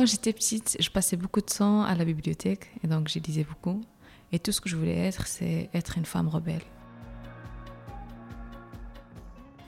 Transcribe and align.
quand 0.00 0.06
j'étais 0.06 0.32
petite, 0.32 0.78
je 0.80 0.88
passais 0.88 1.18
beaucoup 1.18 1.42
de 1.42 1.46
temps 1.46 1.82
à 1.82 1.94
la 1.94 2.06
bibliothèque 2.06 2.70
et 2.82 2.86
donc 2.86 3.08
j'ai 3.08 3.20
lisais 3.20 3.44
beaucoup. 3.44 3.82
Et 4.32 4.38
tout 4.38 4.50
ce 4.50 4.58
que 4.62 4.70
je 4.70 4.74
voulais 4.74 4.96
être, 4.96 5.26
c'est 5.26 5.68
être 5.74 5.98
une 5.98 6.06
femme 6.06 6.26
rebelle. 6.26 6.62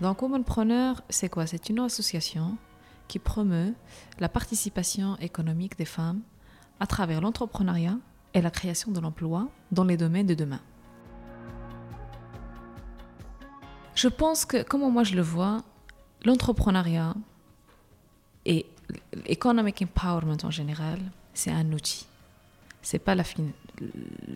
Donc 0.01 0.23
Womanpreneur, 0.23 1.03
c'est 1.11 1.29
quoi? 1.29 1.47
C'est 1.47 1.69
une 1.69 1.81
association 1.81 2.57
qui 3.09 3.19
promeut 3.19 3.75
la 4.21 4.31
participation 4.31 5.19
économique 5.19 5.77
des 5.77 5.85
femmes 5.85 6.23
à 6.81 6.87
travers 6.87 7.21
l'entrepreneuriat 7.21 7.99
et 8.33 8.41
la 8.41 8.51
création 8.51 8.91
de 8.91 9.01
l'emploi 9.01 9.51
dans 9.71 9.85
les 9.85 9.99
domaines 9.99 10.29
de 10.29 10.35
demain. 10.35 10.63
Je 13.95 14.09
pense 14.09 14.47
que, 14.47 14.63
comment 14.63 14.91
moi 14.91 15.05
je 15.05 15.15
le 15.15 15.21
vois, 15.21 15.59
l'entrepreneuriat 16.25 17.17
et 18.47 18.65
l'économic 19.27 19.83
empowerment 19.83 20.39
en 20.43 20.51
général, 20.51 20.99
c'est 21.35 21.51
un 21.51 21.73
outil. 21.73 22.07
C'est 22.83 22.99
pas 22.99 23.15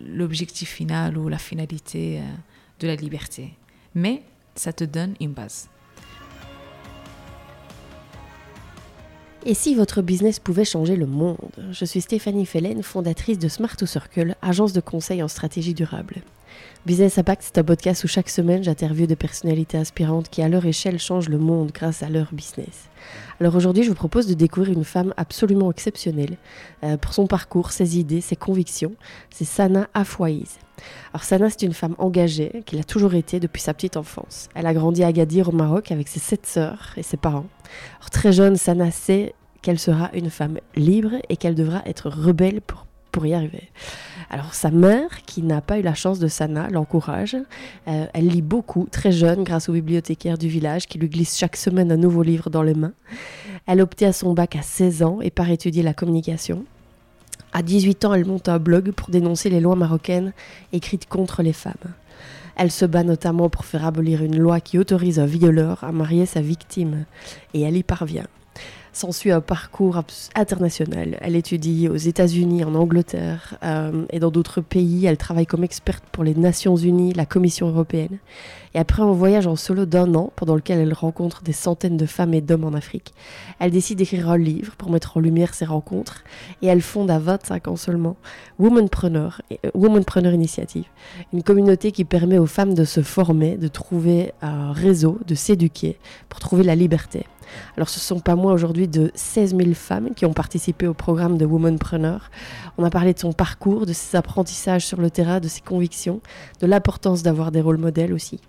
l'objectif 0.05 0.69
final 0.69 1.17
ou 1.17 1.27
la 1.27 1.37
finalité 1.37 2.19
euh, 2.19 2.23
de 2.79 2.87
la 2.87 2.95
liberté. 2.95 3.53
Mais 3.93 4.23
ça 4.55 4.73
te 4.73 4.83
donne 4.83 5.15
une 5.19 5.33
base. 5.33 5.69
Et 9.45 9.53
si 9.53 9.75
votre 9.75 10.01
business 10.01 10.39
pouvait 10.39 10.65
changer 10.65 10.95
le 10.95 11.05
monde? 11.05 11.37
Je 11.71 11.85
suis 11.85 12.01
Stéphanie 12.01 12.45
Fellen, 12.45 12.83
fondatrice 12.83 13.39
de 13.39 13.47
Smart 13.47 13.75
to 13.77 13.85
Circle, 13.85 14.35
agence 14.41 14.73
de 14.73 14.81
conseil 14.81 15.23
en 15.23 15.27
stratégie 15.27 15.73
durable. 15.73 16.15
Business 16.85 17.17
Impact, 17.17 17.43
c'est 17.43 17.57
un 17.57 17.63
podcast 17.63 18.03
où 18.03 18.07
chaque 18.07 18.29
semaine 18.29 18.63
j'interviewe 18.63 19.07
des 19.07 19.15
personnalités 19.15 19.77
inspirantes 19.77 20.29
qui, 20.29 20.41
à 20.41 20.49
leur 20.49 20.65
échelle, 20.65 20.99
changent 20.99 21.29
le 21.29 21.37
monde 21.37 21.71
grâce 21.71 22.01
à 22.01 22.09
leur 22.09 22.33
business. 22.33 22.89
Alors 23.39 23.55
aujourd'hui, 23.55 23.83
je 23.83 23.89
vous 23.89 23.95
propose 23.95 24.27
de 24.27 24.33
découvrir 24.33 24.73
une 24.73 24.83
femme 24.83 25.13
absolument 25.17 25.69
exceptionnelle 25.69 26.37
euh, 26.83 26.97
pour 26.97 27.13
son 27.13 27.27
parcours, 27.27 27.71
ses 27.71 27.99
idées, 27.99 28.21
ses 28.21 28.35
convictions. 28.35 28.95
C'est 29.29 29.45
Sana 29.45 29.87
Afouaïz. 29.93 30.57
Alors 31.13 31.23
Sana, 31.23 31.49
c'est 31.49 31.63
une 31.63 31.73
femme 31.73 31.95
engagée, 31.97 32.63
qu'il 32.65 32.79
a 32.79 32.83
toujours 32.83 33.13
été 33.13 33.39
depuis 33.39 33.61
sa 33.61 33.73
petite 33.73 33.97
enfance. 33.97 34.49
Elle 34.55 34.65
a 34.65 34.73
grandi 34.73 35.03
à 35.03 35.07
Agadir 35.07 35.49
au 35.49 35.51
Maroc 35.51 35.91
avec 35.91 36.07
ses 36.07 36.19
sept 36.19 36.45
sœurs 36.45 36.93
et 36.97 37.03
ses 37.03 37.17
parents. 37.17 37.47
Très 38.11 38.31
jeune, 38.31 38.55
Sana 38.55 38.91
sait 38.91 39.33
qu'elle 39.61 39.79
sera 39.79 40.09
une 40.13 40.29
femme 40.29 40.59
libre 40.75 41.11
et 41.29 41.37
qu'elle 41.37 41.55
devra 41.55 41.81
être 41.85 42.09
rebelle 42.09 42.61
pour, 42.61 42.85
pour 43.11 43.25
y 43.25 43.33
arriver. 43.33 43.69
Alors 44.29 44.53
sa 44.53 44.71
mère, 44.71 45.23
qui 45.25 45.41
n'a 45.41 45.61
pas 45.61 45.79
eu 45.79 45.81
la 45.81 45.93
chance 45.93 46.19
de 46.19 46.27
Sana, 46.27 46.69
l'encourage. 46.69 47.37
Euh, 47.87 48.05
elle 48.13 48.27
lit 48.27 48.41
beaucoup, 48.41 48.87
très 48.91 49.11
jeune, 49.11 49.43
grâce 49.43 49.69
au 49.69 49.73
bibliothécaire 49.73 50.37
du 50.37 50.47
village 50.47 50.87
qui 50.87 50.99
lui 50.99 51.09
glisse 51.09 51.37
chaque 51.37 51.55
semaine 51.55 51.91
un 51.91 51.97
nouveau 51.97 52.23
livre 52.23 52.49
dans 52.49 52.63
les 52.63 52.73
mains. 52.73 52.93
Elle 53.65 53.81
obtient 53.81 54.11
son 54.11 54.33
bac 54.33 54.55
à 54.55 54.61
16 54.61 55.03
ans 55.03 55.19
et 55.21 55.29
part 55.29 55.49
étudier 55.49 55.83
la 55.83 55.93
communication. 55.93 56.65
À 57.53 57.61
18 57.61 58.05
ans, 58.05 58.13
elle 58.13 58.25
monte 58.25 58.49
un 58.49 58.59
blog 58.59 58.91
pour 58.91 59.09
dénoncer 59.09 59.49
les 59.49 59.59
lois 59.59 59.75
marocaines 59.75 60.33
écrites 60.73 61.07
contre 61.07 61.41
les 61.41 61.53
femmes. 61.53 61.73
Elle 62.57 62.71
se 62.71 62.85
bat 62.85 63.03
notamment 63.03 63.49
pour 63.49 63.65
faire 63.65 63.85
abolir 63.85 64.23
une 64.23 64.37
loi 64.37 64.59
qui 64.59 64.79
autorise 64.79 65.19
un 65.19 65.25
violeur 65.25 65.83
à 65.83 65.91
marier 65.91 66.25
sa 66.25 66.41
victime, 66.41 67.05
et 67.53 67.61
elle 67.61 67.77
y 67.77 67.83
parvient. 67.83 68.25
S'ensuit 68.93 69.31
un 69.31 69.41
parcours 69.41 70.01
international. 70.33 71.19
Elle 71.21 71.35
étudie 71.35 71.87
aux 71.87 71.97
États-Unis, 71.97 72.63
en 72.63 72.73
Angleterre 72.73 73.55
euh, 73.63 74.05
et 74.09 74.19
dans 74.19 74.31
d'autres 74.31 74.59
pays. 74.59 75.05
Elle 75.05 75.17
travaille 75.17 75.45
comme 75.45 75.63
experte 75.63 76.03
pour 76.11 76.23
les 76.23 76.33
Nations 76.33 76.75
Unies, 76.75 77.13
la 77.13 77.27
Commission 77.27 77.67
européenne. 77.67 78.17
Et 78.77 78.79
après 78.79 79.01
un 79.01 79.11
voyage 79.11 79.47
en 79.47 79.55
solo 79.55 79.87
d'un 79.87 80.13
an, 80.13 80.31
pendant 80.35 80.53
lequel 80.53 80.77
elle 80.77 80.93
rencontre 80.93 81.41
des 81.41 81.51
centaines 81.51 81.97
de 81.97 82.05
femmes 82.05 82.35
et 82.35 82.41
d'hommes 82.41 82.63
en 82.63 82.75
Afrique, 82.75 83.15
elle 83.57 83.71
décide 83.71 83.97
d'écrire 83.97 84.29
un 84.29 84.37
livre 84.37 84.75
pour 84.75 84.91
mettre 84.91 85.17
en 85.17 85.19
lumière 85.19 85.55
ces 85.55 85.65
rencontres. 85.65 86.23
Et 86.61 86.67
elle 86.67 86.83
fonde 86.83 87.09
à 87.09 87.17
25 87.17 87.69
ans 87.69 87.75
seulement 87.75 88.17
Womanpreneur, 88.59 89.41
euh, 89.51 89.71
Womanpreneur 89.73 90.31
Initiative, 90.31 90.85
une 91.33 91.41
communauté 91.41 91.91
qui 91.91 92.05
permet 92.05 92.37
aux 92.37 92.45
femmes 92.45 92.75
de 92.75 92.85
se 92.85 93.01
former, 93.01 93.57
de 93.57 93.67
trouver 93.67 94.31
un 94.43 94.73
réseau, 94.73 95.17
de 95.25 95.33
s'éduquer 95.33 95.97
pour 96.29 96.39
trouver 96.39 96.63
la 96.63 96.75
liberté. 96.75 97.25
Alors 97.75 97.89
ce 97.89 97.99
sont 97.99 98.19
pas 98.19 98.35
moins 98.35 98.53
aujourd'hui 98.53 98.87
de 98.87 99.11
16 99.15 99.55
000 99.55 99.73
femmes 99.73 100.09
qui 100.15 100.25
ont 100.25 100.33
participé 100.33 100.87
au 100.87 100.93
programme 100.93 101.37
de 101.37 101.45
Womanpreneur. 101.45 102.29
On 102.77 102.83
a 102.83 102.89
parlé 102.89 103.13
de 103.13 103.19
son 103.19 103.33
parcours, 103.33 103.85
de 103.85 103.93
ses 103.93 104.17
apprentissages 104.17 104.85
sur 104.85 105.01
le 105.01 105.09
terrain, 105.09 105.39
de 105.39 105.47
ses 105.47 105.61
convictions, 105.61 106.21
de 106.61 106.67
l'importance 106.67 107.23
d'avoir 107.23 107.51
des 107.51 107.61
rôles 107.61 107.77
modèles 107.77 108.13
aussi. 108.13 108.39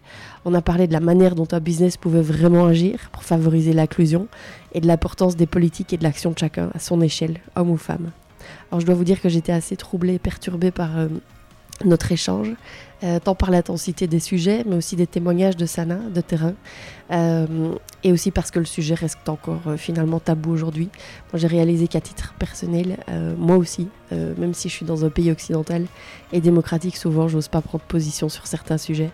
On 0.45 0.55
a 0.55 0.63
parlé 0.63 0.87
de 0.87 0.93
la 0.93 1.01
manière 1.01 1.35
dont 1.35 1.49
un 1.53 1.61
business 1.61 1.97
pouvait 1.97 2.23
vraiment 2.23 2.67
agir 2.67 3.11
pour 3.13 3.25
favoriser 3.25 3.73
l'inclusion 3.73 4.29
et 4.73 4.81
de 4.81 4.87
l'importance 4.87 5.37
des 5.37 5.47
politiques 5.47 5.93
et 5.93 5.97
de 5.97 6.05
l'action 6.05 6.31
de 6.31 6.39
chacun 6.39 6.71
à 6.75 6.79
son 6.79 7.01
échelle, 7.01 7.41
homme 7.57 7.71
ou 7.71 7.77
femme. 7.77 8.11
Alors 8.71 8.81
je 8.81 8.87
dois 8.87 8.95
vous 8.95 9.05
dire 9.05 9.21
que 9.21 9.29
j'étais 9.29 9.53
assez 9.53 9.77
troublée, 9.77 10.19
perturbée 10.19 10.71
par 10.71 10.99
euh, 10.99 11.09
notre 11.85 12.13
échange, 12.13 12.49
euh, 13.05 13.21
tant 13.21 13.35
par 13.35 13.51
l'intensité 13.51 14.07
des 14.07 14.21
sujets, 14.21 14.65
mais 14.67 14.77
aussi 14.77 14.97
des 14.97 15.07
témoignages 15.07 15.57
de 15.57 15.67
Sana, 15.67 15.97
de 15.97 16.21
terrain, 16.21 16.55
euh, 17.11 17.73
et 18.03 18.13
aussi 18.13 18.31
parce 18.31 18.51
que 18.51 18.59
le 18.59 18.65
sujet 18.65 18.95
reste 18.95 19.29
encore 19.29 19.63
euh, 19.67 19.77
finalement 19.77 20.21
tabou 20.21 20.51
aujourd'hui. 20.51 20.89
Moi, 21.33 21.41
j'ai 21.41 21.47
réalisé 21.47 21.89
qu'à 21.89 22.01
titre 22.01 22.35
personnel, 22.39 22.97
moi 23.37 23.57
aussi, 23.57 23.89
même 24.11 24.55
si 24.55 24.69
je 24.69 24.75
suis 24.75 24.87
dans 24.87 25.05
un 25.05 25.11
pays 25.11 25.31
occidental 25.31 25.87
et 26.33 26.41
démocratique, 26.41 26.97
souvent, 26.97 27.29
j'ose 27.29 27.49
pas 27.49 27.61
prendre 27.61 27.85
position 27.85 28.29
sur 28.29 28.47
certains 28.47 28.79
sujets. 28.79 29.11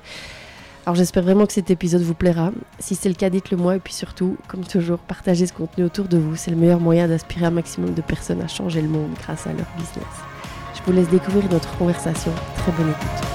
Alors 0.87 0.97
j'espère 0.97 1.23
vraiment 1.23 1.47
que 1.47 1.53
cet 1.55 1.71
épisode 1.71 2.03
vous 2.03 2.15
plaira. 2.15 2.53
Si 2.79 2.95
c'est 2.95 3.09
le 3.09 3.15
cas, 3.15 3.31
dites-le 3.31 3.57
moi 3.57 3.77
et 3.77 3.81
puis 3.81 3.95
surtout, 3.95 4.37
comme 4.49 4.65
toujours, 4.65 4.99
partagez 4.99 5.47
ce 5.47 5.53
contenu 5.55 5.85
autour 5.85 6.09
de 6.09 6.19
vous. 6.19 6.37
C'est 6.37 6.51
le 6.51 6.59
meilleur 6.59 6.79
moyen 6.79 7.09
d'inspirer 7.09 7.47
un 7.47 7.51
maximum 7.51 7.95
de 7.95 8.03
personnes 8.03 8.43
à 8.43 8.49
changer 8.49 8.83
le 8.83 8.89
monde 8.89 9.11
grâce 9.19 9.47
à 9.47 9.53
leur 9.55 9.67
business. 9.79 10.34
Je 10.87 10.91
vous 10.91 10.99
laisse 10.99 11.09
découvrir 11.09 11.51
notre 11.51 11.79
conversation. 11.79 12.31
Très 12.57 12.73
bonne 12.73 12.91
écoute. 12.91 13.29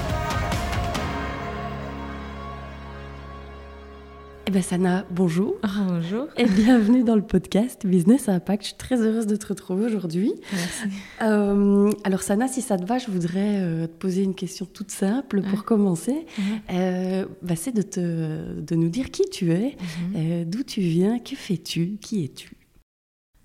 Eh 4.46 4.52
bien, 4.52 4.62
Sana, 4.62 5.04
bonjour. 5.10 5.56
bonjour. 5.64 6.28
Et 6.38 6.46
bienvenue 6.46 7.04
dans 7.04 7.16
le 7.16 7.24
podcast 7.24 7.88
Business 7.88 8.30
Impact. 8.30 8.62
Je 8.62 8.68
suis 8.68 8.78
très 8.78 9.02
heureuse 9.02 9.26
de 9.26 9.36
te 9.36 9.48
retrouver 9.48 9.86
aujourd'hui. 9.86 10.32
Merci. 10.54 10.96
Euh, 11.24 11.92
alors, 12.04 12.22
Sana, 12.22 12.48
si 12.48 12.62
ça 12.62 12.78
te 12.78 12.86
va, 12.86 13.00
je 13.00 13.10
voudrais 13.10 13.62
euh, 13.62 13.88
te 13.88 13.94
poser 13.94 14.22
une 14.22 14.36
question 14.36 14.68
toute 14.72 14.92
simple 14.92 15.42
pour 15.42 15.64
commencer. 15.64 16.28
Euh, 16.72 17.26
bah, 17.42 17.56
c'est 17.56 17.74
de, 17.74 18.62
de 18.62 18.76
nous 18.76 18.90
dire 18.90 19.10
qui 19.10 19.24
tu 19.32 19.54
es, 19.54 19.76
mhm. 20.14 20.46
d'où 20.46 20.62
tu 20.62 20.82
viens, 20.82 21.18
que 21.18 21.36
fais-tu, 21.36 21.98
qui 22.00 22.26
es-tu? 22.26 22.59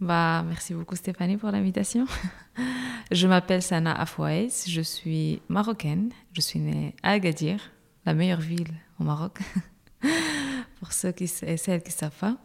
Bah, 0.00 0.44
merci 0.46 0.74
beaucoup 0.74 0.96
Stéphanie 0.96 1.36
pour 1.36 1.50
l'invitation. 1.50 2.06
je 3.10 3.26
m'appelle 3.26 3.62
Sana 3.62 3.98
Afouaez, 4.00 4.50
je 4.66 4.80
suis 4.80 5.40
marocaine, 5.48 6.10
je 6.32 6.40
suis 6.40 6.58
née 6.58 6.94
à 7.02 7.12
Agadir, 7.12 7.70
la 8.04 8.14
meilleure 8.14 8.40
ville 8.40 8.74
au 8.98 9.04
Maroc, 9.04 9.38
pour 10.80 10.92
ceux 10.92 11.12
qui, 11.12 11.24
et 11.42 11.56
celles 11.56 11.82
qui 11.82 11.90
ne 11.90 11.96
savent 11.96 12.18
pas. 12.18 12.36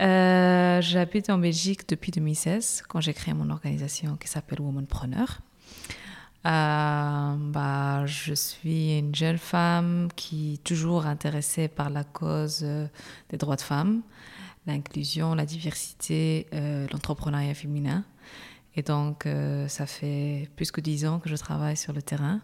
Euh, 0.00 0.80
J'habite 0.80 1.30
en 1.30 1.38
Belgique 1.38 1.88
depuis 1.88 2.12
2016, 2.12 2.84
quand 2.88 3.00
j'ai 3.00 3.14
créé 3.14 3.34
mon 3.34 3.50
organisation 3.50 4.16
qui 4.16 4.28
s'appelle 4.28 4.60
Womanpreneur. 4.60 5.40
Euh, 6.44 7.34
bah, 7.38 8.04
je 8.06 8.34
suis 8.34 8.98
une 8.98 9.14
jeune 9.14 9.38
femme 9.38 10.08
qui 10.16 10.54
est 10.54 10.64
toujours 10.64 11.06
intéressée 11.06 11.68
par 11.68 11.88
la 11.88 12.02
cause 12.02 12.62
euh, 12.64 12.88
des 13.30 13.36
droits 13.36 13.54
de 13.54 13.60
femmes 13.60 14.02
l'inclusion, 14.66 15.34
la 15.34 15.46
diversité, 15.46 16.46
euh, 16.54 16.86
l'entrepreneuriat 16.92 17.54
féminin. 17.54 18.04
Et 18.74 18.82
donc, 18.82 19.26
euh, 19.26 19.68
ça 19.68 19.86
fait 19.86 20.48
plus 20.56 20.70
que 20.70 20.80
dix 20.80 21.04
ans 21.04 21.18
que 21.18 21.28
je 21.28 21.36
travaille 21.36 21.76
sur 21.76 21.92
le 21.92 22.00
terrain. 22.00 22.40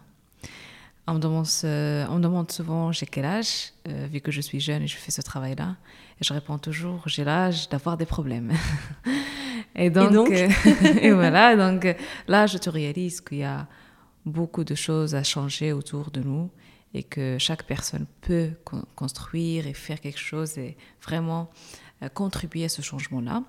On 1.07 1.15
me 1.15 1.19
demande, 1.19 1.47
on 1.63 2.17
me 2.17 2.21
demande 2.21 2.51
souvent 2.51 2.91
j'ai 2.91 3.07
quel 3.07 3.25
âge, 3.25 3.73
euh, 3.87 4.07
vu 4.11 4.21
que 4.21 4.31
je 4.31 4.41
suis 4.41 4.59
jeune 4.59 4.83
et 4.83 4.87
je 4.87 4.95
fais 4.95 5.09
ce 5.09 5.21
travail-là. 5.21 5.75
Et 6.21 6.23
je 6.23 6.33
réponds 6.33 6.59
toujours 6.59 7.01
j'ai 7.07 7.23
l'âge 7.23 7.67
d'avoir 7.69 7.97
des 7.97 8.05
problèmes. 8.05 8.51
et 9.75 9.89
donc, 9.89 10.29
et, 11.01 11.11
voilà, 11.11 11.55
donc 11.71 11.87
là, 12.27 12.45
je 12.45 12.59
te 12.59 12.69
réalise 12.69 13.21
qu'il 13.21 13.39
y 13.39 13.43
a 13.43 13.67
beaucoup 14.23 14.63
de 14.63 14.75
choses 14.75 15.15
à 15.15 15.23
changer 15.23 15.73
autour 15.73 16.11
de 16.11 16.21
nous 16.21 16.51
et 16.93 17.03
que 17.03 17.37
chaque 17.39 17.63
personne 17.63 18.05
peut 18.21 18.51
construire 18.95 19.67
et 19.67 19.73
faire 19.73 20.01
quelque 20.01 20.19
chose 20.19 20.57
et 20.57 20.75
vraiment 21.01 21.49
contribuer 22.07 22.63
à 22.63 22.69
ce 22.69 22.81
changement-là. 22.81 23.43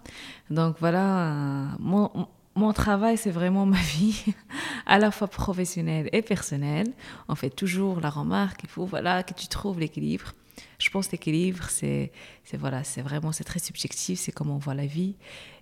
Donc 0.50 0.76
voilà, 0.80 1.28
euh, 1.28 1.66
mon, 1.78 2.72
travail, 2.72 3.16
c'est 3.16 3.30
vraiment 3.30 3.64
ma 3.66 3.80
vie, 3.80 4.24
à 4.86 4.98
la 4.98 5.12
fois 5.12 5.28
professionnelle 5.28 6.08
et 6.12 6.22
personnelle. 6.22 6.88
On 7.28 7.36
fait 7.36 7.50
toujours 7.50 8.00
la 8.00 8.10
remarque, 8.10 8.62
il 8.64 8.68
faut 8.68 8.86
voilà, 8.86 9.22
que 9.22 9.34
tu 9.34 9.46
trouves 9.46 9.78
l'équilibre. 9.78 10.32
Je 10.78 10.90
pense 10.90 11.06
que 11.06 11.12
l'équilibre, 11.12 11.70
c'est 11.70 12.10
voilà, 12.54 12.82
vraiment 12.98 13.30
très 13.30 13.60
subjectif, 13.60 14.18
c'est 14.18 14.32
comment 14.32 14.56
on 14.56 14.58
voit 14.58 14.74
la 14.74 14.86
vie. 14.86 15.14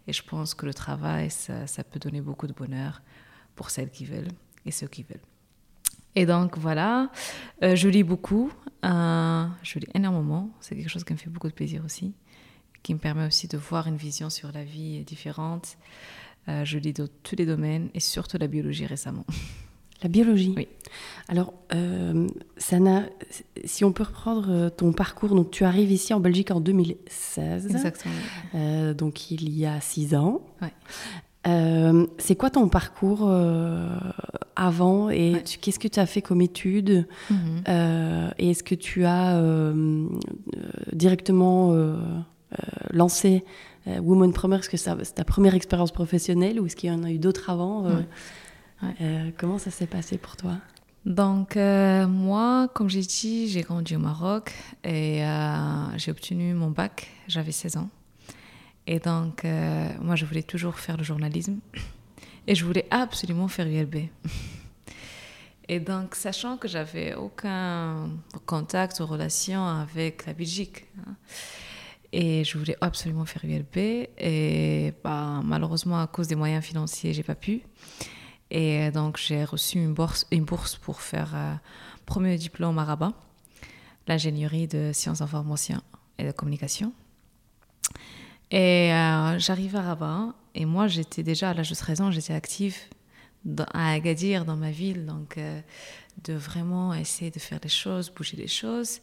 Et 0.07 0.13
je 0.15 0.23
pense 0.23 0.55
que 0.55 0.65
le 0.65 0.73
travail, 0.73 1.31
ça, 1.31 1.67
ça 1.67 1.85
peut 1.85 1.99
donner 1.99 2.23
beaucoup 2.23 2.47
de 2.47 2.55
bonheur 2.55 3.03
pour 3.55 3.69
celles 3.69 3.91
qui 3.91 4.07
veulent 4.07 4.33
et 4.65 4.71
ceux 4.71 4.87
qui 4.87 5.03
veulent. 5.03 5.21
Et 6.15 6.25
donc 6.25 6.57
voilà, 6.57 7.11
euh, 7.63 7.77
je 7.77 7.89
lis 7.89 8.03
beaucoup, 8.03 8.51
je 8.83 9.79
lis 9.79 9.87
énormément, 9.95 10.51
c'est 10.61 10.75
quelque 10.75 10.89
chose 10.89 11.05
qui 11.05 11.13
me 11.13 11.19
fait 11.19 11.31
beaucoup 11.31 11.49
de 11.49 11.53
plaisir 11.53 11.85
aussi 11.85 12.15
qui 12.89 12.95
me 12.95 12.99
permet 12.99 13.27
aussi 13.27 13.49
de 13.49 13.59
voir 13.59 13.87
une 13.87 13.97
vision 13.99 14.31
sur 14.31 14.51
la 14.51 14.65
vie 14.65 15.05
différente. 15.05 15.77
Euh, 16.49 16.65
je 16.65 16.79
lis 16.79 16.95
dans 16.95 17.07
tous 17.23 17.37
les 17.37 17.45
domaines 17.45 17.91
et 17.93 18.01
surtout 18.01 18.39
la 18.39 18.47
biologie 18.47 18.87
récemment. 18.87 19.27
La 20.03 20.09
biologie 20.09 20.55
Oui. 20.57 20.69
Alors, 21.29 21.53
euh, 21.75 22.27
Sana, 22.57 23.03
si 23.67 23.85
on 23.85 23.93
peut 23.93 24.05
reprendre 24.05 24.47
euh, 24.49 24.71
ton 24.71 24.95
parcours, 24.95 25.35
donc 25.35 25.51
tu 25.51 25.65
arrives 25.65 25.91
ici 25.93 26.15
en 26.15 26.21
Belgique 26.21 26.51
en 26.51 26.61
2016. 26.63 27.67
Exactement. 27.67 28.15
Euh, 28.55 28.95
donc 28.95 29.31
il 29.31 29.51
y 29.51 29.67
a 29.67 29.83
six 29.83 30.15
ans. 30.15 30.41
Ouais. 30.63 30.73
Euh, 31.47 32.07
c'est 32.17 32.37
quoi 32.37 32.49
ton 32.49 32.71
parcours 32.71 33.25
euh, 33.29 33.87
avant 34.57 35.11
et 35.11 35.35
Ouais. 35.35 35.43
qu'est-ce 35.61 35.79
que 35.79 35.89
tu 35.89 36.01
as 36.01 36.07
fait 36.07 36.23
comme 36.23 36.41
études 36.41 37.07
Mhm. 37.29 37.65
Euh, 37.69 38.31
Et 38.39 38.51
est-ce 38.53 38.63
que 38.63 38.75
tu 38.75 39.05
as 39.05 39.39
directement 40.93 41.73
lancé 42.91 43.45
euh, 43.87 43.99
Woman 44.01 44.33
Premier 44.33 44.57
Est-ce 44.57 44.69
que 44.71 44.77
c'est 44.77 45.15
ta 45.15 45.25
première 45.25 45.55
expérience 45.55 45.93
professionnelle 45.93 46.61
ou 46.61 46.67
est-ce 46.67 46.77
qu'il 46.77 46.91
y 46.91 46.93
en 46.93 47.03
a 47.05 47.11
eu 47.11 47.19
d'autres 47.19 47.51
avant 47.51 47.87
Euh, 47.87 47.97
Ouais. 47.99 48.07
Ouais. 48.83 48.95
euh, 49.01 49.31
Comment 49.39 49.59
ça 49.59 49.71
s'est 49.71 49.87
passé 49.87 50.19
pour 50.19 50.37
toi? 50.37 50.57
Donc, 51.07 51.57
euh, 51.57 52.07
moi, 52.07 52.69
comme 52.75 52.89
j'ai 52.91 53.01
dit, 53.01 53.49
j'ai 53.49 53.63
grandi 53.63 53.97
au 53.97 53.99
Maroc 53.99 54.53
et 54.85 55.25
euh, 55.25 55.97
j'ai 55.97 56.11
obtenu 56.11 56.53
mon 56.55 56.71
bac, 56.71 57.09
j'avais 57.29 57.53
16 57.53 57.77
ans. 57.79 57.89
Et 58.87 58.99
donc, 58.99 59.45
euh, 59.45 59.89
moi, 60.03 60.17
je 60.17 60.25
voulais 60.27 60.43
toujours 60.43 60.79
faire 60.79 60.97
le 60.97 61.05
journalisme 61.05 61.59
et 62.47 62.55
je 62.55 62.65
voulais 62.65 62.87
absolument 62.91 63.49
faire 63.49 63.67
ULB. 63.67 63.97
Et 65.71 65.81
donc, 65.81 66.15
sachant 66.15 66.57
que 66.57 66.67
j'avais 66.67 67.15
aucun 67.15 68.09
contact 68.47 69.01
ou 69.01 69.07
relation 69.07 69.67
avec 69.67 70.25
la 70.25 70.33
Belgique, 70.33 70.87
hein, 71.07 71.13
et 72.13 72.45
je 72.45 72.59
voulais 72.59 72.77
absolument 72.81 73.25
faire 73.25 73.45
ULB, 73.45 73.77
et 73.77 74.95
bah, 75.05 75.41
malheureusement, 75.45 76.01
à 76.01 76.07
cause 76.07 76.29
des 76.29 76.37
moyens 76.37 76.65
financiers, 76.65 77.13
j'ai 77.13 77.23
pas 77.23 77.35
pu. 77.35 77.63
Et 78.51 78.91
donc, 78.91 79.19
j'ai 79.19 79.45
reçu 79.45 79.79
une 79.79 79.93
bourse, 79.93 80.27
une 80.31 80.45
bourse 80.45 80.77
pour 80.77 81.03
faire 81.03 81.33
euh, 81.35 81.55
premier 82.07 82.37
diplôme 82.37 82.79
à 82.79 82.85
Rabat, 82.85 83.13
l'ingénierie 84.07 84.67
de 84.67 84.91
sciences 84.95 85.19
d'information 85.19 85.83
et 86.19 86.25
de 86.25 86.33
communication. 86.33 86.93
Et 88.51 88.93
euh, 88.93 89.39
j'arrive 89.39 89.77
à 89.77 89.83
Rabat, 89.83 90.35
et 90.55 90.65
moi, 90.65 90.87
j'étais 90.87 91.23
déjà 91.23 91.51
à 91.51 91.55
l'âge 91.55 91.69
de 91.69 91.75
13 91.75 92.01
ans, 92.01 92.11
j'étais 92.11 92.33
active 92.33 92.77
à 93.73 93.93
Agadir, 93.93 94.45
dans 94.45 94.57
ma 94.57 94.71
ville, 94.71 95.07
donc 95.07 95.39
euh, 95.39 95.61
de 96.25 96.35
vraiment 96.35 96.95
essayer 96.95 97.31
de 97.31 97.39
faire 97.39 97.61
des 97.61 97.69
choses, 97.69 98.11
bouger 98.11 98.37
les 98.37 98.49
choses. 98.49 99.01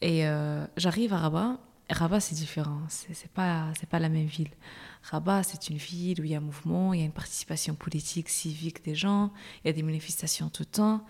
Et 0.00 0.26
euh, 0.26 0.66
j'arrive 0.76 1.12
à 1.12 1.18
Rabat. 1.18 1.58
Rabat, 1.90 2.20
c'est 2.20 2.34
différent, 2.34 2.80
c'est 2.88 3.30
pas, 3.32 3.72
pas 3.90 3.98
la 3.98 4.08
même 4.08 4.26
ville. 4.26 4.50
Rabat, 5.02 5.42
c'est 5.42 5.68
une 5.68 5.76
ville 5.76 6.20
où 6.20 6.24
il 6.24 6.30
y 6.30 6.34
a 6.34 6.38
un 6.38 6.40
mouvement, 6.40 6.94
il 6.94 7.00
y 7.00 7.02
a 7.02 7.06
une 7.06 7.12
participation 7.12 7.74
politique, 7.74 8.30
civique 8.30 8.82
des 8.84 8.94
gens, 8.94 9.32
il 9.62 9.68
y 9.68 9.70
a 9.70 9.72
des 9.74 9.82
manifestations 9.82 10.48
tout 10.48 10.62
le 10.62 10.70
temps. 10.70 11.04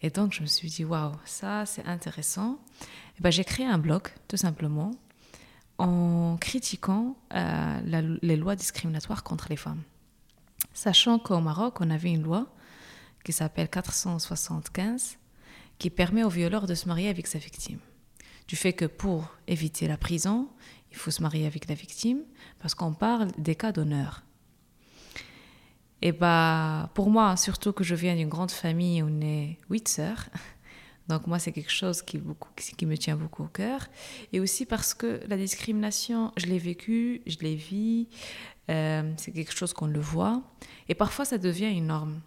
Et 0.00 0.10
donc, 0.10 0.32
je 0.32 0.40
me 0.40 0.46
suis 0.46 0.68
dit, 0.68 0.84
waouh, 0.84 1.12
ça, 1.24 1.66
c'est 1.66 1.84
intéressant. 1.84 2.58
Et 3.18 3.22
ben, 3.22 3.30
j'ai 3.30 3.44
créé 3.44 3.66
un 3.66 3.78
blog, 3.78 4.08
tout 4.28 4.36
simplement, 4.36 4.92
en 5.76 6.38
critiquant 6.40 7.16
euh, 7.34 8.18
les 8.22 8.36
lois 8.36 8.56
discriminatoires 8.56 9.22
contre 9.22 9.48
les 9.50 9.56
femmes. 9.56 9.82
Sachant 10.72 11.18
qu'au 11.18 11.40
Maroc, 11.40 11.80
on 11.80 11.90
avait 11.90 12.12
une 12.12 12.22
loi 12.22 12.46
qui 13.24 13.32
s'appelle 13.32 13.68
475, 13.68 15.18
qui 15.78 15.90
permet 15.90 16.24
au 16.24 16.28
violeur 16.28 16.66
de 16.66 16.74
se 16.74 16.88
marier 16.88 17.08
avec 17.08 17.26
sa 17.26 17.38
victime. 17.38 17.80
Du 18.48 18.56
fait 18.56 18.72
que 18.72 18.86
pour 18.86 19.30
éviter 19.46 19.86
la 19.86 19.98
prison, 19.98 20.48
il 20.90 20.96
faut 20.96 21.10
se 21.10 21.22
marier 21.22 21.46
avec 21.46 21.68
la 21.68 21.74
victime, 21.74 22.22
parce 22.60 22.74
qu'on 22.74 22.94
parle 22.94 23.28
des 23.36 23.54
cas 23.54 23.72
d'honneur. 23.72 24.22
Et 26.00 26.12
bah, 26.12 26.90
pour 26.94 27.10
moi, 27.10 27.36
surtout 27.36 27.72
que 27.72 27.84
je 27.84 27.94
viens 27.94 28.16
d'une 28.16 28.28
grande 28.28 28.50
famille 28.50 29.02
où 29.02 29.08
on 29.08 29.20
est 29.20 29.58
huit 29.68 29.86
sœurs, 29.86 30.26
donc 31.08 31.26
moi, 31.26 31.38
c'est 31.38 31.52
quelque 31.52 31.70
chose 31.70 32.00
qui, 32.00 32.18
me 32.18 32.96
tient 32.96 33.16
beaucoup 33.16 33.44
au 33.44 33.48
cœur. 33.48 33.86
Et 34.32 34.40
aussi 34.40 34.64
parce 34.64 34.94
que 34.94 35.20
la 35.28 35.36
discrimination, 35.36 36.32
je 36.38 36.46
l'ai 36.46 36.58
vécue, 36.58 37.20
je 37.26 37.38
l'ai 37.40 37.56
vue, 37.56 38.06
euh, 38.70 39.12
c'est 39.18 39.32
quelque 39.32 39.54
chose 39.54 39.74
qu'on 39.74 39.86
le 39.86 40.00
voit. 40.00 40.42
Et 40.88 40.94
parfois, 40.94 41.26
ça 41.26 41.36
devient 41.36 41.70
une 41.70 41.88
norme. 41.88 42.20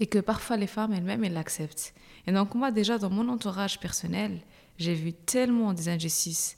Et 0.00 0.06
que 0.06 0.18
parfois, 0.18 0.56
les 0.56 0.66
femmes 0.66 0.92
elles-mêmes, 0.92 1.22
elles 1.22 1.34
l'acceptent. 1.34 1.94
Et 2.26 2.32
donc, 2.32 2.54
moi, 2.54 2.70
déjà, 2.72 2.98
dans 2.98 3.10
mon 3.10 3.28
entourage 3.28 3.78
personnel, 3.78 4.40
j'ai 4.80 4.94
vu 4.94 5.12
tellement 5.12 5.72
des 5.72 5.88
injustices, 5.88 6.56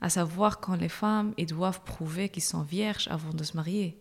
à 0.00 0.08
savoir 0.08 0.60
quand 0.60 0.76
les 0.76 0.88
femmes, 0.88 1.32
elles 1.38 1.46
doivent 1.46 1.82
prouver 1.82 2.28
qu'ils 2.28 2.42
sont 2.42 2.62
vierges 2.62 3.08
avant 3.10 3.30
de 3.32 3.42
se 3.44 3.56
marier. 3.56 3.96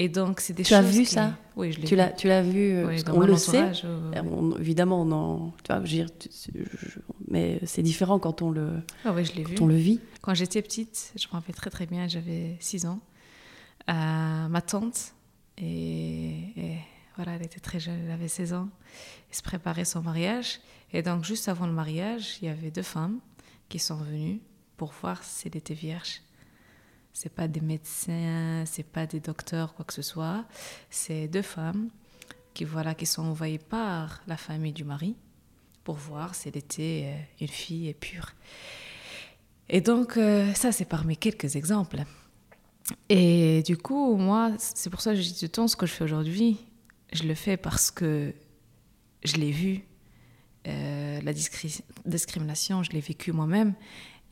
Et 0.00 0.08
donc, 0.08 0.38
c'est 0.40 0.52
des 0.52 0.62
Tu 0.62 0.74
as 0.74 0.82
choses 0.82 0.92
vu 0.94 1.00
qui- 1.04 1.12
ça? 1.12 1.36
Oui, 1.56 1.72
je 1.72 1.78
l'ai 1.80 1.84
Tu 1.84 1.90
vu. 1.90 1.96
l'as, 1.96 2.10
tu 2.12 2.28
l'as 2.28 2.42
vu 2.42 2.84
Oui, 2.84 3.02
mon 3.08 3.20
le 3.20 3.36
sait. 3.36 3.72
euh, 3.84 4.12
on- 4.30 4.56
évidemment, 4.56 5.02
on 5.02 5.10
en- 5.10 5.54
tu 5.64 5.72
vois, 5.72 5.76
je 5.84 5.90
veux 5.90 6.04
dire, 6.04 6.08
tu- 6.16 6.28
je- 6.54 6.98
mais 7.28 7.58
c'est 7.64 7.82
différent 7.82 8.20
quand 8.20 8.40
on 8.40 8.50
le, 8.52 8.74
Ah 9.04 9.12
oui, 9.12 9.24
je 9.24 9.32
l'ai 9.34 9.42
vu. 9.42 9.56
quand 9.56 9.64
on 9.64 9.66
le 9.66 9.74
vit. 9.74 9.98
Quand 10.22 10.34
j'étais 10.34 10.62
petite, 10.62 11.12
je 11.16 11.26
me 11.26 11.32
rappelle 11.32 11.56
très 11.56 11.70
très 11.70 11.86
bien, 11.86 12.06
j'avais 12.06 12.56
6 12.60 12.86
ans, 12.86 13.00
euh, 13.90 14.48
ma 14.48 14.60
tante, 14.62 15.14
et, 15.56 16.30
et 16.56 16.76
voilà, 17.18 17.34
elle 17.34 17.42
était 17.42 17.58
très 17.58 17.80
jeune, 17.80 17.98
elle 18.04 18.12
avait 18.12 18.28
16 18.28 18.52
ans, 18.52 18.68
elle 19.28 19.36
se 19.36 19.42
préparait 19.42 19.84
son 19.84 20.02
mariage. 20.02 20.60
Et 20.92 21.02
donc, 21.02 21.24
juste 21.24 21.48
avant 21.48 21.66
le 21.66 21.72
mariage, 21.72 22.38
il 22.40 22.46
y 22.46 22.48
avait 22.48 22.70
deux 22.70 22.82
femmes 22.82 23.18
qui 23.68 23.80
sont 23.80 23.96
venues 23.96 24.40
pour 24.76 24.92
voir 25.02 25.24
si 25.24 25.48
elle 25.48 25.56
était 25.56 25.74
vierge. 25.74 26.22
C'est 27.12 27.34
pas 27.34 27.48
des 27.48 27.60
médecins, 27.60 28.62
c'est 28.66 28.86
pas 28.86 29.04
des 29.04 29.18
docteurs, 29.18 29.74
quoi 29.74 29.84
que 29.84 29.94
ce 29.94 30.02
soit. 30.02 30.44
C'est 30.90 31.26
deux 31.26 31.42
femmes 31.42 31.88
qui, 32.54 32.62
voilà, 32.62 32.94
qui 32.94 33.04
sont 33.04 33.22
envoyées 33.22 33.58
par 33.58 34.22
la 34.28 34.36
famille 34.36 34.72
du 34.72 34.84
mari 34.84 35.16
pour 35.82 35.96
voir 35.96 36.36
si 36.36 36.48
elle 36.48 36.56
était 36.56 37.06
euh, 37.06 37.22
une 37.40 37.48
fille 37.48 37.92
pure. 37.94 38.28
Et 39.68 39.80
donc, 39.80 40.16
euh, 40.16 40.54
ça, 40.54 40.70
c'est 40.70 40.84
parmi 40.84 41.16
quelques 41.16 41.56
exemples. 41.56 42.04
Et 43.08 43.64
du 43.64 43.76
coup, 43.76 44.14
moi, 44.14 44.52
c'est 44.58 44.88
pour 44.88 45.00
ça 45.00 45.14
que 45.14 45.20
je 45.20 45.22
dis 45.22 45.34
tout 45.34 45.44
le 45.46 45.48
temps 45.48 45.66
ce 45.66 45.74
que 45.74 45.86
je 45.86 45.92
fais 45.92 46.04
aujourd'hui. 46.04 46.58
Je 47.12 47.22
le 47.24 47.34
fais 47.34 47.56
parce 47.56 47.90
que 47.90 48.34
je 49.24 49.36
l'ai 49.36 49.50
vu. 49.50 49.82
Euh, 50.66 51.20
la 51.22 51.32
discri- 51.32 51.80
discrimination, 52.04 52.82
je 52.82 52.90
l'ai 52.90 53.00
vécu 53.00 53.32
moi-même. 53.32 53.74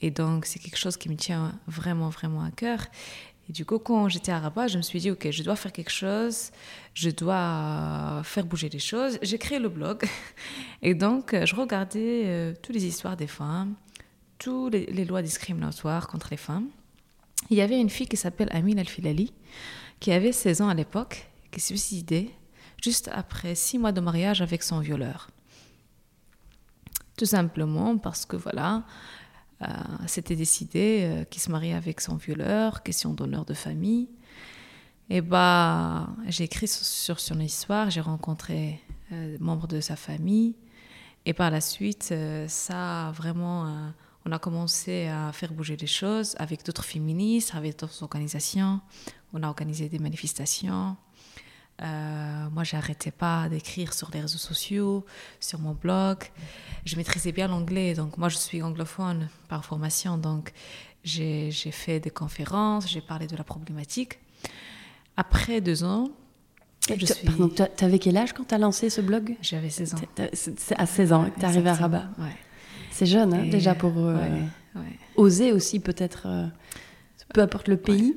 Et 0.03 0.11
donc, 0.11 0.45
c'est 0.45 0.59
quelque 0.59 0.77
chose 0.77 0.97
qui 0.97 1.09
me 1.09 1.17
tient 1.17 1.59
vraiment, 1.67 2.11
vraiment 2.11 2.43
à 2.43 2.51
cœur. 2.51 2.87
Et 3.49 3.53
du 3.53 3.65
coup, 3.65 3.79
quand 3.79 4.09
j'étais 4.09 4.33
à 4.33 4.41
Rabat, 4.41 4.69
je 4.69 4.77
me 4.77 4.83
suis 4.83 4.99
dit, 4.99 5.11
OK, 5.11 5.31
je 5.31 5.43
dois 5.43 5.57
faire 5.57 5.73
quelque 5.73 5.91
chose, 5.93 6.51
je 6.95 7.11
dois 7.11 8.21
faire 8.25 8.45
bouger 8.45 8.69
les 8.69 8.81
choses. 8.81 9.19
J'ai 9.23 9.39
créé 9.39 9.59
le 9.59 9.69
blog. 9.69 10.05
Et 10.83 10.95
donc, 10.95 11.35
je 11.45 11.55
regardais 11.55 12.23
euh, 12.27 12.55
toutes 12.61 12.75
les 12.75 12.85
histoires 12.85 13.17
des 13.17 13.29
femmes, 13.29 13.75
toutes 14.39 14.73
les, 14.75 14.87
les 14.87 15.05
lois 15.05 15.23
discriminatoires 15.23 16.09
contre 16.09 16.29
les 16.31 16.37
femmes. 16.37 16.69
Il 17.49 17.57
y 17.57 17.61
avait 17.61 17.81
une 17.81 17.91
fille 17.91 18.09
qui 18.09 18.17
s'appelle 18.17 18.49
Amine 18.51 18.81
Al-Filali, 18.81 19.33
qui 20.01 20.11
avait 20.13 20.33
16 20.33 20.63
ans 20.63 20.69
à 20.69 20.75
l'époque, 20.75 21.29
qui 21.53 21.61
s'est 21.61 21.69
suicidée 21.69 22.31
juste 22.83 23.09
après 23.13 23.55
six 23.55 23.79
mois 23.79 23.93
de 23.93 24.01
mariage 24.01 24.43
avec 24.43 24.63
son 24.63 24.81
violeur. 24.81 25.29
Tout 27.17 27.27
simplement 27.27 27.97
parce 27.97 28.27
que, 28.27 28.37
voilà, 28.37 28.85
euh, 29.63 29.67
c'était 30.07 30.37
décidé 30.37 31.01
euh, 31.03 31.25
qu'il 31.25 31.41
se 31.41 31.51
mariait 31.51 31.73
avec 31.75 32.01
son 32.01 32.17
violeur, 32.17 32.83
question 32.83 33.15
d'honneur 33.15 33.45
de 33.45 33.55
famille. 33.55 34.09
Et 35.09 35.21
bah, 35.21 36.09
j'ai 36.27 36.45
écrit 36.45 36.67
sur, 36.67 37.21
son 37.21 37.39
histoire, 37.39 37.91
j'ai 37.91 38.01
rencontré 38.01 38.81
euh, 39.13 39.37
membres 39.41 39.69
de 39.69 39.81
sa 39.81 39.95
famille. 39.95 40.57
Et 41.25 41.33
par 41.33 41.51
la 41.51 41.61
suite, 41.61 42.09
euh, 42.11 42.49
ça 42.49 43.13
vraiment, 43.15 43.67
euh, 43.67 43.89
on 44.25 44.33
a 44.33 44.39
commencé 44.39 45.07
à 45.07 45.31
faire 45.33 45.53
bouger 45.53 45.77
les 45.77 45.87
choses 45.87 46.35
avec 46.39 46.65
d'autres 46.65 46.85
féministes, 46.85 47.55
avec 47.55 47.79
d'autres 47.79 48.03
organisations. 48.03 48.81
On 49.33 49.43
a 49.45 49.49
organisé 49.49 49.89
des 49.89 50.01
manifestations. 50.01 50.97
Euh, 51.83 52.51
moi, 52.51 52.65
j'arrêtais 52.65 53.11
pas 53.11 53.49
d'écrire 53.49 53.93
sur 53.93 54.11
les 54.13 54.21
réseaux 54.21 54.39
sociaux, 54.39 55.05
sur 55.41 55.59
mon 55.59 55.75
blog. 55.75 56.19
Je 56.85 56.97
maîtrisais 56.97 57.33
bien 57.33 57.49
l'anglais, 57.49 57.95
donc 57.95 58.17
moi, 58.17 58.29
je 58.29 58.37
suis 58.37 58.63
anglophone 58.63 59.29
par 59.49 59.65
formation, 59.65 60.17
donc 60.17 60.53
j'ai 61.05 61.51
fait 61.53 62.01
des 62.01 62.11
conférences, 62.11 62.89
j'ai 62.89 63.01
parlé 63.01 63.27
de 63.27 63.37
la 63.37 63.45
problématique. 63.45 64.19
Après 65.17 65.61
deux 65.61 65.85
ans, 65.85 66.11
je 66.89 67.07
suis... 67.07 67.27
Pardon, 67.27 67.49
tu 67.49 67.85
avais 67.85 67.99
quel 67.99 68.17
âge 68.17 68.33
quand 68.33 68.45
tu 68.45 68.55
as 68.55 68.59
lancé 68.59 68.91
ce 68.91 69.01
blog? 69.01 69.37
J'avais 69.43 69.71
16 69.71 69.95
ans. 69.95 69.99
C'est 70.33 70.79
à 70.79 70.87
16 70.87 71.13
ans 71.13 71.25
que 71.31 71.35
tu 71.35 71.41
es 71.41 71.45
arrivé 71.45 71.69
à 71.69 71.75
Rabat. 71.75 72.09
Ouais. 72.19 72.37
C'est 72.91 73.07
jeune, 73.07 73.35
hein, 73.35 73.47
déjà, 73.47 73.75
pour 73.75 73.93
euh, 73.99 74.17
ouais, 74.75 74.83
oser 75.17 75.53
aussi, 75.53 75.81
peut-être, 75.81 76.23
euh, 76.27 76.47
peu 77.35 77.43
importe 77.43 77.69
le 77.69 77.77
pays, 77.77 78.17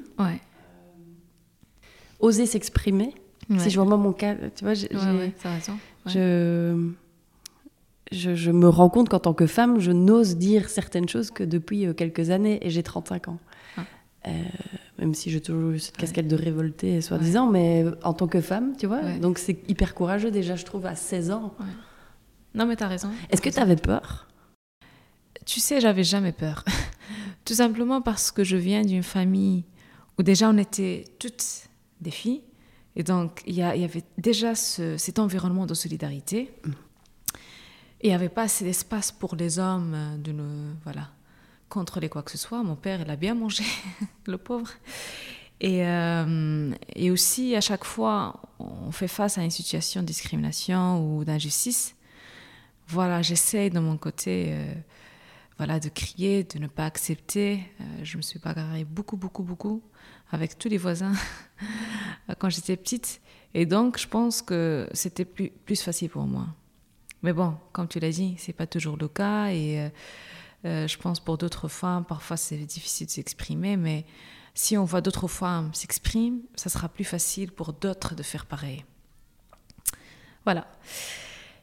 oser 2.20 2.46
s'exprimer. 2.46 3.13
Ouais. 3.50 3.60
Si 3.60 3.70
je 3.70 3.75
vois 3.75 3.86
moi 3.86 3.98
mon 3.98 4.13
cas, 4.13 4.36
tu 4.56 4.63
vois, 4.63 4.74
j'ai- 4.75 4.89
Ouais, 6.06 6.12
je, 6.13 6.91
je, 8.12 8.36
je 8.36 8.51
me 8.51 8.68
rends 8.70 8.89
compte 8.89 9.10
qu'en 9.10 9.20
tant 9.20 9.34
que 9.34 9.48
femme, 9.48 9.79
je 9.79 9.91
n'ose 9.91 10.38
dire 10.38 10.70
certaines 10.70 11.10
choses 11.10 11.32
que 11.32 11.44
depuis 11.44 11.86
euh, 11.86 11.94
quelques 11.94 12.29
années, 12.29 12.60
et 12.65 12.70
j'ai 12.70 12.84
35 12.84 13.27
ans. 13.29 13.39
Ah. 13.77 13.82
même 14.98 15.13
si 15.13 15.32
j'ai 15.32 15.39
toujours 15.41 15.72
eu 15.72 15.79
cette 15.79 15.96
casquette 15.98 16.27
de 16.27 16.36
révoltée, 16.36 17.00
soi-disant, 17.01 17.48
mais 17.50 17.86
en 18.03 18.13
tant 18.13 18.27
que 18.27 18.41
femme, 18.41 18.75
tu 18.77 18.86
vois. 18.86 19.01
Donc 19.20 19.38
c'est 19.39 19.58
hyper 19.70 19.96
courageux 19.96 20.29
déjà, 20.32 20.56
je 20.56 20.65
trouve, 20.65 20.86
à 20.86 20.96
16 20.96 21.32
ans. 21.32 21.53
Non, 22.53 22.65
mais 22.65 22.75
t'as 22.75 22.88
raison. 22.88 23.10
Est-ce 23.29 23.41
que 23.41 23.50
t'avais 23.50 23.75
peur? 23.77 24.27
Tu 25.46 25.60
sais, 25.60 25.79
j'avais 25.79 26.03
jamais 26.03 26.32
peur. 26.34 26.65
Tout 27.46 27.53
simplement 27.53 28.01
parce 28.01 28.29
que 28.32 28.44
je 28.44 28.58
viens 28.58 28.82
d'une 28.84 29.03
famille 29.03 29.63
où 30.18 30.24
déjà 30.24 30.50
on 30.50 30.58
était 30.58 31.06
toutes 31.18 31.70
des 32.01 32.12
filles. 32.12 32.41
Et 33.00 33.03
donc, 33.03 33.41
il 33.48 33.56
y, 33.56 33.63
avait 33.63 34.03
déjà 34.18 34.56
cet 34.56 35.20
environnement 35.20 35.65
de 35.65 35.74
solidarité. 35.74 36.51
Il 38.01 38.10
n'y 38.10 38.13
avait 38.13 38.27
pas 38.27 38.41
assez 38.41 38.65
d'espace 38.65 39.10
pour 39.10 39.38
les 39.38 39.58
hommes 39.58 39.94
euh, 39.96 40.18
de 40.18 40.36
voilà, 40.84 41.08
contrôler 41.70 42.10
quoi 42.10 42.24
que 42.24 42.32
ce 42.32 42.38
soit. 42.38 42.62
Mon 42.62 42.75
père, 42.75 43.00
il 43.00 43.10
a 43.10 43.15
bien 43.15 43.36
mangé, 43.36 43.63
le 44.27 44.38
pauvre. 44.38 44.70
Et, 45.62 45.88
euh, 45.88 46.74
et, 46.94 47.10
aussi, 47.10 47.56
à 47.56 47.62
chaque 47.62 47.86
fois, 47.86 48.41
on 48.60 48.91
fait 48.91 49.08
face 49.08 49.38
à 49.38 49.44
une 49.44 49.50
situation 49.50 50.01
de 50.01 50.06
discrimination 50.06 51.00
ou 51.00 51.24
d'injustice. 51.24 51.96
Voilà, 52.89 53.22
j'essaie 53.22 53.70
de 53.70 53.79
mon 53.79 53.96
côté 53.96 54.50
euh, 54.50 54.74
voilà, 55.56 55.79
de 55.79 55.88
crier, 55.88 56.44
de 56.44 56.60
ne 56.60 56.68
pas 56.68 56.86
accepter. 56.86 57.62
Euh, 57.79 57.84
je 58.03 58.18
me 58.18 58.22
suis 58.22 58.39
bagarrée 58.39 58.84
beaucoup, 58.84 59.15
beaucoup, 59.15 59.44
beaucoup 59.44 59.82
avec 60.31 60.57
tous 60.57 60.69
les 60.69 60.77
voisins 60.77 61.13
quand 62.39 62.50
j'étais 62.50 62.77
petite. 62.77 63.21
Et 63.53 63.65
donc, 63.65 63.98
je 63.98 64.07
pense 64.07 64.41
que 64.41 64.88
c'était 64.93 65.25
plus, 65.25 65.50
plus 65.50 65.81
facile 65.81 66.09
pour 66.09 66.24
moi. 66.24 66.48
Mais 67.24 67.33
bon, 67.33 67.55
comme 67.71 67.88
tu 67.88 68.00
l'as 68.00 68.12
dit, 68.12 68.36
c'est 68.38 68.53
pas 68.53 68.67
toujours 68.67 68.98
le 68.98 69.07
cas. 69.07 69.48
Et 69.48 69.89
euh, 70.65 70.88
je 70.88 70.98
pense 70.98 71.19
pour 71.19 71.38
d'autres 71.38 71.67
femmes, 71.67 72.05
parfois 72.05 72.38
c'est 72.38 72.57
difficile 72.57 73.07
de 73.07 73.12
s'exprimer, 73.12 73.77
mais 73.77 74.05
si 74.53 74.77
on 74.77 74.83
voit 74.83 75.01
d'autres 75.01 75.27
femmes 75.27 75.74
s'exprimer, 75.74 76.41
ça 76.55 76.69
sera 76.69 76.89
plus 76.89 77.05
facile 77.05 77.51
pour 77.51 77.74
d'autres 77.74 78.15
de 78.15 78.24
faire 78.24 78.45
pareil. 78.45 78.83
Voilà. 80.43 80.67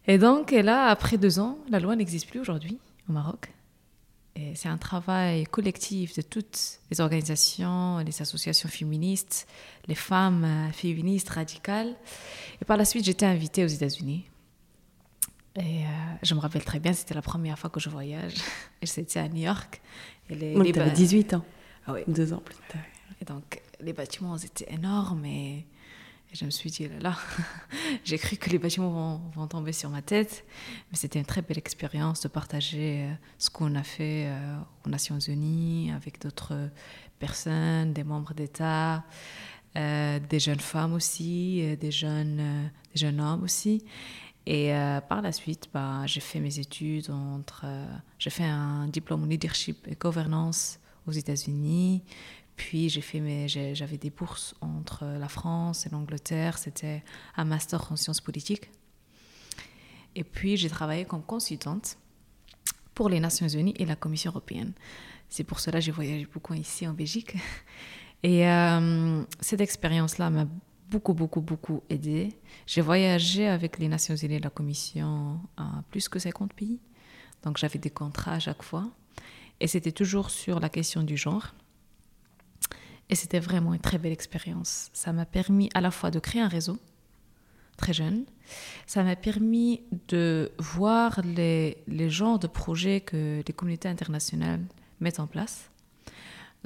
Et 0.06 0.18
donc, 0.18 0.52
là, 0.52 0.86
après 0.86 1.18
deux 1.18 1.38
ans, 1.38 1.58
la 1.68 1.80
loi 1.80 1.96
n'existe 1.96 2.28
plus 2.28 2.40
aujourd'hui 2.40 2.78
au 3.08 3.12
Maroc. 3.12 3.52
C'est 4.54 4.68
un 4.68 4.76
travail 4.76 5.44
collectif 5.44 6.14
de 6.14 6.22
toutes 6.22 6.80
les 6.90 7.00
organisations, 7.00 7.98
les 7.98 8.20
associations 8.20 8.68
féministes, 8.68 9.46
les 9.88 9.94
femmes 9.94 10.70
féministes 10.72 11.30
radicales. 11.30 11.94
Et 12.60 12.64
par 12.64 12.76
la 12.76 12.84
suite, 12.84 13.04
j'étais 13.04 13.26
invitée 13.26 13.64
aux 13.64 13.68
États-Unis 13.68 14.26
et 15.56 15.84
euh, 15.84 15.88
je 16.22 16.34
me 16.34 16.40
rappelle 16.40 16.64
très 16.64 16.80
bien, 16.80 16.92
c'était 16.92 17.14
la 17.14 17.22
première 17.22 17.58
fois 17.58 17.70
que 17.70 17.80
je 17.80 17.88
voyage. 17.88 18.34
Et 18.82 18.86
c'était 18.86 19.20
à 19.20 19.28
New 19.28 19.42
York. 19.42 19.80
Et 20.28 20.34
les, 20.34 20.54
les 20.54 20.90
18 20.90 21.34
ans. 21.34 21.44
Ah 21.86 21.94
oui. 21.94 22.00
Deux 22.06 22.32
ans 22.32 22.42
plus 22.44 22.56
tard. 22.68 22.82
Et 23.20 23.24
donc, 23.24 23.62
les 23.80 23.94
bâtiments 23.94 24.36
étaient 24.36 24.70
énormes. 24.72 25.24
Et, 25.24 25.66
je 26.32 26.44
me 26.44 26.50
suis 26.50 26.70
dit, 26.70 26.88
là 26.88 26.98
là, 27.00 27.18
j'ai 28.04 28.18
cru 28.18 28.36
que 28.36 28.50
les 28.50 28.58
bâtiments 28.58 29.20
vont, 29.34 29.46
tomber 29.46 29.72
sur 29.72 29.90
ma 29.90 30.02
tête. 30.02 30.44
Mais 30.90 30.96
c'était 30.96 31.18
une 31.18 31.24
très 31.24 31.42
belle 31.42 31.58
expérience 31.58 32.20
de 32.20 32.28
partager 32.28 33.04
euh, 33.04 33.14
ce 33.38 33.50
qu'on 33.50 33.74
a 33.74 33.82
fait 33.82 34.26
euh, 34.26 34.58
aux 34.84 34.90
Nations 34.90 35.18
Unies 35.18 35.92
avec 35.92 36.20
d'autres 36.20 36.70
personnes, 37.18 37.92
des 37.92 38.04
membres 38.04 38.34
d'État. 38.34 39.04
des 39.74 40.38
jeunes 40.38 40.60
femmes 40.60 40.94
aussi, 40.94 41.76
des 41.80 41.90
jeunes, 41.90 42.70
des 42.92 43.00
jeunes 43.00 43.20
hommes 43.20 43.44
aussi. 43.44 43.84
Et 44.46 44.72
euh, 44.72 45.00
par 45.00 45.22
la 45.22 45.32
suite, 45.32 45.68
bah, 45.74 46.06
j'ai 46.06 46.20
fait 46.20 46.38
mes 46.38 46.60
études 46.60 47.10
entre. 47.10 47.62
Euh, 47.64 47.84
j'ai 48.18 48.30
fait 48.30 48.44
un 48.44 48.86
diplôme 48.86 49.24
en 49.24 49.26
leadership 49.26 49.88
et 49.88 49.96
gouvernance 49.96 50.78
aux 51.06 51.12
États-Unis. 51.12 52.02
Puis 52.56 52.88
j'ai 52.88 53.02
fait 53.02 53.20
mes, 53.20 53.48
j'avais 53.48 53.98
des 53.98 54.10
bourses 54.10 54.54
entre 54.60 55.04
la 55.04 55.28
France 55.28 55.86
et 55.86 55.90
l'Angleterre. 55.90 56.58
C'était 56.58 57.04
un 57.36 57.44
master 57.44 57.92
en 57.92 57.96
sciences 57.96 58.20
politiques. 58.20 58.70
Et 60.14 60.24
puis 60.24 60.56
j'ai 60.56 60.70
travaillé 60.70 61.04
comme 61.04 61.22
consultante 61.22 61.98
pour 62.94 63.10
les 63.10 63.20
Nations 63.20 63.48
Unies 63.48 63.74
et 63.76 63.84
la 63.84 63.96
Commission 63.96 64.30
européenne. 64.30 64.72
C'est 65.28 65.44
pour 65.44 65.60
cela 65.60 65.78
que 65.78 65.84
j'ai 65.84 65.92
voyagé 65.92 66.26
beaucoup 66.32 66.54
ici 66.54 66.88
en 66.88 66.94
Belgique. 66.94 67.36
Et 68.22 68.48
euh, 68.48 69.22
cette 69.40 69.60
expérience-là 69.60 70.30
m'a 70.30 70.46
beaucoup, 70.90 71.12
beaucoup, 71.12 71.42
beaucoup 71.42 71.82
aidé. 71.90 72.32
J'ai 72.66 72.80
voyagé 72.80 73.46
avec 73.46 73.78
les 73.78 73.88
Nations 73.88 74.16
Unies 74.16 74.36
et 74.36 74.40
la 74.40 74.50
Commission 74.50 75.38
à 75.56 75.82
plus 75.90 76.08
que 76.08 76.18
50 76.18 76.54
pays. 76.54 76.80
Donc 77.42 77.58
j'avais 77.58 77.78
des 77.78 77.90
contrats 77.90 78.32
à 78.32 78.38
chaque 78.38 78.62
fois. 78.62 78.88
Et 79.60 79.66
c'était 79.66 79.92
toujours 79.92 80.30
sur 80.30 80.60
la 80.60 80.68
question 80.68 81.02
du 81.02 81.16
genre. 81.16 81.54
Et 83.08 83.14
c'était 83.14 83.40
vraiment 83.40 83.74
une 83.74 83.80
très 83.80 83.98
belle 83.98 84.12
expérience. 84.12 84.90
Ça 84.92 85.12
m'a 85.12 85.26
permis 85.26 85.70
à 85.74 85.80
la 85.80 85.90
fois 85.90 86.10
de 86.10 86.18
créer 86.18 86.42
un 86.42 86.48
réseau, 86.48 86.78
très 87.76 87.92
jeune. 87.92 88.24
Ça 88.86 89.04
m'a 89.04 89.16
permis 89.16 89.82
de 90.08 90.50
voir 90.58 91.20
les, 91.22 91.78
les 91.86 92.10
genres 92.10 92.38
de 92.38 92.46
projets 92.46 93.00
que 93.00 93.42
les 93.46 93.52
communautés 93.52 93.88
internationales 93.88 94.64
mettent 95.00 95.20
en 95.20 95.26
place 95.26 95.70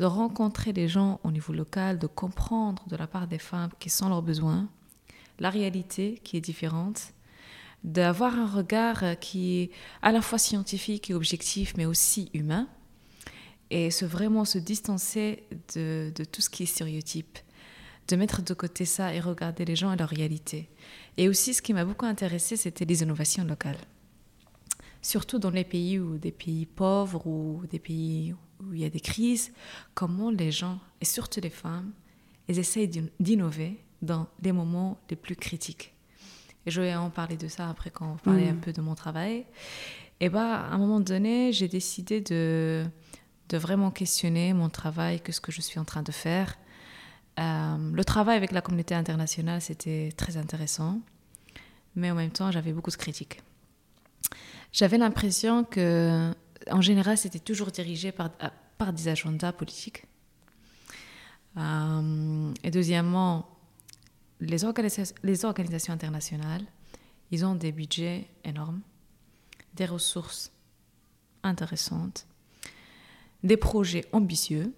de 0.01 0.07
rencontrer 0.07 0.73
les 0.73 0.89
gens 0.89 1.21
au 1.25 1.31
niveau 1.31 1.53
local, 1.53 1.99
de 1.99 2.07
comprendre 2.07 2.83
de 2.89 2.97
la 2.97 3.07
part 3.07 3.27
des 3.27 3.39
femmes 3.39 3.71
qui 3.79 3.91
sont 3.91 4.09
leurs 4.09 4.23
besoins, 4.23 4.67
la 5.39 5.51
réalité 5.51 6.19
qui 6.25 6.39
est 6.39 6.41
différente, 6.41 7.13
d'avoir 7.85 8.35
un 8.35 8.47
regard 8.47 9.05
qui 9.21 9.61
est 9.61 9.71
à 10.01 10.11
la 10.11 10.23
fois 10.23 10.39
scientifique 10.39 11.11
et 11.11 11.15
objectif, 11.15 11.75
mais 11.77 11.85
aussi 11.85 12.31
humain, 12.33 12.67
et 13.71 13.91
se 13.91 14.05
vraiment 14.05 14.45
se 14.45 14.59
distancer 14.59 15.45
de, 15.75 16.13
de 16.15 16.25
tout 16.25 16.41
ce 16.41 16.51
qui 16.51 16.65
est 16.65 16.67
stéréotype, 16.67 17.39
de 18.09 18.17
mettre 18.17 18.43
de 18.43 18.55
côté 18.55 18.85
ça 18.85 19.15
et 19.15 19.21
regarder 19.21 19.65
les 19.65 19.77
gens 19.77 19.93
et 19.93 19.97
leur 19.97 20.09
réalité. 20.09 20.69
Et 21.17 21.29
aussi, 21.29 21.55
ce 21.55 21.63
qui 21.63 21.73
m'a 21.73 21.85
beaucoup 21.85 22.07
intéressé, 22.07 22.57
c'était 22.57 22.85
les 22.85 23.03
innovations 23.03 23.45
locales. 23.45 23.79
Surtout 25.03 25.39
dans 25.39 25.51
les 25.51 25.65
pays 25.65 25.99
ou 25.99 26.19
des 26.19 26.33
pays 26.33 26.67
pauvres 26.67 27.27
ou 27.27 27.63
des 27.71 27.79
pays 27.79 28.35
où 28.61 28.75
il 28.75 28.81
y 28.81 28.85
a 28.85 28.91
des 28.91 29.01
crises, 29.01 29.53
comment 29.95 30.31
les 30.31 30.53
gens, 30.53 30.79
et 31.01 31.05
surtout 31.05 31.41
les 31.41 31.51
femmes, 31.51 31.93
elles 32.49 32.59
essayent 32.59 32.91
d'innover 33.19 33.79
dans 34.03 34.27
les 34.43 34.53
moments 34.53 34.99
les 35.09 35.17
plus 35.17 35.37
critiques. 35.37 35.95
Et 36.67 36.71
je 36.71 36.81
vais 36.81 36.95
en 36.95 37.11
parler 37.11 37.37
de 37.37 37.49
ça 37.49 37.71
après 37.71 37.91
quand 37.91 38.13
on 38.13 38.17
parlait 38.17 38.49
un 38.49 38.55
mm. 38.55 38.61
peu 38.61 38.73
de 38.73 38.81
mon 38.81 38.95
travail. 38.95 39.47
Et 40.21 40.29
bah, 40.29 40.67
à 40.67 40.75
un 40.75 40.79
moment 40.79 41.01
donné, 41.01 41.53
j'ai 41.53 41.69
décidé 41.69 42.21
de, 42.21 42.85
de 43.51 43.59
vraiment 43.59 43.91
questionner 43.91 44.55
mon 44.55 44.71
travail, 44.71 45.21
que 45.21 45.33
ce 45.33 45.41
que 45.41 45.53
je 45.53 45.61
suis 45.61 45.79
en 45.79 45.85
train 45.85 46.03
de 46.03 46.13
faire. 46.13 46.57
Euh, 47.39 47.91
le 47.93 48.05
travail 48.05 48.37
avec 48.37 48.53
la 48.53 48.63
communauté 48.63 48.95
internationale, 48.95 49.61
c'était 49.61 50.13
très 50.17 50.37
intéressant, 50.37 51.01
mais 51.97 52.11
en 52.11 52.15
même 52.15 52.31
temps, 52.31 52.51
j'avais 52.51 52.73
beaucoup 52.73 52.91
de 52.91 52.97
critiques. 52.97 53.43
J'avais 54.73 54.99
l'impression 54.99 55.65
que 55.65 56.33
en 56.71 56.81
général, 56.81 57.19
c'était 57.19 57.41
toujours 57.41 57.71
dirigé 57.71 58.13
par, 58.13 58.31
euh, 58.43 58.49
par 58.79 58.93
des 58.93 59.09
agendas 59.09 59.53
politiques. 59.53 60.05
Euh, 61.57 62.53
et 62.63 62.71
deuxièmement, 62.71 63.49
les, 64.41 64.59
les 65.25 65.45
organisations 65.45 65.93
internationales, 65.93 66.65
ils 67.33 67.45
ont 67.45 67.57
des 67.57 67.73
budgets 67.73 68.29
énormes, 68.45 68.81
des 69.75 69.87
ressources 69.87 70.53
intéressantes, 71.43 72.27
des 73.43 73.57
projets 73.57 74.05
ambitieux, 74.13 74.73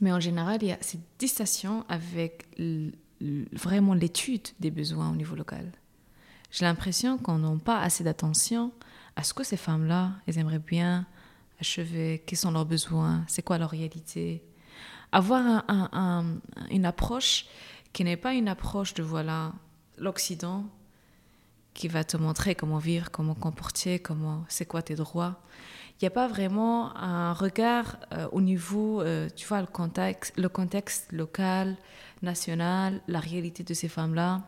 mais 0.00 0.12
en 0.12 0.20
général, 0.20 0.58
il 0.62 0.68
y 0.68 0.72
a 0.72 0.78
cette 0.80 1.00
distinction 1.18 1.84
avec 1.88 2.46
vraiment 3.52 3.94
l'étude 3.94 4.48
des 4.60 4.70
besoins 4.70 5.10
au 5.10 5.16
niveau 5.16 5.36
local. 5.36 5.72
J'ai 6.50 6.64
l'impression 6.64 7.18
qu'on 7.18 7.38
n'a 7.38 7.56
pas 7.58 7.80
assez 7.80 8.04
d'attention 8.04 8.72
à 9.16 9.22
ce 9.22 9.34
que 9.34 9.42
ces 9.42 9.56
femmes-là, 9.56 10.12
elles 10.26 10.38
aimeraient 10.38 10.58
bien 10.58 11.06
achever, 11.60 12.22
quels 12.26 12.38
sont 12.38 12.50
leurs 12.50 12.66
besoins, 12.66 13.24
c'est 13.26 13.42
quoi 13.42 13.58
leur 13.58 13.70
réalité. 13.70 14.42
Avoir 15.12 15.64
une 16.70 16.84
approche 16.84 17.46
qui 17.92 18.04
n'est 18.04 18.18
pas 18.18 18.34
une 18.34 18.48
approche 18.48 18.92
de 18.92 19.02
voilà 19.02 19.54
l'Occident 19.96 20.66
qui 21.72 21.88
va 21.88 22.04
te 22.04 22.18
montrer 22.18 22.54
comment 22.54 22.78
vivre, 22.78 23.10
comment 23.10 23.34
comporter, 23.34 23.98
comment 23.98 24.44
c'est 24.48 24.66
quoi 24.66 24.82
tes 24.82 24.94
droits. 24.94 25.40
Il 26.00 26.04
n'y 26.04 26.08
a 26.08 26.10
pas 26.10 26.28
vraiment 26.28 26.94
un 26.96 27.32
regard 27.32 27.96
euh, 28.12 28.28
au 28.32 28.40
niveau, 28.40 29.00
euh, 29.00 29.28
tu 29.34 29.46
vois, 29.46 29.60
le 29.60 29.66
contexte, 30.48 31.12
local, 31.12 31.76
national, 32.22 33.00
la 33.08 33.20
réalité 33.20 33.62
de 33.62 33.72
ces 33.72 33.88
femmes-là, 33.88 34.42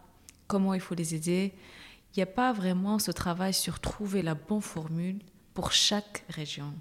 comment 0.46 0.74
il 0.74 0.80
faut 0.80 0.94
les 0.94 1.14
aider 1.14 1.54
il 2.14 2.18
n'y 2.18 2.22
a 2.22 2.26
pas 2.26 2.52
vraiment 2.52 2.98
ce 2.98 3.10
travail 3.10 3.54
sur 3.54 3.80
trouver 3.80 4.22
la 4.22 4.34
bonne 4.34 4.60
formule 4.60 5.18
pour 5.54 5.72
chaque 5.72 6.24
région. 6.28 6.74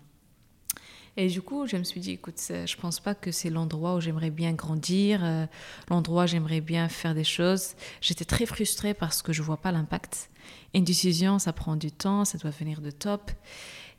Et 1.15 1.27
du 1.27 1.41
coup, 1.41 1.65
je 1.65 1.77
me 1.77 1.83
suis 1.83 1.99
dit, 1.99 2.11
écoute, 2.11 2.39
je 2.49 2.75
pense 2.77 2.99
pas 2.99 3.15
que 3.15 3.31
c'est 3.31 3.49
l'endroit 3.49 3.95
où 3.95 4.01
j'aimerais 4.01 4.29
bien 4.29 4.53
grandir, 4.53 5.23
euh, 5.23 5.47
l'endroit 5.89 6.23
où 6.23 6.27
j'aimerais 6.27 6.61
bien 6.61 6.89
faire 6.89 7.15
des 7.15 7.23
choses. 7.23 7.73
J'étais 8.01 8.25
très 8.25 8.45
frustrée 8.45 8.93
parce 8.93 9.23
que 9.23 9.33
je 9.33 9.41
vois 9.41 9.57
pas 9.57 9.71
l'impact. 9.71 10.29
Une 10.75 10.83
décision, 10.83 11.39
ça 11.39 11.53
prend 11.53 11.75
du 11.75 11.91
temps, 11.91 12.23
ça 12.23 12.37
doit 12.37 12.51
venir 12.51 12.81
de 12.81 12.91
top. 12.91 13.31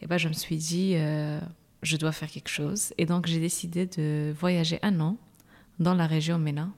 Et 0.01 0.07
ben, 0.07 0.19
je 0.19 0.29
me 0.29 0.33
suis 0.33 0.57
dit, 0.57 0.93
euh, 0.97 1.41
je 1.83 1.97
dois 1.97 2.13
faire 2.13 2.31
quelque 2.31 2.49
chose. 2.49 2.93
Et 2.99 3.07
donc, 3.07 3.27
j'ai 3.27 3.41
décidé 3.41 3.87
de 3.87 4.33
voyager 4.39 4.79
un 4.83 5.01
an 5.01 5.17
dans 5.79 5.95
la 5.95 6.07
région 6.07 6.39
MENA, 6.39 6.71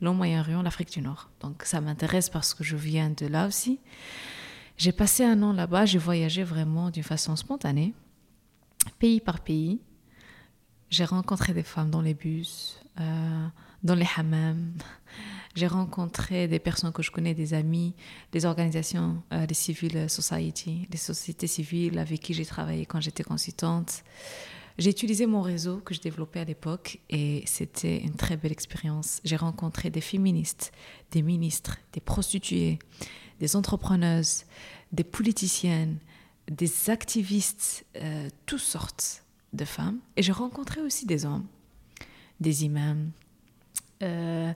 le 0.00 0.12
Moyen-Orient, 0.12 0.62
l'Afrique 0.62 0.90
du 0.92 1.02
Nord. 1.02 1.30
Donc, 1.40 1.62
ça 1.64 1.80
m'intéresse 1.80 2.28
parce 2.28 2.54
que 2.54 2.64
je 2.64 2.76
viens 2.76 3.10
de 3.10 3.26
là 3.26 3.46
aussi. 3.46 3.80
J'ai 4.76 4.92
passé 4.92 5.24
un 5.24 5.42
an 5.42 5.52
là-bas, 5.52 5.84
j'ai 5.84 5.98
voyagé 5.98 6.42
vraiment 6.42 6.90
d'une 6.90 7.02
façon 7.02 7.36
spontanée, 7.36 7.92
pays 8.98 9.20
par 9.20 9.40
pays. 9.40 9.80
J'ai 10.88 11.04
rencontré 11.04 11.52
des 11.52 11.62
femmes 11.62 11.90
dans 11.90 12.00
les 12.00 12.14
bus, 12.14 12.80
euh, 12.98 13.46
dans 13.82 13.94
les 13.94 14.08
hammams. 14.16 14.72
J'ai 15.54 15.66
rencontré 15.66 16.46
des 16.46 16.60
personnes 16.60 16.92
que 16.92 17.02
je 17.02 17.10
connais, 17.10 17.34
des 17.34 17.54
amis, 17.54 17.94
des 18.32 18.44
organisations, 18.44 19.22
euh, 19.32 19.46
des 19.46 19.54
civil 19.54 20.08
society, 20.08 20.86
des 20.90 20.98
sociétés 20.98 21.48
civiles 21.48 21.98
avec 21.98 22.20
qui 22.20 22.34
j'ai 22.34 22.46
travaillé 22.46 22.86
quand 22.86 23.00
j'étais 23.00 23.24
consultante. 23.24 24.04
J'ai 24.78 24.90
utilisé 24.90 25.26
mon 25.26 25.42
réseau 25.42 25.78
que 25.78 25.92
je 25.92 26.00
développais 26.00 26.40
à 26.40 26.44
l'époque 26.44 27.00
et 27.10 27.42
c'était 27.46 27.98
une 27.98 28.14
très 28.14 28.36
belle 28.36 28.52
expérience. 28.52 29.20
J'ai 29.24 29.36
rencontré 29.36 29.90
des 29.90 30.00
féministes, 30.00 30.72
des 31.10 31.22
ministres, 31.22 31.78
des 31.92 32.00
prostituées, 32.00 32.78
des 33.40 33.56
entrepreneuses, 33.56 34.44
des 34.92 35.04
politiciennes, 35.04 35.98
des 36.50 36.90
activistes, 36.90 37.84
euh, 37.96 38.28
toutes 38.46 38.60
sortes 38.60 39.24
de 39.52 39.64
femmes. 39.64 39.98
Et 40.16 40.22
j'ai 40.22 40.32
rencontré 40.32 40.80
aussi 40.80 41.06
des 41.06 41.26
hommes, 41.26 41.46
des 42.38 42.64
imams, 42.64 43.10
euh, 44.02 44.52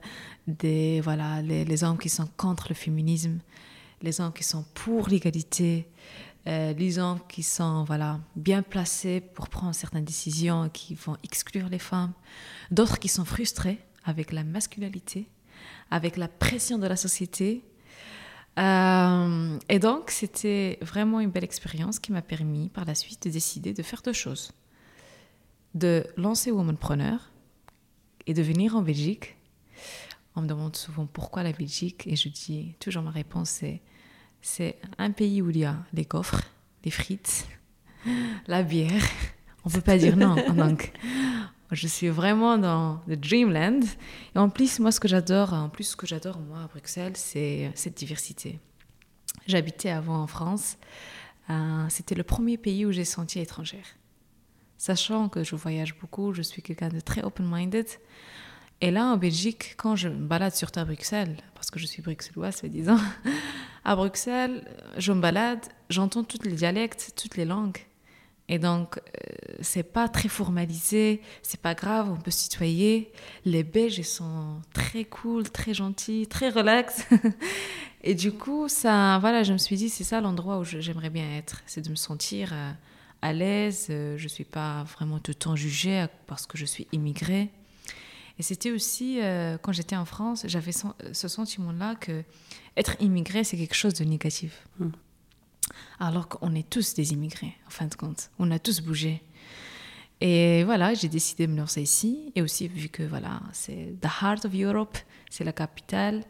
des, 0.47 1.01
voilà, 1.01 1.41
les, 1.41 1.83
hommes 1.83 1.97
qui 1.97 2.09
sont 2.09 2.27
contre 2.37 2.67
le 2.69 2.75
féminisme, 2.75 3.39
les 4.01 4.19
hommes 4.19 4.33
qui 4.33 4.43
sont 4.43 4.65
pour 4.73 5.07
l'égalité, 5.07 5.87
euh, 6.47 6.73
les 6.73 6.97
hommes 6.99 7.19
qui 7.27 7.43
sont 7.43 7.83
voilà, 7.83 8.19
bien 8.35 8.63
placés 8.63 9.21
pour 9.21 9.49
prendre 9.49 9.75
certaines 9.75 10.05
décisions 10.05 10.69
qui 10.69 10.95
vont 10.95 11.17
exclure 11.23 11.69
les 11.69 11.79
femmes, 11.79 12.13
d'autres 12.71 12.99
qui 12.99 13.07
sont 13.07 13.25
frustrés 13.25 13.79
avec 14.03 14.31
la 14.31 14.43
masculinité, 14.43 15.27
avec 15.91 16.17
la 16.17 16.27
pression 16.27 16.77
de 16.77 16.87
la 16.87 16.95
société. 16.95 17.63
Euh, 18.57 19.59
et 19.69 19.79
donc, 19.79 20.11
c'était 20.11 20.79
vraiment 20.81 21.19
une 21.19 21.29
belle 21.29 21.43
expérience 21.43 21.99
qui 21.99 22.11
m'a 22.11 22.21
permis 22.21 22.69
par 22.69 22.85
la 22.85 22.95
suite 22.95 23.23
de 23.27 23.29
décider 23.29 23.73
de 23.73 23.83
faire 23.83 24.01
deux 24.01 24.13
choses. 24.13 24.51
De 25.73 26.07
lancer 26.15 26.51
Womanpreneur 26.51 27.31
et 28.27 28.33
de 28.33 28.41
venir 28.41 28.75
en 28.75 28.81
Belgique 28.81 29.35
on 30.35 30.41
me 30.41 30.47
demande 30.47 30.75
souvent 30.75 31.05
pourquoi 31.05 31.43
la 31.43 31.51
Belgique 31.51 32.05
et 32.07 32.15
je 32.15 32.29
dis 32.29 32.75
toujours 32.79 33.03
ma 33.03 33.11
réponse 33.11 33.49
c'est 33.49 33.81
c'est 34.41 34.77
un 34.99 35.09
pays 35.11 35.41
où 35.41 35.49
il 35.49 35.57
y 35.57 35.65
a 35.65 35.75
les 35.91 36.05
coffres, 36.05 36.43
les 36.83 36.91
frites, 36.91 37.47
la 38.45 38.61
bière. 38.61 39.03
On 39.63 39.71
peut 39.71 39.81
pas 39.81 39.97
dire 39.97 40.15
non. 40.17 40.35
Donc 40.53 40.91
je 41.71 41.87
suis 41.87 42.09
vraiment 42.09 42.59
dans 42.59 43.01
le 43.07 43.17
dreamland 43.17 43.79
et 44.35 44.37
en 44.37 44.49
plus 44.49 44.79
moi 44.79 44.91
ce 44.91 44.99
que 44.99 45.07
j'adore 45.07 45.53
en 45.53 45.69
plus 45.69 45.85
ce 45.85 45.95
que 45.95 46.05
j'adore 46.05 46.39
moi 46.39 46.59
à 46.59 46.67
Bruxelles 46.67 47.17
c'est 47.17 47.71
cette 47.73 47.97
diversité. 47.97 48.59
J'habitais 49.47 49.89
avant 49.89 50.21
en 50.21 50.27
France. 50.27 50.77
Euh, 51.49 51.85
c'était 51.89 52.15
le 52.15 52.23
premier 52.23 52.57
pays 52.57 52.85
où 52.85 52.91
j'ai 52.91 53.05
senti 53.05 53.39
étrangère. 53.39 53.85
Sachant 54.77 55.29
que 55.29 55.43
je 55.43 55.55
voyage 55.55 55.97
beaucoup, 55.99 56.33
je 56.33 56.41
suis 56.41 56.61
quelqu'un 56.61 56.89
de 56.89 56.99
très 56.99 57.23
open-minded. 57.23 57.87
Et 58.81 58.91
là, 58.91 59.05
en 59.05 59.17
Belgique, 59.17 59.75
quand 59.77 59.95
je 59.95 60.09
me 60.09 60.27
balade 60.27 60.53
surtout 60.53 60.79
à 60.79 60.85
Bruxelles, 60.85 61.37
parce 61.53 61.71
que 61.71 61.79
je 61.79 61.85
suis 61.85 62.01
bruxelloise, 62.01 62.57
fait 62.57 62.69
10 62.69 62.89
ans, 62.89 62.99
à 63.85 63.95
Bruxelles, 63.95 64.65
je 64.97 65.13
me 65.13 65.21
balade, 65.21 65.65
j'entends 65.89 66.23
tous 66.23 66.43
les 66.43 66.51
dialectes, 66.51 67.13
toutes 67.15 67.37
les 67.37 67.45
langues. 67.45 67.77
Et 68.47 68.59
donc, 68.59 68.97
euh, 68.97 69.55
c'est 69.61 69.83
pas 69.83 70.07
très 70.07 70.29
formalisé, 70.29 71.21
c'est 71.41 71.59
pas 71.59 71.73
grave, 71.73 72.11
on 72.11 72.17
peut 72.17 72.31
se. 72.31 72.45
Les 73.45 73.63
Belges, 73.63 73.97
ils 73.97 74.05
sont 74.05 74.61
très 74.73 75.03
cool, 75.05 75.49
très 75.49 75.73
gentils, 75.73 76.27
très 76.27 76.49
relax. 76.49 77.07
et 78.03 78.13
du 78.13 78.31
coup, 78.31 78.67
ça, 78.67 79.17
voilà, 79.19 79.41
je 79.43 79.53
me 79.53 79.57
suis 79.57 79.77
dit, 79.77 79.89
c'est 79.89 80.03
ça 80.03 80.21
l'endroit 80.21 80.59
où 80.59 80.63
j'aimerais 80.63 81.09
bien 81.09 81.37
être, 81.37 81.63
c'est 81.65 81.81
de 81.81 81.89
me 81.89 81.95
sentir 81.95 82.51
euh, 82.53 82.71
à 83.25 83.33
l'aise. 83.33 83.87
Euh, 83.89 84.17
je 84.17 84.27
suis 84.27 84.43
pas 84.43 84.83
vraiment 84.83 85.19
tout 85.19 85.31
le 85.31 85.35
temps 85.35 85.55
jugée 85.55 86.05
parce 86.27 86.45
que 86.45 86.57
je 86.57 86.65
suis 86.65 86.87
immigrée. 86.91 87.49
Et 88.37 88.43
c'était 88.43 88.71
aussi, 88.71 89.19
euh, 89.21 89.57
quand 89.61 89.71
j'étais 89.71 89.95
en 89.95 90.05
France, 90.05 90.43
j'avais 90.47 90.73
ce 90.73 91.27
sentiment-là 91.27 91.95
que 91.95 92.23
être 92.77 92.95
immigré, 92.99 93.43
c'est 93.43 93.57
quelque 93.57 93.75
chose 93.75 93.93
de 93.93 94.03
négatif. 94.03 94.67
Hmm. 94.79 94.89
Alors 95.99 96.27
qu'on 96.27 96.53
est 96.53 96.69
tous 96.69 96.93
des 96.93 97.13
immigrés, 97.13 97.55
en 97.65 97.69
fin 97.69 97.87
de 97.87 97.95
compte. 97.95 98.29
On 98.37 98.51
a 98.51 98.59
tous 98.59 98.81
bougé. 98.81 99.23
Et 100.21 100.63
voilà, 100.63 100.93
j'ai 100.93 101.09
décidé 101.09 101.47
de 101.47 101.51
me 101.53 101.57
lancer 101.57 101.81
ici. 101.81 102.31
Et 102.35 102.41
aussi, 102.41 102.67
vu 102.67 102.89
que 102.89 103.03
voilà, 103.03 103.41
c'est 103.53 103.95
the 104.01 104.09
heart 104.21 104.45
of 104.45 104.53
Europe, 104.53 104.97
c'est 105.31 105.43
la 105.43 105.53
capitale. 105.53 106.23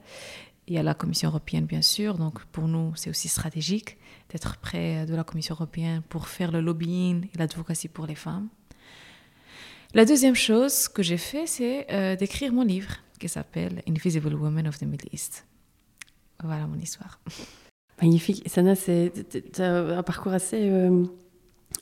Il 0.68 0.76
y 0.76 0.78
a 0.78 0.84
la 0.84 0.94
Commission 0.94 1.30
européenne, 1.30 1.66
bien 1.66 1.82
sûr. 1.82 2.18
Donc, 2.18 2.44
pour 2.46 2.68
nous, 2.68 2.94
c'est 2.96 3.10
aussi 3.10 3.28
stratégique 3.28 3.98
d'être 4.30 4.58
près 4.58 5.06
de 5.06 5.16
la 5.16 5.24
Commission 5.24 5.56
européenne 5.56 6.02
pour 6.10 6.28
faire 6.28 6.52
le 6.52 6.62
lobbying 6.62 7.28
et 7.34 7.38
l'advocacy 7.38 7.88
pour 7.88 8.06
les 8.08 8.16
femmes. 8.16 8.48
La 9.94 10.04
deuxième 10.04 10.36
chose 10.36 10.88
que 10.90 11.02
j'ai 11.02 11.18
fait, 11.18 11.48
c'est 11.48 11.90
euh, 11.92 12.16
d'écrire 12.18 12.52
mon 12.52 12.64
livre 12.64 12.98
qui 13.18 13.30
s'appelle 13.30 13.82
Invisible 13.88 14.34
Women 14.34 14.68
of 14.68 14.78
the 14.78 14.84
Middle 14.84 15.08
East. 15.14 15.46
Voilà 16.44 16.68
mon 16.68 16.78
histoire. 16.78 17.22
Magnifique. 18.02 18.44
Sana, 18.48 18.76
c'est 18.76 19.14
un 19.60 20.04
parcours 20.04 20.34
assez 20.34 20.70
euh, 20.70 21.06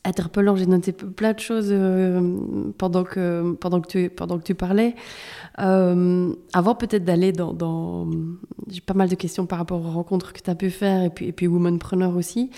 interpellant. 0.04 0.56
J'ai 0.56 0.66
noté 0.66 0.92
plein 0.92 1.34
de 1.34 1.40
choses 1.40 1.70
euh, 1.70 2.72
pendant, 2.78 3.04
que, 3.04 3.54
pendant, 3.60 3.82
que 3.82 3.88
tu, 3.88 4.10
pendant 4.10 4.38
que 4.38 4.44
tu 4.44 4.56
parlais. 4.56 4.96
avant 5.58 6.76
peut-être 6.76 7.06
d'aller 7.06 7.32
dans... 7.32 8.10
J'ai 8.70 8.82
pas 8.82 8.94
mal 8.94 9.10
de 9.10 9.16
questions 9.16 9.46
par 9.46 9.60
rapport 9.60 9.80
aux 9.86 9.92
rencontres 9.92 10.34
que 10.34 10.42
tu 10.42 10.50
as 10.50 10.56
pu 10.56 10.70
faire 10.70 11.04
et 11.04 11.10
puis, 11.10 11.28
et 11.28 11.32
puis 11.32 11.48
Womanpreneur 11.48 12.16
aussi. 12.16 12.50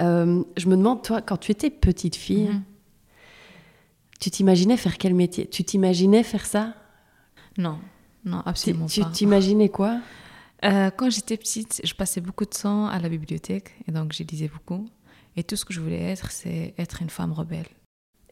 je 0.00 0.66
me 0.68 0.76
demande, 0.76 1.02
toi, 1.02 1.20
quand 1.20 1.36
tu 1.36 1.52
étais 1.52 1.70
petite 1.70 2.16
fille, 2.16 2.48
mm-hmm. 2.48 2.74
Tu 4.24 4.30
t'imaginais 4.30 4.78
faire 4.78 4.96
quel 4.96 5.14
métier? 5.14 5.46
Tu 5.46 5.64
t'imaginais 5.64 6.22
faire 6.22 6.46
ça? 6.46 6.74
Non, 7.58 7.78
non, 8.24 8.42
absolument 8.46 8.86
tu, 8.86 9.02
pas. 9.02 9.08
Tu 9.08 9.12
t'imaginais 9.12 9.68
quoi? 9.68 10.00
Euh, 10.64 10.90
Quand 10.96 11.10
j'étais 11.10 11.36
petite, 11.36 11.82
je 11.84 11.94
passais 11.94 12.22
beaucoup 12.22 12.44
de 12.44 12.50
temps 12.50 12.86
à 12.86 12.98
la 12.98 13.10
bibliothèque 13.10 13.74
et 13.86 13.92
donc 13.92 14.14
je 14.14 14.22
lisais 14.22 14.48
beaucoup. 14.48 14.88
Et 15.36 15.44
tout 15.44 15.56
ce 15.56 15.64
que 15.64 15.72
je 15.72 15.80
voulais 15.80 16.00
être, 16.00 16.30
c'est 16.30 16.74
être 16.78 17.02
une 17.02 17.10
femme 17.10 17.32
rebelle. 17.32 17.66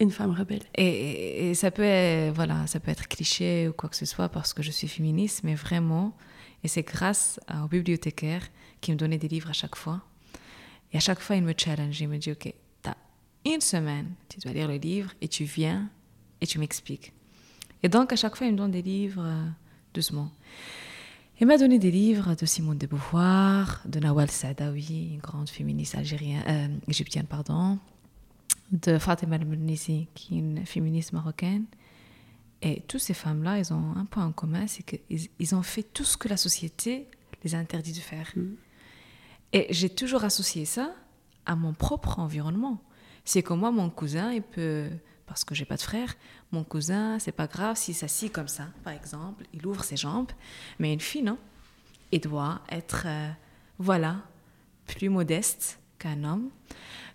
Une 0.01 0.11
femme 0.11 0.31
rebelle. 0.31 0.63
Et, 0.77 1.55
ça 1.55 1.71
peut, 1.71 1.83
être, 1.83 2.35
voilà, 2.35 2.67
ça 2.67 2.81
peut 2.81 2.91
être 2.91 3.09
cliché 3.09 3.69
ou 3.69 3.73
quoi 3.73 3.89
que 3.89 3.97
ce 3.97 4.07
soit 4.07 4.29
parce 4.29 4.55
que 4.55 4.63
je 4.63 4.71
suis 4.71 4.89
féministe, 4.89 5.43
mais 5.45 5.55
vraiment, 5.55 6.17
et 6.65 6.69
c'est 6.69 6.83
grâce 6.83 7.39
aux 7.63 7.69
bibliothécaires 7.69 8.47
qui 8.81 8.93
me 8.93 8.97
donnaient 8.97 9.19
des 9.19 9.29
livres 9.29 9.51
à 9.51 9.53
chaque 9.53 9.77
fois. 9.77 10.03
Et 10.93 10.97
à 10.97 11.01
chaque 11.01 11.21
fois, 11.21 11.37
ils 11.37 11.43
me 11.43 11.55
challenge, 11.57 12.01
ils 12.01 12.09
me 12.09 12.19
disent, 12.19 12.35
OK, 12.35 12.53
une 13.45 13.61
semaine, 13.61 14.15
tu 14.29 14.39
dois 14.39 14.53
lire 14.53 14.69
le 14.69 14.77
livre 14.77 15.13
et 15.21 15.29
tu 15.29 15.45
viens 15.45 15.91
et 16.41 16.47
tu 16.47 16.59
m'expliques. 16.59 17.13
Et 17.83 17.89
donc, 17.89 18.13
à 18.13 18.17
chaque 18.17 18.37
fois, 18.37 18.47
il 18.47 18.53
me 18.53 18.59
donne 18.59 18.71
des 18.71 18.83
livres 18.83 19.25
euh, 19.25 19.45
doucement. 19.95 20.31
Il 21.41 21.47
m'a 21.47 21.59
donné 21.59 21.79
des 21.79 21.91
livres 21.91 22.35
de 22.35 22.47
Simone 22.47 22.79
de 22.79 22.87
Beauvoir, 22.87 23.83
de 23.87 23.99
Nawal 23.99 24.31
Saadawi, 24.31 25.15
une 25.15 25.21
grande 25.21 25.49
féministe 25.49 25.95
algérienne, 25.95 26.45
euh, 26.47 26.69
égyptienne, 26.89 27.27
pardon, 27.27 27.79
de 28.71 28.99
Fatima 28.99 29.37
al 29.37 29.47
qui 30.15 30.35
est 30.35 30.39
une 30.39 30.65
féministe 30.65 31.13
marocaine. 31.13 31.65
Et 32.61 32.83
toutes 32.87 33.01
ces 33.01 33.15
femmes-là, 33.15 33.59
elles 33.59 33.73
ont 33.73 33.97
un 33.97 34.05
point 34.05 34.25
en 34.25 34.33
commun, 34.33 34.67
c'est 34.69 34.85
qu'ils 34.85 35.29
ils 35.39 35.55
ont 35.55 35.63
fait 35.63 35.83
tout 35.83 36.05
ce 36.05 36.17
que 36.17 36.29
la 36.29 36.37
société 36.37 37.09
les 37.43 37.55
a 37.55 37.59
interdit 37.59 37.93
de 37.93 37.99
faire. 37.99 38.31
Mm. 38.37 38.55
Et 39.53 39.67
j'ai 39.71 39.91
toujours 39.91 40.25
associé 40.25 40.65
ça 40.65 40.95
à 41.45 41.57
mon 41.57 41.73
propre 41.73 42.19
environnement. 42.21 42.81
C'est 43.25 43.43
que 43.43 43.53
moi, 43.53 43.71
mon 43.71 43.91
cousin, 43.91 44.33
il 44.33 44.43
peut, 44.43 44.89
parce 45.33 45.45
que 45.45 45.55
j'ai 45.55 45.65
pas 45.65 45.77
de 45.77 45.81
frère, 45.81 46.15
mon 46.51 46.63
cousin, 46.63 47.19
c'est 47.19 47.33
pas 47.33 47.47
grave 47.47 47.79
s'il 47.79 47.95
s'assit 47.95 48.31
comme 48.31 48.49
ça, 48.49 48.67
par 48.85 48.93
exemple, 48.93 49.47
il 49.55 49.67
ouvre 49.67 49.83
ses 49.83 49.97
jambes, 49.97 50.31
mais 50.79 50.93
une 50.93 51.01
fille, 51.01 51.23
non, 51.23 51.39
il 52.11 52.21
doit 52.21 52.61
être, 52.71 53.05
euh, 53.07 53.31
voilà, 53.79 54.17
plus 54.87 55.09
modeste 55.09 55.79
qu'un 55.99 56.23
homme. 56.25 56.51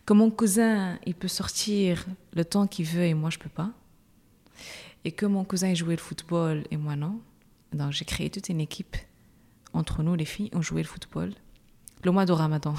Que 0.08 0.14
mon 0.14 0.32
cousin, 0.32 0.98
il 1.06 1.14
peut 1.14 1.28
sortir 1.28 2.08
le 2.34 2.44
temps 2.44 2.66
qu'il 2.66 2.86
veut 2.86 3.04
et 3.04 3.14
moi, 3.14 3.30
je 3.30 3.38
peux 3.38 3.50
pas. 3.50 3.70
Et 5.06 5.12
que 5.12 5.28
mon 5.28 5.44
cousin, 5.44 5.68
il 5.68 5.76
jouait 5.76 5.96
le 5.96 6.02
football 6.02 6.64
et 6.72 6.78
moi, 6.78 6.96
non. 6.96 7.22
Donc, 7.72 7.92
j'ai 7.92 8.06
créé 8.06 8.32
toute 8.32 8.50
une 8.50 8.62
équipe 8.62 8.98
entre 9.74 10.02
nous, 10.02 10.16
les 10.16 10.26
filles, 10.26 10.50
on 10.54 10.64
jouait 10.64 10.82
le 10.82 10.88
football. 10.88 11.34
Le 12.04 12.10
mois 12.10 12.26
de 12.26 12.32
Ramadan. 12.32 12.74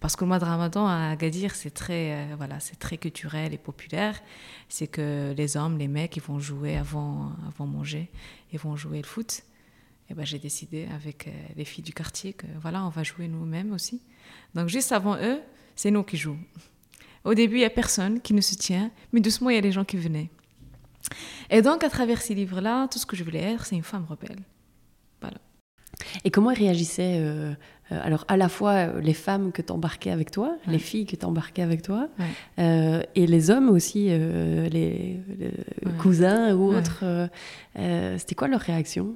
Parce 0.00 0.16
que 0.16 0.24
le 0.24 0.28
mois 0.28 0.38
de 0.38 0.44
Ramadan 0.44 0.86
à 0.86 1.10
Agadir, 1.10 1.54
c'est 1.54 1.70
très, 1.70 2.12
euh, 2.12 2.34
voilà, 2.36 2.58
c'est 2.58 2.78
très 2.78 2.96
culturel 2.96 3.52
et 3.52 3.58
populaire. 3.58 4.18
C'est 4.68 4.86
que 4.86 5.34
les 5.36 5.56
hommes, 5.56 5.76
les 5.78 5.88
mecs, 5.88 6.16
ils 6.16 6.22
vont 6.22 6.38
jouer 6.38 6.76
avant, 6.76 7.32
avant 7.46 7.66
manger, 7.66 8.10
ils 8.52 8.58
vont 8.58 8.76
jouer 8.76 8.98
le 8.98 9.06
foot. 9.06 9.42
Et 10.08 10.14
ben, 10.14 10.24
j'ai 10.24 10.38
décidé 10.38 10.88
avec 10.94 11.28
euh, 11.28 11.30
les 11.54 11.64
filles 11.64 11.84
du 11.84 11.92
quartier 11.92 12.32
que 12.32 12.46
voilà, 12.60 12.84
on 12.84 12.88
va 12.88 13.02
jouer 13.02 13.28
nous-mêmes 13.28 13.72
aussi. 13.72 14.00
Donc 14.54 14.68
juste 14.68 14.90
avant 14.90 15.16
eux, 15.16 15.40
c'est 15.76 15.90
nous 15.90 16.02
qui 16.02 16.16
jouons. 16.16 16.38
Au 17.24 17.34
début, 17.34 17.56
il 17.56 17.60
n'y 17.60 17.64
a 17.64 17.70
personne 17.70 18.20
qui 18.20 18.32
nous 18.32 18.42
soutient, 18.42 18.90
mais 19.12 19.20
doucement, 19.20 19.50
il 19.50 19.56
y 19.56 19.58
a 19.58 19.62
des 19.62 19.72
gens 19.72 19.84
qui 19.84 19.98
venaient. 19.98 20.30
Et 21.50 21.62
donc, 21.62 21.84
à 21.84 21.90
travers 21.90 22.22
ces 22.22 22.34
livres-là, 22.34 22.88
tout 22.88 22.98
ce 22.98 23.06
que 23.06 23.16
je 23.16 23.24
voulais 23.24 23.42
être, 23.42 23.66
c'est 23.66 23.76
une 23.76 23.82
femme 23.82 24.06
rebelle. 24.08 24.42
Voilà. 25.20 25.38
Et 26.24 26.30
comment 26.30 26.52
réagissaient 26.52 27.18
euh, 27.18 27.52
euh, 27.52 27.54
alors 27.90 28.24
à 28.28 28.36
la 28.36 28.48
fois 28.48 28.72
euh, 28.72 29.00
les 29.00 29.14
femmes 29.14 29.52
que 29.52 29.62
tu 29.62 29.72
embarquais 29.72 30.10
avec 30.10 30.30
toi, 30.30 30.56
les 30.66 30.78
filles 30.78 31.06
que 31.06 31.16
tu 31.16 31.24
embarquais 31.24 31.62
avec 31.62 31.82
toi, 31.82 32.08
et 32.58 33.26
les 33.26 33.50
hommes 33.50 33.70
aussi, 33.70 34.08
les, 34.08 35.20
cousins 35.98 36.54
ou 36.54 36.74
autres. 36.74 37.28
C'était 37.74 38.34
quoi 38.34 38.48
leur 38.48 38.60
réaction? 38.60 39.14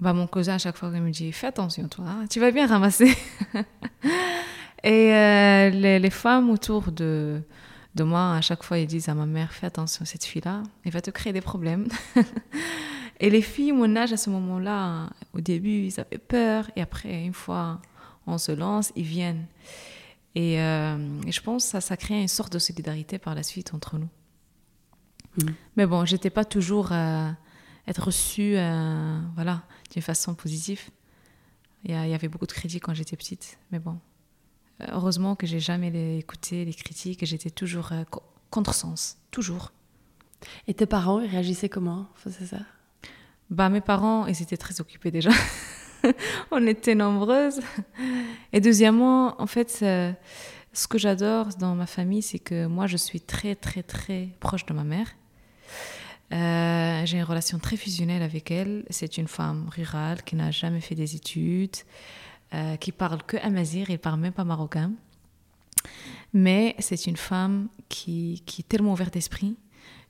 Bah, 0.00 0.12
Mon 0.12 0.26
cousin, 0.26 0.54
à 0.54 0.58
chaque 0.58 0.76
fois, 0.76 0.90
il 0.94 1.00
me 1.00 1.10
dit 1.10 1.32
Fais 1.32 1.46
attention, 1.48 1.88
toi, 1.88 2.04
hein, 2.08 2.26
tu 2.28 2.40
vas 2.40 2.50
bien 2.50 2.66
ramasser. 2.66 3.16
et 4.84 5.70
les, 5.70 5.98
les, 5.98 6.10
femmes 6.10 6.50
autour 6.50 6.90
de, 6.90 7.40
de 7.94 8.02
moi, 8.02 8.34
à 8.34 8.40
chaque 8.40 8.64
fois, 8.64 8.78
ils 8.78 8.86
disent 8.86 9.08
à 9.08 9.14
ma 9.14 9.26
mère 9.26 9.52
Fais 9.52 9.66
attention, 9.66 10.04
cette 10.04 10.24
fille-là, 10.24 10.62
elle 10.84 10.92
va 10.92 11.00
te 11.00 11.10
créer 11.10 11.32
des 11.32 11.40
problèmes. 11.40 11.86
Et 13.22 13.30
les 13.30 13.40
filles, 13.40 13.70
mon 13.70 13.94
âge 13.94 14.12
à 14.12 14.16
ce 14.16 14.30
moment-là, 14.30 15.10
au 15.32 15.40
début, 15.40 15.86
ils 15.86 16.00
avaient 16.00 16.18
peur. 16.18 16.68
Et 16.74 16.82
après, 16.82 17.24
une 17.24 17.32
fois 17.32 17.80
on 18.26 18.38
se 18.38 18.52
lance, 18.52 18.92
ils 18.96 19.04
viennent. 19.04 19.46
Et, 20.34 20.60
euh, 20.60 21.30
je 21.30 21.40
pense 21.40 21.64
que 21.64 21.70
ça, 21.70 21.80
ça 21.80 21.96
crée 21.96 22.20
une 22.20 22.28
sorte 22.28 22.52
de 22.52 22.58
solidarité 22.58 23.18
par 23.18 23.34
la 23.34 23.42
suite 23.42 23.74
entre 23.74 23.98
nous. 23.98 24.08
Mm. 25.38 25.50
Mais 25.76 25.86
bon, 25.86 26.04
j'étais 26.04 26.30
pas 26.30 26.44
toujours 26.44 26.92
euh, 26.92 27.30
être 27.86 28.04
reçue 28.04 28.54
euh, 28.56 29.20
voilà, 29.34 29.62
d'une 29.90 30.02
façon 30.02 30.34
positive. 30.34 30.82
Il 31.84 31.90
y, 31.90 32.14
avait 32.14 32.28
beaucoup 32.28 32.46
de 32.46 32.52
critiques 32.52 32.84
quand 32.84 32.94
j'étais 32.94 33.16
petite. 33.16 33.58
Mais 33.72 33.80
bon, 33.80 33.98
heureusement 34.88 35.34
que 35.34 35.48
j'ai 35.48 35.58
jamais 35.58 36.16
écouté 36.16 36.64
les 36.64 36.72
critiques 36.72 37.24
et 37.24 37.26
j'étais 37.26 37.50
toujours 37.50 37.90
contre-sens. 38.50 39.18
Toujours. 39.32 39.72
Et 40.68 40.74
tes 40.74 40.86
parents, 40.86 41.20
ils 41.20 41.28
réagissaient 41.28 41.68
comment? 41.68 42.06
Face 42.14 42.44
ça? 42.44 42.58
Bah, 43.50 43.68
mes 43.68 43.80
parents, 43.80 44.26
ils 44.26 44.40
étaient 44.42 44.56
très 44.56 44.80
occupés 44.80 45.10
déjà. 45.10 45.30
on 46.50 46.66
était 46.66 46.94
nombreuses. 46.94 47.60
Et 48.52 48.60
deuxièmement, 48.60 49.40
en 49.40 49.46
fait, 49.46 49.70
ce 50.72 50.88
que 50.88 50.98
j'adore 50.98 51.48
dans 51.58 51.74
ma 51.74 51.86
famille, 51.86 52.22
c'est 52.22 52.38
que 52.38 52.66
moi, 52.66 52.86
je 52.86 52.96
suis 52.96 53.20
très, 53.20 53.54
très, 53.54 53.82
très 53.82 54.28
proche 54.40 54.66
de 54.66 54.72
ma 54.72 54.84
mère. 54.84 55.08
Euh, 56.32 57.04
j'ai 57.04 57.18
une 57.18 57.24
relation 57.24 57.58
très 57.58 57.76
fusionnelle 57.76 58.22
avec 58.22 58.50
elle. 58.50 58.84
C'est 58.90 59.18
une 59.18 59.28
femme 59.28 59.68
rurale 59.70 60.22
qui 60.22 60.34
n'a 60.34 60.50
jamais 60.50 60.80
fait 60.80 60.94
des 60.94 61.14
études, 61.14 61.76
euh, 62.54 62.76
qui 62.76 62.90
parle 62.90 63.22
que 63.22 63.36
amazir, 63.38 63.90
elle 63.90 63.98
parle 63.98 64.20
même 64.20 64.32
pas 64.32 64.44
marocain. 64.44 64.92
Mais 66.32 66.74
c'est 66.78 67.06
une 67.06 67.16
femme 67.16 67.68
qui, 67.88 68.42
qui 68.46 68.62
est 68.62 68.68
tellement 68.68 68.92
ouverte 68.92 69.12
d'esprit. 69.12 69.56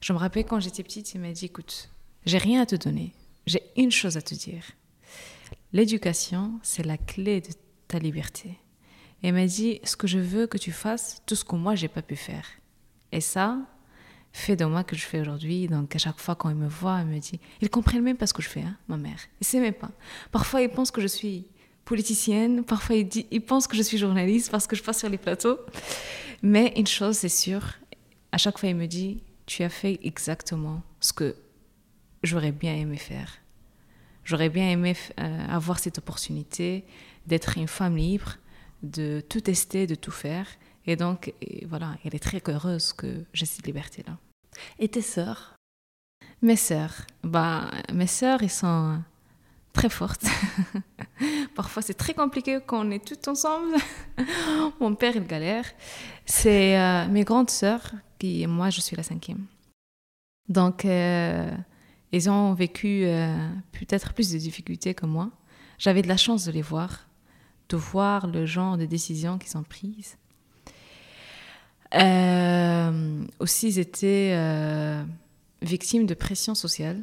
Je 0.00 0.12
me 0.12 0.18
rappelle 0.18 0.44
quand 0.44 0.60
j'étais 0.60 0.82
petite, 0.84 1.10
elle 1.14 1.22
m'a 1.22 1.32
dit 1.32 1.46
écoute, 1.46 1.90
j'ai 2.24 2.38
rien 2.38 2.62
à 2.62 2.66
te 2.66 2.76
donner, 2.76 3.12
j'ai 3.46 3.62
une 3.76 3.90
chose 3.90 4.16
à 4.16 4.22
te 4.22 4.34
dire. 4.34 4.62
L'éducation, 5.72 6.58
c'est 6.62 6.84
la 6.84 6.98
clé 6.98 7.40
de 7.40 7.50
ta 7.88 7.98
liberté. 7.98 8.58
Et 9.22 9.28
elle 9.28 9.34
m'a 9.34 9.46
dit, 9.46 9.80
ce 9.84 9.96
que 9.96 10.06
je 10.06 10.18
veux 10.18 10.46
que 10.46 10.58
tu 10.58 10.72
fasses, 10.72 11.22
tout 11.26 11.34
ce 11.34 11.44
que 11.44 11.56
moi, 11.56 11.74
j'ai 11.74 11.88
pas 11.88 12.02
pu 12.02 12.16
faire. 12.16 12.46
Et 13.12 13.20
ça, 13.20 13.58
fait 14.32 14.56
de 14.56 14.64
moi 14.64 14.82
que 14.82 14.96
je 14.96 15.04
fais 15.04 15.20
aujourd'hui. 15.20 15.68
Donc, 15.68 15.94
à 15.94 15.98
chaque 15.98 16.18
fois, 16.18 16.34
quand 16.34 16.50
ils 16.50 16.56
me 16.56 16.68
voient, 16.68 17.00
ils 17.00 17.06
me 17.06 17.18
dit, 17.18 17.38
ils 17.60 17.70
comprennent 17.70 18.02
même 18.02 18.16
pas 18.16 18.26
ce 18.26 18.34
que 18.34 18.42
je 18.42 18.48
fais, 18.48 18.62
hein, 18.62 18.76
ma 18.88 18.96
mère. 18.96 19.18
Ils 19.40 19.46
savent 19.46 19.60
même 19.60 19.74
pas. 19.74 19.90
Parfois, 20.30 20.62
ils 20.62 20.68
pensent 20.68 20.90
que 20.90 21.00
je 21.00 21.06
suis 21.06 21.46
politicienne. 21.84 22.64
Parfois, 22.64 22.96
ils, 22.96 23.40
pensent 23.40 23.66
que 23.66 23.76
je 23.76 23.82
suis 23.82 23.98
journaliste 23.98 24.50
parce 24.50 24.66
que 24.66 24.74
je 24.74 24.82
passe 24.82 24.98
sur 25.00 25.08
les 25.08 25.18
plateaux. 25.18 25.58
Mais 26.42 26.72
une 26.76 26.86
chose, 26.86 27.16
c'est 27.16 27.28
sûr, 27.28 27.62
à 28.32 28.38
chaque 28.38 28.58
fois, 28.58 28.68
il 28.70 28.76
me 28.76 28.86
dit, 28.86 29.22
tu 29.46 29.62
as 29.62 29.68
fait 29.68 30.00
exactement 30.02 30.82
ce 31.00 31.12
que 31.12 31.36
j'aurais 32.22 32.52
bien 32.52 32.74
aimé 32.74 32.96
faire. 32.96 33.41
J'aurais 34.24 34.48
bien 34.48 34.70
aimé 34.70 34.94
euh, 35.18 35.46
avoir 35.48 35.78
cette 35.78 35.98
opportunité 35.98 36.84
d'être 37.26 37.58
une 37.58 37.68
femme 37.68 37.96
libre, 37.96 38.36
de 38.82 39.22
tout 39.28 39.40
tester, 39.40 39.86
de 39.86 39.94
tout 39.94 40.10
faire. 40.10 40.46
Et 40.86 40.96
donc, 40.96 41.32
voilà, 41.66 41.96
elle 42.04 42.14
est 42.14 42.22
très 42.22 42.42
heureuse 42.48 42.92
que 42.92 43.24
j'ai 43.32 43.46
cette 43.46 43.66
liberté-là. 43.66 44.16
Et 44.78 44.88
tes 44.88 45.02
sœurs? 45.02 45.54
Mes 46.40 46.56
sœurs, 46.56 47.06
bah, 47.22 47.70
mes 47.92 48.08
sœurs, 48.08 48.42
elles 48.42 48.50
sont 48.50 49.00
très 49.72 49.88
fortes. 49.88 50.26
Parfois, 51.54 51.82
c'est 51.82 51.94
très 51.94 52.14
compliqué 52.14 52.58
quand 52.66 52.86
on 52.86 52.90
est 52.90 53.04
toutes 53.04 53.28
ensemble. 53.28 53.74
Mon 54.80 54.94
père, 54.94 55.14
il 55.16 55.26
galère. 55.26 55.66
C'est 56.26 56.78
euh, 56.78 57.06
mes 57.08 57.24
grandes 57.24 57.50
sœurs, 57.50 57.92
qui, 58.18 58.46
moi, 58.46 58.70
je 58.70 58.80
suis 58.80 58.96
la 58.96 59.02
cinquième. 59.02 59.46
Donc, 60.48 60.84
euh, 60.84 61.50
ils 62.12 62.28
ont 62.28 62.52
vécu 62.52 63.04
euh, 63.04 63.48
peut-être 63.72 64.12
plus 64.12 64.30
de 64.30 64.38
difficultés 64.38 64.94
que 64.94 65.06
moi. 65.06 65.30
J'avais 65.78 66.02
de 66.02 66.08
la 66.08 66.18
chance 66.18 66.44
de 66.44 66.52
les 66.52 66.62
voir, 66.62 67.08
de 67.70 67.76
voir 67.76 68.26
le 68.26 68.44
genre 68.44 68.76
de 68.76 68.84
décisions 68.84 69.38
qu'ils 69.38 69.56
ont 69.56 69.62
prises. 69.62 70.18
Euh, 71.94 73.24
aussi, 73.40 73.68
ils 73.68 73.78
étaient 73.78 74.32
euh, 74.34 75.02
victimes 75.62 76.06
de 76.06 76.14
pression 76.14 76.54
sociale 76.54 77.02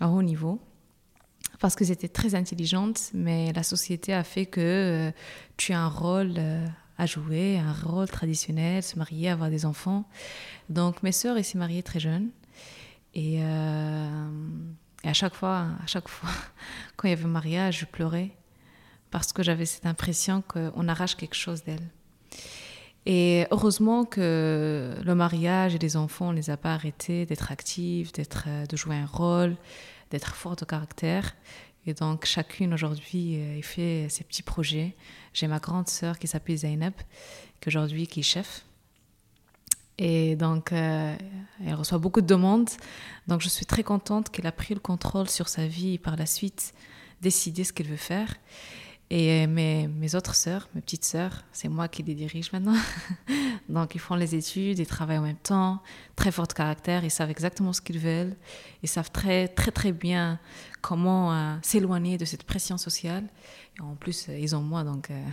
à 0.00 0.08
haut 0.08 0.22
niveau 0.22 0.60
parce 1.60 1.76
qu'elles 1.76 1.92
étaient 1.92 2.08
très 2.08 2.34
intelligentes, 2.34 3.10
mais 3.14 3.52
la 3.52 3.62
société 3.62 4.12
a 4.12 4.24
fait 4.24 4.46
que 4.46 5.12
tu 5.56 5.72
as 5.72 5.80
un 5.80 5.88
rôle 5.88 6.34
à 6.98 7.06
jouer, 7.06 7.58
un 7.58 7.72
rôle 7.72 8.08
traditionnel, 8.08 8.82
se 8.82 8.98
marier, 8.98 9.30
avoir 9.30 9.50
des 9.50 9.64
enfants. 9.64 10.04
Donc 10.68 11.02
mes 11.02 11.12
sœurs, 11.12 11.36
elles 11.36 11.44
s'est 11.44 11.58
mariées 11.58 11.82
très 11.82 12.00
jeunes. 12.00 12.30
Euh, 13.16 14.38
et, 15.04 15.08
à 15.08 15.12
chaque 15.12 15.34
fois, 15.34 15.66
à 15.82 15.86
chaque 15.86 16.08
fois, 16.08 16.30
quand 16.96 17.08
il 17.08 17.10
y 17.10 17.14
avait 17.14 17.24
mariage, 17.24 17.80
je 17.80 17.84
pleurais 17.86 18.30
parce 19.10 19.32
que 19.32 19.44
j'avais 19.44 19.66
cette 19.66 19.86
impression 19.86 20.42
qu'on 20.42 20.88
arrache 20.88 21.14
quelque 21.14 21.36
chose 21.36 21.62
d'elle. 21.62 21.88
Et 23.06 23.46
heureusement 23.50 24.04
que 24.04 24.96
le 25.04 25.14
mariage 25.14 25.74
et 25.74 25.78
les 25.78 25.96
enfants, 25.96 26.28
on 26.28 26.32
ne 26.32 26.36
les 26.36 26.50
a 26.50 26.56
pas 26.56 26.74
arrêtés 26.74 27.26
d'être 27.26 27.52
actifs, 27.52 28.12
d'être, 28.12 28.46
euh, 28.48 28.66
de 28.66 28.76
jouer 28.76 28.96
un 28.96 29.06
rôle, 29.06 29.56
d'être 30.10 30.34
fort 30.34 30.56
de 30.56 30.64
caractère. 30.64 31.36
Et 31.86 31.92
donc, 31.92 32.24
chacune 32.24 32.72
aujourd'hui 32.72 33.36
euh, 33.36 33.62
fait 33.62 34.08
ses 34.08 34.24
petits 34.24 34.42
projets. 34.42 34.96
J'ai 35.34 35.46
ma 35.46 35.58
grande 35.58 35.88
sœur 35.88 36.18
qui 36.18 36.26
s'appelle 36.26 36.56
Zainab, 36.56 36.94
qui 37.60 37.68
aujourd'hui 37.68 38.06
qui 38.06 38.20
est 38.20 38.24
chef 38.24 38.64
et 39.98 40.34
donc, 40.36 40.72
euh, 40.72 41.16
elle 41.64 41.74
reçoit 41.74 41.98
beaucoup 41.98 42.20
de 42.20 42.26
demandes. 42.26 42.70
Donc, 43.28 43.40
je 43.40 43.48
suis 43.48 43.66
très 43.66 43.82
contente 43.82 44.30
qu'elle 44.30 44.46
a 44.46 44.52
pris 44.52 44.74
le 44.74 44.80
contrôle 44.80 45.28
sur 45.28 45.48
sa 45.48 45.66
vie 45.66 45.94
et 45.94 45.98
par 45.98 46.16
la 46.16 46.26
suite 46.26 46.74
décidé 47.22 47.64
ce 47.64 47.72
qu'elle 47.72 47.86
veut 47.86 47.96
faire. 47.96 48.34
Et 49.10 49.46
mes, 49.46 49.86
mes 49.86 50.14
autres 50.14 50.34
sœurs, 50.34 50.68
mes 50.74 50.80
petites 50.80 51.04
sœurs, 51.04 51.44
c'est 51.52 51.68
moi 51.68 51.88
qui 51.88 52.02
les 52.02 52.14
dirige 52.14 52.52
maintenant. 52.52 52.74
donc, 53.68 53.94
ils 53.94 54.00
font 54.00 54.16
les 54.16 54.34
études, 54.34 54.78
ils 54.78 54.86
travaillent 54.86 55.18
en 55.18 55.22
même 55.22 55.36
temps, 55.36 55.80
très 56.16 56.32
fort 56.32 56.48
de 56.48 56.54
caractère, 56.54 57.04
ils 57.04 57.10
savent 57.10 57.30
exactement 57.30 57.72
ce 57.72 57.80
qu'ils 57.80 58.00
veulent, 58.00 58.34
ils 58.82 58.88
savent 58.88 59.12
très, 59.12 59.46
très, 59.46 59.70
très 59.70 59.92
bien 59.92 60.40
comment 60.80 61.32
euh, 61.32 61.54
s'éloigner 61.62 62.18
de 62.18 62.24
cette 62.24 62.42
pression 62.42 62.78
sociale. 62.78 63.28
Et 63.78 63.82
en 63.82 63.94
plus, 63.94 64.26
ils 64.28 64.56
ont 64.56 64.62
moi, 64.62 64.82
donc. 64.82 65.10
Euh, 65.10 65.24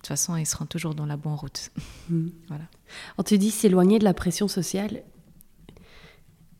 toute 0.00 0.08
façon, 0.08 0.36
ils 0.36 0.46
seront 0.46 0.64
toujours 0.64 0.94
dans 0.94 1.04
la 1.04 1.18
bonne 1.18 1.34
route. 1.34 1.70
Hmm. 2.08 2.28
voilà. 2.48 2.64
On 3.18 3.22
te 3.22 3.34
dit 3.34 3.50
s'éloigner 3.50 3.98
de 3.98 4.04
la 4.04 4.14
pression 4.14 4.48
sociale. 4.48 5.02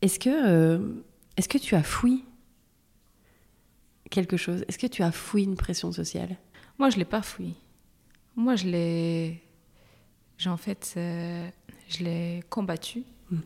Est-ce 0.03 0.19
que, 0.19 0.29
euh, 0.29 1.03
est-ce 1.37 1.49
que 1.49 1.57
tu 1.57 1.75
as 1.75 1.81
fouillé 1.81 2.23
quelque 4.11 4.37
chose? 4.37 4.63
Est-ce 4.67 4.77
que 4.77 4.87
tu 4.87 5.01
as 5.01 5.11
fouillé 5.11 5.45
une 5.45 5.55
pression 5.55 5.91
sociale? 5.91 6.37
Moi, 6.77 6.91
je 6.91 6.97
l'ai 6.97 7.05
pas 7.05 7.23
fouillé. 7.23 7.55
Moi, 8.35 8.55
je 8.55 8.67
l'ai, 8.67 9.43
en 10.45 10.57
fait, 10.57 10.93
euh, 10.97 11.49
je 11.89 12.03
l'ai 12.03 12.43
combattu. 12.49 13.03
Hmm. 13.31 13.39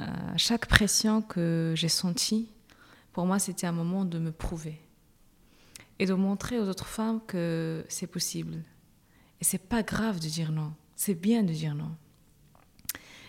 Euh, 0.00 0.04
chaque 0.38 0.66
pression 0.66 1.20
que 1.20 1.74
j'ai 1.76 1.88
sentie, 1.90 2.48
pour 3.12 3.26
moi, 3.26 3.38
c'était 3.38 3.66
un 3.66 3.72
moment 3.72 4.06
de 4.06 4.18
me 4.18 4.32
prouver 4.32 4.80
et 5.98 6.06
de 6.06 6.14
montrer 6.14 6.58
aux 6.58 6.68
autres 6.68 6.86
femmes 6.86 7.20
que 7.26 7.84
c'est 7.88 8.06
possible, 8.06 8.62
c'est 9.44 9.58
pas 9.68 9.82
grave 9.82 10.20
de 10.20 10.28
dire 10.28 10.52
non. 10.52 10.72
C'est 10.96 11.14
bien 11.14 11.42
de 11.42 11.52
dire 11.52 11.74
non. 11.74 11.94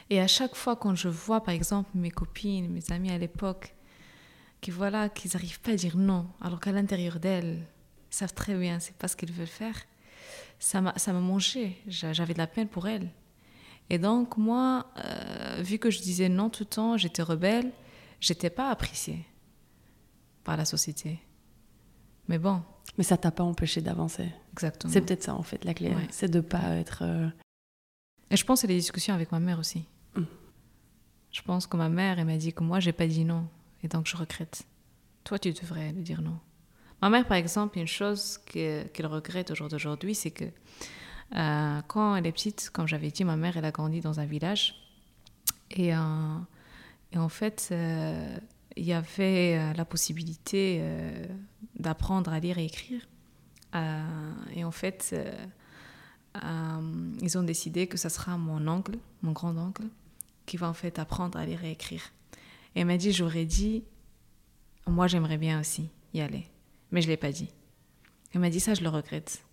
Et 0.09 0.19
à 0.19 0.27
chaque 0.27 0.55
fois 0.55 0.75
quand 0.75 0.95
je 0.95 1.09
vois, 1.09 1.41
par 1.41 1.53
exemple, 1.53 1.89
mes 1.93 2.11
copines, 2.11 2.69
mes 2.69 2.91
amis 2.91 3.11
à 3.11 3.17
l'époque, 3.17 3.75
qui 4.61 4.71
voilà, 4.71 5.09
qu'ils 5.09 5.31
n'arrivent 5.33 5.59
pas 5.61 5.71
à 5.71 5.75
dire 5.75 5.97
non, 5.97 6.27
alors 6.41 6.59
qu'à 6.59 6.71
l'intérieur 6.71 7.19
d'elles, 7.19 7.65
savent 8.09 8.33
très 8.33 8.55
bien, 8.55 8.79
c'est 8.79 8.95
pas 8.95 9.07
ce 9.07 9.15
qu'ils 9.15 9.31
veulent 9.31 9.47
faire, 9.47 9.75
ça 10.59 10.81
m'a, 10.81 10.97
ça 10.97 11.13
m'a 11.13 11.19
mangé. 11.19 11.77
J'avais 11.87 12.33
de 12.33 12.39
la 12.39 12.47
peine 12.47 12.67
pour 12.67 12.87
elles. 12.87 13.11
Et 13.89 13.99
donc, 13.99 14.37
moi, 14.37 14.87
euh, 14.97 15.61
vu 15.61 15.77
que 15.77 15.91
je 15.91 15.99
disais 15.99 16.29
non 16.29 16.49
tout 16.49 16.63
le 16.63 16.69
temps, 16.69 16.97
j'étais 16.97 17.21
rebelle, 17.21 17.71
j'étais 18.19 18.49
pas 18.49 18.69
appréciée 18.69 19.25
par 20.43 20.57
la 20.57 20.65
société. 20.65 21.19
Mais 22.27 22.39
bon, 22.39 22.63
mais 22.97 23.03
ça 23.03 23.17
t'a 23.17 23.31
pas 23.31 23.43
empêché 23.43 23.81
d'avancer. 23.81 24.29
Exactement. 24.53 24.91
C'est 24.93 25.01
peut-être 25.01 25.23
ça 25.23 25.35
en 25.35 25.43
fait 25.43 25.63
la 25.65 25.73
clé, 25.73 25.93
c'est 26.11 26.29
de 26.31 26.39
pas 26.41 26.75
être. 26.75 26.99
Euh, 27.03 27.27
Et 28.31 28.37
je 28.37 28.45
pense 28.45 28.61
que 28.61 28.67
les 28.67 28.75
discussions 28.77 29.13
avec 29.13 29.31
ma 29.31 29.39
mère 29.39 29.59
aussi. 29.59 29.85
Mm. 30.15 30.23
Je 31.31 31.41
pense 31.41 31.67
que 31.67 31.75
ma 31.77 31.89
mère, 31.89 32.17
elle 32.19 32.25
m'a 32.25 32.37
dit 32.37 32.53
que 32.53 32.63
moi, 32.63 32.79
j'ai 32.79 32.93
pas 32.93 33.07
dit 33.07 33.25
non. 33.25 33.47
Et 33.83 33.87
donc, 33.87 34.07
je 34.07 34.15
regrette. 34.15 34.63
Toi, 35.25 35.37
tu 35.39 35.51
devrais 35.51 35.91
lui 35.91 36.01
dire 36.03 36.21
non. 36.21 36.39
Ma 37.01 37.09
mère, 37.09 37.27
par 37.27 37.37
exemple, 37.37 37.77
une 37.77 37.87
chose 37.87 38.37
que- 38.45 38.83
qu'elle 38.87 39.05
regrette 39.07 39.51
au 39.51 39.55
jour 39.55 39.67
d'aujourd'hui, 39.67 40.15
c'est 40.15 40.31
que 40.31 40.45
euh, 41.35 41.81
quand 41.87 42.15
elle 42.15 42.25
est 42.25 42.31
petite, 42.31 42.69
comme 42.71 42.87
j'avais 42.87 43.11
dit, 43.11 43.25
ma 43.25 43.35
mère, 43.35 43.57
elle 43.57 43.65
a 43.65 43.71
grandi 43.71 43.99
dans 43.99 44.19
un 44.21 44.25
village. 44.25 44.75
Et, 45.71 45.93
euh, 45.93 45.99
et 47.11 47.17
en 47.17 47.29
fait, 47.29 47.67
euh, 47.71 48.37
il 48.77 48.85
y 48.85 48.93
avait 48.93 49.73
la 49.73 49.83
possibilité 49.85 50.81
d'apprendre 51.85 52.33
à 52.33 52.39
lire 52.39 52.57
et 52.57 52.65
écrire. 52.65 53.01
Euh, 53.75 54.33
et 54.55 54.63
en 54.63 54.71
fait, 54.71 55.11
euh, 55.13 55.31
euh, 56.43 57.11
ils 57.21 57.37
ont 57.37 57.43
décidé 57.43 57.87
que 57.87 57.97
ça 57.97 58.09
sera 58.09 58.37
mon 58.37 58.67
oncle, 58.67 58.97
mon 59.21 59.31
grand-oncle, 59.31 59.83
qui 60.45 60.57
va 60.57 60.67
en 60.67 60.73
fait 60.73 60.97
apprendre 60.99 61.37
à 61.37 61.45
lire 61.45 61.63
et 61.63 61.71
écrire. 61.71 62.01
Et 62.75 62.81
elle 62.81 62.87
m'a 62.87 62.97
dit, 62.97 63.11
j'aurais 63.11 63.45
dit, 63.45 63.83
moi 64.87 65.07
j'aimerais 65.07 65.37
bien 65.37 65.59
aussi 65.59 65.89
y 66.13 66.21
aller. 66.21 66.47
Mais 66.91 67.01
je 67.01 67.07
ne 67.07 67.11
l'ai 67.11 67.17
pas 67.17 67.31
dit. 67.31 67.49
Elle 68.33 68.41
m'a 68.41 68.49
dit, 68.49 68.59
ça, 68.59 68.73
je 68.73 68.81
le 68.81 68.89
regrette. 68.89 69.43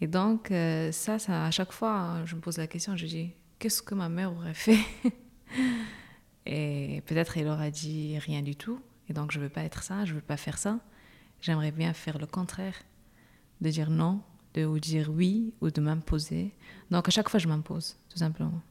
Et 0.00 0.06
donc, 0.06 0.48
ça, 0.48 1.18
ça, 1.18 1.46
à 1.46 1.50
chaque 1.50 1.72
fois, 1.72 2.22
je 2.24 2.36
me 2.36 2.40
pose 2.40 2.58
la 2.58 2.66
question, 2.66 2.96
je 2.96 3.06
dis, 3.06 3.30
qu'est-ce 3.58 3.82
que 3.82 3.94
ma 3.94 4.08
mère 4.08 4.32
aurait 4.32 4.54
fait? 4.54 4.78
Et 6.46 7.02
peut-être 7.06 7.36
elle 7.38 7.48
aura 7.48 7.70
dit 7.70 8.18
rien 8.18 8.42
du 8.42 8.54
tout. 8.54 8.80
Et 9.08 9.12
donc, 9.12 9.32
je 9.32 9.38
ne 9.38 9.44
veux 9.44 9.50
pas 9.50 9.62
être 9.62 9.82
ça, 9.82 10.04
je 10.04 10.12
ne 10.12 10.16
veux 10.16 10.24
pas 10.24 10.36
faire 10.36 10.58
ça. 10.58 10.78
J'aimerais 11.40 11.72
bien 11.72 11.92
faire 11.92 12.18
le 12.18 12.26
contraire, 12.26 12.74
de 13.60 13.70
dire 13.70 13.90
non, 13.90 14.22
de 14.54 14.64
ou 14.64 14.78
dire 14.78 15.10
oui, 15.10 15.52
ou 15.60 15.70
de 15.70 15.80
m'imposer. 15.80 16.52
Donc, 16.90 17.08
à 17.08 17.10
chaque 17.10 17.28
fois, 17.28 17.38
je 17.38 17.48
m'impose, 17.48 17.96
tout 18.08 18.18
simplement. 18.18 18.62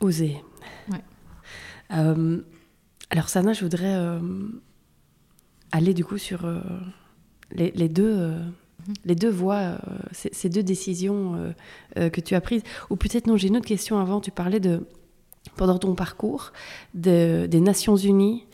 Oser. 0.00 0.42
Ouais. 0.90 1.02
Euh, 1.92 2.42
alors, 3.10 3.28
Sana, 3.28 3.52
je 3.52 3.62
voudrais 3.62 3.94
euh, 3.94 4.20
aller 5.72 5.94
du 5.94 6.04
coup 6.04 6.18
sur 6.18 6.44
euh, 6.44 6.60
les, 7.50 7.70
les 7.70 7.88
deux. 7.88 8.34
Mhm. 8.34 8.94
Les 9.04 9.14
deux 9.14 9.30
voies, 9.30 9.78
ces, 10.12 10.28
ces 10.32 10.48
deux 10.48 10.62
décisions 10.62 11.52
que 11.96 12.20
tu 12.20 12.34
as 12.34 12.40
prises. 12.40 12.62
Ou 12.88 12.96
peut-être 12.96 13.26
non, 13.26 13.36
j'ai 13.36 13.48
une 13.48 13.56
autre 13.56 13.66
question 13.66 13.98
avant. 13.98 14.20
Tu 14.20 14.30
parlais 14.30 14.60
de, 14.60 14.86
pendant 15.56 15.78
ton 15.78 15.94
parcours, 15.94 16.52
de- 16.94 17.46
des 17.46 17.60
Nations 17.60 17.96
Unies 17.96 18.44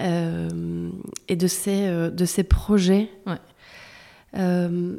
euh, 0.00 0.90
et 1.28 1.36
de 1.36 1.46
ces, 1.46 1.86
euh, 1.86 2.10
de 2.10 2.24
ces 2.24 2.44
projets. 2.44 3.10
Ouais. 3.26 3.38
Euh, 4.36 4.98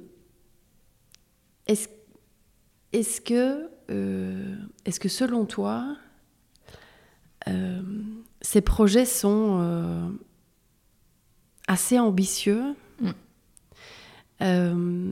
est-ce, 1.67 3.21
que, 3.21 3.69
euh, 3.91 4.55
est-ce 4.85 4.99
que 4.99 5.09
selon 5.09 5.45
toi, 5.45 5.95
ces 8.41 8.61
projets 8.61 9.05
sont 9.05 10.11
assez 11.67 11.99
ambitieux? 11.99 12.63
Mm. 13.01 13.09
Euh, 14.41 15.11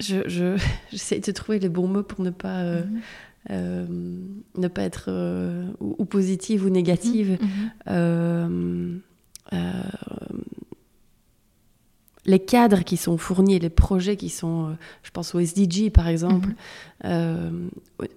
je, 0.00 0.28
je, 0.28 0.56
j'essaie 0.90 1.20
de 1.20 1.32
trouver 1.32 1.58
les 1.58 1.68
bons 1.68 1.88
mots 1.88 2.02
pour 2.02 2.20
ne 2.20 2.30
pas, 2.30 2.60
euh, 2.62 2.84
Mhm. 2.84 3.00
Euh, 3.50 3.86
ne 4.56 4.68
pas 4.68 4.82
être 4.82 5.06
euh, 5.08 5.70
ou, 5.80 5.96
ou 5.98 6.04
positive 6.04 6.64
ou 6.64 6.68
négative. 6.70 7.38
Mhm. 7.40 7.48
Euh, 7.88 8.98
euh, 9.52 9.58
les 12.24 12.40
cadres 12.40 12.82
qui 12.84 12.96
sont 12.98 13.16
fournis, 13.16 13.58
les 13.58 13.70
projets 13.70 14.16
qui 14.16 14.28
sont, 14.28 14.76
je 15.02 15.10
pense 15.10 15.34
au 15.34 15.38
SDG 15.40 15.88
par 15.90 16.08
exemple, 16.08 16.50
Mhm. 17.04 17.70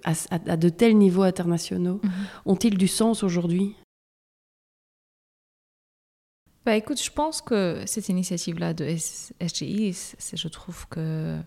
à, 0.04 0.56
de 0.56 0.68
tels 0.68 0.98
niveaux 0.98 1.22
internationaux, 1.22 2.00
Mhm. 2.02 2.10
ont-ils 2.46 2.76
du 2.76 2.88
sens 2.88 3.22
aujourd'hui? 3.22 3.74
Bah 6.64 6.76
écoute, 6.76 7.02
je 7.02 7.10
pense 7.10 7.40
que 7.42 7.82
cette 7.86 8.08
initiative-là 8.08 8.72
de 8.74 8.84
SGI, 8.84 9.92
je 10.34 10.48
trouve 10.48 10.86
que 10.88 11.38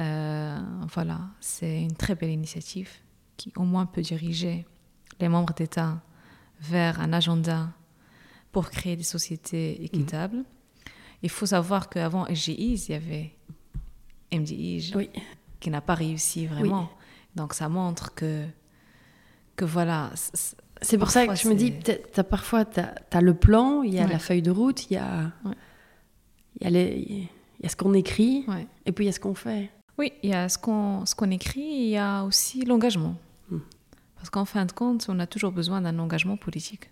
euh, 0.00 0.58
voilà, 0.92 1.20
c'est 1.40 1.82
une 1.82 1.94
très 1.96 2.14
belle 2.14 2.30
initiative 2.30 2.90
qui 3.36 3.52
au 3.56 3.62
moins 3.64 3.86
peut 3.86 4.02
diriger 4.02 4.66
les 5.20 5.28
membres 5.28 5.54
d'État 5.54 6.02
vers 6.60 7.00
un 7.00 7.12
agenda 7.12 7.70
pour 8.52 8.70
créer 8.70 8.96
des 8.96 9.02
sociétés 9.04 9.84
équitables. 9.84 10.44
Il 11.22 11.30
faut 11.30 11.46
savoir 11.46 11.88
qu'avant 11.88 12.26
SGI, 12.26 12.74
il 12.74 12.90
y 12.90 12.94
avait 12.94 13.34
MDI 14.32 14.92
Oui. 14.94 15.10
qui 15.60 15.70
n'a 15.70 15.80
pas 15.80 15.94
réussi 15.94 16.46
vraiment. 16.46 16.90
Donc 17.36 17.54
ça 17.54 17.68
montre 17.68 18.14
que, 18.14 18.44
que 19.56 19.64
voilà, 19.64 20.10
C'est 20.82 20.98
pour 20.98 21.10
ça 21.10 21.26
que 21.26 21.34
je 21.34 21.48
me 21.48 21.54
dis, 21.54 21.72
t'as 22.12 22.22
parfois, 22.24 22.64
tu 22.64 22.80
as, 22.80 23.20
le 23.20 23.34
plan, 23.34 23.82
il 23.82 23.94
y 23.94 23.98
a 23.98 24.04
Ouais. 24.04 24.12
la 24.12 24.18
feuille 24.18 24.42
de 24.42 24.50
route, 24.50 24.90
il 24.90 24.94
y 24.94 24.96
a, 24.96 25.32
Ouais. 25.44 25.54
il 26.60 26.64
y 26.64 26.66
a, 26.66 26.70
les- 26.70 27.28
il 27.58 27.62
y 27.62 27.66
a 27.66 27.68
ce 27.68 27.76
qu'on 27.76 27.94
écrit, 27.94 28.44
ouais. 28.48 28.66
et 28.84 28.92
puis 28.92 29.04
il 29.04 29.06
y 29.06 29.08
a 29.08 29.12
ce 29.12 29.20
qu'on 29.20 29.34
fait. 29.34 29.70
Oui, 29.98 30.12
il 30.22 30.30
y 30.30 30.34
a 30.34 30.48
ce 30.48 30.58
qu'on 30.58 31.30
écrit, 31.30 31.60
il 31.62 31.88
y 31.90 31.96
a 31.96 32.24
aussi 32.24 32.64
l'engagement. 32.64 33.16
Hmm. 33.50 33.58
Parce 34.16 34.30
qu'en 34.30 34.44
fin 34.44 34.64
de 34.66 34.72
compte, 34.72 35.06
on 35.08 35.18
a 35.20 35.26
toujours 35.26 35.52
besoin 35.52 35.80
d'un 35.80 35.98
engagement 35.98 36.36
politique. 36.36 36.90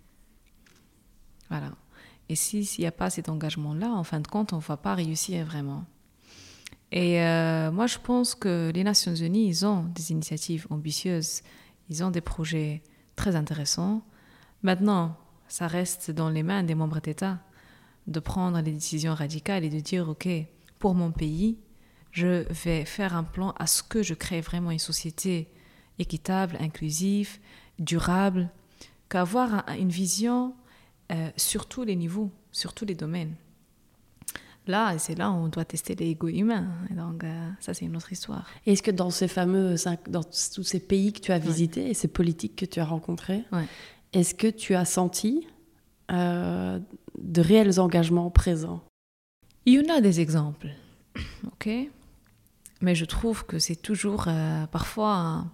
Voilà. 1.51 1.73
Et 2.29 2.37
si- 2.37 2.65
s'il 2.65 2.83
n'y 2.83 2.87
a 2.88 2.93
pas 2.93 3.11
cet 3.11 3.29
engagement-là, 3.29 3.91
en 3.91 4.05
fin 4.05 4.21
de 4.21 4.27
compte, 4.29 4.53
on 4.53 4.57
ne 4.57 4.62
va 4.62 4.77
pas 4.77 4.95
réussir 4.95 5.45
vraiment. 5.45 5.85
Et 6.93 7.23
euh, 7.23 7.71
moi, 7.73 7.87
je 7.87 7.99
pense 7.99 8.35
que 8.35 8.71
les 8.75 8.85
Nations 8.85 9.15
Unies, 9.15 9.49
ils 9.49 9.67
ont 9.67 9.85
des 9.85 10.12
initiatives 10.12 10.67
ambitieuses, 10.71 11.43
ils 11.88 12.05
ont 12.05 12.11
des 12.11 12.21
projets 12.21 12.83
très 13.17 13.35
intéressants. 13.35 14.03
Maintenant, 14.62 15.17
ça 15.49 15.67
reste 15.67 16.11
dans 16.11 16.29
les 16.31 16.43
mains 16.43 16.62
des 16.62 16.75
membres 16.75 17.01
d'État 17.01 17.41
de 18.07 18.21
prendre 18.21 18.61
des 18.62 18.73
décisions 18.73 19.15
radicales 19.15 19.65
et 19.65 19.71
de 19.71 19.81
dire, 19.81 20.09
OK, 20.09 20.29
pour 20.79 20.95
mon 20.95 21.12
pays, 21.12 21.59
je 22.12 22.44
vais 22.51 22.85
faire 22.85 23.16
un 23.16 23.25
plan 23.25 23.53
à 23.59 23.66
ce 23.66 23.83
que 23.83 24.03
je 24.03 24.14
crée 24.14 24.40
vraiment 24.40 24.70
une 24.70 24.79
société 24.79 25.48
équitable, 25.98 26.57
inclusive, 26.61 27.38
durable, 27.79 28.48
qu'avoir 29.09 29.68
un- 29.68 29.75
une 29.77 29.88
vision 29.90 30.55
euh, 31.11 31.31
sur 31.37 31.66
tous 31.66 31.83
les 31.85 31.96
niveaux, 31.96 32.31
sur 32.53 32.72
tous 32.72 32.85
les 32.87 32.94
domaines. 32.94 33.35
Là, 34.68 34.96
c'est 34.98 35.16
là 35.16 35.31
où 35.31 35.35
on 35.35 35.48
doit 35.48 35.64
tester 35.64 35.94
l'ego 35.96 36.29
humain. 36.29 36.68
Et 36.90 36.94
donc, 36.94 37.25
euh, 37.25 37.51
ça, 37.61 37.75
c'est 37.75 37.85
une 37.85 37.96
autre 37.96 38.12
histoire. 38.12 38.46
Est-ce 38.64 38.83
que 38.83 38.92
dans 38.92 39.11
ces 39.11 39.27
fameux, 39.29 39.75
dans 40.09 40.22
tous 40.22 40.62
ces 40.62 40.79
pays 40.81 41.12
que 41.12 41.18
tu 41.20 41.33
as 41.33 41.37
Ouais. 41.37 41.40
visités 41.40 41.90
et 41.90 41.94
ces 41.94 42.07
politiques 42.09 42.55
que 42.57 42.64
tu 42.64 42.79
as 42.79 42.85
rencontrés, 42.85 43.42
Ouais. 43.53 43.66
est-ce 44.12 44.35
que 44.35 44.46
tu 44.46 44.75
as 44.75 44.85
senti 44.85 45.46
euh, 46.12 46.79
de 47.18 47.40
réels 47.40 47.81
engagements 47.81 48.31
présents? 48.31 48.83
Il 49.66 49.75
y 49.75 49.81
en 49.90 49.94
a 49.94 50.01
des 50.01 50.20
exemples, 50.20 50.68
ok? 51.46 51.68
Mais 52.83 52.95
je 52.97 53.05
trouve 53.05 53.47
que 53.47 53.59
c'est 53.59 53.77
toujours, 53.77 54.25
euh, 54.27 54.66
parfois, 54.66 55.47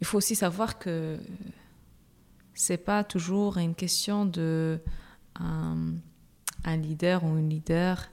il 0.00 0.06
faut 0.06 0.18
aussi 0.18 0.34
savoir 0.34 0.78
que 0.78 1.18
c'est 2.52 2.76
pas 2.84 3.04
toujours 3.04 3.58
une 3.58 3.74
question 3.74 4.26
de 4.26 4.80
un 5.36 6.76
leader 6.76 7.24
ou 7.24 7.38
une 7.38 7.48
leader 7.48 8.10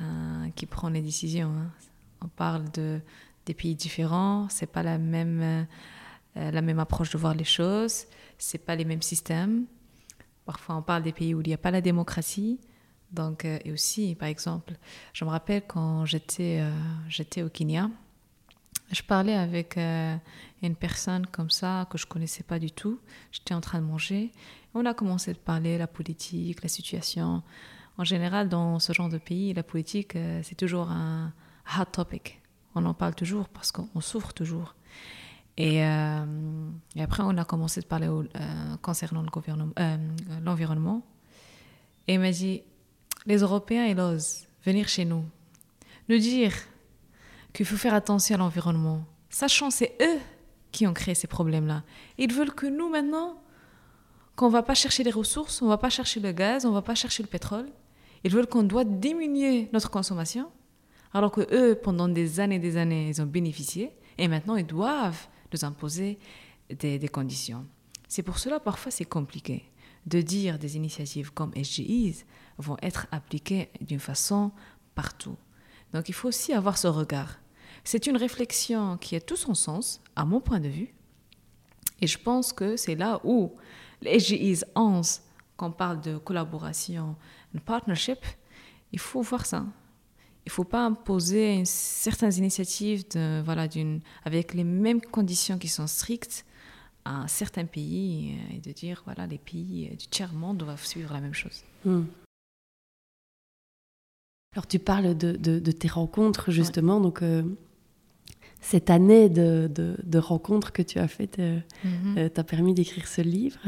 euh, 0.00 0.48
qui 0.56 0.66
prend 0.66 0.88
les 0.88 1.02
décisions. 1.02 1.50
hein. 1.50 1.70
On 2.22 2.28
parle 2.28 2.70
de 2.72 3.00
des 3.46 3.54
pays 3.54 3.74
différents, 3.74 4.48
c'est 4.50 4.66
pas 4.66 4.82
la 4.82 4.98
même 4.98 5.40
euh, 6.36 6.50
la 6.50 6.62
même 6.62 6.78
approche 6.78 7.10
de 7.10 7.18
voir 7.18 7.34
les 7.34 7.44
choses, 7.44 8.04
c'est 8.38 8.58
pas 8.58 8.76
les 8.76 8.84
mêmes 8.84 9.02
systèmes. 9.02 9.64
Parfois, 10.44 10.76
on 10.76 10.82
parle 10.82 11.02
des 11.02 11.12
pays 11.12 11.34
où 11.34 11.40
il 11.40 11.48
n'y 11.48 11.54
a 11.54 11.58
pas 11.58 11.70
la 11.70 11.80
démocratie. 11.80 12.60
Donc, 13.12 13.44
euh, 13.44 13.58
et 13.64 13.72
aussi, 13.72 14.14
par 14.14 14.28
exemple, 14.28 14.74
je 15.12 15.24
me 15.24 15.30
rappelle 15.30 15.62
quand 15.66 16.04
j'étais 16.04 16.58
euh, 16.60 16.70
j'étais 17.08 17.42
au 17.42 17.48
Kenya, 17.48 17.90
je 18.92 19.02
parlais 19.02 19.34
avec 19.34 19.76
euh, 19.76 20.16
une 20.62 20.76
personne 20.76 21.26
comme 21.26 21.50
ça 21.50 21.86
que 21.90 21.98
je 21.98 22.06
connaissais 22.06 22.42
pas 22.42 22.58
du 22.58 22.70
tout. 22.70 23.00
J'étais 23.32 23.54
en 23.54 23.60
train 23.60 23.80
de 23.80 23.86
manger. 23.86 24.32
On 24.74 24.86
a 24.86 24.94
commencé 24.94 25.32
de 25.32 25.38
parler 25.38 25.78
la 25.78 25.86
politique, 25.86 26.62
la 26.62 26.68
situation. 26.68 27.42
En 27.98 28.04
général, 28.04 28.48
dans 28.48 28.78
ce 28.78 28.92
genre 28.92 29.08
de 29.08 29.18
pays, 29.18 29.52
la 29.52 29.62
politique, 29.62 30.16
c'est 30.42 30.54
toujours 30.54 30.90
un 30.90 31.32
hot 31.78 31.84
topic. 31.92 32.40
On 32.74 32.84
en 32.86 32.94
parle 32.94 33.14
toujours 33.14 33.48
parce 33.48 33.72
qu'on 33.72 34.00
souffre 34.00 34.32
toujours. 34.32 34.74
Et, 35.56 35.82
après, 35.82 37.22
on 37.22 37.36
a 37.36 37.44
commencé 37.44 37.80
de 37.80 37.86
parler 37.86 38.08
concernant 38.80 39.24
l'environnement. 40.42 41.02
et 42.08 42.14
il 42.14 42.20
m'a 42.20 42.30
dit, 42.30 42.62
les 43.26 43.38
Européens, 43.38 43.86
ils 43.86 44.00
osent 44.00 44.46
venir 44.64 44.88
chez 44.88 45.04
nous, 45.04 45.24
nous 46.08 46.18
dire 46.18 46.52
qu'il 47.52 47.66
faut 47.66 47.76
faire 47.76 47.94
attention 47.94 48.36
à 48.36 48.38
l'environnement, 48.38 49.04
sachant 49.28 49.70
c'est 49.70 49.96
eux 50.00 50.18
qui 50.72 50.86
ont 50.86 50.94
créé 50.94 51.14
ces 51.14 51.26
problèmes-là. 51.26 51.82
Ils 52.18 52.32
veulent 52.32 52.54
que 52.54 52.66
nous, 52.66 52.88
maintenant, 52.88 53.42
qu'on 54.36 54.48
va 54.48 54.62
pas 54.62 54.74
chercher 54.74 55.02
les 55.02 55.10
ressources, 55.10 55.60
on 55.62 55.68
va 55.68 55.78
pas 55.78 55.90
chercher 55.90 56.20
le 56.20 56.32
gaz, 56.32 56.64
on 56.64 56.72
va 56.72 56.82
pas 56.82 56.94
chercher 56.94 57.22
le 57.22 57.28
pétrole. 57.28 57.68
Ils 58.24 58.30
veulent 58.30 58.46
qu'on 58.46 58.62
doit 58.62 58.84
diminuer 58.84 59.68
notre 59.72 59.90
consommation 59.90 60.50
Alors 61.12 61.30
que 61.30 61.46
eux, 61.52 61.74
pendant 61.74 62.08
des 62.08 62.40
années 62.40 62.56
et 62.56 62.60
des 62.60 62.76
années, 62.76 63.08
ils 63.08 63.20
ont 63.20 63.26
bénéficié 63.26 63.92
et 64.18 64.28
maintenant 64.28 64.56
ils 64.56 64.66
doivent 64.66 65.28
nous 65.52 65.64
imposer 65.64 66.18
des, 66.68 66.98
des 66.98 67.08
conditions. 67.08 67.66
C'est 68.08 68.22
pour 68.22 68.38
cela 68.38 68.60
parfois 68.60 68.90
c'est 68.90 69.04
compliqué 69.04 69.64
de 70.06 70.20
dire 70.20 70.58
des 70.58 70.76
initiatives 70.76 71.32
comme 71.32 71.52
SGIs 71.54 72.24
vont 72.60 72.76
être 72.82 73.06
appliquées 73.10 73.70
d'une 73.80 74.00
façon 74.00 74.52
partout. 74.94 75.36
Donc 75.92 76.08
il 76.08 76.12
faut 76.12 76.28
aussi 76.28 76.52
avoir 76.52 76.78
ce 76.78 76.88
regard. 76.88 77.38
C'est 77.84 78.06
une 78.06 78.16
réflexion 78.16 78.96
qui 78.98 79.16
a 79.16 79.20
tout 79.20 79.36
son 79.36 79.54
sens, 79.54 80.02
à 80.14 80.24
mon 80.24 80.40
point 80.40 80.60
de 80.60 80.68
vue. 80.68 80.94
Et 82.00 82.06
je 82.06 82.18
pense 82.18 82.52
que 82.52 82.76
c'est 82.76 82.94
là 82.94 83.20
où 83.24 83.52
les 84.02 84.18
SGIs 84.18 84.62
11, 84.74 85.20
quand 85.56 85.68
on 85.68 85.72
parle 85.72 86.00
de 86.00 86.18
collaboration, 86.18 87.16
de 87.54 87.60
partnership, 87.60 88.18
il 88.92 88.98
faut 88.98 89.22
voir 89.22 89.46
ça. 89.46 89.64
Il 90.46 90.48
ne 90.48 90.52
faut 90.52 90.64
pas 90.64 90.84
imposer 90.84 91.62
certaines 91.64 92.34
initiatives 92.34 93.04
de, 93.10 93.42
voilà, 93.42 93.66
avec 94.24 94.54
les 94.54 94.64
mêmes 94.64 95.00
conditions 95.00 95.58
qui 95.58 95.68
sont 95.68 95.86
strictes 95.86 96.46
à 97.04 97.26
certains 97.28 97.64
pays 97.64 98.38
et 98.54 98.58
de 98.58 98.72
dire 98.72 99.02
voilà 99.04 99.26
les 99.26 99.38
pays 99.38 99.88
du 99.96 100.06
tiers 100.06 100.32
monde 100.32 100.58
doivent 100.58 100.84
suivre 100.84 101.12
la 101.12 101.20
même 101.20 101.34
chose. 101.34 101.62
Hmm. 101.84 102.04
Alors 104.52 104.66
tu 104.66 104.80
parles 104.80 105.16
de, 105.16 105.36
de, 105.36 105.72
tes 105.72 105.86
rencontres 105.86 106.50
justement, 106.50 106.98
donc 106.98 107.22
euh, 107.22 107.44
cette 108.60 108.90
année 108.90 109.28
de, 109.28 109.70
de, 109.72 110.18
rencontres 110.18 110.72
que 110.72 110.82
tu 110.82 110.98
as 110.98 111.06
faites 111.06 111.38
euh, 111.38 111.60
mhm. 111.84 112.18
euh, 112.18 112.28
t'a 112.28 112.42
permis 112.42 112.74
d'écrire 112.74 113.06
ce 113.06 113.20
livre. 113.20 113.60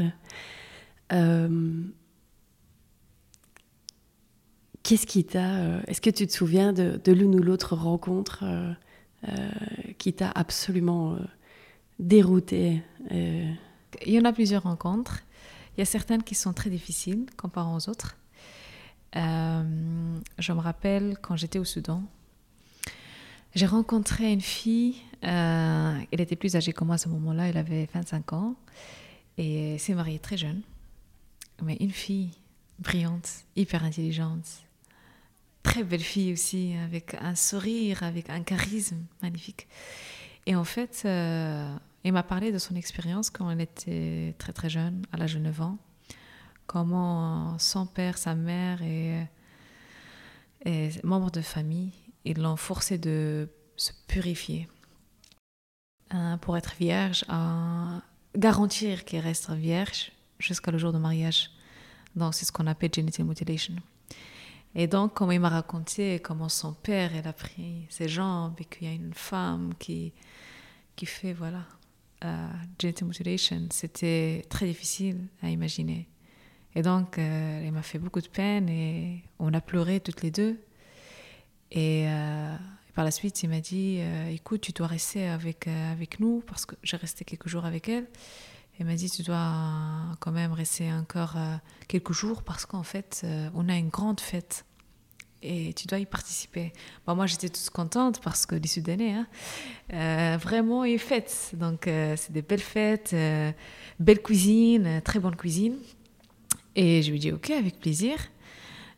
Qu'est-ce 4.83 5.07
qui 5.07 5.23
t'a... 5.23 5.81
Est-ce 5.87 6.01
que 6.01 6.09
tu 6.09 6.27
te 6.27 6.33
souviens 6.33 6.73
de, 6.73 7.11
l'une 7.13 7.35
ou 7.35 7.41
l'autre 7.41 7.75
rencontre 7.75 8.43
qui 9.97 10.11
t'a 10.11 10.31
absolument 10.31 11.15
dérouté 11.99 12.83
Il 13.09 13.55
y 14.07 14.19
en 14.19 14.25
a 14.25 14.33
plusieurs 14.33 14.63
rencontres. 14.63 15.21
Il 15.77 15.79
y 15.79 15.83
a 15.83 15.85
certaines 15.85 16.23
qui 16.23 16.35
sont 16.35 16.51
très 16.51 16.69
difficiles 16.69 17.27
comparant 17.37 17.77
aux 17.77 17.89
autres. 17.89 18.17
Euh, 19.15 20.19
je 20.39 20.53
me 20.53 20.59
rappelle 20.59 21.17
quand 21.21 21.35
j'étais 21.35 21.59
au 21.59 21.65
Soudan, 21.65 22.03
j'ai 23.55 23.65
rencontré 23.67 24.31
une 24.31 24.41
fille, 24.41 24.95
euh, 25.23 25.99
elle 26.11 26.21
était 26.21 26.35
plus 26.35 26.55
âgée 26.55 26.73
que 26.73 26.83
moi 26.83 26.95
à 26.95 26.97
ce 26.97 27.09
moment-là, 27.09 27.47
elle 27.49 27.57
avait 27.57 27.87
25 27.93 28.33
ans, 28.33 28.55
et 29.37 29.77
s'est 29.77 29.93
mariée 29.93 30.19
très 30.19 30.37
jeune. 30.37 30.61
Mais 31.61 31.77
une 31.79 31.91
fille 31.91 32.31
brillante, 32.79 33.29
hyper 33.55 33.83
intelligente, 33.83 34.47
très 35.61 35.83
belle 35.83 36.01
fille 36.01 36.33
aussi, 36.33 36.73
avec 36.83 37.15
un 37.21 37.35
sourire, 37.35 38.01
avec 38.01 38.29
un 38.29 38.41
charisme 38.41 38.97
magnifique. 39.21 39.67
Et 40.47 40.55
en 40.55 40.63
fait, 40.63 41.03
euh, 41.05 41.75
elle 42.03 42.11
m'a 42.11 42.23
parlé 42.23 42.51
de 42.51 42.57
son 42.57 42.75
expérience 42.75 43.29
quand 43.29 43.49
elle 43.51 43.61
était 43.61 44.33
très 44.39 44.51
très 44.51 44.69
jeune, 44.69 45.03
à 45.11 45.17
l'âge 45.17 45.35
de 45.35 45.39
9 45.39 45.61
ans 45.61 45.77
comment 46.67 47.57
son 47.59 47.85
père, 47.85 48.17
sa 48.17 48.35
mère 48.35 48.81
et, 48.81 49.25
et 50.65 50.89
membres 51.03 51.31
de 51.31 51.41
famille, 51.41 51.91
ils 52.25 52.39
l'ont 52.39 52.55
forcé 52.55 52.97
de 52.97 53.49
se 53.75 53.91
purifier 54.07 54.67
hein, 56.09 56.37
pour 56.39 56.57
être 56.57 56.75
vierge, 56.79 57.25
à 57.27 58.01
garantir 58.35 59.05
qu'elle 59.05 59.21
reste 59.23 59.51
vierge 59.51 60.11
jusqu'à 60.39 60.71
le 60.71 60.77
jour 60.77 60.93
de 60.93 60.97
mariage. 60.97 61.51
Donc 62.15 62.33
c'est 62.33 62.45
ce 62.45 62.51
qu'on 62.51 62.67
appelle 62.67 62.93
genital 62.93 63.25
mutilation. 63.25 63.75
Et 64.75 64.87
donc, 64.87 65.13
comme 65.13 65.31
il 65.31 65.39
m'a 65.39 65.49
raconté 65.49 66.19
comment 66.19 66.49
son 66.49 66.73
père, 66.73 67.11
a 67.25 67.33
pris 67.33 67.85
ses 67.89 68.07
jambes 68.07 68.55
et 68.59 68.65
qu'il 68.65 68.87
y 68.87 68.89
a 68.89 68.93
une 68.93 69.13
femme 69.13 69.73
qui, 69.77 70.13
qui 70.95 71.05
fait, 71.05 71.33
voilà, 71.33 71.63
euh, 72.23 72.47
genital 72.81 73.07
mutilation, 73.07 73.67
c'était 73.69 74.45
très 74.49 74.65
difficile 74.65 75.27
à 75.43 75.49
imaginer. 75.49 76.07
Et 76.75 76.81
donc, 76.81 77.17
euh, 77.17 77.63
elle 77.65 77.71
m'a 77.71 77.81
fait 77.81 77.99
beaucoup 77.99 78.21
de 78.21 78.27
peine 78.27 78.67
et 78.69 79.23
on 79.39 79.53
a 79.53 79.61
pleuré 79.61 79.99
toutes 79.99 80.21
les 80.21 80.31
deux. 80.31 80.59
Et, 81.71 82.05
euh, 82.07 82.55
par 82.95 83.05
la 83.05 83.11
suite, 83.11 83.41
il 83.43 83.49
m'a 83.49 83.59
dit 83.59 83.97
euh, 83.99 84.29
Écoute, 84.29 84.61
tu 84.61 84.71
dois 84.71 84.87
rester 84.87 85.27
avec, 85.27 85.67
avec 85.67 86.19
nous 86.19 86.43
parce 86.47 86.65
que 86.65 86.75
j'ai 86.83 86.97
resté 86.97 87.25
quelques 87.25 87.47
jours 87.47 87.65
avec 87.65 87.89
elle. 87.89 88.07
Elle 88.79 88.87
m'a 88.87 88.95
dit 88.95 89.09
Tu 89.09 89.21
dois 89.23 89.51
quand 90.19 90.31
même 90.31 90.51
rester 90.51 90.91
encore 90.91 91.35
quelques 91.87 92.13
jours 92.13 92.43
parce 92.43 92.65
qu'en 92.65 92.83
fait, 92.83 93.25
on 93.53 93.69
a 93.69 93.75
une 93.75 93.89
grande 93.89 94.19
fête 94.19 94.65
et 95.43 95.73
tu 95.73 95.87
dois 95.87 95.99
y 95.99 96.05
participer. 96.05 96.71
Bon, 97.05 97.15
moi, 97.15 97.27
j'étais 97.27 97.49
toute 97.49 97.69
contente 97.69 98.19
parce 98.21 98.47
que 98.47 98.55
les 98.55 98.67
Soudanais, 98.67 99.13
hein, 99.91 100.37
vraiment, 100.37 100.85
ils 100.85 100.97
fêtent. 100.97 101.51
Donc, 101.53 101.83
c'est 101.85 102.31
des 102.31 102.41
belles 102.41 102.59
fêtes, 102.59 103.15
belle 103.99 104.21
cuisine, 104.23 105.01
très 105.03 105.19
bonne 105.19 105.35
cuisine. 105.35 105.77
Et 106.75 107.01
je 107.01 107.11
lui 107.11 107.19
dis 107.19 107.31
ok, 107.31 107.51
avec 107.51 107.79
plaisir. 107.79 108.17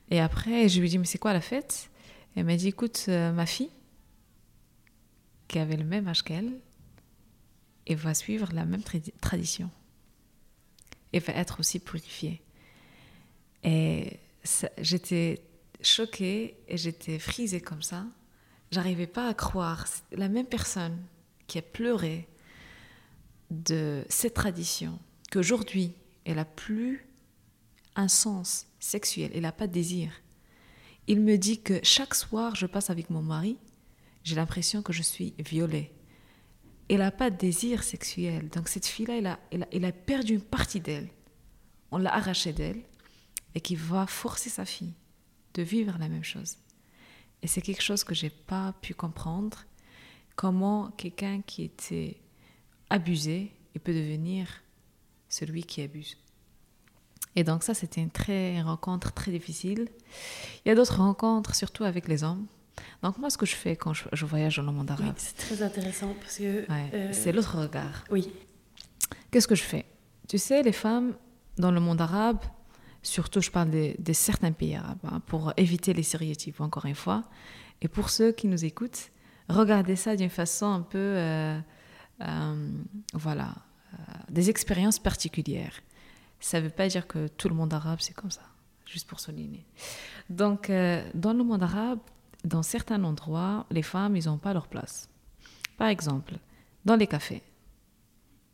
Et 0.10 0.20
après, 0.20 0.70
je 0.70 0.80
lui 0.80 0.90
dis 0.90 0.98
mais 0.98 1.06
c'est 1.06 1.18
quoi 1.18 1.34
la 1.34 1.42
fête? 1.42 1.90
Elle 2.36 2.46
m'a 2.46 2.56
dit 2.56 2.68
écoute, 2.68 3.06
euh, 3.08 3.32
ma 3.32 3.46
fille, 3.46 3.72
qui 5.48 5.60
avait 5.60 5.78
le 5.78 5.86
même 5.86 6.08
âge 6.08 6.24
qu'elle, 6.24 6.60
et 7.88 7.96
va 7.96 8.14
suivre 8.14 8.50
la 8.54 8.66
même 8.66 8.84
tradition. 9.22 9.70
Et 11.14 11.20
va 11.20 11.34
être 11.34 11.60
aussi 11.60 11.80
purifiée. 11.80 12.42
Et 13.64 14.20
j'étais 14.78 15.42
choquée 15.82 16.58
et 16.68 16.78
j'étais 16.78 17.20
frisée 17.20 17.62
comme 17.62 17.82
ça. 17.82 18.06
J'arrivais 18.72 19.08
pas 19.08 19.30
à 19.30 19.34
croire. 19.34 19.86
La 20.12 20.30
même 20.30 20.48
personne 20.48 20.98
qui 21.48 21.58
a 21.58 21.62
pleuré 21.62 22.28
de 23.52 24.04
cette 24.10 24.34
tradition, 24.34 25.00
qu'aujourd'hui, 25.32 25.94
elle 26.26 26.40
a 26.40 26.46
plus 26.46 27.08
un 27.96 28.08
sens 28.08 28.68
sexuel, 28.80 29.32
il 29.34 29.42
n'a 29.42 29.52
pas 29.52 29.68
de 29.68 29.74
désir. 29.74 30.12
Il 31.08 31.22
me 31.22 31.38
dit 31.38 31.62
que 31.62 31.80
chaque 31.84 32.16
soir, 32.16 32.56
je 32.56 32.66
passe 32.66 32.90
avec 32.90 33.10
mon 33.10 33.22
mari, 33.22 33.58
j'ai 34.24 34.36
l'impression 34.36 34.82
que 34.82 34.94
je 34.94 35.04
suis 35.04 35.34
violée. 35.38 35.92
Elle 36.90 37.00
n'a 37.00 37.12
pas 37.12 37.30
de 37.30 37.38
désir 37.38 37.84
sexuel. 37.84 38.50
Donc 38.50 38.68
cette 38.68 38.86
fille-là, 38.86 39.40
elle 39.52 39.64
a, 39.84 39.88
a, 39.88 39.92
perdu 39.92 40.34
une 40.34 40.42
partie 40.42 40.80
d'elle. 40.80 41.10
On 41.92 41.98
l'a 41.98 42.14
arrachée 42.14 42.54
d'elle 42.54 42.82
et 43.54 43.62
qui 43.62 43.76
va 43.76 44.08
forcer 44.08 44.50
sa 44.50 44.66
fille 44.66 44.94
de 45.54 45.62
vivre 45.62 45.98
la 46.00 46.10
même 46.10 46.24
chose. 46.24 46.58
Et 47.42 47.48
c'est 47.48 47.62
quelque 47.62 47.84
chose 47.84 48.04
que 48.04 48.16
j'ai 48.16 48.30
pas 48.30 48.74
pu 48.82 48.94
comprendre. 48.94 49.64
Comment 50.36 50.92
quelqu'un 50.92 51.42
qui 51.42 51.64
était 51.64 52.18
abusé 52.90 53.52
il 53.76 53.82
peut 53.82 53.94
devenir 53.94 54.48
celui 55.28 55.64
qui 55.64 55.82
abuse. 55.82 56.18
Et 57.36 57.44
donc 57.44 57.64
ça, 57.64 57.74
c'était 57.74 58.02
une, 58.02 58.12
très, 58.12 58.62
rencontre 58.62 59.12
très 59.12 59.32
difficile. 59.32 59.88
Il 60.64 60.70
y 60.70 60.72
a 60.72 60.76
d'autres 60.76 60.98
rencontres, 60.98 61.54
surtout 61.56 61.84
avec 61.84 62.08
les 62.08 62.24
hommes. 62.24 62.46
Donc 63.04 63.18
moi, 63.18 63.30
ce 63.30 63.38
que 63.38 63.46
je 63.46 63.56
fais 63.56 63.76
quand 63.76 63.94
je, 63.94 64.26
voyage 64.26 64.58
dans 64.58 64.64
le 64.64 64.72
monde 64.72 64.92
arabe... 64.92 65.14
c'est 65.18 65.38
très 65.38 65.62
intéressant 65.62 66.14
parce 66.20 66.38
que... 66.38 66.66
Euh, 66.70 67.10
c'est 67.12 67.32
l'autre 67.32 67.58
regard. 67.60 68.04
Oui. 68.10 68.32
Qu'est-ce 69.32 69.48
que 69.48 69.56
je 69.56 69.64
fais? 69.64 69.86
Tu 70.28 70.38
sais, 70.38 70.64
les 70.64 70.72
femmes 70.72 71.14
dans 71.58 71.72
le 71.72 71.80
monde 71.80 72.02
arabe, 72.02 72.40
surtout 73.02 73.42
je 73.42 73.52
parle 73.52 73.70
de, 73.70 74.14
certains 74.14 74.52
pays 74.52 74.76
arabes, 74.76 74.98
hein, 75.04 75.22
pour 75.26 75.54
éviter 75.58 75.94
les 75.94 76.04
stéréotypes, 76.04 76.62
encore 76.62 76.86
une 76.86 76.96
fois, 76.96 77.24
et 77.82 77.88
pour 77.88 78.10
ceux 78.10 78.32
qui 78.32 78.48
nous 78.48 78.66
écoutent, 78.66 79.12
regardez 79.50 79.96
ça 79.96 80.16
d'une 80.16 80.30
façon 80.30 80.68
un 80.68 80.82
peu... 80.82 80.98
Euh, 80.98 81.60
euh, 82.22 82.70
voilà, 83.14 83.54
des 84.30 84.50
expériences 84.50 85.00
particulières 85.00 85.82
ça 86.40 86.60
ne 86.60 86.66
veut 86.66 86.72
pas 86.72 86.88
dire 86.88 87.08
que 87.08 87.28
tout 87.28 87.50
le 87.50 87.56
monde 87.56 87.74
arabe, 87.74 88.00
c'est 88.02 88.14
comme 88.14 88.32
ça, 88.32 88.44
juste 88.86 89.08
pour 89.08 89.20
souligner. 89.20 89.66
Donc, 90.30 90.70
euh, 90.70 91.08
dans 91.14 91.34
le 91.34 91.44
monde 91.44 91.64
arabe, 91.64 92.00
dans 92.44 92.64
certains 92.64 93.04
endroits, 93.04 93.66
les 93.72 93.82
femmes, 93.82 94.16
ils 94.16 94.26
n'ont 94.26 94.38
pas 94.38 94.54
leur 94.54 94.68
place. 94.68 95.10
Par 95.78 95.88
exemple, 95.88 96.36
dans 96.86 96.96
les 96.96 97.08
cafés. 97.08 97.42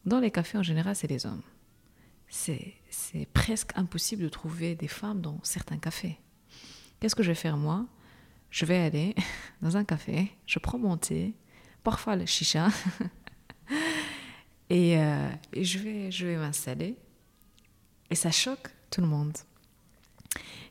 Dans 0.06 0.20
les 0.20 0.32
cafés, 0.32 0.58
en 0.58 0.64
général, 0.64 0.96
c'est 0.96 1.08
les 1.08 1.26
hommes. 1.26 1.44
C'est 2.28 2.74
presque 3.34 3.72
impossible 3.76 4.24
de 4.24 4.30
trouver 4.30 4.76
des 4.76 4.88
femmes 4.88 5.22
dans 5.22 5.40
certains 5.44 5.78
cafés. 5.78 6.18
Qu'est-ce 7.00 7.16
que 7.16 7.24
je 7.24 7.30
vais 7.30 7.36
faire 7.36 7.58
moi? 7.58 7.86
Je 8.50 8.66
vais 8.66 8.78
aller 8.78 9.16
dans 9.62 9.76
un 9.76 9.84
café, 9.84 10.32
je 10.46 10.60
prends 10.60 10.78
mon 10.80 10.98
thé, 10.98 11.34
parfois 11.84 12.16
le 12.16 12.26
chicha, 12.26 12.70
et, 14.70 14.98
euh, 14.98 15.30
et 15.54 15.64
je 15.64 16.26
vais 16.26 16.38
m'installer 16.38 16.98
et 18.12 18.16
ça 18.16 18.30
choque 18.30 18.70
tout 18.92 19.02
le 19.02 19.08
monde. 19.08 19.38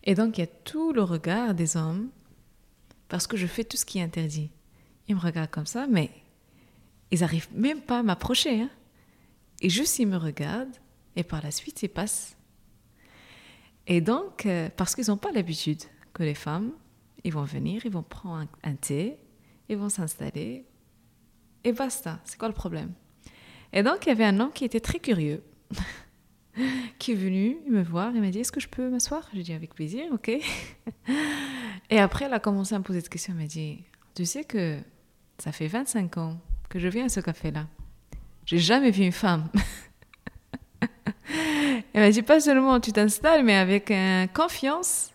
Et 0.04 0.14
donc, 0.14 0.38
il 0.38 0.42
y 0.42 0.44
a 0.44 0.46
tout 0.46 0.92
le 0.92 1.02
regard 1.02 1.54
des 1.54 1.76
hommes, 1.76 2.10
parce 3.08 3.26
que 3.26 3.36
je 3.36 3.46
fais 3.46 3.64
tout 3.64 3.76
ce 3.76 3.84
qui 3.84 3.98
est 3.98 4.02
interdit. 4.02 4.50
Ils 5.08 5.16
me 5.16 5.20
regardent 5.20 5.50
comme 5.50 5.66
ça, 5.66 5.86
mais 5.88 6.10
ils 7.10 7.20
n'arrivent 7.20 7.48
même 7.52 7.80
pas 7.80 7.98
à 7.98 8.02
m'approcher. 8.02 8.62
Hein. 8.62 8.70
Et 9.60 9.68
juste, 9.68 9.98
ils 9.98 10.06
me 10.06 10.16
regardent, 10.16 10.76
et 11.16 11.24
par 11.24 11.42
la 11.42 11.50
suite, 11.50 11.82
ils 11.82 11.88
passent. 11.88 12.36
Et 13.86 14.00
donc, 14.00 14.46
euh, 14.46 14.68
parce 14.76 14.94
qu'ils 14.94 15.08
n'ont 15.08 15.16
pas 15.16 15.32
l'habitude 15.32 15.82
que 16.12 16.22
les 16.22 16.34
femmes, 16.34 16.72
ils 17.24 17.32
vont 17.32 17.44
venir, 17.44 17.84
ils 17.84 17.90
vont 17.90 18.02
prendre 18.02 18.46
un, 18.62 18.70
un 18.70 18.74
thé, 18.74 19.18
ils 19.68 19.76
vont 19.76 19.88
s'installer, 19.88 20.64
et 21.64 21.72
basta. 21.72 22.20
C'est 22.24 22.38
quoi 22.38 22.48
le 22.48 22.54
problème? 22.54 22.92
Et 23.72 23.82
donc, 23.82 24.06
il 24.06 24.10
y 24.10 24.12
avait 24.12 24.24
un 24.24 24.38
homme 24.40 24.52
qui 24.52 24.64
était 24.64 24.80
très 24.80 24.98
curieux, 24.98 25.42
qui 26.98 27.12
est 27.12 27.16
venu 27.16 27.56
me 27.68 27.82
voir 27.82 28.14
et 28.14 28.20
m'a 28.20 28.30
dit 28.30 28.40
Est-ce 28.40 28.52
que 28.52 28.60
je 28.60 28.68
peux 28.68 28.88
m'asseoir? 28.88 29.28
J'ai 29.34 29.42
dit 29.42 29.52
Avec 29.52 29.74
plaisir, 29.74 30.04
ok. 30.12 30.30
et 31.90 31.98
après, 31.98 32.26
elle 32.26 32.34
a 32.34 32.40
commencé 32.40 32.74
à 32.74 32.78
me 32.78 32.84
poser 32.84 33.00
des 33.00 33.08
questions. 33.08 33.32
Elle 33.34 33.42
m'a 33.42 33.46
dit 33.46 33.84
Tu 34.14 34.24
sais 34.24 34.44
que 34.44 34.78
ça 35.38 35.52
fait 35.52 35.68
25 35.68 36.18
ans 36.18 36.40
que 36.68 36.78
je 36.78 36.88
viens 36.88 37.06
à 37.06 37.08
ce 37.08 37.20
café-là. 37.20 37.66
J'ai 38.46 38.58
jamais 38.58 38.90
vu 38.90 39.04
une 39.04 39.12
femme. 39.12 39.48
elle 41.92 42.02
m'a 42.02 42.10
dit 42.10 42.22
Pas 42.22 42.40
seulement 42.40 42.80
tu 42.80 42.92
t'installes, 42.92 43.44
mais 43.44 43.56
avec 43.56 43.90
euh, 43.90 44.26
confiance. 44.28 45.12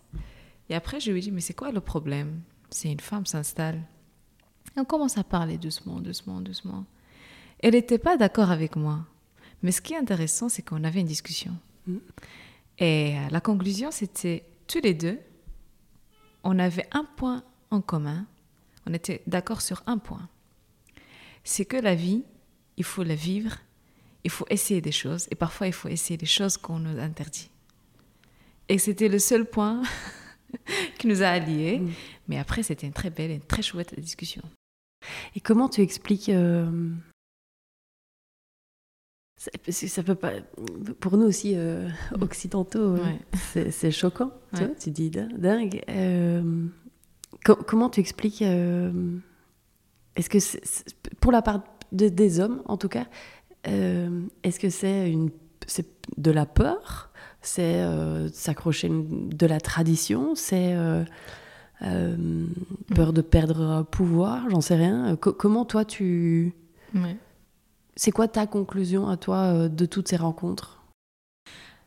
Et 0.69 0.75
après, 0.75 0.99
je 0.99 1.11
lui 1.11 1.19
ai 1.19 1.21
dit 1.21 1.31
Mais 1.31 1.41
c'est 1.41 1.53
quoi 1.53 1.71
le 1.71 1.81
problème? 1.81 2.41
C'est 2.69 2.91
une 2.91 2.99
femme 2.99 3.25
s'installe. 3.25 3.81
On 4.77 4.83
commence 4.83 5.17
à 5.17 5.23
parler 5.23 5.57
doucement, 5.57 5.99
doucement, 5.99 6.41
doucement. 6.41 6.85
Elle 7.59 7.73
n'était 7.73 7.97
pas 7.97 8.17
d'accord 8.17 8.51
avec 8.51 8.75
moi. 8.75 9.05
Mais 9.65 9.71
ce 9.71 9.81
qui 9.81 9.93
est 9.93 9.97
intéressant, 9.97 10.47
c'est 10.47 10.61
qu'on 10.61 10.83
avait 10.83 10.99
une 10.99 11.07
discussion. 11.07 11.57
Mm. 11.87 11.97
Et 12.77 13.17
euh, 13.17 13.29
la 13.31 13.41
conclusion, 13.41 13.89
c'était 13.89 14.43
tous 14.67 14.79
les 14.79 14.93
deux, 14.93 15.19
on 16.43 16.59
avait 16.59 16.87
un 16.91 17.03
point 17.03 17.43
en 17.71 17.81
commun. 17.81 18.27
On 18.85 18.93
était 18.93 19.23
d'accord 19.25 19.61
sur 19.61 19.81
un 19.87 19.97
point. 19.97 20.29
C'est 21.43 21.65
que 21.65 21.77
la 21.77 21.95
vie, 21.95 22.23
il 22.77 22.83
faut 22.83 23.01
la 23.01 23.15
vivre, 23.15 23.55
il 24.23 24.29
faut 24.29 24.45
essayer 24.51 24.81
des 24.81 24.91
choses, 24.91 25.27
et 25.31 25.35
parfois 25.35 25.65
il 25.65 25.73
faut 25.73 25.89
essayer 25.89 26.17
des 26.17 26.27
choses 26.27 26.57
qu'on 26.57 26.77
nous 26.77 26.99
interdit. 26.99 27.49
Et 28.69 28.77
c'était 28.77 29.09
le 29.09 29.17
seul 29.17 29.45
point 29.45 29.81
qui 30.99 31.07
nous 31.07 31.23
a 31.23 31.29
alliés. 31.29 31.79
Mm. 31.79 31.91
Mais 32.27 32.37
après, 32.37 32.61
c'était 32.61 32.85
une 32.85 32.93
très 32.93 33.09
belle 33.09 33.31
et 33.31 33.35
une 33.35 33.41
très 33.41 33.63
chouette 33.63 33.99
discussion. 33.99 34.43
Et 35.35 35.39
comment 35.39 35.69
tu 35.69 35.81
expliques 35.81 36.29
euh, 36.29 36.91
ça, 39.71 40.03
peut 40.03 40.15
pas. 40.15 40.31
Pour 40.99 41.17
nous 41.17 41.25
aussi 41.25 41.53
euh, 41.55 41.87
occidentaux, 42.21 42.79
euh, 42.79 42.97
Ouais. 42.97 43.19
c'est- 43.53 43.71
choquant. 43.91 44.31
Tu, 44.53 44.61
Ouais. 44.61 44.67
vois, 44.67 44.75
tu 44.75 44.91
dis 44.91 45.09
din- 45.09 45.29
dingue. 45.37 45.81
Euh, 45.89 46.65
co- 47.43 47.55
comment 47.55 47.89
tu 47.89 47.99
expliques 47.99 48.41
euh, 48.41 48.91
Est-ce 50.15 50.29
que 50.29 50.37
pour 51.19 51.31
la 51.31 51.41
part 51.41 51.63
de- 51.91 52.09
des 52.09 52.39
hommes, 52.39 52.61
en 52.65 52.77
tout 52.77 52.87
cas, 52.89 53.05
est-ce 53.65 54.59
que 54.59 54.69
c'est 54.69 55.09
une 55.11 55.29
c'est 55.67 55.87
de 56.17 56.31
la 56.31 56.45
peur? 56.45 57.11
C'est 57.41 57.83
s'accrocher 58.31 58.89
de 58.91 59.45
la 59.45 59.59
tradition? 59.59 60.35
C'est 60.35 60.73
euh, 60.75 61.03
peur 62.95 63.11
de 63.13 63.21
perdre 63.21 63.83
pouvoir? 63.91 64.49
J'en 64.49 64.61
sais 64.61 64.75
rien. 64.75 65.15
Co- 65.17 65.33
comment 65.33 65.65
toi 65.65 65.83
tu 65.85 66.53
Ouais. 66.93 67.17
C'est 67.95 68.11
quoi 68.11 68.27
ta 68.27 68.47
conclusion 68.47 69.07
à 69.07 69.17
toi 69.17 69.37
euh, 69.37 69.69
de 69.69 69.85
toutes 69.85 70.07
ces 70.07 70.17
rencontres? 70.17 70.81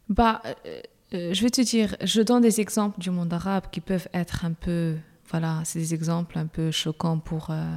Bah, 0.08 0.40
euh, 0.46 0.80
euh, 1.14 1.34
je 1.34 1.42
vais 1.42 1.50
te 1.50 1.60
dire, 1.60 1.96
je 2.02 2.22
donne 2.22 2.42
des 2.42 2.60
exemples 2.60 2.98
du 3.00 3.10
monde 3.10 3.32
arabe 3.32 3.64
qui 3.70 3.80
peuvent 3.80 4.08
être 4.14 4.44
un 4.44 4.52
peu, 4.52 4.96
voilà, 5.30 5.60
c'est 5.64 5.78
des 5.78 5.94
exemples 5.94 6.38
un 6.38 6.46
peu 6.46 6.70
choquants 6.70 7.18
pour, 7.18 7.50
euh, 7.50 7.76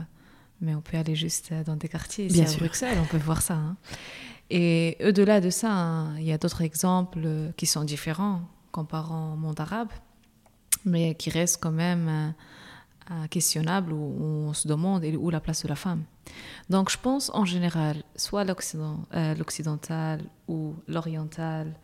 mais 0.61 0.73
on 0.75 0.81
peut 0.81 0.97
aller 0.97 1.15
juste 1.15 1.53
dans 1.65 1.75
des 1.75 1.89
quartiers 1.89 2.25
ici 2.27 2.35
Bien 2.35 2.45
à 2.45 2.47
sûr. 2.47 2.59
Bruxelles, 2.61 2.97
on 3.01 3.05
peut 3.05 3.17
voir 3.17 3.41
ça. 3.41 3.55
hein. 3.55 3.75
Et 4.49 4.97
au-delà 5.05 5.39
de 5.41 5.49
ça, 5.49 5.71
hein, 5.71 6.17
il 6.17 6.25
y 6.25 6.31
a 6.33 6.37
d'autres 6.37 6.61
exemples 6.61 7.27
qui 7.57 7.65
sont 7.65 7.83
différents 7.83 8.41
comparant 8.71 9.33
au 9.33 9.37
monde 9.37 9.59
arabe, 9.59 9.89
mais 10.85 11.15
qui 11.15 11.29
restent 11.29 11.61
quand 11.61 11.71
même 11.71 12.33
euh, 13.11 13.27
questionnables 13.29 13.93
où, 13.93 13.97
où 13.97 14.23
on 14.49 14.53
se 14.53 14.67
demande 14.67 15.03
où 15.05 15.29
la 15.29 15.39
place 15.39 15.63
de 15.63 15.67
la 15.69 15.75
femme? 15.75 16.03
Donc 16.69 16.89
je 16.89 16.97
pense 16.97 17.31
en 17.33 17.45
général, 17.45 18.03
soit 18.15 18.45
euh, 18.45 19.35
l'occidental 19.35 20.21
ou 20.47 20.75
l'oriental, 20.87 21.75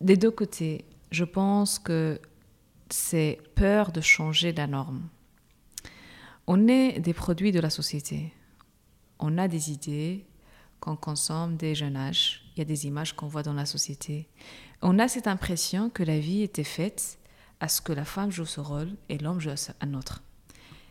des 0.00 0.16
deux 0.16 0.30
côtés, 0.30 0.84
je 1.10 1.24
pense 1.24 1.78
que 1.78 2.20
c'est 2.90 3.38
peur 3.54 3.92
de 3.92 4.00
changer 4.00 4.52
la 4.52 4.66
norme. 4.66 5.08
On 6.46 6.68
est 6.68 7.00
des 7.00 7.14
produits 7.14 7.52
de 7.52 7.60
la 7.60 7.70
société. 7.70 8.32
On 9.18 9.38
a 9.38 9.48
des 9.48 9.70
idées 9.70 10.26
qu'on 10.80 10.96
consomme 10.96 11.56
dès 11.56 11.74
jeune 11.74 11.96
âge. 11.96 12.42
Il 12.54 12.58
y 12.58 12.62
a 12.62 12.64
des 12.64 12.86
images 12.86 13.14
qu'on 13.14 13.28
voit 13.28 13.44
dans 13.44 13.54
la 13.54 13.66
société. 13.66 14.28
On 14.82 14.98
a 14.98 15.06
cette 15.06 15.28
impression 15.28 15.88
que 15.90 16.02
la 16.02 16.18
vie 16.18 16.42
était 16.42 16.64
faite 16.64 17.18
à 17.60 17.68
ce 17.68 17.80
que 17.80 17.92
la 17.92 18.04
femme 18.04 18.32
joue 18.32 18.44
ce 18.44 18.60
rôle 18.60 18.90
et 19.08 19.18
l'homme 19.18 19.40
joue 19.40 19.50
un 19.80 19.94
autre. 19.94 20.22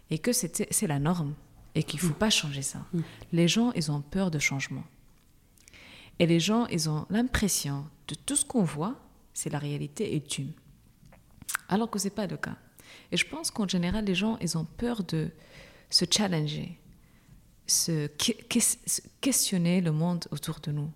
Et 0.10 0.20
que 0.20 0.32
c'est 0.32 0.88
la 0.88 1.00
norme 1.00 1.36
et 1.76 1.84
qu'il 1.84 2.00
ne 2.02 2.08
faut 2.08 2.14
pas 2.14 2.30
changer 2.30 2.62
ça. 2.62 2.80
Mm. 2.94 3.00
Les 3.34 3.48
gens, 3.48 3.72
ils 3.74 3.92
ont 3.92 4.02
peur 4.02 4.32
de 4.32 4.40
changement. 4.40 4.84
Et 6.20 6.28
les 6.28 6.40
gens, 6.40 6.66
ils 6.68 6.90
ont 6.90 7.06
l'impression 7.10 7.86
de 8.08 8.16
tout 8.16 8.36
ce 8.36 8.46
qu'on 8.46 8.64
voit, 8.64 8.96
c'est 9.34 9.50
la 9.50 9.60
réalité 9.60 10.16
et 10.16 10.22
tu. 10.22 10.48
Alors 11.70 11.90
que 11.90 11.98
ce 12.00 12.06
n'est 12.06 12.10
pas 12.12 12.28
le 12.28 12.38
cas. 12.38 12.58
Et 13.12 13.18
je 13.18 13.26
pense 13.26 13.50
qu'en 13.52 13.68
général, 13.68 14.06
les 14.06 14.16
gens, 14.16 14.38
ils 14.42 14.58
ont 14.58 14.66
peur 14.66 15.04
de 15.04 15.30
se 15.90 16.06
challenger, 16.10 16.78
se, 17.66 18.08
que- 18.08 18.44
que- 18.48 18.60
se 18.60 19.02
questionner 19.22 19.82
le 19.82 19.92
monde 19.92 20.26
autour 20.32 20.60
de 20.60 20.72
nous, 20.72 20.92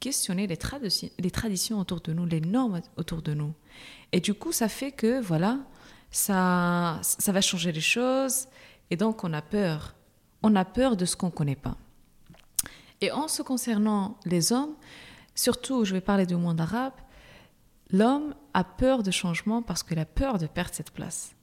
questionner 0.00 0.46
les, 0.46 0.56
traditions- 0.56 1.10
les 1.18 1.30
traditions 1.30 1.78
autour 1.80 2.00
de 2.00 2.12
nous, 2.12 2.24
les 2.26 2.40
normes 2.40 2.80
autour 2.96 3.22
de 3.22 3.34
nous. 3.34 3.52
Et 4.12 4.20
du 4.20 4.34
coup, 4.34 4.52
ça 4.52 4.68
fait 4.68 4.92
que, 4.92 5.20
voilà, 5.20 5.58
ça, 6.10 7.00
ça 7.02 7.32
va 7.32 7.40
changer 7.40 7.72
les 7.72 7.80
choses. 7.80 8.46
Et 8.90 8.96
donc, 8.96 9.24
on 9.24 9.32
a 9.32 9.42
peur. 9.42 9.94
On 10.46 10.54
a 10.56 10.66
peur 10.66 10.94
de 10.98 11.06
ce 11.06 11.16
qu'on 11.16 11.28
ne 11.28 11.32
connaît 11.32 11.56
pas. 11.56 11.78
Et 13.00 13.10
en 13.10 13.28
ce 13.28 13.40
concernant 13.40 14.18
les 14.26 14.52
hommes, 14.52 14.74
surtout, 15.34 15.86
je 15.86 15.94
vais 15.94 16.02
parler 16.02 16.26
du 16.26 16.36
monde 16.36 16.60
arabe, 16.60 16.92
l'homme 17.90 18.34
a 18.52 18.62
peur 18.62 19.02
de 19.02 19.10
changement 19.10 19.62
parce 19.62 19.82
qu'il 19.82 19.98
a 19.98 20.04
peur 20.04 20.36
de 20.36 20.46
perdre 20.46 20.74
cette 20.74 20.90
place. 20.90 21.34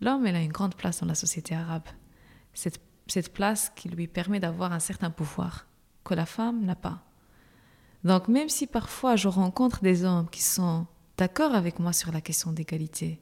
L'homme, 0.00 0.26
il 0.26 0.34
a 0.34 0.40
une 0.40 0.50
grande 0.50 0.76
place 0.76 1.00
dans 1.00 1.06
la 1.06 1.14
société 1.14 1.54
arabe. 1.54 1.86
Cette 2.54 3.34
place 3.34 3.70
qui 3.76 3.90
lui 3.90 4.08
permet 4.08 4.40
d'avoir 4.40 4.72
un 4.72 4.80
certain 4.80 5.10
pouvoir 5.10 5.66
que 6.02 6.14
la 6.14 6.24
femme 6.24 6.64
n'a 6.64 6.74
pas. 6.74 7.02
Donc 8.02 8.28
même 8.28 8.48
si 8.48 8.66
parfois 8.66 9.16
je 9.16 9.28
rencontre 9.28 9.82
des 9.82 10.06
hommes 10.06 10.30
qui 10.30 10.42
sont 10.42 10.86
d'accord 11.18 11.54
avec 11.54 11.78
moi 11.80 11.92
sur 11.92 12.12
la 12.12 12.22
question 12.22 12.50
d'égalité, 12.50 13.20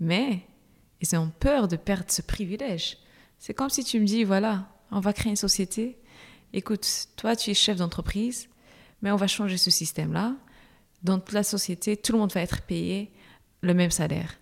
mais 0.00 0.44
ils 1.00 1.14
ont 1.16 1.30
peur 1.38 1.68
de 1.68 1.76
perdre 1.76 2.10
ce 2.10 2.22
privilège. 2.22 2.98
C'est 3.46 3.52
comme 3.52 3.68
si 3.68 3.84
tu 3.84 4.00
me 4.00 4.06
dis, 4.06 4.24
voilà, 4.24 4.66
on 4.90 5.00
va 5.00 5.12
créer 5.12 5.28
une 5.28 5.36
société. 5.36 5.98
Écoute, 6.54 6.88
toi, 7.16 7.36
tu 7.36 7.50
es 7.50 7.54
chef 7.54 7.76
d'entreprise, 7.76 8.48
mais 9.02 9.10
on 9.10 9.16
va 9.16 9.26
changer 9.26 9.58
ce 9.58 9.70
système-là. 9.70 10.34
Dans 11.02 11.18
toute 11.18 11.34
la 11.34 11.42
société, 11.42 11.98
tout 11.98 12.12
le 12.14 12.20
monde 12.20 12.32
va 12.32 12.40
être 12.40 12.62
payé 12.62 13.12
le 13.60 13.74
même 13.74 13.90
salaire. 13.90 14.38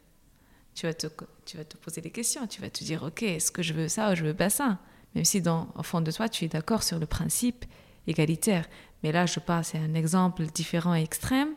Tu 0.76 0.86
vas 0.86 0.94
te, 0.94 1.08
tu 1.44 1.56
vas 1.56 1.64
te 1.64 1.76
poser 1.78 2.00
des 2.00 2.12
questions. 2.12 2.46
Tu 2.46 2.60
vas 2.60 2.70
te 2.70 2.84
dire, 2.84 3.02
OK, 3.02 3.24
est-ce 3.24 3.50
que 3.50 3.60
je 3.60 3.72
veux 3.72 3.88
ça 3.88 4.12
ou 4.12 4.14
je 4.14 4.22
veux 4.22 4.34
pas 4.34 4.50
ça? 4.50 4.78
Même 5.16 5.24
si, 5.24 5.42
dans, 5.42 5.72
au 5.74 5.82
fond 5.82 6.00
de 6.00 6.12
toi, 6.12 6.28
tu 6.28 6.44
es 6.44 6.48
d'accord 6.48 6.84
sur 6.84 7.00
le 7.00 7.06
principe 7.06 7.64
égalitaire. 8.06 8.68
Mais 9.02 9.10
là, 9.10 9.26
je 9.26 9.40
parle, 9.40 9.64
c'est 9.64 9.78
un 9.78 9.94
exemple 9.94 10.46
différent 10.46 10.94
et 10.94 11.02
extrême. 11.02 11.48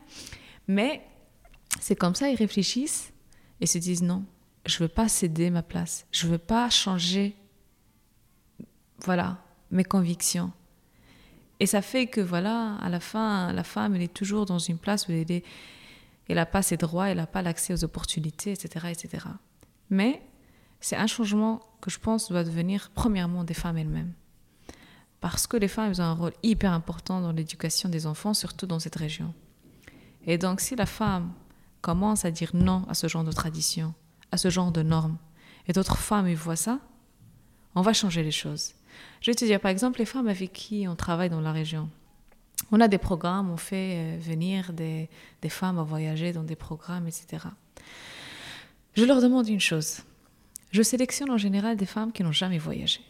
Mais 0.67 1.03
c'est 1.79 1.95
comme 1.95 2.15
ça, 2.15 2.27
ils 2.27 2.37
réfléchissent 2.37 3.13
et 3.61 3.67
se 3.67 3.77
disent, 3.77 4.01
non, 4.01 4.25
je 4.65 4.79
veux 4.79 4.87
pas 4.87 5.07
céder 5.07 5.49
ma 5.49 5.63
place. 5.63 6.05
Je 6.11 6.27
veux 6.27 6.37
pas 6.37 6.69
changer, 6.69 7.35
voilà, 8.99 9.37
mes 9.71 9.83
convictions. 9.83 10.51
Et 11.59 11.65
ça 11.65 11.81
fait 11.81 12.07
que, 12.07 12.21
voilà, 12.21 12.75
à 12.81 12.89
la 12.89 12.99
fin, 12.99 13.53
la 13.53 13.63
femme, 13.63 13.95
elle 13.95 14.01
est 14.01 14.13
toujours 14.13 14.45
dans 14.45 14.59
une 14.59 14.77
place 14.77 15.07
où 15.07 15.11
elle 15.11 15.41
n'a 16.29 16.45
pas 16.45 16.61
ses 16.61 16.77
droits, 16.77 17.09
elle 17.09 17.17
n'a 17.17 17.27
pas 17.27 17.41
l'accès 17.41 17.73
aux 17.73 17.83
opportunités, 17.83 18.51
etc. 18.51 18.87
etc. 18.91 19.25
Mais 19.89 20.21
c'est 20.81 20.97
un 20.97 21.07
changement 21.07 21.61
que 21.81 21.89
je 21.89 21.99
pense 21.99 22.29
doit 22.29 22.43
devenir 22.43 22.91
premièrement 22.93 23.43
des 23.43 23.53
femmes 23.53 23.77
elles-mêmes. 23.77 24.13
Parce 25.21 25.47
que 25.47 25.57
les 25.57 25.67
femmes 25.67 25.91
elles 25.91 26.01
ont 26.01 26.05
un 26.05 26.13
rôle 26.13 26.33
hyper 26.43 26.73
important 26.73 27.21
dans 27.21 27.31
l'éducation 27.31 27.89
des 27.89 28.05
enfants, 28.05 28.33
surtout 28.33 28.67
dans 28.67 28.79
cette 28.79 28.95
région. 28.95 29.33
Et 30.25 30.37
donc 30.37 30.59
si 30.59 30.75
la 30.75 30.85
femme 30.85 31.31
commence 31.81 32.25
à 32.25 32.31
dire 32.31 32.51
non 32.53 32.85
à 32.89 32.93
ce 32.95 33.07
genre 33.07 33.23
de 33.23 33.31
tradition, 33.31 33.93
à 34.35 34.37
ce 34.37 34.49
genre 34.49 34.71
de 34.71 34.83
normes, 34.83 35.17
et 35.67 35.73
d'autres 35.73 35.97
femmes 35.97 36.27
ils 36.27 36.35
voient 36.35 36.55
ça, 36.55 36.79
on 37.73 37.81
va 37.81 37.93
changer 37.93 38.21
les 38.21 38.31
choses. 38.31 38.73
Je 39.21 39.31
vais 39.31 39.35
te 39.35 39.43
dire, 39.45 39.59
par 39.59 39.71
exemple, 39.71 39.99
les 39.99 40.05
femmes 40.05 40.27
avec 40.27 40.53
qui 40.53 40.87
on 40.87 40.95
travaille 40.95 41.29
dans 41.29 41.41
la 41.41 41.51
région, 41.51 41.89
on 42.71 42.79
a 42.79 42.87
des 42.87 42.97
programmes, 42.97 43.49
on 43.49 43.57
fait 43.57 43.95
euh, 43.97 44.17
venir 44.19 44.73
des, 44.73 45.09
des, 45.41 45.49
femmes 45.49 45.77
à 45.77 45.83
voyager 45.83 46.31
dans 46.31 46.43
des 46.43 46.55
programmes, 46.55 47.07
etc. 47.07 47.47
Je 48.93 49.03
leur 49.03 49.21
demande 49.21 49.47
une 49.47 49.59
chose. 49.59 50.01
Je 50.71 50.81
sélectionne 50.81 51.31
en 51.31 51.37
général 51.37 51.77
des 51.77 51.85
femmes 51.85 52.11
qui 52.11 52.23
n'ont 52.23 52.31
jamais 52.31 52.57
voyagé. 52.57 53.01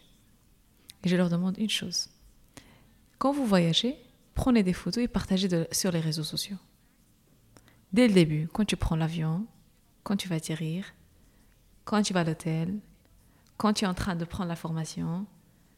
Et 1.04 1.08
je 1.08 1.16
leur 1.16 1.30
demande 1.30 1.56
une 1.58 1.70
chose. 1.70 2.08
Quand 3.18 3.32
vous 3.32 3.46
voyagez, 3.46 3.96
prenez 4.34 4.62
des 4.62 4.72
photos 4.72 5.04
et 5.04 5.08
partagez 5.08 5.48
sur 5.72 5.92
les 5.92 6.00
réseaux 6.00 6.24
sociaux. 6.24 6.58
Dès 7.92 8.08
le 8.08 8.14
début, 8.14 8.48
quand 8.52 8.64
tu 8.64 8.76
prends 8.76 8.96
l'avion, 8.96 9.46
quand 10.02 10.16
tu 10.16 10.28
vas 10.28 10.36
atterrir, 10.36 10.84
quand 11.86 12.02
tu 12.02 12.12
vas 12.12 12.20
à 12.20 12.24
l'hôtel, 12.24 12.78
quand 13.56 13.72
tu 13.72 13.84
es 13.84 13.88
en 13.88 13.94
train 13.94 14.16
de 14.16 14.26
prendre 14.26 14.50
la 14.50 14.56
formation, 14.56 15.24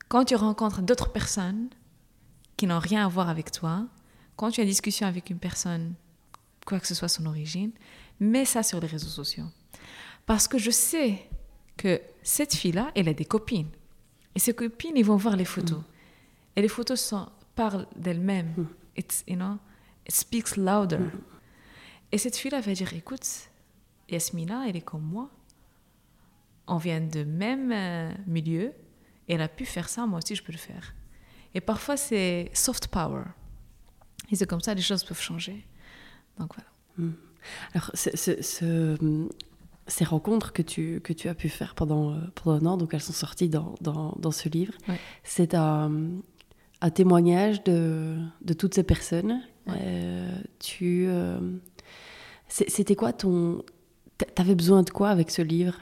quand 0.08 0.24
tu 0.24 0.34
rencontres 0.34 0.82
d'autres 0.82 1.12
personnes 1.12 1.68
qui 2.56 2.66
n'ont 2.66 2.80
rien 2.80 3.04
à 3.04 3.08
voir 3.08 3.28
avec 3.28 3.52
toi, 3.52 3.86
quand 4.34 4.50
tu 4.50 4.60
as 4.60 4.64
une 4.64 4.70
discussion 4.70 5.06
avec 5.06 5.30
une 5.30 5.38
personne, 5.38 5.94
quoi 6.66 6.80
que 6.80 6.86
ce 6.86 6.94
soit 6.94 7.08
son 7.08 7.26
origine, 7.26 7.70
mets 8.18 8.46
ça 8.46 8.64
sur 8.64 8.80
les 8.80 8.88
réseaux 8.88 9.06
sociaux. 9.06 9.44
Parce 10.26 10.48
que 10.48 10.58
je 10.58 10.70
sais 10.70 11.28
que 11.76 12.00
cette 12.22 12.54
fille-là, 12.54 12.90
elle 12.94 13.08
a 13.08 13.14
des 13.14 13.24
copines. 13.24 13.70
Et 14.34 14.38
ces 14.38 14.54
copines, 14.54 14.96
ils 14.96 15.04
vont 15.04 15.16
voir 15.16 15.36
les 15.36 15.44
photos. 15.44 15.82
Et 16.56 16.62
les 16.62 16.68
photos 16.68 17.00
sont, 17.00 17.28
parlent 17.54 17.86
d'elles-mêmes. 17.94 18.54
Mm. 18.56 18.66
It's, 18.96 19.24
you 19.28 19.36
know, 19.36 19.58
it 20.06 20.14
speaks 20.14 20.56
louder. 20.56 20.98
Mm. 20.98 21.10
Et 22.12 22.18
cette 22.18 22.36
fille-là 22.36 22.60
va 22.60 22.72
dire, 22.72 22.92
écoute, 22.94 23.26
Yasmina, 24.08 24.68
elle 24.68 24.76
est 24.76 24.82
comme 24.82 25.02
moi. 25.02 25.30
On 26.68 26.76
vient 26.76 27.00
de 27.00 27.24
même 27.24 27.72
euh, 27.72 28.10
milieu. 28.26 28.72
Elle 29.28 29.40
a 29.42 29.48
pu 29.48 29.64
faire 29.64 29.88
ça, 29.88 30.06
moi 30.06 30.18
aussi 30.18 30.34
je 30.34 30.42
peux 30.42 30.52
le 30.52 30.58
faire. 30.58 30.94
Et 31.54 31.60
parfois 31.60 31.96
c'est 31.96 32.50
soft 32.54 32.88
power. 32.88 33.24
Et 34.30 34.36
c'est 34.36 34.46
comme 34.46 34.60
ça 34.60 34.74
les 34.74 34.82
choses 34.82 35.04
peuvent 35.04 35.20
changer. 35.20 35.66
Donc 36.38 36.52
voilà. 36.54 37.10
Alors, 37.74 37.90
ce- 37.94 38.16
ce- 38.16 38.42
ce- 38.42 39.28
ces 39.86 40.04
rencontres 40.04 40.52
que 40.52 40.60
tu, 40.62 41.00
que 41.00 41.12
tu 41.14 41.28
as 41.28 41.34
pu 41.34 41.48
faire 41.48 41.74
pendant, 41.74 42.12
euh, 42.12 42.18
pendant 42.34 42.66
un 42.66 42.70
an, 42.72 42.76
donc 42.76 42.92
elles 42.92 43.00
sont 43.00 43.12
sorties 43.14 43.48
dans, 43.48 43.74
dans, 43.80 44.14
dans 44.18 44.30
ce 44.32 44.48
livre, 44.50 44.74
Ouais. 44.88 44.98
c'est 45.24 45.54
un, 45.54 45.90
un 46.82 46.90
témoignage 46.90 47.64
de, 47.64 48.18
de 48.42 48.52
toutes 48.52 48.74
ces 48.74 48.82
personnes. 48.82 49.40
Ouais. 49.66 49.76
Euh, 49.80 50.38
tu, 50.58 51.06
euh, 51.08 51.38
c'était 52.48 52.96
quoi 52.96 53.12
ton... 53.14 53.62
t'a- 54.18 54.26
T'avais 54.26 54.54
besoin 54.54 54.82
de 54.82 54.90
quoi 54.90 55.08
avec 55.10 55.30
ce 55.30 55.40
livre? 55.42 55.74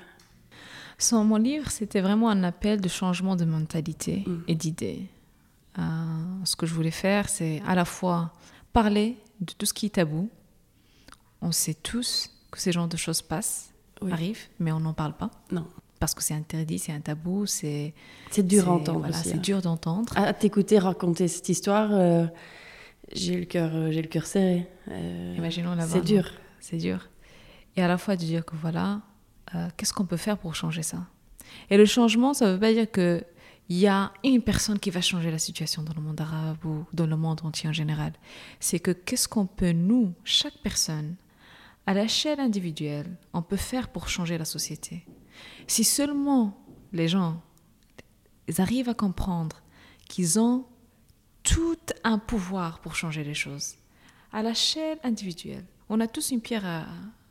Sans 0.98 1.24
mon 1.24 1.36
livre, 1.36 1.70
c'était 1.70 2.00
vraiment 2.00 2.30
un 2.30 2.42
appel 2.42 2.80
de 2.80 2.88
changement 2.88 3.36
de 3.36 3.44
mentalité 3.44 4.24
Mm. 4.26 4.42
et 4.48 4.54
d'idées. 4.54 5.02
Euh, 5.78 5.82
ce 6.44 6.56
que 6.56 6.64
je 6.66 6.72
voulais 6.74 6.90
faire, 6.90 7.28
c'est 7.28 7.62
à 7.66 7.74
la 7.74 7.84
fois 7.84 8.32
parler 8.72 9.16
de 9.40 9.52
tout 9.52 9.66
ce 9.66 9.74
qui 9.74 9.86
est 9.86 9.90
tabou. 9.96 10.30
On 11.42 11.52
sait 11.52 11.74
tous 11.74 12.30
que 12.50 12.58
ces 12.58 12.72
genres 12.72 12.88
de 12.88 12.96
choses 12.96 13.20
passent, 13.20 13.72
Oui. 14.00 14.10
arrivent, 14.12 14.46
mais 14.58 14.72
on 14.72 14.80
n'en 14.80 14.94
parle 14.94 15.14
pas. 15.14 15.30
Non. 15.52 15.66
Parce 16.00 16.14
que 16.14 16.22
c'est 16.22 16.34
interdit, 16.34 16.78
c'est 16.78 16.92
un 16.92 17.00
tabou, 17.00 17.46
c'est 17.46 17.94
C'est 18.30 18.42
dur 18.46 18.68
à 18.68 18.72
entendre 18.72 19.00
voilà, 19.00 19.16
c'est 19.16 19.34
hein. 19.34 19.38
dur 19.38 19.60
d'entendre. 19.62 20.12
À 20.16 20.32
t'écouter 20.34 20.78
raconter 20.78 21.28
cette 21.28 21.48
histoire, 21.48 21.88
euh, 21.92 22.26
j'ai 23.12 23.36
le 23.38 23.44
cœur, 23.46 23.70
euh, 23.74 23.90
j'ai 23.90 24.02
le 24.02 24.08
cœur 24.08 24.26
serré. 24.26 24.66
Euh, 24.88 25.34
Imaginons 25.36 25.74
l'avoir. 25.74 25.88
c'est 25.88 26.00
dur. 26.06 26.30
C'est 26.60 26.76
dur. 26.78 27.08
Et 27.76 27.82
à 27.82 27.88
la 27.88 27.98
fois 27.98 28.16
de 28.16 28.22
dire 28.24 28.44
que 28.44 28.54
voilà, 28.56 29.00
euh, 29.54 29.68
qu'est-ce 29.76 29.92
qu'on 29.92 30.06
peut 30.06 30.16
faire 30.16 30.38
pour 30.38 30.54
changer 30.54 30.82
ça? 30.82 31.06
Et 31.70 31.76
le 31.76 31.86
changement, 31.86 32.34
ça 32.34 32.46
ne 32.46 32.52
veut 32.52 32.60
pas 32.60 32.72
dire 32.72 32.90
que 32.90 33.24
il 33.68 33.78
y 33.78 33.88
a 33.88 34.12
une 34.22 34.42
personne 34.42 34.78
qui 34.78 34.90
va 34.90 35.00
changer 35.00 35.30
la 35.30 35.38
situation 35.38 35.82
dans 35.82 35.94
le 35.94 36.00
monde 36.00 36.20
arabe 36.20 36.64
ou 36.64 36.84
dans 36.92 37.06
le 37.06 37.16
monde 37.16 37.40
entier 37.42 37.68
en 37.68 37.72
général. 37.72 38.12
C'est 38.60 38.78
que 38.78 38.92
qu'est-ce 38.92 39.26
qu'on 39.26 39.46
peut, 39.46 39.72
nous, 39.72 40.14
chaque 40.22 40.56
personne, 40.62 41.16
à 41.84 41.94
l'échelle 41.94 42.38
individuelle, 42.38 43.16
on 43.32 43.42
peut 43.42 43.56
faire 43.56 43.88
pour 43.88 44.08
changer 44.08 44.38
la 44.38 44.44
société? 44.44 45.04
Si 45.66 45.82
seulement 45.82 46.56
les 46.92 47.08
gens 47.08 47.42
arrivent 48.58 48.88
à 48.88 48.94
comprendre 48.94 49.62
qu'ils 50.08 50.38
ont 50.38 50.64
tout 51.42 51.76
un 52.04 52.18
pouvoir 52.18 52.80
pour 52.80 52.94
changer 52.94 53.24
les 53.24 53.34
choses, 53.34 53.74
à 54.32 54.44
l'échelle 54.44 54.98
individuelle, 55.02 55.64
on 55.88 56.00
a 56.00 56.06
tous 56.06 56.30
une 56.30 56.40
pierre 56.40 56.66
à, 56.66 56.86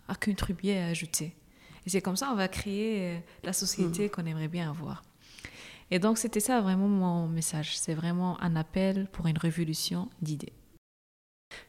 à 0.07 0.15
contribuer, 0.15 0.77
à 0.77 0.87
ajouter. 0.87 1.33
Et 1.85 1.89
c'est 1.89 2.01
comme 2.01 2.15
ça 2.15 2.29
on 2.31 2.35
va 2.35 2.47
créer 2.47 3.15
euh, 3.15 3.19
la 3.43 3.53
société 3.53 4.09
qu'on 4.09 4.25
aimerait 4.25 4.47
bien 4.47 4.69
avoir. 4.69 5.03
Et 5.91 5.99
donc 5.99 6.17
c'était 6.17 6.39
ça 6.39 6.61
vraiment 6.61 6.87
mon 6.87 7.27
message. 7.27 7.77
C'est 7.77 7.93
vraiment 7.93 8.41
un 8.41 8.55
appel 8.55 9.07
pour 9.11 9.27
une 9.27 9.37
révolution 9.37 10.09
d'idées. 10.21 10.53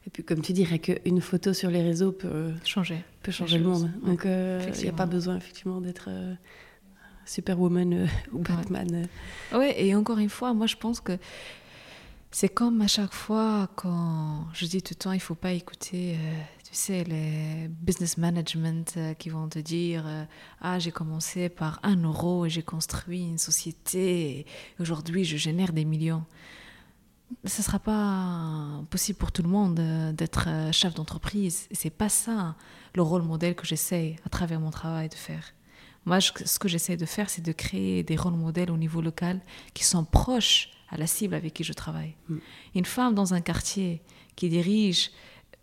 Et 0.05 0.09
puis, 0.09 0.23
comme 0.23 0.41
tu 0.41 0.53
dirais 0.53 0.79
qu'une 0.79 1.21
photo 1.21 1.53
sur 1.53 1.69
les 1.69 1.81
réseaux 1.81 2.11
peut, 2.11 2.51
Changer. 2.65 3.03
peut 3.21 3.31
changer 3.31 3.57
le 3.59 3.63
monde. 3.65 3.91
ouais. 4.03 4.09
Donc, 4.09 4.25
euh, 4.25 4.69
il 4.75 4.81
n'y 4.83 4.89
a 4.89 4.91
pas 4.93 5.05
besoin, 5.05 5.37
effectivement, 5.37 5.79
d'être 5.79 6.07
euh, 6.09 6.33
Superwoman 7.25 7.93
euh, 7.93 8.07
ou 8.33 8.39
Batman. 8.39 9.07
euh. 9.53 9.57
Ouais, 9.57 9.81
et 9.85 9.93
encore 9.95 10.17
une 10.17 10.29
fois, 10.29 10.53
moi 10.53 10.65
je 10.67 10.75
pense 10.75 10.99
que 10.99 11.17
c'est 12.31 12.49
comme 12.49 12.81
à 12.81 12.87
chaque 12.87 13.13
fois 13.13 13.69
quand 13.75 14.45
je 14.53 14.65
dis 14.65 14.81
tout 14.81 14.93
le 14.97 15.01
temps, 15.03 15.11
il 15.13 15.21
faut 15.21 15.35
pas 15.35 15.51
écouter, 15.53 16.15
euh, 16.15 16.41
sais, 16.77 17.03
les 17.03 17.67
business 17.69 18.17
management 18.17 18.93
euh, 18.97 19.13
qui 19.13 19.29
vont 19.29 19.47
te 19.47 19.59
dire 19.59 20.03
euh, 20.05 20.23
Ah, 20.61 20.79
j'ai 20.79 20.91
commencé 20.91 21.49
par 21.49 21.79
un 21.83 21.95
euro 22.03 22.45
et 22.45 22.49
j'ai 22.49 22.63
construit 22.63 23.21
une 23.23 23.37
société 23.37 24.45
aujourd'hui 24.79 25.23
je 25.23 25.37
génère 25.37 25.73
des 25.73 25.85
millions. 25.85 26.23
Ce 27.43 27.59
ne 27.59 27.63
sera 27.63 27.79
pas 27.79 28.81
possible 28.89 29.19
pour 29.19 29.31
tout 29.33 29.43
le 29.43 29.49
monde 29.49 29.79
euh, 29.79 30.11
d'être 30.13 30.47
chef 30.71 30.93
d'entreprise. 30.93 31.67
C'est 31.71 31.89
pas 31.89 32.09
ça 32.09 32.55
le 32.95 33.01
rôle 33.01 33.23
modèle 33.23 33.53
que 33.55 33.65
j'essaie 33.65 34.15
à 34.25 34.29
travers 34.29 34.59
mon 34.59 34.71
travail 34.71 35.09
de 35.09 35.13
faire. 35.15 35.53
Moi, 36.05 36.19
je- 36.19 36.31
ce 36.45 36.57
que 36.57 36.69
j'essaie 36.69 36.95
de 36.95 37.05
faire, 37.05 37.29
c'est 37.29 37.41
de 37.41 37.51
créer 37.51 38.01
des 38.03 38.15
rôles 38.15 38.33
modèles 38.37 38.71
au 38.71 38.77
niveau 38.77 39.01
local 39.01 39.41
qui 39.73 39.83
sont 39.83 40.05
proches 40.05 40.69
à 40.89 40.95
la 40.97 41.05
cible 41.05 41.33
avec 41.35 41.53
qui 41.53 41.65
je 41.65 41.73
travaille. 41.73 42.15
Une 42.73 42.85
femme 42.85 43.13
dans 43.13 43.33
un 43.33 43.41
quartier 43.41 44.01
qui 44.37 44.47
dirige 44.47 45.11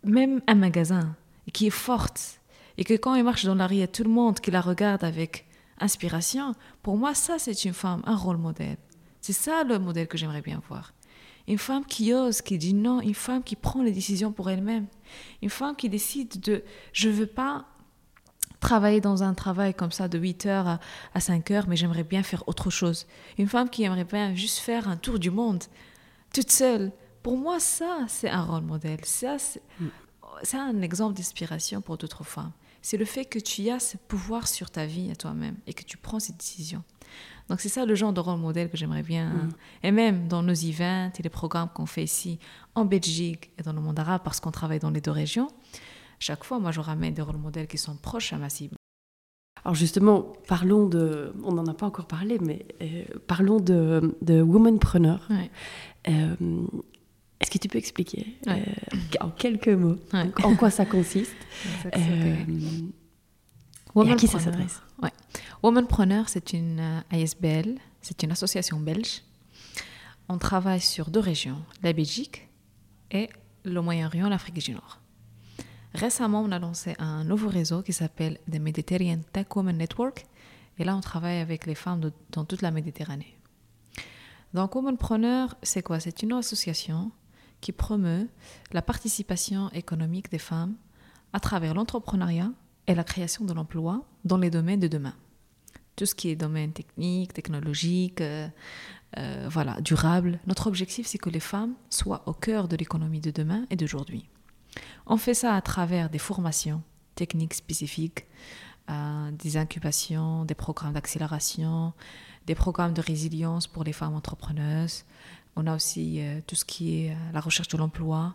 même 0.05 0.41
un 0.47 0.55
magasin, 0.55 1.17
qui 1.53 1.67
est 1.67 1.71
forte, 1.71 2.41
et 2.77 2.85
que 2.85 2.95
quand 2.95 3.15
elle 3.15 3.25
marche 3.25 3.45
dans 3.45 3.55
la 3.55 3.67
rue, 3.67 3.77
il 3.77 3.81
y 3.81 3.83
a 3.83 3.89
tout 3.89 4.05
le 4.05 4.11
monde 4.11 4.41
qui 4.41 4.51
la 4.51 4.61
regarde 4.61 5.05
avec 5.05 5.47
inspiration, 5.79 6.55
pour 6.83 6.97
moi, 6.97 7.15
ça, 7.15 7.39
c'est 7.39 7.65
une 7.65 7.73
femme, 7.73 8.03
un 8.05 8.17
rôle 8.17 8.37
modèle. 8.37 8.77
C'est 9.21 9.33
ça 9.33 9.65
le 9.65 9.79
modèle 9.79 10.07
que 10.07 10.19
j'aimerais 10.19 10.43
bien 10.43 10.61
voir. 10.69 10.93
Une 11.47 11.59
femme 11.59 11.85
qui 11.85 12.13
ose, 12.15 12.41
qui 12.43 12.59
dit 12.59 12.75
non, 12.75 13.01
une 13.01 13.15
femme 13.15 13.43
qui 13.43 13.57
prend 13.57 13.83
les 13.83 13.93
décisions 13.93 14.33
pour 14.33 14.51
elle-même, 14.51 14.87
une 15.43 15.51
femme 15.51 15.77
qui 15.77 15.89
décide 15.89 16.41
de 16.41 16.63
je 16.93 17.09
veux 17.11 17.27
pas 17.27 17.67
travailler 18.61 19.03
dans 19.03 19.23
un 19.23 19.35
travail 19.35 19.75
comme 19.75 19.93
ça 19.93 20.09
de 20.09 20.19
8 20.19 20.47
heures 20.47 20.69
à, 20.69 20.81
à 21.13 21.21
5 21.21 21.51
heures, 21.51 21.69
mais 21.69 21.77
j'aimerais 21.77 22.03
bien 22.03 22.23
faire 22.23 22.49
autre 22.49 22.71
chose. 22.71 23.07
Une 23.37 23.47
femme 23.47 23.69
qui 23.69 23.83
aimerait 23.83 24.05
bien 24.05 24.35
juste 24.35 24.59
faire 24.59 24.89
un 24.89 24.97
tour 24.97 25.19
du 25.19 25.31
monde, 25.31 25.65
toute 26.33 26.51
seule. 26.51 26.91
Pour 27.25 27.37
moi, 27.39 27.59
ça, 27.59 28.05
c'est 28.07 28.29
un 28.31 28.43
rôle 28.45 28.63
modèle. 28.63 29.05
Ça, 29.05 29.39
c'est 29.39 29.63
c'est 30.43 30.59
un 30.59 30.83
exemple 30.83 31.15
d'inspiration 31.15 31.81
pour 31.81 31.97
d'autres 31.97 32.23
femmes. 32.25 32.53
C'est 32.83 32.97
le 32.99 33.05
fait 33.05 33.25
que 33.25 33.39
tu 33.39 33.71
as 33.71 33.79
ce 33.81 33.97
pouvoir 33.97 34.47
sur 34.47 34.69
ta 34.71 34.85
vie 34.85 35.11
à 35.11 35.17
toi-même 35.17 35.57
et 35.67 35.73
que 35.73 35.85
tu 35.85 35.97
prends 35.97 36.21
ces 36.21 36.33
décisions. 36.35 36.83
Donc 37.49 37.61
c'est 37.61 37.69
ça 37.71 37.87
le 37.87 37.95
genre 37.95 38.13
de 38.13 38.21
rôle 38.21 38.39
modèle 38.39 38.69
que 38.69 38.77
j'aimerais 38.77 39.03
bien. 39.03 39.29
hein. 39.29 39.49
Et 39.83 39.91
même 39.91 40.29
dans 40.29 40.43
nos 40.43 40.53
events 40.53 41.13
et 41.19 41.23
les 41.23 41.31
programmes 41.31 41.69
qu'on 41.73 41.87
fait 41.87 42.05
ici 42.05 42.39
en 42.75 42.85
Belgique 42.85 43.53
et 43.59 43.63
dans 43.63 43.73
le 43.73 43.81
monde 43.81 43.99
arabe, 43.99 44.21
parce 44.25 44.41
qu'on 44.41 44.51
travaille 44.51 44.81
dans 44.81 44.91
les 44.91 45.01
deux 45.01 45.13
régions, 45.13 45.49
chaque 46.19 46.45
fois, 46.45 46.59
moi, 46.59 46.73
je 46.73 46.81
ramène 46.81 47.15
des 47.15 47.23
rôles 47.23 47.39
modèles 47.39 47.67
qui 47.69 47.79
sont 47.79 47.97
proches 47.97 48.33
à 48.35 48.39
ma 48.39 48.51
cible. 48.51 48.77
Alors, 49.65 49.75
justement, 49.75 50.33
parlons 50.47 50.87
de. 50.87 51.33
On 51.43 51.53
n'en 51.53 51.67
a 51.67 51.75
pas 51.75 51.87
encore 51.87 52.07
parlé, 52.07 52.39
mais 52.39 52.67
euh, 52.83 53.05
parlons 53.27 53.61
de, 53.61 54.15
de 54.21 54.43
Womanpreneur. 54.43 55.27
Ouais. 55.31 55.51
Euh, 56.09 56.35
Est-ce 57.45 57.51
que 57.51 57.59
tu 57.59 57.69
peux 57.69 57.77
expliquer 57.77 58.39
Ouais. 58.47 58.65
euh, 58.67 58.97
en 59.21 59.29
quelques 59.31 59.69
mots 59.69 59.99
Ouais. 60.15 60.31
en 60.43 60.57
quoi 60.57 60.71
ça 60.71 60.87
consiste 60.87 61.37
euh, 61.95 62.37
et 64.03 64.11
à 64.11 64.15
qui 64.17 64.27
ça 64.27 64.41
s'adresse 64.41 64.81
Ouais. 65.03 65.11
Womanpreneur, 65.63 66.29
c'est 66.31 66.55
une 66.55 66.81
euh, 66.81 67.01
ASBL, 67.11 67.75
c'est 68.01 68.23
une 68.23 68.33
association 68.33 68.81
belge. 68.81 69.21
On 70.31 70.39
travaille 70.39 70.81
sur 70.81 71.11
deux 71.11 71.21
régions, 71.21 71.61
la 71.83 71.93
Belgique 71.93 72.49
et 73.11 73.29
le 73.65 73.83
Moyen-Orient, 73.83 74.31
l'Afrique 74.31 74.55
du 74.65 74.73
Nord. 74.73 75.01
Récemment, 75.95 76.41
on 76.41 76.51
a 76.51 76.59
lancé 76.59 76.95
un 76.99 77.25
nouveau 77.25 77.49
réseau 77.51 77.83
qui 77.83 77.93
s'appelle 77.93 78.39
The 78.51 78.59
Mediterranean 78.59 79.21
Tech 79.35 79.47
Women 79.55 79.77
Network. 79.77 80.25
Et 80.79 80.85
là, 80.85 80.97
on 80.97 81.01
travaille 81.01 81.39
avec 81.39 81.67
les 81.67 81.75
femmes 81.75 82.01
de- 82.01 82.13
dans 82.33 82.45
toute 82.47 82.63
la 82.63 82.71
Méditerranée. 82.71 83.37
Donc, 84.55 84.75
Womanpreneur, 84.75 85.57
c'est 85.63 85.83
quoi? 85.83 86.01
C'est 86.01 86.23
une 86.23 86.33
association 86.33 87.13
qui 87.65 87.73
promeut 87.73 88.29
la 88.73 88.83
participation 88.83 89.71
économique 89.71 90.31
des 90.31 90.39
femmes 90.39 90.75
à 91.33 91.41
travers 91.41 91.73
l'entrepreneuriat 91.73 92.53
et 92.87 92.95
la 92.95 93.05
création 93.05 93.47
de 93.47 93.55
l'emploi 93.55 94.05
dans 94.27 94.37
les 94.37 94.51
domaines 94.51 94.81
de 94.81 94.87
demain. 94.87 95.15
Tout 95.97 96.05
ce 96.05 96.15
qui 96.15 96.29
est 96.29 96.37
domaine 96.37 96.75
technique, 96.75 97.33
technologique, 97.33 98.21
euh, 98.21 98.49
euh, 99.17 99.49
voilà, 99.51 99.81
durable. 99.81 100.41
Notre 100.47 100.67
objectif, 100.67 101.07
c'est 101.07 101.17
que 101.17 101.31
les 101.31 101.41
femmes 101.41 101.73
soient 101.89 102.23
au 102.27 102.35
cœur 102.35 102.69
de 102.69 102.77
l'économie 102.77 103.21
de 103.21 103.31
demain 103.31 103.65
et 103.71 103.77
d'aujourd'hui. 103.77 104.29
On 105.07 105.17
fait 105.17 105.35
ça 105.35 105.55
à 105.55 105.63
travers 105.63 106.11
des 106.11 106.19
formations 106.19 106.83
techniques 107.15 107.55
spécifiques, 107.55 108.27
euh, 108.91 109.31
des 109.31 109.57
incubations, 109.57 110.45
des 110.45 110.55
programmes 110.55 110.93
d'accélération, 110.93 111.95
des 112.45 112.55
programmes 112.55 112.93
de 112.93 113.01
résilience 113.01 113.67
pour 113.67 113.85
les 113.85 113.95
femmes 113.95 114.15
entrepreneuses. 114.15 115.05
On 115.57 115.67
a 115.67 115.75
aussi 115.75 116.21
euh, 116.21 116.41
tout 116.47 116.55
ce 116.55 116.65
qui 116.65 117.05
est 117.05 117.11
euh, 117.11 117.33
la 117.33 117.41
recherche 117.41 117.69
de 117.69 117.77
l'emploi. 117.77 118.35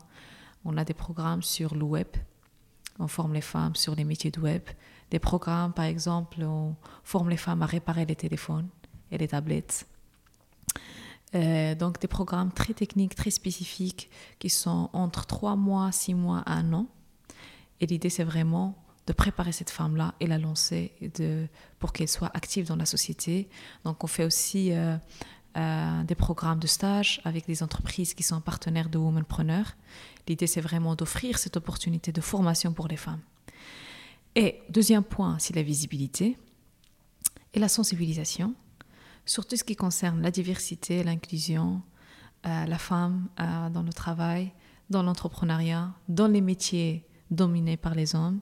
On 0.66 0.78
a 0.78 0.86
des 0.86 0.94
programmes 0.94 1.44
sur 1.44 1.76
le 1.76 1.84
web. 1.84 2.08
On 3.00 3.08
forme 3.08 3.34
les 3.34 3.42
femmes 3.42 3.76
sur 3.76 3.96
les 3.96 4.04
métiers 4.04 4.32
de 4.32 4.40
web, 4.42 4.64
des 5.10 5.20
programmes, 5.20 5.72
par 5.72 5.86
exemple, 5.86 6.44
on 6.44 6.76
forme 7.04 7.30
les 7.30 7.38
femmes 7.38 7.62
à 7.62 7.66
réparer 7.66 8.06
les 8.06 8.16
téléphones 8.16 8.68
et 9.10 9.18
les 9.18 9.30
tablettes. 9.30 9.88
Euh, 11.34 11.76
donc 11.76 12.00
des 12.02 12.08
programmes 12.08 12.52
très 12.52 12.74
techniques, 12.74 13.16
très 13.16 13.32
spécifiques, 13.32 14.10
qui 14.38 14.50
sont 14.50 14.90
entre 14.92 15.26
trois 15.26 15.56
mois, 15.56 15.92
six 15.92 16.14
mois, 16.14 16.44
un 16.46 16.74
an. 16.74 16.88
Et 17.80 17.86
l'idée, 17.86 18.10
c'est 18.10 18.26
vraiment 18.26 18.76
de 19.08 19.14
préparer 19.14 19.54
cette 19.54 19.70
femme-là 19.70 20.14
et 20.20 20.28
la 20.28 20.38
lancer 20.38 20.92
pour 21.80 21.94
qu'elle 21.94 22.10
soit 22.10 22.30
active 22.36 22.68
dans 22.68 22.76
la 22.76 22.86
société. 22.86 23.50
Donc 23.86 24.04
on 24.04 24.08
fait 24.08 24.26
aussi 24.26 24.72
euh, 25.60 26.04
des 26.04 26.16
programmes 26.16 26.60
de 26.60 26.68
stage 26.68 27.20
avec 27.26 27.46
des 27.46 27.62
entreprises 27.64 28.14
qui 28.14 28.24
sont 28.24 28.40
partenaires 28.40 28.88
de 28.88 28.98
Womenpreneur. 28.98 29.76
L'idée, 30.26 30.48
c'est 30.48 30.62
vraiment 30.62 30.96
d'offrir 30.96 31.38
cette 31.38 31.58
opportunité 31.58 32.14
de 32.14 32.22
formation 32.22 32.72
pour 32.72 32.88
les 32.88 32.96
femmes. 32.96 33.20
Et 34.36 34.62
deuxième 34.70 35.04
point, 35.04 35.38
c'est 35.38 35.54
la 35.54 35.64
visibilité 35.64 36.38
et 37.54 37.60
la 37.60 37.68
sensibilisation 37.68 38.56
sur 39.26 39.46
tout 39.46 39.58
ce 39.58 39.66
qui 39.66 39.76
concerne 39.76 40.22
la 40.22 40.32
diversité, 40.32 41.04
l'inclusion, 41.04 41.82
euh, 42.46 42.66
la 42.66 42.78
femme 42.78 43.28
euh, 43.42 43.70
dans 43.70 43.84
le 43.84 43.92
travail, 43.92 44.54
dans 44.90 45.04
l'entrepreneuriat, 45.04 45.92
dans 46.08 46.28
les 46.28 46.42
métiers 46.42 47.06
dominés 47.32 47.76
par 47.76 47.96
les 47.96 48.16
hommes. 48.16 48.40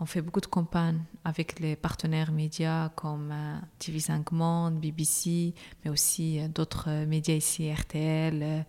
On 0.00 0.06
fait 0.06 0.22
beaucoup 0.22 0.40
de 0.40 0.46
campagnes 0.46 1.00
avec 1.24 1.60
les 1.60 1.74
partenaires 1.74 2.30
médias 2.30 2.88
comme 2.90 3.30
euh, 3.32 3.56
TV5 3.80 4.32
Monde, 4.32 4.80
BBC, 4.80 5.54
mais 5.84 5.90
aussi 5.90 6.40
d'autres 6.48 7.04
médias 7.04 7.34
ici, 7.34 7.72
RTL, 7.72 8.64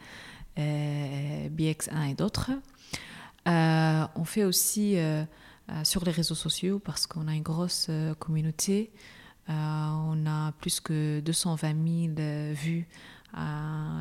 BX1 0.57 2.09
et 2.09 2.13
d'autres. 2.15 2.51
on 3.45 4.25
fait 4.25 4.43
aussi 4.43 4.97
sur 5.83 6.03
les 6.03 6.11
réseaux 6.11 6.35
sociaux 6.35 6.79
parce 6.79 7.07
qu'on 7.07 7.27
a 7.27 7.33
une 7.33 7.43
grosse 7.43 7.89
communauté 8.19 8.91
euh, 9.49 9.53
on 9.53 10.25
a 10.27 10.51
plus 10.53 10.79
que 10.79 11.21
220 11.21 12.15
000 12.15 12.53
vues 12.53 12.87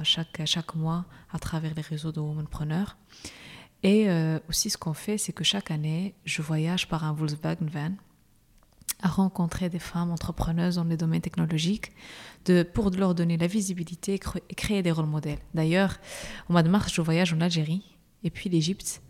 chaque 0.03 0.75
mois 0.75 1.07
à 1.33 1.39
travers 1.39 1.75
les 1.75 1.83
réseaux 1.83 2.13
de 2.13 2.21
Womanpreneurs. 2.21 2.97
Et 3.83 4.09
euh, 4.09 4.39
aussi, 4.49 4.71
ce 4.71 4.77
qu'on 4.77 4.95
fait, 4.95 5.19
c'est 5.19 5.33
que 5.33 5.45
chaque 5.45 5.71
année, 5.71 6.15
je 6.25 6.43
voyage 6.43 6.89
par 6.89 7.05
un 7.05 7.13
Volkswagen 7.13 7.67
van 7.73 7.93
à 9.01 9.09
rencontrer 9.09 9.69
des 9.69 9.79
femmes 9.79 10.11
entrepreneuses 10.11 10.75
dans 10.75 10.85
les 10.85 10.97
domaines 10.97 11.21
technologiques 11.21 11.93
de, 12.47 12.65
pour 12.65 12.91
leur 12.91 13.15
donner 13.15 13.37
la 13.37 13.47
visibilité 13.47 14.15
et 14.15 14.55
créer 14.55 14.83
des 14.83 14.91
rôles 14.91 15.07
modèles. 15.07 15.39
D'ailleurs, 15.55 15.99
au 16.49 16.53
mois 16.53 16.65
de 16.65 16.69
mars, 16.69 16.93
je 16.93 17.01
voyage 17.01 17.33
en 17.33 17.41
Algérie 17.41 17.85
et 18.25 18.31
puis 18.31 18.51
l'Égypte 18.51 19.01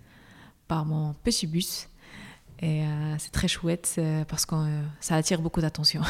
par 0.66 0.85
mon 0.85 1.14
petit 1.25 1.47
bus 1.47 1.89
et 2.61 2.83
euh, 2.83 3.14
c'est 3.19 3.31
très 3.31 3.49
chouette 3.49 3.95
euh, 3.99 4.25
parce 4.25 4.45
que 4.45 4.55
euh, 4.55 4.83
ça 5.01 5.14
attire 5.14 5.41
beaucoup 5.41 5.61
d'attention. 5.61 6.03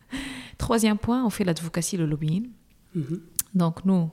Troisième 0.58 0.98
point, 0.98 1.24
on 1.24 1.30
fait 1.30 1.44
l'advocacy, 1.44 1.96
le 1.96 2.06
lobbying. 2.06 2.50
Mhm. 2.94 3.20
Donc 3.54 3.84
nous, 3.84 4.10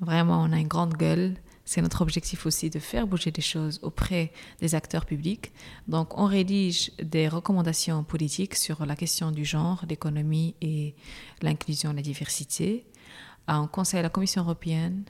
vraiment, 0.00 0.42
on 0.42 0.52
a 0.52 0.58
une 0.58 0.68
grande 0.68 0.94
gueule. 0.94 1.34
C'est 1.66 1.82
notre 1.82 2.00
objectif 2.00 2.46
aussi 2.46 2.70
de 2.70 2.78
faire 2.78 3.06
bouger 3.06 3.30
les 3.36 3.42
choses 3.42 3.80
auprès 3.82 4.32
des 4.60 4.74
acteurs 4.74 5.04
publics. 5.04 5.52
Donc 5.88 6.16
on 6.16 6.24
rédige 6.24 6.92
des 7.02 7.28
recommandations 7.28 8.04
politiques 8.04 8.54
sur 8.54 8.86
la 8.86 8.96
question 8.96 9.32
du 9.32 9.44
genre, 9.44 9.84
l'économie 9.88 10.54
et 10.62 10.94
l'inclusion, 11.42 11.92
la 11.92 12.02
diversité. 12.02 12.86
On 13.48 13.66
conseille 13.66 14.02
la 14.02 14.08
Commission 14.08 14.42
européenne, 14.42 15.04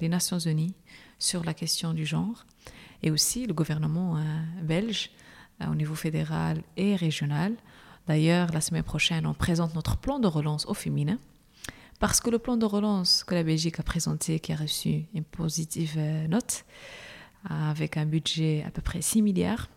les 0.00 0.08
Nations 0.08 0.38
unies 0.38 0.74
sur 1.18 1.42
la 1.44 1.54
question 1.54 1.92
du 1.92 2.06
genre 2.06 2.44
et 3.02 3.10
aussi 3.10 3.46
le 3.46 3.54
gouvernement 3.54 4.16
euh, 4.16 4.22
belge 4.62 5.10
euh, 5.62 5.66
au 5.70 5.74
niveau 5.74 5.94
fédéral 5.94 6.62
et 6.76 6.96
régional. 6.96 7.54
D'ailleurs, 8.06 8.52
la 8.52 8.60
semaine 8.60 8.82
prochaine, 8.82 9.26
on 9.26 9.34
présente 9.34 9.74
notre 9.74 9.96
plan 9.96 10.18
de 10.18 10.26
relance 10.26 10.66
au 10.66 10.74
féminin. 10.74 11.18
Parce 11.98 12.20
que 12.20 12.30
le 12.30 12.38
plan 12.38 12.56
de 12.56 12.64
relance 12.64 13.24
que 13.24 13.34
la 13.34 13.42
Belgique 13.42 13.80
a 13.80 13.82
présenté, 13.82 14.38
qui 14.40 14.52
a 14.52 14.56
reçu 14.56 15.06
une 15.14 15.24
positive 15.24 15.94
euh, 15.96 16.28
note, 16.28 16.64
avec 17.48 17.96
un 17.96 18.06
budget 18.06 18.64
à 18.66 18.70
peu 18.70 18.82
près 18.82 19.00
6 19.00 19.22
milliards, 19.22 19.68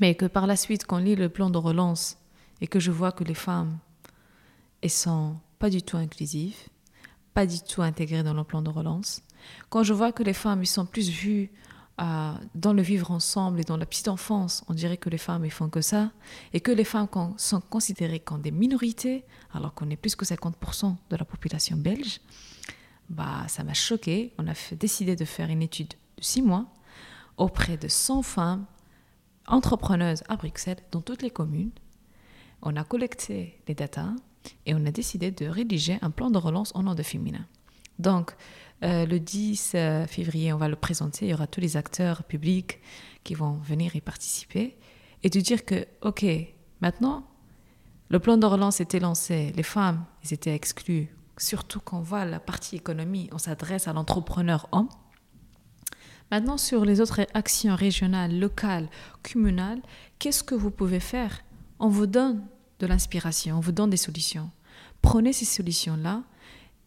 mais 0.00 0.14
que 0.14 0.26
par 0.26 0.46
la 0.46 0.56
suite, 0.56 0.86
quand 0.86 0.96
on 0.96 1.00
lit 1.00 1.16
le 1.16 1.28
plan 1.28 1.50
de 1.50 1.58
relance 1.58 2.18
et 2.60 2.66
que 2.66 2.80
je 2.80 2.90
vois 2.90 3.12
que 3.12 3.24
les 3.24 3.34
femmes 3.34 3.78
ne 4.82 4.88
sont 4.88 5.36
pas 5.58 5.70
du 5.70 5.82
tout 5.82 5.96
inclusives, 5.96 6.56
pas 7.32 7.46
du 7.46 7.60
tout 7.60 7.82
intégrées 7.82 8.22
dans 8.22 8.34
le 8.34 8.44
plan 8.44 8.62
de 8.62 8.70
relance, 8.70 9.22
quand 9.70 9.82
je 9.82 9.92
vois 9.92 10.12
que 10.12 10.22
les 10.22 10.32
femmes 10.32 10.64
sont 10.64 10.86
plus 10.86 11.08
vues 11.08 11.50
dans 11.98 12.72
le 12.72 12.82
vivre 12.82 13.10
ensemble 13.10 13.60
et 13.60 13.64
dans 13.64 13.76
la 13.76 13.86
petite 13.86 14.08
enfance, 14.08 14.64
on 14.68 14.74
dirait 14.74 14.96
que 14.96 15.08
les 15.08 15.18
femmes 15.18 15.44
ne 15.44 15.48
font 15.48 15.68
que 15.68 15.80
ça, 15.80 16.10
et 16.52 16.60
que 16.60 16.72
les 16.72 16.84
femmes 16.84 17.08
sont 17.36 17.60
considérées 17.60 18.20
comme 18.20 18.42
des 18.42 18.50
minorités, 18.50 19.24
alors 19.52 19.74
qu'on 19.74 19.88
est 19.90 19.96
plus 19.96 20.16
que 20.16 20.24
50% 20.24 20.96
de 21.10 21.16
la 21.16 21.24
population 21.24 21.76
belge, 21.76 22.20
bah, 23.08 23.44
ça 23.48 23.62
m'a 23.64 23.74
choqué. 23.74 24.32
On 24.38 24.48
a 24.48 24.54
décidé 24.72 25.14
de 25.14 25.24
faire 25.24 25.50
une 25.50 25.62
étude 25.62 25.88
de 25.88 26.22
six 26.22 26.42
mois 26.42 26.66
auprès 27.36 27.76
de 27.76 27.88
100 27.88 28.22
femmes 28.22 28.66
entrepreneuses 29.46 30.24
à 30.28 30.36
Bruxelles, 30.36 30.78
dans 30.90 31.00
toutes 31.00 31.22
les 31.22 31.30
communes. 31.30 31.72
On 32.62 32.76
a 32.76 32.84
collecté 32.84 33.60
les 33.68 33.74
datas 33.74 34.14
et 34.66 34.74
on 34.74 34.84
a 34.86 34.90
décidé 34.90 35.30
de 35.30 35.46
rédiger 35.46 35.98
un 36.02 36.10
plan 36.10 36.30
de 36.30 36.38
relance 36.38 36.72
en 36.74 36.82
nom 36.82 36.94
de 36.94 37.02
féminin. 37.02 37.46
Donc, 37.98 38.34
euh, 38.82 39.06
le 39.06 39.20
10 39.20 39.72
euh, 39.74 40.06
février, 40.06 40.52
on 40.52 40.58
va 40.58 40.68
le 40.68 40.76
présenter. 40.76 41.26
Il 41.26 41.30
y 41.30 41.34
aura 41.34 41.46
tous 41.46 41.60
les 41.60 41.76
acteurs 41.76 42.24
publics 42.24 42.80
qui 43.22 43.34
vont 43.34 43.52
venir 43.52 43.96
y 43.96 44.00
participer. 44.00 44.76
Et 45.22 45.30
de 45.30 45.40
dire 45.40 45.64
que, 45.64 45.86
OK, 46.02 46.24
maintenant, 46.80 47.26
le 48.10 48.18
plan 48.18 48.36
de 48.36 48.46
relance 48.46 48.80
était 48.80 49.00
lancé, 49.00 49.52
les 49.56 49.62
femmes, 49.62 50.04
elles 50.22 50.34
étaient 50.34 50.54
exclues. 50.54 51.08
Surtout 51.38 51.80
quand 51.80 51.98
on 51.98 52.02
voit 52.02 52.24
la 52.24 52.40
partie 52.40 52.76
économie, 52.76 53.28
on 53.32 53.38
s'adresse 53.38 53.88
à 53.88 53.92
l'entrepreneur 53.92 54.68
homme. 54.72 54.88
Maintenant, 56.30 56.58
sur 56.58 56.84
les 56.84 57.00
autres 57.00 57.26
actions 57.34 57.74
régionales, 57.74 58.38
locales, 58.38 58.88
communales, 59.22 59.80
qu'est-ce 60.18 60.44
que 60.44 60.54
vous 60.54 60.70
pouvez 60.70 61.00
faire? 61.00 61.44
On 61.78 61.88
vous 61.88 62.06
donne 62.06 62.44
de 62.80 62.86
l'inspiration, 62.86 63.56
on 63.56 63.60
vous 63.60 63.72
donne 63.72 63.90
des 63.90 63.96
solutions. 63.96 64.50
Prenez 65.00 65.32
ces 65.32 65.44
solutions-là 65.44 66.22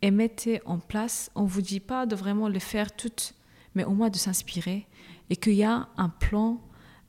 et 0.01 0.11
mettez 0.11 0.61
en 0.65 0.79
place, 0.79 1.31
on 1.35 1.43
ne 1.43 1.47
vous 1.47 1.61
dit 1.61 1.79
pas 1.79 2.05
de 2.05 2.15
vraiment 2.15 2.47
les 2.47 2.59
faire 2.59 2.95
toutes, 2.95 3.33
mais 3.75 3.83
au 3.83 3.91
moins 3.91 4.09
de 4.09 4.17
s'inspirer 4.17 4.87
et 5.29 5.35
qu'il 5.35 5.53
y 5.53 5.63
a 5.63 5.87
un 5.97 6.09
plan 6.09 6.61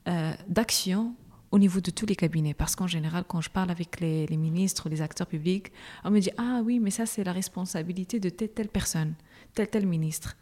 euh, 0.07 0.33
d'action 0.47 1.15
au 1.51 1.59
niveau 1.59 1.81
de 1.81 1.91
tous 1.91 2.05
les 2.05 2.15
cabinets. 2.15 2.53
Parce 2.53 2.75
qu'en 2.75 2.87
général, 2.87 3.23
quand 3.27 3.41
je 3.41 3.49
parle 3.49 3.71
avec 3.71 3.99
les, 3.99 4.27
ministres 4.37 4.85
ou 4.85 4.89
les 4.89 5.01
acteurs 5.01 5.27
publics, 5.27 5.71
on 6.03 6.11
me 6.11 6.19
dit 6.19 6.31
Ah 6.37 6.61
oui, 6.63 6.79
mais 6.79 6.91
ça, 6.91 7.05
c'est 7.05 7.23
la 7.23 7.33
responsabilité 7.33 8.19
de 8.19 8.29
telle, 8.29 8.49
telle 8.49 8.69
personne, 8.69 9.15
tel, 9.53 9.69
tel 9.69 9.85
ministre. 9.85 10.35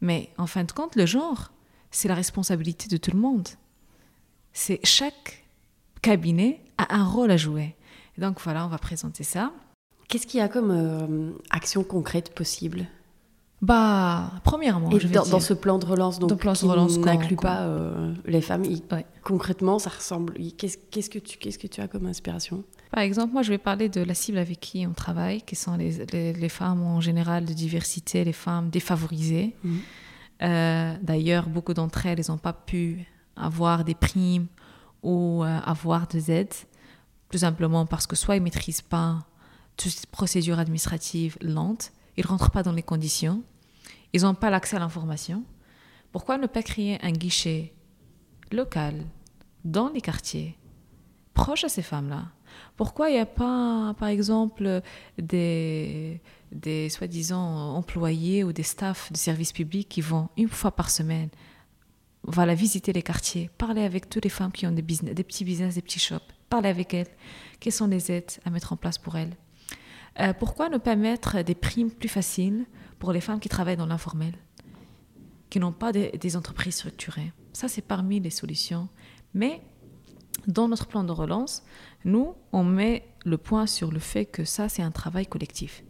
Mais 0.00 0.30
en 0.38 0.46
fin 0.46 0.64
de 0.64 0.72
compte, 0.72 0.96
le 0.96 1.06
genre, 1.06 1.52
c'est 1.90 2.08
la 2.08 2.14
responsabilité 2.14 2.88
de 2.88 2.96
tout 2.96 3.12
le 3.12 3.18
monde. 3.18 3.48
C'est 4.52 4.80
chaque 4.84 5.44
cabinet 6.02 6.60
a 6.76 6.94
un 6.94 7.04
rôle 7.04 7.30
à 7.30 7.36
jouer. 7.36 7.74
donc 8.18 8.40
voilà, 8.40 8.66
on 8.66 8.68
va 8.68 8.78
présenter 8.78 9.24
ça. 9.24 9.52
Qu'est-ce 10.08 10.26
qu'il 10.26 10.40
y 10.40 10.42
a 10.42 10.48
comme 10.48 10.70
euh, 10.70 11.30
action 11.50 11.82
concrète 11.82 12.34
possible? 12.34 12.86
Bah, 13.62 14.30
premièrement, 14.42 14.90
je 14.90 15.06
vais 15.06 15.14
dans, 15.14 15.24
dans, 15.24 15.40
ce 15.40 15.54
plan 15.54 15.78
de 15.78 15.86
relance, 15.86 16.18
donc 16.18 16.38
plan 16.38 16.52
qui 16.52 16.66
n'inclut 16.98 17.36
pas 17.36 17.62
euh, 17.62 18.12
les 18.26 18.42
femmes. 18.42 18.64
Concrètement, 19.22 19.78
ça 19.78 19.88
ressemble. 19.88 20.34
Qu'est-ce 20.58 21.08
que 21.08 21.18
tu 21.18 21.38
qu'est-ce 21.38 21.58
que 21.58 21.66
tu 21.66 21.80
as 21.80 21.88
comme 21.88 22.04
inspiration? 22.06 22.62
Par 22.90 23.02
exemple, 23.02 23.32
moi, 23.32 23.42
je 23.42 23.50
vais 23.50 23.58
parler 23.58 23.88
de 23.88 24.02
la 24.02 24.12
cible 24.12 24.36
avec 24.36 24.60
qui 24.60 24.86
on 24.86 24.92
travaille, 24.92 25.40
qui 25.40 25.56
sont 25.56 25.76
les, 25.76 26.04
les, 26.34 26.48
femmes 26.50 26.82
en 26.82 27.00
général 27.00 27.46
de 27.46 27.54
diversité, 27.54 28.22
les 28.22 28.34
femmes 28.34 28.68
défavorisées. 28.68 29.56
Mhm. 29.64 29.78
Euh, 30.42 30.94
d'ailleurs, 31.00 31.48
beaucoup 31.48 31.72
d'entre 31.72 32.04
elles, 32.04 32.20
n'ont 32.28 32.36
pas 32.36 32.52
pu 32.52 33.06
avoir 33.34 33.84
des 33.84 33.94
primes 33.94 34.46
ou 35.02 35.42
avoir 35.42 36.06
des 36.06 36.30
aides, 36.30 36.54
tout 37.30 37.38
simplement 37.38 37.86
parce 37.86 38.06
que 38.06 38.16
soit 38.16 38.36
ils 38.36 38.42
maîtrisent 38.42 38.82
pas 38.82 39.24
toutes 39.76 39.92
ces 39.92 40.06
procédures 40.06 40.58
administratives 40.58 41.36
lentes, 41.40 41.92
ils 42.16 42.24
ne 42.24 42.28
rentrent 42.28 42.50
pas 42.50 42.62
dans 42.62 42.72
les 42.72 42.82
conditions, 42.82 43.42
ils 44.12 44.22
n'ont 44.22 44.34
pas 44.34 44.50
l'accès 44.50 44.76
à 44.76 44.78
l'information. 44.78 45.44
Pourquoi 46.12 46.38
ne 46.38 46.46
pas 46.46 46.62
créer 46.62 47.04
un 47.04 47.12
guichet 47.12 47.74
local 48.52 49.04
dans 49.64 49.88
les 49.88 50.00
quartiers, 50.00 50.56
proche 51.32 51.64
à 51.64 51.68
ces 51.68 51.82
femmes-là? 51.82 52.28
Pourquoi 52.76 53.10
il 53.10 53.14
n'y 53.14 53.18
a 53.18 53.26
pas, 53.26 53.94
par 53.98 54.08
exemple, 54.08 54.82
des, 55.18 56.20
des 56.52 56.88
soi-disant 56.88 57.74
employés 57.74 58.44
ou 58.44 58.52
des 58.52 58.62
staffs 58.62 59.10
de 59.10 59.16
services 59.16 59.52
publics 59.52 59.88
qui 59.88 60.00
vont 60.00 60.28
une 60.36 60.48
fois 60.48 60.70
par 60.70 60.90
semaine 60.90 61.30
voilà, 62.26 62.54
visiter 62.54 62.92
les 62.92 63.02
quartiers, 63.02 63.50
parler 63.58 63.82
avec 63.82 64.08
toutes 64.08 64.24
les 64.24 64.30
femmes 64.30 64.52
qui 64.52 64.66
ont 64.66 64.72
business, 64.72 65.14
des 65.14 65.24
petits 65.24 65.44
business, 65.44 65.74
des 65.74 65.82
petits 65.82 65.98
shops, 65.98 66.22
parler 66.48 66.70
avec 66.70 66.94
elles? 66.94 67.10
Quelles 67.60 67.72
sont 67.72 67.86
les 67.86 68.10
aides 68.10 68.30
à 68.44 68.50
mettre 68.50 68.72
en 68.72 68.76
place 68.76 68.98
pour 68.98 69.16
elles? 69.16 69.36
Euh, 70.20 70.32
pourquoi 70.32 70.68
ne 70.68 70.78
pas 70.78 70.96
mettre 70.96 71.42
des 71.42 71.54
primes 71.54 71.90
plus 71.90 72.08
faciles 72.08 72.66
pour 72.98 73.12
les 73.12 73.20
femmes 73.20 73.40
qui 73.40 73.48
travaillent 73.48 73.76
dans 73.76 73.86
l'informel, 73.86 74.34
qui 75.50 75.58
n'ont 75.58 75.72
pas 75.72 75.92
des, 75.92 76.36
entreprises 76.36 76.76
structurées? 76.76 77.32
Ça, 77.52 77.68
c'est 77.68 77.82
parmi 77.82 78.20
les 78.20 78.30
solutions. 78.30 78.88
Mais 79.34 79.60
dans 80.46 80.68
notre 80.68 80.86
plan 80.86 81.02
de 81.04 81.12
relance, 81.12 81.64
nous, 82.04 82.34
on 82.52 82.62
met 82.62 83.08
le 83.24 83.38
point 83.38 83.66
sur 83.66 83.90
le 83.90 83.98
fait 83.98 84.26
que 84.26 84.44
ça, 84.44 84.68
c'est 84.68 84.82
un 84.82 84.90
travail 84.90 85.26
collectif. 85.26 85.82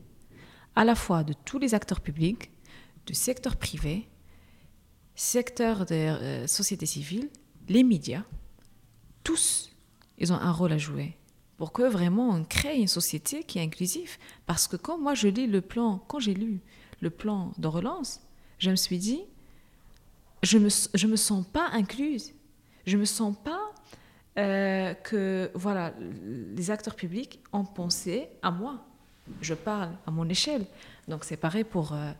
À 0.77 0.85
la 0.85 0.95
fois 0.95 1.23
de 1.23 1.35
tous 1.45 1.59
les 1.59 1.75
acteurs 1.75 2.01
publics, 2.01 2.51
du 3.07 3.15
secteur 3.15 3.57
privé, 3.57 4.09
secteur 5.15 5.85
des 5.85 6.09
euh, 6.09 6.47
sociétés 6.47 6.87
civiles, 6.87 7.29
les 7.69 7.85
médias, 7.85 8.25
tous, 9.23 9.71
ils 10.19 10.33
ont 10.33 10.37
un 10.37 10.53
rôle 10.53 10.73
à 10.73 10.79
jouer 10.79 11.17
pour 11.57 11.73
que 11.73 11.83
vraiment 11.83 12.31
on 12.31 12.45
crée 12.45 12.79
une 12.79 12.89
société 12.89 13.45
qui 13.45 13.59
est 13.59 13.63
inclusive. 13.63 14.17
Parce 14.47 14.67
que 14.67 14.77
quand 14.77 14.99
moi 14.99 15.15
je 15.15 15.29
lis 15.29 15.47
le 15.47 15.61
plan, 15.61 15.99
quand 16.09 16.19
j'ai 16.19 16.35
lu 16.35 16.61
le 17.01 17.11
plan 17.11 17.53
de 17.59 17.69
relance, 17.69 18.21
je 18.59 18.71
me 18.71 18.77
suis 18.77 18.99
dit, 18.99 19.23
je 20.43 20.59
me, 20.59 20.69
je 20.95 21.07
me 21.07 21.17
sens 21.17 21.45
pas 21.47 21.69
incluse. 21.73 22.33
Je 22.87 22.97
me 22.97 23.05
sens 23.05 23.35
pas 23.43 23.73
euh, 24.39 24.95
que 24.95 25.51
voilà, 25.55 25.95
les 26.01 26.71
acteurs 26.71 26.95
publics 26.95 27.41
ont 27.53 27.65
pensé 27.65 28.29
à 28.43 28.51
moi. 28.51 28.85
Je 29.41 29.55
parle 29.55 29.91
à 30.07 30.11
mon 30.11 30.29
échelle. 30.29 30.67
Donc 31.09 31.25
c'est 31.25 31.37
pareil 31.37 31.65
pour 31.65 31.93
euh, 31.93 32.11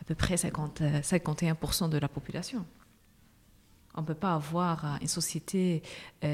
à 0.00 0.04
peu 0.04 0.14
près 0.14 0.36
50, 0.36 0.80
51% 0.80 1.88
de 1.88 1.98
la 1.98 2.08
population. 2.08 2.66
On 3.94 4.02
ne 4.02 4.06
peut 4.06 4.14
pas 4.14 4.34
avoir 4.34 4.84
euh, 4.84 4.96
une 5.00 5.08
société 5.08 5.82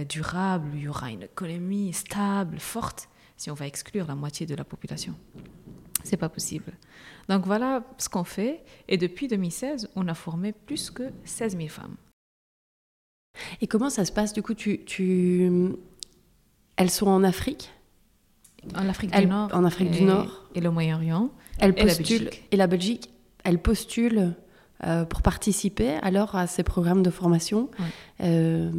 durable 0.08 0.70
où 0.72 0.76
il 0.76 0.82
y 0.82 0.88
aura 0.88 1.10
une 1.10 1.22
économie 1.22 1.92
stable, 1.92 2.58
forte, 2.58 3.08
si 3.36 3.50
on 3.50 3.54
va 3.54 3.66
exclure 3.66 4.06
la 4.06 4.14
moitié 4.14 4.46
de 4.46 4.54
la 4.54 4.64
population. 4.64 5.14
C'est 6.04 6.16
pas 6.16 6.28
possible. 6.28 6.72
Donc 7.28 7.46
voilà 7.46 7.84
ce 7.98 8.08
qu'on 8.08 8.24
fait. 8.24 8.62
Et 8.88 8.96
depuis 8.96 9.28
2016, 9.28 9.90
on 9.96 10.08
a 10.08 10.14
formé 10.14 10.52
plus 10.52 10.90
que 10.90 11.10
16 11.24 11.56
000 11.56 11.68
femmes. 11.68 11.96
Et 13.60 13.66
comment 13.66 13.90
ça 13.90 14.04
se 14.04 14.12
passe? 14.12 14.32
Du 14.32 14.42
coup, 14.42 14.54
tu, 14.54 14.84
tu... 14.84 15.50
elles 16.76 16.90
sont 16.90 17.06
en 17.06 17.22
Afrique? 17.24 17.70
En 18.74 18.88
Afrique 18.88 19.12
du 19.12 19.26
Nord. 19.26 19.50
En 19.52 19.64
Afrique 19.64 19.88
et, 19.88 19.98
du 19.98 20.02
Nord. 20.02 20.44
Et 20.54 20.60
le 20.60 20.70
Moyen-Orient. 20.70 21.30
Elles 21.58 21.74
postulent. 21.74 22.30
Et 22.50 22.56
la 22.56 22.66
Belgique. 22.66 23.10
Elles 23.44 23.60
postulent 23.60 24.34
euh, 24.86 25.04
pour 25.04 25.20
participer 25.20 25.96
alors 26.02 26.36
à 26.36 26.46
ces 26.46 26.62
programmes 26.62 27.02
de 27.02 27.10
formation. 27.10 27.68
Euh, 28.22 28.70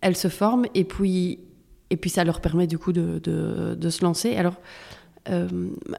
elles 0.00 0.16
se 0.16 0.28
forment 0.28 0.66
et 0.74 0.84
puis, 0.84 1.40
et 1.90 1.96
puis 1.96 2.10
ça 2.10 2.22
leur 2.24 2.40
permet 2.40 2.68
du 2.68 2.78
coup 2.78 2.92
de, 2.92 3.18
de, 3.18 3.74
de 3.74 3.90
se 3.90 4.04
lancer. 4.04 4.36
Alors, 4.36 4.54
euh, 5.28 5.48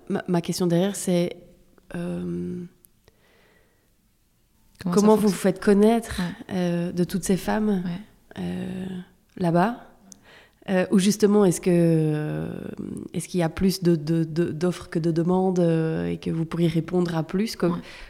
ma, 0.09 0.23
ma, 0.27 0.41
question 0.41 0.65
derrière, 0.65 0.95
c'est 0.95 1.35
Comment, 4.89 5.15
vous 5.15 5.27
vous 5.27 5.35
faites 5.35 5.59
connaître 5.59 6.21
de 6.49 7.03
toutes 7.03 7.25
ces 7.25 7.37
femmes 7.37 7.83
là-bas? 9.37 9.90
Euh, 10.69 10.85
Ou 10.91 10.99
justement, 10.99 11.45
est-ce 11.45 11.61
que 11.61 12.49
est-ce 13.13 13.27
qu'il 13.27 13.39
y 13.39 13.43
a 13.43 13.49
plus 13.49 13.83
d'offres 13.83 14.89
que 14.89 14.99
de 14.99 15.11
demandes 15.11 15.59
et 15.59 16.17
que 16.17 16.29
vous 16.29 16.45
pourriez 16.45 16.67
répondre 16.67 17.15
à 17.15 17.23
plus? 17.23 17.55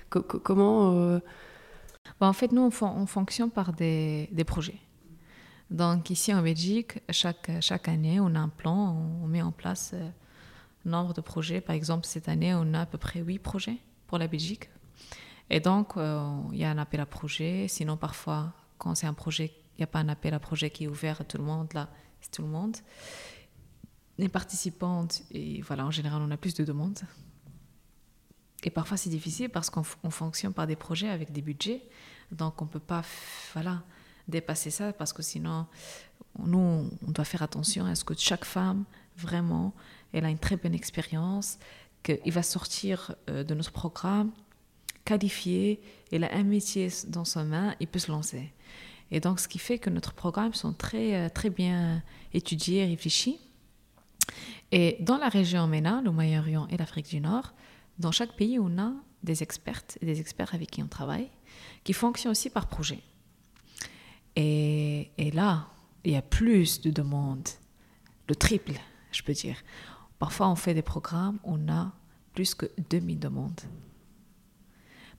Comment 0.09 0.91
bah, 2.19 2.27
En 2.27 2.33
fait, 2.33 2.51
nous, 2.51 2.69
on, 2.81 3.05
fonctionne 3.05 3.51
par 3.51 3.73
des, 3.73 4.29
des, 4.31 4.43
projets. 4.43 4.79
Donc 5.69 6.09
ici 6.09 6.33
en 6.33 6.41
Belgique, 6.41 6.99
chaque, 7.09 7.49
chaque 7.61 7.87
année, 7.87 8.19
on 8.19 8.35
a 8.35 8.39
un 8.39 8.49
plan, 8.49 8.95
on, 9.23 9.27
met 9.27 9.41
en 9.41 9.51
place 9.51 9.93
un 10.85 10.89
nombre 10.89 11.13
de 11.13 11.21
projets. 11.21 11.61
Par 11.61 11.75
exemple, 11.75 12.05
cette 12.05 12.27
année, 12.27 12.53
on 12.53 12.73
a 12.73 12.81
à 12.81 12.85
peu 12.85 12.97
près 12.97 13.21
huit 13.21 13.39
projets 13.39 13.77
pour 14.07 14.17
la 14.17 14.27
Belgique 14.27 14.69
et 15.53 15.59
donc, 15.59 15.97
euh, 15.97 16.23
il 16.53 16.59
y 16.59 16.63
a 16.63 16.71
un 16.71 16.77
appel 16.77 17.01
à 17.01 17.05
projet. 17.05 17.67
Sinon, 17.67 17.97
parfois, 17.97 18.53
quand 18.77 18.95
c'est 18.95 19.05
un 19.05 19.13
projet, 19.13 19.51
il 19.75 19.81
n'y 19.81 19.83
a 19.83 19.87
pas 19.87 19.99
un 19.99 20.07
appel 20.07 20.33
à 20.33 20.39
projet 20.39 20.69
qui 20.69 20.85
est 20.85 20.87
ouvert 20.87 21.19
à 21.19 21.25
tout 21.25 21.37
le 21.37 21.43
monde. 21.43 21.67
Là, 21.73 21.89
c'est 22.21 22.31
tout 22.31 22.41
le 22.41 22.47
monde. 22.47 22.77
Les 24.17 24.29
participantes, 24.29 25.23
et 25.31 25.61
voilà, 25.61 25.85
en 25.85 25.91
général, 25.91 26.21
on 26.21 26.31
a 26.31 26.37
plus 26.37 26.53
de 26.53 26.63
demandes. 26.63 26.99
Et 28.63 28.69
parfois, 28.69 28.97
c'est 28.97 29.09
difficile 29.09 29.49
parce 29.49 29.69
qu'on 29.69 29.83
fonctionne 29.83 30.53
par 30.53 30.67
des 30.67 30.75
projets 30.75 31.09
avec 31.09 31.31
des 31.31 31.41
budgets. 31.41 31.81
Donc, 32.31 32.61
on 32.61 32.65
ne 32.65 32.69
peut 32.69 32.79
pas 32.79 33.03
voilà, 33.53 33.83
dépasser 34.27 34.69
ça 34.69 34.93
parce 34.93 35.13
que 35.13 35.23
sinon, 35.23 35.65
nous, 36.39 36.89
on 37.05 37.11
doit 37.11 37.25
faire 37.25 37.41
attention 37.41 37.85
à 37.85 37.95
ce 37.95 38.03
que 38.03 38.13
chaque 38.15 38.45
femme, 38.45 38.85
vraiment, 39.17 39.73
elle 40.13 40.25
a 40.25 40.29
une 40.29 40.39
très 40.39 40.57
bonne 40.57 40.75
expérience, 40.75 41.57
qu'il 42.03 42.31
va 42.31 42.43
sortir 42.43 43.15
euh, 43.29 43.43
de 43.43 43.53
notre 43.53 43.71
programme 43.71 44.31
qualifié, 45.05 45.81
il 46.11 46.23
a 46.23 46.33
un 46.33 46.43
métier 46.43 46.89
dans 47.07 47.25
sa 47.25 47.43
main, 47.43 47.75
il 47.79 47.87
peut 47.87 47.99
se 47.99 48.11
lancer. 48.11 48.51
Et 49.11 49.19
donc, 49.19 49.39
ce 49.39 49.47
qui 49.47 49.59
fait 49.59 49.77
que 49.77 49.89
nos 49.89 49.99
programmes 49.99 50.53
sont 50.53 50.73
très, 50.73 51.15
euh, 51.15 51.29
très 51.29 51.49
bien 51.49 52.01
étudiés, 52.33 52.85
réfléchis. 52.85 53.39
Et 54.71 54.97
dans 55.01 55.17
la 55.17 55.27
région 55.27 55.67
MENA, 55.67 56.01
le 56.01 56.11
Moyen-Orient 56.11 56.67
et 56.69 56.77
l'Afrique 56.77 57.09
du 57.09 57.19
Nord, 57.19 57.53
dans 57.99 58.11
chaque 58.11 58.35
pays, 58.35 58.57
on 58.57 58.77
a 58.79 58.93
des 59.21 59.43
expertes 59.43 59.97
et 60.01 60.05
des 60.05 60.19
experts 60.19 60.55
avec 60.55 60.71
qui 60.71 60.81
on 60.81 60.87
travaille, 60.87 61.29
qui 61.83 61.93
fonctionnent 61.93 62.31
aussi 62.31 62.49
par 62.49 62.67
projet. 62.67 62.99
Et, 64.35 65.11
et 65.17 65.31
là, 65.31 65.67
il 66.05 66.13
y 66.13 66.15
a 66.15 66.21
plus 66.21 66.81
de 66.81 66.89
demandes, 66.89 67.49
le 68.27 68.35
triple, 68.35 68.73
je 69.11 69.21
peux 69.23 69.33
dire. 69.33 69.57
Parfois, 70.19 70.49
on 70.49 70.55
fait 70.55 70.73
des 70.73 70.81
programmes, 70.81 71.37
on 71.43 71.67
a 71.67 71.91
plus 72.33 72.55
que 72.55 72.65
2000 72.89 73.19
demandes. 73.19 73.61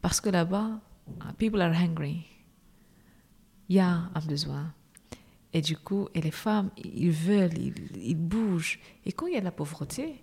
Parce 0.01 0.21
que 0.21 0.31
là-bas, 0.31 0.81
uh, 1.21 1.33
people 1.39 1.61
are 1.61 1.75
hungry. 1.75 2.27
Il 3.73 3.77
y 3.77 3.81
a 3.81 4.11
un 4.15 4.21
besoin. 4.21 4.75
Et 5.55 5.63
du 5.63 5.79
coup, 5.79 6.07
et 6.13 6.21
les 6.21 6.31
femmes, 6.31 6.69
ils 6.77 7.11
veulent, 7.11 7.57
ils, 7.57 8.15
bougent. 8.15 8.79
Et 9.07 9.13
quand 9.13 9.27
il 9.29 9.33
y 9.33 9.37
a 9.39 9.41
de 9.41 9.47
la 9.47 9.51
pauvreté, 9.51 10.23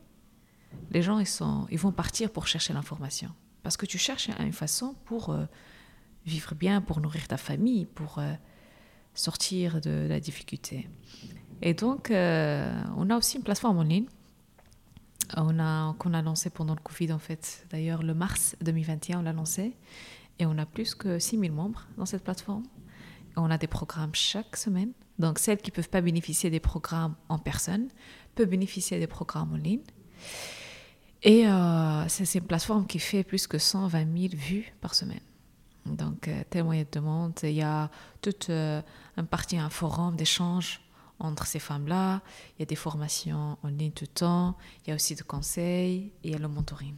les 0.91 1.01
gens, 1.01 1.17
ils, 1.17 1.25
sont, 1.25 1.65
ils 1.71 1.79
vont 1.79 1.91
partir 1.91 2.29
pour 2.29 2.45
chercher 2.45 2.73
l'information. 2.73 3.31
Parce 3.63 3.75
que 3.75 3.87
tu 3.87 3.97
cherches 3.97 4.29
une 4.37 4.53
façon 4.53 4.93
pour 5.05 5.31
euh, 5.31 5.45
vivre 6.27 6.53
bien, 6.53 6.79
pour 6.79 7.01
nourrir 7.01 7.27
ta 7.27 7.37
famille, 7.37 7.87
pour 7.87 8.19
euh, 8.19 8.31
sortir 9.15 9.81
de 9.81 10.05
la 10.07 10.19
difficulté. 10.19 10.87
Et 11.63 11.73
donc, 11.73 12.11
euh, 12.11 12.71
on 12.97 13.09
a 13.09 13.17
aussi 13.17 13.37
une 13.37 13.43
plateforme 13.43 13.79
en 13.79 13.83
ligne 13.83 14.05
on 15.35 15.57
a, 15.57 15.95
qu'on 15.97 16.13
a 16.13 16.21
lancé 16.21 16.51
pendant 16.51 16.75
le 16.75 16.81
Covid, 16.81 17.11
en 17.13 17.19
fait. 17.19 17.65
D'ailleurs, 17.71 18.03
le 18.03 18.13
mars 18.13 18.55
2021, 18.61 19.21
on 19.21 19.23
l'a 19.23 19.33
lancé. 19.33 19.75
Et 20.37 20.45
on 20.45 20.55
a 20.59 20.67
plus 20.67 20.93
que 20.93 21.17
6000 21.17 21.51
membres 21.51 21.87
dans 21.97 22.05
cette 22.05 22.23
plateforme. 22.23 22.63
On 23.35 23.49
a 23.49 23.57
des 23.57 23.67
programmes 23.67 24.13
chaque 24.13 24.55
semaine. 24.55 24.91
Donc, 25.17 25.39
celles 25.39 25.57
qui 25.57 25.71
ne 25.71 25.75
peuvent 25.75 25.89
pas 25.89 26.01
bénéficier 26.01 26.49
des 26.49 26.59
programmes 26.59 27.15
en 27.27 27.39
personne 27.39 27.89
peuvent 28.35 28.47
bénéficier 28.47 28.99
des 28.99 29.07
programmes 29.07 29.53
en 29.53 29.57
ligne. 29.57 29.83
Et 31.23 31.47
euh, 31.47 32.07
c'est 32.07 32.33
une 32.35 32.45
plateforme 32.45 32.87
qui 32.87 32.99
fait 32.99 33.23
plus 33.23 33.45
que 33.47 33.57
120 33.57 34.17
000 34.17 34.33
vues 34.33 34.73
par 34.79 34.95
semaine. 34.95 35.19
Donc, 35.85 36.27
euh, 36.27 36.43
tellement 36.49 36.73
il 36.73 36.79
y 36.79 36.81
a 36.81 36.85
de 36.85 36.91
demandes. 36.91 37.37
Il 37.43 37.51
y 37.51 37.61
a 37.61 37.89
toute 38.21 38.49
euh, 38.49 38.81
un 39.17 39.25
partie, 39.25 39.57
un 39.57 39.69
forum 39.69 40.15
d'échange 40.15 40.81
entre 41.19 41.45
ces 41.45 41.59
femmes-là. 41.59 42.21
Il 42.57 42.61
y 42.61 42.63
a 42.63 42.65
des 42.65 42.75
formations 42.75 43.57
en 43.61 43.67
ligne 43.67 43.91
tout 43.91 44.05
le 44.05 44.13
temps. 44.13 44.57
Il 44.85 44.89
y 44.89 44.93
a 44.93 44.95
aussi 44.95 45.15
des 45.15 45.23
conseils 45.23 46.13
et 46.23 46.29
il 46.29 46.31
y 46.31 46.35
a 46.35 46.39
le 46.39 46.47
mentoring. 46.47 46.95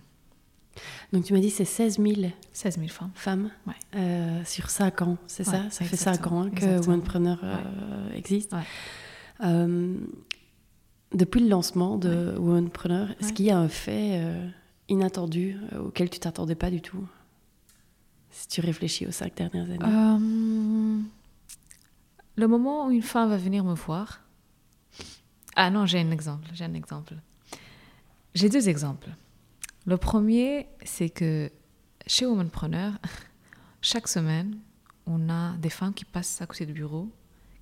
Donc 1.11 1.26
tu 1.26 1.34
m'as 1.34 1.39
dit 1.39 1.49
c'est 1.49 1.65
16 1.65 1.99
000 1.99 2.32
16 2.53 2.78
000 2.78 2.88
femmes. 2.88 3.11
Femmes 3.15 3.51
ouais. 3.67 3.74
euh, 3.95 4.45
sur 4.45 4.69
5 4.69 5.01
ans, 5.01 5.17
c'est 5.28 5.43
ça? 5.43 5.69
Ça 5.69 5.86
fait 5.86 5.97
5 5.97 6.28
ans 6.28 6.49
que 6.49 6.88
Onepreneur 6.89 7.39
euh, 7.43 8.11
existe. 8.13 8.55
Euh, 9.43 9.95
depuis 11.13 11.41
le 11.41 11.49
lancement 11.49 11.97
de 11.97 12.36
Onepreneur, 12.38 13.09
est-ce 13.19 13.34
qu'il 13.34 13.45
y 13.45 13.51
a 13.51 13.57
un 13.57 13.67
fait 13.67 14.22
inattendu 14.88 15.57
auquel 15.78 16.09
tu 16.09 16.19
t'attendais 16.19 16.55
pas 16.55 16.69
du 16.69 16.82
tout? 16.82 17.05
Si 18.30 18.47
tu 18.47 18.61
réfléchis 18.61 19.05
aux 19.05 19.11
5 19.11 19.36
dernières 19.36 19.65
années. 19.65 20.22
Le 22.38 22.47
moment 22.47 22.88
où 22.88 22.91
une 22.91 23.01
femme 23.01 23.30
va 23.30 23.36
venir 23.36 23.65
me 23.65 23.74
voir. 23.74 24.22
Ah 25.57 25.69
non, 25.69 25.86
j'ai 25.86 25.99
un 25.99 26.11
exemple. 26.11 26.47
J'ai 26.53 26.63
un 26.63 26.74
exemple. 26.74 27.15
J'ai 28.34 28.47
deux 28.47 28.69
exemples. 28.69 29.09
Le 29.86 29.97
premier, 29.97 30.67
c'est 30.84 31.09
que 31.09 31.51
chez 32.05 32.25
Womanpreneur, 32.25 32.93
chaque 33.82 34.07
semaine, 34.07 34.59
on 35.07 35.29
a 35.29 35.57
des 35.57 35.69
femmes 35.69 35.93
qui 35.93 36.05
passent 36.05 36.41
à 36.41 36.45
côté 36.45 36.65
du 36.65 36.73
bureau, 36.73 37.09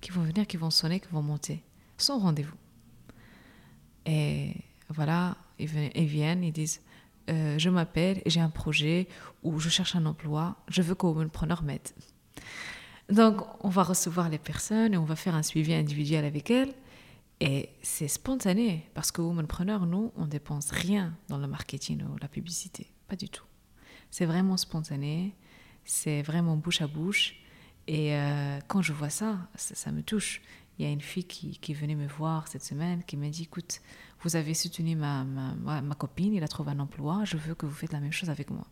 qui 0.00 0.10
vont 0.10 0.22
venir, 0.22 0.46
qui 0.46 0.56
vont 0.56 0.70
sonner, 0.70 1.00
qui 1.00 1.08
vont 1.08 1.22
monter, 1.22 1.62
sans 1.96 2.18
rendez-vous. 2.18 2.56
Et 4.06 4.54
voilà, 4.88 5.36
ils 5.58 5.66
viennent, 5.66 6.44
ils 6.44 6.52
disent 6.52 6.80
euh, 7.30 7.58
Je 7.58 7.70
m'appelle 7.70 8.22
j'ai 8.26 8.40
un 8.40 8.50
projet 8.50 9.08
ou 9.42 9.58
je 9.58 9.68
cherche 9.68 9.96
un 9.96 10.04
emploi, 10.06 10.56
je 10.68 10.82
veux 10.82 10.94
que 10.94 11.06
Womanpreneur 11.06 11.62
m'aide. 11.62 11.88
Donc, 13.10 13.40
on 13.64 13.68
va 13.68 13.82
recevoir 13.82 14.28
les 14.28 14.38
personnes 14.38 14.94
et 14.94 14.96
on 14.96 15.04
va 15.04 15.16
faire 15.16 15.34
un 15.34 15.42
suivi 15.42 15.74
individuel 15.74 16.24
avec 16.24 16.50
elles. 16.50 16.72
Et 17.40 17.70
c'est 17.82 18.08
spontané 18.08 18.86
parce 18.94 19.10
que 19.10 19.22
Womanpreneur, 19.22 19.86
nous, 19.86 20.12
on 20.16 20.26
dépense 20.26 20.70
rien 20.70 21.16
dans 21.28 21.38
le 21.38 21.46
marketing 21.46 22.02
ou 22.04 22.16
la 22.20 22.28
publicité. 22.28 22.86
Pas 23.08 23.16
du 23.16 23.28
tout. 23.28 23.44
C'est 24.10 24.26
vraiment 24.26 24.58
spontané. 24.58 25.34
C'est 25.84 26.22
vraiment 26.22 26.56
bouche 26.56 26.82
à 26.82 26.86
bouche. 26.86 27.36
Et 27.86 28.14
euh, 28.14 28.58
quand 28.68 28.82
je 28.82 28.92
vois 28.92 29.08
ça, 29.08 29.38
ça, 29.56 29.90
me 29.90 30.02
touche. 30.02 30.42
il 30.78 30.84
y 30.84 30.88
a 30.88 30.92
une 30.92 31.00
fille 31.00 31.24
qui, 31.24 31.74
venait 31.74 31.94
me 31.94 32.06
voir 32.06 32.46
cette 32.46 32.62
semaine 32.62 33.02
qui 33.04 33.16
m'a 33.16 33.30
dit 33.30 33.44
écoute, 33.44 33.80
vous 34.22 34.36
avez 34.36 34.52
soutenu 34.52 34.94
ma, 34.94 35.24
ma, 35.24 35.80
ma, 35.80 35.94
copine, 35.94 36.34
il 36.34 36.44
a 36.44 36.48
trouvé 36.48 36.72
un 36.72 36.78
emploi, 36.78 37.24
je 37.24 37.38
veux 37.38 37.54
que 37.54 37.64
vous 37.64 37.74
faites 37.74 37.92
la 37.92 38.00
même 38.00 38.12
chose 38.12 38.30
avec 38.30 38.50
moi. 38.50 38.66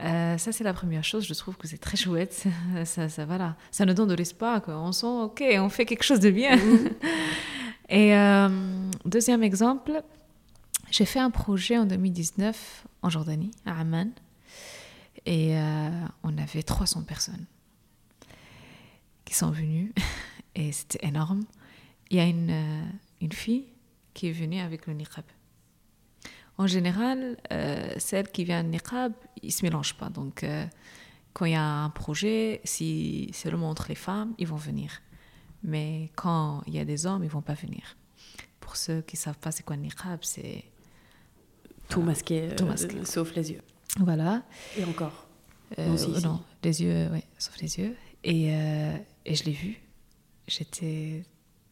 Euh, 0.00 0.36
ça, 0.38 0.52
c'est 0.52 0.64
la 0.64 0.74
première 0.74 1.04
chose. 1.04 1.26
Je 1.26 1.34
trouve 1.34 1.56
que 1.56 1.68
c'est 1.68 1.78
très 1.78 1.96
chouette. 1.96 2.44
Ça, 2.84 3.08
ça, 3.08 3.24
voilà. 3.24 3.56
ça 3.70 3.84
nous 3.84 3.94
donne 3.94 4.08
de 4.08 4.14
l'espoir. 4.14 4.62
On 4.68 4.92
sent, 4.92 5.06
OK, 5.06 5.42
on 5.58 5.68
fait 5.68 5.84
quelque 5.84 6.02
chose 6.02 6.20
de 6.20 6.30
bien. 6.30 6.56
Mhm. 6.56 6.90
Et 7.88 8.16
euh, 8.16 8.48
deuxième 9.04 9.42
exemple, 9.42 10.02
j'ai 10.90 11.04
fait 11.04 11.18
un 11.18 11.30
projet 11.30 11.76
en 11.76 11.84
2019 11.84 12.86
en 13.02 13.10
Jordanie, 13.10 13.50
à 13.66 13.78
Amman. 13.80 14.10
Et 15.26 15.56
euh, 15.56 15.90
on 16.22 16.36
avait 16.38 16.62
300 16.62 17.02
personnes 17.02 17.44
qui 19.24 19.34
sont 19.34 19.50
venues. 19.50 19.92
Et 20.54 20.72
c'était 20.72 21.06
énorme. 21.06 21.44
Il 22.10 22.16
y 22.16 22.20
a 22.20 22.24
une, 22.24 22.54
une 23.20 23.32
fille 23.32 23.66
qui 24.14 24.28
est 24.28 24.32
venue 24.32 24.60
avec 24.60 24.86
le 24.86 24.94
niqab. 24.94 25.24
En 26.58 26.66
général, 26.66 27.38
euh, 27.52 27.92
celle 27.98 28.28
qui 28.28 28.44
vient 28.44 28.62
de 28.62 28.68
niqab, 28.68 29.12
ils 29.42 29.46
ne 29.46 29.52
se 29.52 29.64
mélangent 29.64 29.96
pas. 29.96 30.10
Donc, 30.10 30.44
quand 31.32 31.44
il 31.46 31.52
y 31.52 31.56
a 31.56 31.64
un 31.64 31.90
projet, 31.90 32.60
si 32.64 33.30
seulement 33.32 33.70
entre 33.70 33.86
les 33.88 33.94
femmes, 33.94 34.34
ils 34.38 34.46
vont 34.46 34.56
venir. 34.56 35.00
Mais 35.62 36.10
quand 36.16 36.62
il 36.66 36.74
y 36.74 36.78
a 36.78 36.84
des 36.84 37.06
hommes, 37.06 37.24
ils 37.24 37.30
vont 37.30 37.42
pas 37.42 37.54
venir. 37.54 37.96
Pour 38.60 38.76
ceux 38.76 39.00
qui 39.02 39.16
savent 39.16 39.38
pas 39.38 39.50
c'est 39.50 39.62
quoi 39.62 39.76
le 39.76 39.82
niqab, 39.82 40.18
c'est 40.22 40.64
tout 41.88 42.02
masqué, 42.02 42.48
tout 42.56 42.66
masqué. 42.66 43.04
sauf 43.04 43.34
les 43.34 43.52
yeux. 43.52 43.62
Voilà. 43.98 44.42
Et 44.78 44.84
encore 44.84 45.26
euh, 45.78 46.20
Non, 46.22 46.40
les 46.62 46.82
yeux, 46.82 47.08
oui, 47.12 47.22
sauf 47.38 47.56
les 47.58 47.78
yeux. 47.78 47.96
Et, 48.24 48.54
euh, 48.54 48.96
et 49.24 49.34
je 49.34 49.44
l'ai 49.44 49.52
vu. 49.52 49.80
J'étais 50.46 51.24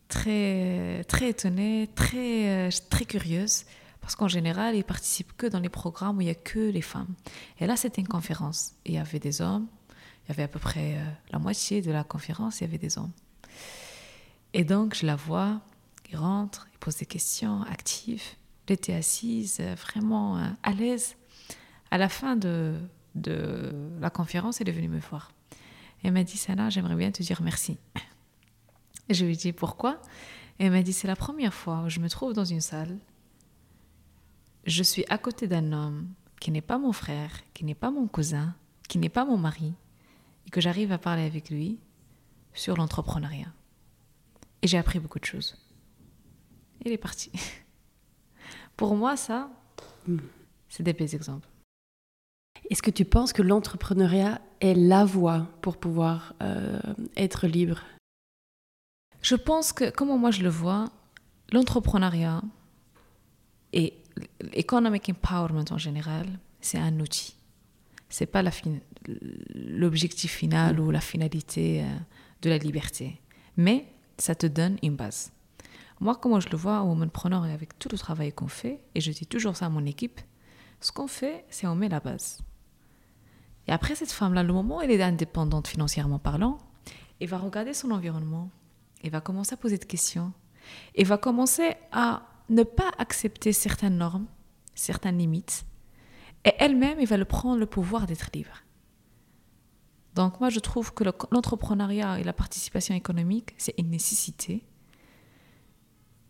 très, 0.09 1.05
très 1.05 1.31
étonnée, 1.31 1.89
très, 1.95 2.69
euh, 2.69 2.71
très 2.91 3.05
curieuse. 3.05 3.65
Parce 4.01 4.17
qu'en 4.17 4.29
général, 4.29 4.77
ils 4.77 4.85
participent 4.85 5.37
que 5.37 5.47
dans 5.47 5.61
les 5.61 5.69
programmes 5.69 6.19
où 6.19 6.21
il 6.21 6.25
n'y 6.25 6.31
a 6.31 6.35
que 6.35 6.59
les 6.59 6.83
femmes. 6.83 7.15
Et 7.59 7.67
là, 7.67 7.77
c'était 7.77 8.01
une 8.01 8.09
conférence. 8.09 8.73
il 8.87 8.95
y 8.95 8.99
avait 8.99 9.19
des 9.19 9.41
hommes. 9.43 9.67
Il 10.25 10.29
y 10.31 10.33
avait 10.33 10.45
à 10.45 10.49
peu 10.49 10.59
près 10.59 10.97
la 11.31 11.39
moitié 11.39 11.83
de 11.83 11.91
la 11.91 12.05
conférence, 12.05 12.61
il 12.61 12.65
y 12.65 12.67
avait 12.67 12.79
des 12.79 12.99
hommes. 12.99 13.13
Et 14.53 14.65
donc, 14.65 14.95
je 14.95 15.05
la 15.05 15.17
vois, 15.17 15.61
il 16.11 16.17
rentre, 16.17 16.69
il 16.73 16.79
pose 16.79 16.97
des 16.97 17.07
questions 17.07 17.63
actives. 17.63 18.23
J'étais 18.69 18.95
assise, 18.95 19.61
vraiment 19.61 20.41
à 20.63 20.71
l'aise 20.73 21.17
à 21.91 21.99
la 21.99 22.09
fin 22.09 22.37
de, 22.37 22.75
la 24.01 24.11
conférence, 24.11 24.61
elle 24.61 24.69
est 24.69 24.73
venue 24.73 24.89
me 24.89 25.01
voir. 25.01 25.33
Elle 26.03 26.13
m'a 26.13 26.25
dit, 26.25 26.37
Sana, 26.37 26.71
j'aimerais 26.71 26.95
bien 26.95 27.11
te 27.11 27.23
dire 27.23 27.43
merci. 27.43 27.77
Et 29.09 29.15
je 29.15 29.25
lui 29.25 29.33
ai 29.33 29.37
dit, 29.37 29.53
pourquoi 29.53 30.01
elle 30.59 30.73
m'a 30.73 30.83
dit, 30.83 30.93
c'est 30.93 31.09
la 31.09 31.17
première 31.17 31.55
fois 31.55 31.85
où 31.87 31.89
je 31.89 32.01
me 32.01 32.09
trouve 32.11 32.35
dans 32.35 32.45
une 32.45 32.61
salle. 32.61 32.99
Je 34.65 34.83
suis 34.83 35.05
à 35.09 35.19
côté 35.19 35.47
d'un 35.47 35.73
homme 35.73 36.09
qui 36.41 36.51
n'est 36.51 36.61
pas 36.61 36.79
mon 36.79 36.93
frère, 36.93 37.31
qui 37.55 37.65
n'est 37.65 37.75
pas 37.75 37.91
mon 37.91 38.07
cousin, 38.07 38.55
qui 38.89 38.99
n'est 38.99 39.09
pas 39.09 39.25
mon 39.25 39.37
mari, 39.37 39.75
et 40.47 40.51
que 40.51 40.61
j'arrive 40.61 40.93
à 40.93 40.99
parler 40.99 41.25
avec 41.25 41.51
lui 41.51 41.79
sur 42.55 42.77
l'entrepreneuriat. 42.77 43.53
Et 44.63 44.67
j'ai 44.67 44.79
appris 44.79 44.99
beaucoup 44.99 45.19
de 45.19 45.25
choses. 45.25 45.57
Il 46.85 46.93
est 46.93 46.99
parti. 46.99 47.31
Pour 48.77 48.97
moi, 48.97 49.17
ça, 49.17 49.51
c'est 50.69 50.83
des 50.83 50.93
belles 50.93 51.15
exemples. 51.15 51.49
Est-ce 52.71 52.83
que 52.83 52.91
tu 52.91 53.05
penses 53.05 53.33
que 53.33 53.43
l'entrepreneuriat 53.43 54.41
est 54.61 54.75
la 54.75 55.05
voie 55.05 55.49
pour 55.61 55.77
pouvoir 55.77 56.35
euh, 56.43 56.79
être 57.17 57.47
libre? 57.47 57.83
Je 59.23 59.35
pense 59.35 59.73
que, 59.73 59.91
comment 59.91 60.19
moi 60.19 60.31
je 60.31 60.43
le 60.43 60.49
vois, 60.49 60.87
l'entrepreneuriat 61.53 62.43
et 63.73 63.95
l'economic 64.55 65.09
empowerment 65.09 65.65
en 65.71 65.79
général, 65.79 66.27
c'est 66.61 66.79
un 66.79 66.99
outil. 67.01 67.37
C'est 68.09 68.27
pas 68.27 68.43
l'objectif 69.55 70.33
final 70.33 70.81
ou 70.81 70.91
la 70.91 71.01
finalité 71.01 71.83
euh, 71.83 71.87
de 72.43 72.51
la 72.51 72.59
liberté. 72.59 73.21
Mais 73.57 73.87
ça 74.19 74.35
te 74.35 74.47
donne 74.47 74.77
une 74.83 74.97
base. 74.97 75.33
Moi, 76.01 76.17
comment 76.17 76.41
je 76.41 76.49
le 76.49 76.57
vois, 76.57 76.81
au 76.83 76.89
Womanpreneur 76.89 77.47
et 77.47 77.53
avec 77.53 77.79
tout 77.79 77.89
le 77.93 77.99
travail 77.99 78.33
qu'on 78.33 78.49
fait, 78.49 78.81
et 78.95 79.01
je 79.01 79.13
dis 79.13 79.27
toujours 79.27 79.57
ça 79.57 79.67
à 79.67 79.69
mon 79.69 79.85
équipe, 79.85 80.21
ce 80.81 80.93
qu'on 80.93 81.07
fait, 81.07 81.45
c'est 81.51 81.67
on 81.67 81.75
met 81.75 81.89
la 81.89 82.01
base. 82.01 82.41
Et 83.69 83.73
après, 83.73 83.95
cette 83.95 84.11
femme-là, 84.11 84.43
le 84.43 84.53
moment 84.53 84.79
où 84.79 84.81
elle 84.81 84.91
est 84.91 85.03
indépendante 85.03 85.69
financièrement 85.69 86.19
parlant, 86.19 86.59
elle 87.21 87.29
va 87.29 87.37
regarder 87.37 87.75
son 87.75 87.91
environnement, 87.91 88.51
elle 89.05 89.11
va 89.11 89.21
commencer 89.21 89.53
à 89.53 89.57
poser 89.59 89.77
des 89.77 89.87
questions, 89.87 90.33
elle 90.97 91.07
va 91.07 91.19
commencer 91.19 91.75
à 91.93 92.23
ne 92.51 92.63
pas 92.63 92.91
accepter 92.99 93.53
certaines 93.53 93.97
normes, 93.97 94.27
certaines 94.75 95.19
limites, 95.19 95.65
et 96.45 96.53
elle-même, 96.59 96.99
elle 96.99 97.07
va 97.07 97.17
le 97.17 97.25
prendre 97.25 97.59
le 97.59 97.67
pouvoir 97.67 98.07
d'être 98.07 98.31
libre. 98.35 98.63
Donc 100.15 100.41
moi, 100.41 100.49
je 100.51 100.59
trouve 100.59 100.93
que 100.93 101.05
l'entrepreneuriat 101.31 102.19
et 102.19 102.25
la 102.25 102.33
participation 102.33 102.95
économique, 102.95 103.55
c'est 103.59 103.75
une 103.79 103.91
nécessité 103.91 104.65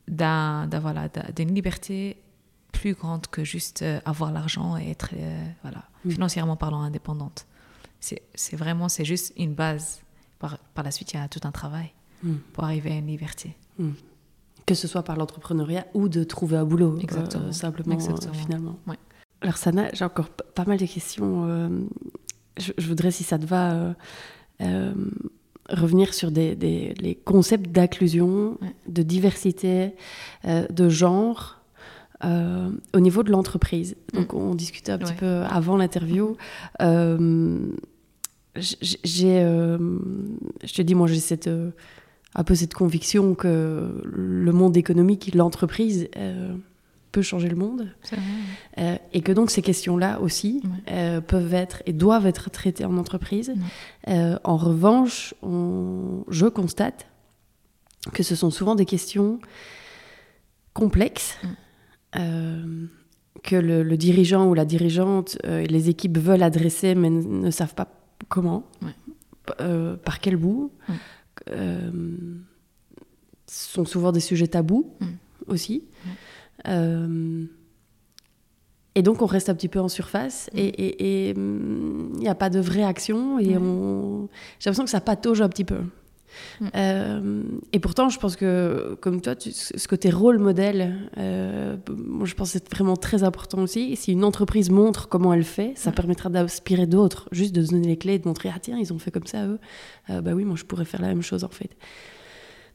d'une 0.09 1.55
liberté 1.55 2.23
plus 2.73 2.95
grande 2.95 3.27
que 3.29 3.45
juste 3.45 3.83
euh, 3.83 4.01
avoir 4.05 4.33
l'argent 4.33 4.77
et 4.77 4.91
être 4.91 5.11
euh, 5.13 5.47
voilà, 5.63 5.85
mm. 6.05 6.11
financièrement 6.11 6.57
parlant 6.57 6.83
indépendante. 6.83 7.47
C'est 8.01 8.57
vraiment, 8.57 8.89
c'est 8.89 9.05
juste 9.05 9.33
une 9.37 9.55
base. 9.55 10.03
Par, 10.39 10.59
par, 10.75 10.85
la 10.85 10.91
suite, 10.91 11.13
il 11.13 11.17
y 11.17 11.21
a 11.21 11.29
tout 11.29 11.41
un 11.45 11.53
travail 11.53 11.93
mm. 12.23 12.35
pour 12.53 12.65
arriver 12.65 12.93
à 12.93 12.97
une 12.97 13.07
liberté. 13.07 13.57
Mm. 13.79 13.91
Que 14.71 14.75
ce 14.75 14.89
soit 14.89 15.03
par 15.03 15.17
l'entrepreneuriat 15.17 15.87
ou 15.95 16.09
de 16.09 16.25
trouver 16.25 16.57
un 16.57 16.65
boulot, 16.65 16.95
euh, 16.97 17.01
Exactement. 17.01 17.53
simplement, 17.53 17.99
finalement. 18.33 18.79
Alors 19.41 19.57
Sana, 19.57 19.89
j'ai 19.93 20.05
encore 20.05 20.29
pas 20.29 20.65
mal 20.65 20.79
de 20.79 20.87
questions. 20.87 21.81
Je, 22.57 22.87
voudrais, 22.87 23.11
si 23.11 23.25
ça 23.25 23.39
te 23.39 23.47
va, 23.47 23.95
revenir 25.69 26.15
sur 26.15 26.31
des, 26.31 26.55
des 26.57 26.95
les 27.01 27.15
concepts 27.15 27.71
d'inclusion, 27.71 28.59
de 28.87 29.03
diversité, 29.03 29.95
de 30.45 30.89
genre, 30.89 31.61
euh, 32.23 32.71
au 32.93 33.01
niveau 33.01 33.23
de 33.23 33.31
l'entreprise. 33.31 33.97
Donc, 34.13 34.35
mm. 34.35 34.37
on 34.37 34.55
discutait 34.55 34.93
un 34.93 34.99
petit 34.99 35.15
peu 35.15 35.43
avant 35.49 35.79
l'interview. 35.79 36.37
Euh, 36.83 37.59
j'ai, 38.57 39.43
euh, 39.43 39.79
je 40.63 40.75
te 40.75 40.83
dis, 40.83 40.95
moi, 40.95 41.07
j'ai 41.07 41.21
cette, 41.21 41.49
un 42.35 42.45
peu 42.45 42.55
cette 42.55 42.75
conviction 42.75 43.35
que 43.35 44.03
le 44.05 44.53
monde 44.53 44.77
économique, 44.77 45.35
l'entreprise, 45.35 46.09
peut 47.13 47.23
changer 47.23 47.49
le 47.49 47.57
monde. 47.57 47.89
et 49.13 49.21
que 49.21 49.33
donc 49.33 49.51
ces 49.51 49.63
questions-là 49.63 50.21
aussi 50.21 50.63
peuvent 51.27 51.55
être 51.55 51.83
et 51.87 51.93
doivent 51.93 52.27
être 52.27 52.51
traitées 52.51 52.85
en 52.85 52.97
entreprise. 52.97 53.53
en 54.07 54.57
revanche, 54.57 55.35
on, 55.43 56.25
je 56.29 56.47
constate 56.47 57.09
que 58.13 58.23
ce 58.23 58.35
sont 58.35 58.51
souvent 58.51 58.75
des 58.75 58.87
questions 58.87 59.41
complexes. 60.73 61.37
Euh, 62.17 62.87
que 63.43 63.57
le, 63.57 63.97
dirigeant 63.97 64.47
ou 64.49 64.55
la 64.55 64.65
dirigeante 64.65 65.39
euh, 65.47 65.61
et 65.61 65.67
les 65.67 65.89
équipes 65.89 66.19
veulent 66.19 66.43
adresser 66.43 66.95
mais 66.95 67.09
ne 67.09 67.51
savent 67.51 67.75
pas 67.75 67.89
comment, 68.29 68.65
euh, 69.61 69.97
par 69.97 70.21
quel 70.21 70.37
bout. 70.37 70.73
Sont 73.47 73.85
souvent 73.85 74.13
des 74.13 74.21
sujets 74.21 74.47
tabous 74.49 74.95
mm. 75.01 75.07
aussi. 75.49 75.85
et 78.95 79.03
donc 79.03 79.23
on 79.23 79.27
reste 79.27 79.49
un 79.49 79.55
petit 79.55 79.69
peu 79.69 79.81
en 79.81 79.89
surface 79.89 80.51
mm. 80.53 80.59
et 80.59 81.31
il 81.31 82.19
n'y 82.19 82.29
a 82.29 82.35
pas 82.35 82.51
de 82.51 82.61
vraie 82.61 82.85
action 82.85 83.39
et 83.39 83.45
j'ai 83.45 83.55
l'impression 83.55 84.85
que 84.85 84.91
ça 84.91 85.01
patauge 85.01 85.41
un 85.41 85.49
petit 85.49 85.65
peu. 85.65 85.81
Mm. 86.61 86.67
Euh, 86.75 87.43
et 87.73 87.81
pourtant, 87.81 88.09
je 88.09 88.19
pense 88.19 88.37
que, 88.37 88.97
comme 89.01 89.21
toi, 89.21 89.35
ce 89.39 89.89
côté 89.89 90.11
rôle 90.11 90.39
modèle, 90.39 91.11
euh, 91.19 91.77
moi, 91.97 92.27
je 92.27 92.35
pense 92.35 92.53
que 92.53 92.59
c'est 92.59 92.71
vraiment 92.71 92.97
très 92.97 93.23
important 93.23 93.63
aussi. 93.63 93.97
Si 93.97 94.13
une 94.13 94.25
entreprise 94.25 94.71
montre 94.71 95.09
comment 95.09 95.33
elle 95.33 95.45
fait, 95.45 95.73
ça 95.77 95.91
mm. 95.91 95.95
permettra 95.95 96.29
d'inspirer 96.31 96.87
d'autres, 96.87 97.29
juste 97.33 97.55
de 97.55 97.65
se 97.65 97.71
donner 97.71 97.89
les 97.89 97.97
clés 97.97 98.15
et 98.15 98.19
de 98.19 98.27
montrer, 98.27 98.51
ah 98.55 98.59
tiens, 98.61 98.79
ils 98.79 98.93
ont 98.93 98.99
fait 98.99 99.11
comme 99.11 99.27
ça, 99.27 99.47
eux. 99.47 99.59
Euh, 100.11 100.21
bah 100.21 100.33
oui, 100.35 100.45
moi, 100.45 100.57
je 100.57 100.65
pourrais 100.65 100.85
faire 100.85 101.03
la 101.03 101.09
même 101.09 101.23
chose, 101.23 101.45
en 101.45 101.49
fait. 101.49 101.77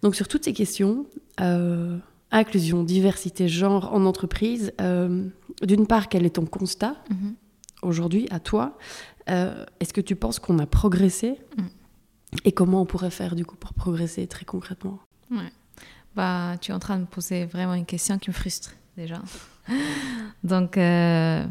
Donc, 0.01 0.15
sur 0.15 0.27
toutes 0.27 0.45
ces 0.45 0.53
questions, 0.53 1.05
inclusion, 2.31 2.83
diversité, 2.83 3.47
genre 3.47 3.93
en 3.93 4.05
entreprise, 4.05 4.73
d'une 5.61 5.87
part, 5.87 6.09
quel 6.09 6.25
est 6.25 6.35
ton 6.35 6.45
constat 6.45 6.95
mm-hmm. 7.09 7.33
aujourd'hui 7.81 8.27
à 8.29 8.39
toi 8.39 8.77
Est-ce 9.27 9.93
que 9.93 10.01
tu 10.01 10.15
penses 10.15 10.39
qu'on 10.39 10.59
a 10.59 10.67
progressé 10.67 11.39
mm. 11.57 11.63
Et 12.43 12.51
comment 12.51 12.81
on 12.81 12.85
pourrait 12.85 13.11
faire 13.11 13.35
du 13.35 13.45
coup 13.45 13.55
pour 13.55 13.73
progresser 13.73 14.27
très 14.27 14.45
concrètement? 14.45 14.99
Bah, 16.15 16.55
Tu 16.61 16.71
es 16.71 16.73
en 16.73 16.79
train 16.79 16.97
de 16.97 17.01
me 17.01 17.07
poser 17.07 17.45
vraiment 17.45 17.73
une 17.73 17.85
question 17.85 18.17
qui 18.19 18.29
me 18.29 18.35
frustre 18.35 18.75
déjà. 18.97 19.21
Donc, 20.43 20.77
euh, 20.77 21.45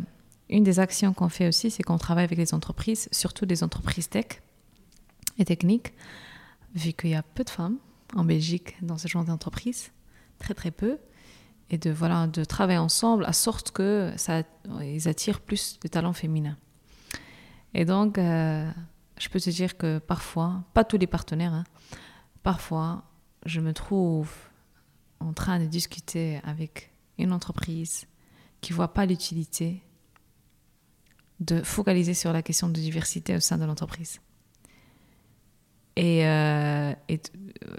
une 0.48 0.64
des 0.64 0.78
actions 0.78 1.12
qu'on 1.12 1.28
fait 1.28 1.48
aussi, 1.48 1.70
c'est 1.70 1.82
qu'on 1.82 1.98
travaille 1.98 2.24
avec 2.24 2.38
les 2.38 2.54
entreprises, 2.54 3.08
surtout 3.12 3.46
des 3.46 3.62
entreprises 3.64 4.08
tech 4.08 4.26
et 5.38 5.44
techniques, 5.44 5.92
vu 6.74 6.92
qu'il 6.92 7.10
y 7.10 7.14
a 7.14 7.22
peu 7.22 7.44
de 7.44 7.50
femmes 7.50 7.78
en 8.14 8.24
Belgique 8.24 8.76
dans 8.82 8.98
ce 8.98 9.08
genre 9.08 9.24
d'entreprise, 9.24 9.90
très 10.38 10.54
très 10.54 10.70
peu, 10.70 10.98
et 11.70 11.78
de 11.78 11.90
voilà 11.90 12.26
de 12.26 12.44
travailler 12.44 12.78
ensemble 12.78 13.24
à 13.24 13.32
sorte 13.32 13.70
que 13.72 14.12
ça 14.16 14.42
ils 14.82 15.08
attirent 15.08 15.40
plus 15.40 15.78
de 15.80 15.88
talents 15.88 16.12
féminins. 16.12 16.58
Et 17.72 17.84
donc, 17.84 18.18
euh, 18.18 18.70
je 19.24 19.30
peux 19.30 19.40
te 19.40 19.48
dire 19.48 19.78
que 19.78 19.98
parfois, 19.98 20.64
pas 20.74 20.84
tous 20.84 20.98
les 20.98 21.06
partenaires, 21.06 21.54
hein, 21.54 21.64
parfois, 22.42 23.04
je 23.46 23.60
me 23.60 23.72
trouve 23.72 24.30
en 25.18 25.32
train 25.32 25.58
de 25.58 25.64
discuter 25.64 26.40
avec 26.44 26.92
une 27.16 27.32
entreprise 27.32 28.06
qui 28.60 28.74
voit 28.74 28.92
pas 28.92 29.06
l'utilité 29.06 29.82
de 31.40 31.62
focaliser 31.62 32.12
sur 32.12 32.34
la 32.34 32.42
question 32.42 32.68
de 32.68 32.74
diversité 32.74 33.34
au 33.34 33.40
sein 33.40 33.56
de 33.56 33.64
l'entreprise. 33.64 34.20
Et, 35.96 36.26
euh, 36.26 36.92
et, 37.08 37.22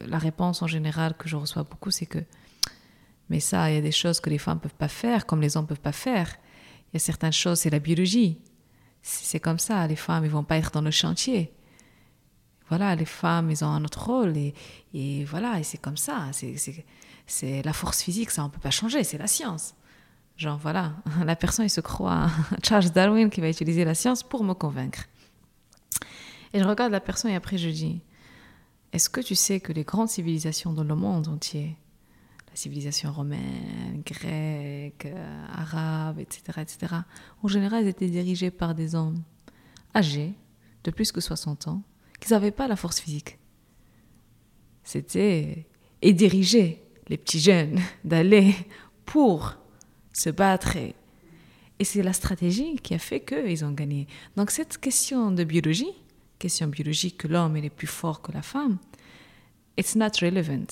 la 0.07 0.17
réponse 0.17 0.63
en 0.63 0.67
général 0.67 1.15
que 1.15 1.29
je 1.29 1.35
reçois 1.35 1.61
beaucoup, 1.61 1.91
c'est 1.91 2.07
que, 2.07 2.23
mais 3.29 3.39
ça, 3.39 3.69
il 3.69 3.75
y 3.75 3.77
a 3.77 3.81
des 3.81 3.91
choses 3.91 4.19
que 4.19 4.31
les 4.31 4.39
femmes 4.39 4.59
peuvent 4.59 4.73
pas 4.73 4.87
faire, 4.87 5.27
comme 5.27 5.41
les 5.41 5.57
hommes 5.57 5.67
peuvent 5.67 5.79
pas 5.79 5.91
faire. 5.91 6.37
Il 6.87 6.95
y 6.95 6.97
a 6.97 6.99
certaines 6.99 7.33
choses, 7.33 7.59
c'est 7.59 7.69
la 7.69 7.79
biologie. 7.79 8.39
C'est 9.07 9.39
comme 9.39 9.59
ça, 9.59 9.85
les 9.85 9.95
femmes, 9.95 10.25
ils 10.25 10.31
vont 10.31 10.43
pas 10.43 10.57
être 10.57 10.71
dans 10.71 10.81
le 10.81 10.89
chantier. 10.89 11.53
Voilà, 12.69 12.95
les 12.95 13.05
femmes, 13.05 13.51
ils 13.51 13.63
ont 13.63 13.67
un 13.67 13.85
autre 13.85 14.03
rôle 14.03 14.35
et, 14.35 14.55
et 14.95 15.23
voilà, 15.25 15.59
et 15.59 15.63
c'est 15.63 15.77
comme 15.77 15.95
ça. 15.95 16.31
C'est 17.27 17.61
la 17.61 17.71
force 17.71 18.01
physique, 18.01 18.31
ça 18.31 18.43
on 18.43 18.49
peut 18.49 18.59
pas 18.59 18.71
changer, 18.71 19.03
c'est 19.03 19.19
la 19.19 19.27
science. 19.27 19.75
Genre 20.37 20.57
voilà, 20.57 20.93
la 21.23 21.35
personne, 21.35 21.67
il 21.67 21.69
se 21.69 21.81
croit 21.81 22.31
Charles 22.63 22.89
Darwin 22.89 23.29
qui 23.29 23.41
va 23.41 23.49
utiliser 23.49 23.85
la 23.85 23.93
science 23.93 24.23
pour 24.23 24.43
me 24.43 24.55
convaincre. 24.55 25.03
Et 26.53 26.59
je 26.59 26.63
regarde 26.63 26.91
la 26.91 26.99
personne 26.99 27.29
et 27.29 27.35
après 27.35 27.59
je 27.59 27.69
dis, 27.69 28.01
est-ce 28.91 29.11
que 29.11 29.21
tu 29.21 29.35
sais 29.35 29.59
que 29.59 29.71
les 29.71 29.83
grandes 29.83 30.09
civilisations 30.09 30.73
dans 30.73 30.83
le 30.83 30.95
monde 30.95 31.27
entier, 31.27 31.77
civilisation 32.55 33.11
romaine, 33.11 34.01
grecque, 34.05 35.05
euh, 35.05 35.45
arabe, 35.49 36.19
etc., 36.19 36.59
etc., 36.61 36.95
en 37.43 37.47
général, 37.47 37.83
elles 37.83 37.89
étaient 37.89 38.09
dirigées 38.09 38.51
par 38.51 38.73
des 38.75 38.95
hommes 38.95 39.21
âgés, 39.93 40.33
de 40.83 40.91
plus 40.91 41.11
que 41.11 41.21
60 41.21 41.67
ans, 41.67 41.83
qui 42.19 42.31
n'avaient 42.31 42.51
pas 42.51 42.67
la 42.67 42.75
force 42.75 42.99
physique. 42.99 43.37
C'était 44.83 45.67
et 46.01 46.13
diriger 46.13 46.83
les 47.07 47.17
petits 47.17 47.39
jeunes 47.39 47.79
d'aller 48.03 48.53
pour 49.05 49.55
se 50.13 50.29
battre. 50.29 50.75
Et, 50.75 50.95
et 51.79 51.83
c'est 51.83 52.03
la 52.03 52.13
stratégie 52.13 52.75
qui 52.77 52.93
a 52.93 52.99
fait 52.99 53.21
qu'ils 53.21 53.65
ont 53.65 53.71
gagné. 53.71 54.07
Donc 54.37 54.51
cette 54.51 54.77
question 54.77 55.31
de 55.31 55.43
biologie, 55.43 55.91
question 56.39 56.67
biologique 56.67 57.17
que 57.17 57.27
l'homme 57.27 57.57
est 57.57 57.69
plus 57.69 57.87
fort 57.87 58.21
que 58.21 58.31
la 58.31 58.41
femme, 58.41 58.77
it's 59.77 59.95
not 59.95 60.11
relevant. 60.21 60.67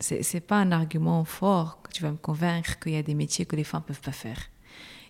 C'est, 0.00 0.40
pas 0.40 0.56
un 0.56 0.72
argument 0.72 1.24
fort 1.24 1.80
que 1.82 1.92
tu 1.92 2.02
vas 2.02 2.10
me 2.10 2.16
convaincre 2.16 2.78
qu'il 2.78 2.92
y 2.92 2.96
a 2.96 3.02
des 3.02 3.14
métiers 3.14 3.46
que 3.46 3.56
les 3.56 3.64
femmes 3.64 3.82
peuvent 3.82 4.00
pas 4.00 4.12
faire. 4.12 4.50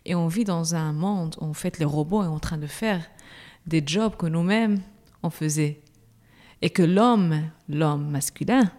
Et 0.05 0.15
on 0.15 0.29
vit 0.29 0.45
dans 0.45 0.75
un 0.75 0.93
monde 0.93 1.37
où 1.41 1.45
en 1.47 1.55
fait 1.55 1.79
les 1.79 1.85
robots 1.85 2.23
sont 2.23 2.31
en 2.31 2.39
train 2.39 2.59
de 2.59 2.67
faire 2.67 3.03
des 3.67 3.83
jobs 3.85 4.17
que 4.17 4.27
nous-mêmes 4.27 4.81
on 5.23 5.31
faisait. 5.31 5.81
Et 6.63 6.71
que 6.71 6.83
l'homme, 6.83 7.51
l'homme 7.69 8.11
masculin, 8.11 8.71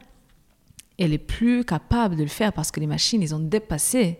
elle 0.97 1.13
est 1.13 1.17
plus 1.17 1.65
capable 1.65 2.15
de 2.15 2.23
le 2.23 2.29
faire 2.29 2.53
parce 2.53 2.71
que 2.71 2.79
les 2.79 2.87
machines, 2.87 3.21
ils 3.21 3.35
ont 3.35 3.39
dépassé 3.39 4.19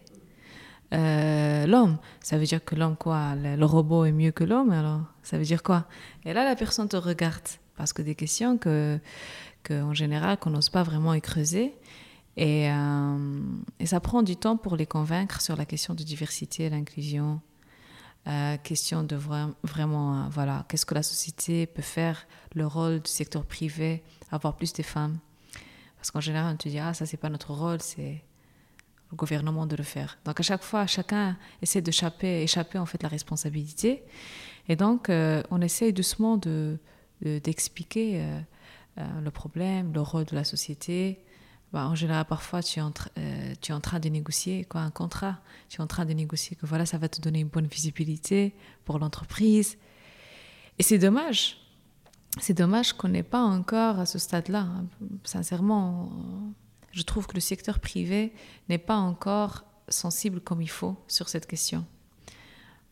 euh, 0.94 1.66
l'homme. 1.66 1.98
Ça 2.20 2.38
veut 2.38 2.46
dire 2.46 2.64
que 2.64 2.76
l'homme, 2.76 2.98
quoi 2.98 3.36
le, 3.36 3.56
le, 3.56 3.66
robot 3.66 4.06
est 4.06 4.12
mieux 4.12 4.32
que 4.32 4.44
l'homme, 4.44 4.72
alors? 4.72 5.02
Ça 5.24 5.38
veut 5.38 5.46
dire 5.46 5.64
quoi? 5.64 5.86
Et 6.26 6.34
là, 6.34 6.44
la 6.44 6.56
personne 6.56 6.88
te 6.88 6.98
regarde 6.98 7.48
parce 7.76 7.94
que 7.94 8.02
des 8.02 8.16
questions 8.16 8.58
que, 8.58 9.00
que 9.66 9.82
en 9.82 9.94
général, 9.94 10.38
qu'on 10.38 10.52
n'ose 10.52 10.70
pas 10.70 10.84
vraiment 10.84 11.14
y 11.14 11.22
creuser. 11.22 11.74
Et, 12.38 12.70
euh, 12.70 13.40
et, 13.80 13.86
ça 13.86 14.00
prend 14.00 14.22
du 14.22 14.36
temps 14.36 14.58
pour 14.58 14.76
les 14.76 14.86
convaincre 14.86 15.42
sur 15.42 15.56
la 15.56 15.66
question 15.66 15.94
de 15.94 16.04
diversité, 16.04 16.70
l'inclusion, 16.70 17.40
euh, 18.28 18.58
question 18.58 19.04
de 19.04 19.16
vra 19.16 19.52
vraiment, 19.62 20.16
euh, 20.16 20.28
voilà, 20.32 20.66
qu'est-ce 20.68 20.86
que 20.86 20.96
la 20.96 21.04
société 21.04 21.68
peut 21.68 21.84
faire, 21.84 22.26
le 22.56 22.66
rôle 22.66 23.00
du 23.02 23.12
secteur 23.12 23.46
privé, 23.46 24.04
avoir 24.32 24.56
plus 24.56 24.74
de 24.74 24.82
femmes. 24.82 25.20
Parce 25.98 26.10
qu'en 26.10 26.22
général, 26.22 26.56
on 26.56 26.58
te 26.58 26.68
dit, 26.68 26.80
ah, 26.80 26.96
ça, 26.96 27.06
c'est 27.06 27.18
pas 27.18 27.30
notre 27.30 27.54
rôle, 27.54 27.82
c'est 27.82 28.24
le 29.12 29.16
gouvernement 29.16 29.68
de 29.68 29.76
le 29.76 29.84
faire. 29.84 30.18
Donc 30.26 30.40
à 30.40 30.44
chaque 30.44 30.64
fois, 30.64 30.88
chacun 30.88 31.38
essaie 31.62 31.82
d'échapper, 31.82 32.42
échapper 32.42 32.80
en 32.80 32.88
fait 32.88 33.02
la 33.04 33.10
responsabilité. 33.10 34.04
Et 34.68 34.76
donc, 34.76 35.10
euh, 35.10 35.44
on 35.52 35.62
essaie 35.62 35.92
doucement 35.92 36.38
de, 36.38 36.80
d'expliquer 37.22 38.26
le 38.98 39.30
problème, 39.30 39.94
le 39.94 40.02
rôle 40.02 40.26
de 40.26 40.36
la 40.36 40.44
société. 40.44 41.22
Bah, 41.76 41.88
en 41.88 41.96
général, 41.96 42.26
parfois, 42.26 42.64
tu 42.64 42.80
es, 42.80 42.82
en 42.82 42.94
euh, 43.18 43.54
tu 43.60 43.74
es 43.74 43.76
en 43.76 43.82
train 43.82 44.00
de 44.00 44.08
négocier 44.08 44.64
quoi, 44.64 44.80
un 44.80 44.92
contrat. 44.92 45.40
Tu 45.68 45.82
es 45.82 45.84
en 45.84 45.88
train 45.88 46.06
de 46.06 46.14
négocier 46.14 46.56
que 46.56 46.66
voilà, 46.66 46.86
ça 46.86 46.98
va 46.98 47.10
te 47.10 47.20
donner 47.20 47.42
une 47.42 47.50
bonne 47.50 47.68
visibilité 47.68 48.56
pour 48.86 48.98
l'entreprise. 48.98 49.78
Et 50.80 50.84
c'est 50.84 50.98
dommage. 50.98 51.58
C'est 52.40 52.54
dommage 52.54 52.94
qu'on 52.94 53.10
n'ait 53.10 53.24
pas 53.24 53.42
encore 53.42 54.00
à 54.00 54.06
ce 54.06 54.20
stade-là. 54.20 54.68
Sincèrement, 55.26 56.10
je 56.92 57.02
trouve 57.02 57.28
que 57.28 57.34
le 57.34 57.42
secteur 57.42 57.80
privé 57.80 58.34
n'est 58.70 58.78
pas 58.78 58.96
encore 58.96 59.66
sensible 59.90 60.40
comme 60.40 60.62
il 60.62 60.70
faut 60.70 60.96
sur 61.10 61.28
cette 61.28 61.46
question. 61.46 61.86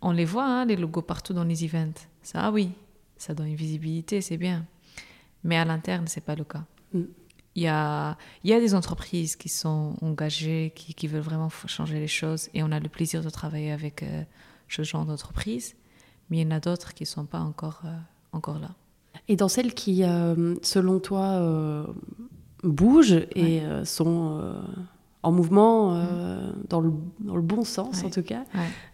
On 0.01 0.11
les 0.11 0.25
voit, 0.25 0.45
hein, 0.45 0.65
les 0.65 0.75
logos 0.75 1.01
partout 1.01 1.33
dans 1.33 1.45
les 1.45 1.63
events. 1.63 2.07
Ça, 2.21 2.51
oui, 2.51 2.71
ça 3.15 3.33
donne 3.33 3.47
une 3.47 3.55
visibilité, 3.55 4.19
c'est 4.19 4.35
bien. 4.35 4.65
Mais 5.43 5.57
à 5.57 5.65
l'interne, 5.65 6.07
c'est 6.07 6.21
pas 6.21 6.35
le 6.35 6.43
cas. 6.43 6.63
Mm. 6.93 7.03
Il 7.55 7.61
y, 7.61 7.67
a, 7.67 8.17
il 8.43 8.49
y 8.49 8.53
a 8.53 8.59
des 8.59 8.73
entreprises 8.73 9.35
qui 9.35 9.47
sont 9.47 9.95
engagées, 10.01 10.73
qui, 10.75 10.95
qui, 10.95 11.07
veulent 11.07 11.21
vraiment 11.21 11.49
changer 11.67 11.99
les 11.99 12.07
choses, 12.07 12.49
et 12.55 12.63
on 12.63 12.71
a 12.71 12.79
le 12.79 12.89
plaisir 12.89 13.21
de 13.21 13.29
travailler 13.29 13.71
avec 13.71 14.01
euh, 14.01 14.23
ce 14.69 14.81
genre 14.81 15.05
d'entreprise. 15.05 15.75
Mais 16.29 16.37
il 16.39 16.41
y 16.41 16.47
en 16.47 16.51
a 16.51 16.59
d'autres 16.59 16.95
qui 16.95 17.03
ne 17.03 17.07
sont 17.07 17.25
pas 17.25 17.41
encore, 17.41 17.81
euh, 17.85 17.95
encore 18.31 18.57
là. 18.57 18.71
Et 19.27 19.35
dans 19.35 19.49
celles 19.49 19.75
qui, 19.75 20.03
euh, 20.03 20.55
selon 20.63 20.99
toi, 20.99 21.85
bougent 22.63 23.27
et 23.35 23.61
ouais. 23.61 23.85
sont 23.85 24.55
en 25.21 25.31
mouvement 25.31 25.93
mm. 25.93 26.53
dans, 26.69 26.81
le, 26.81 26.91
dans, 27.19 27.35
le, 27.35 27.41
bon 27.43 27.63
sens, 27.63 27.99
ouais. 27.99 28.07
en 28.07 28.09
tout 28.09 28.23
cas, 28.23 28.45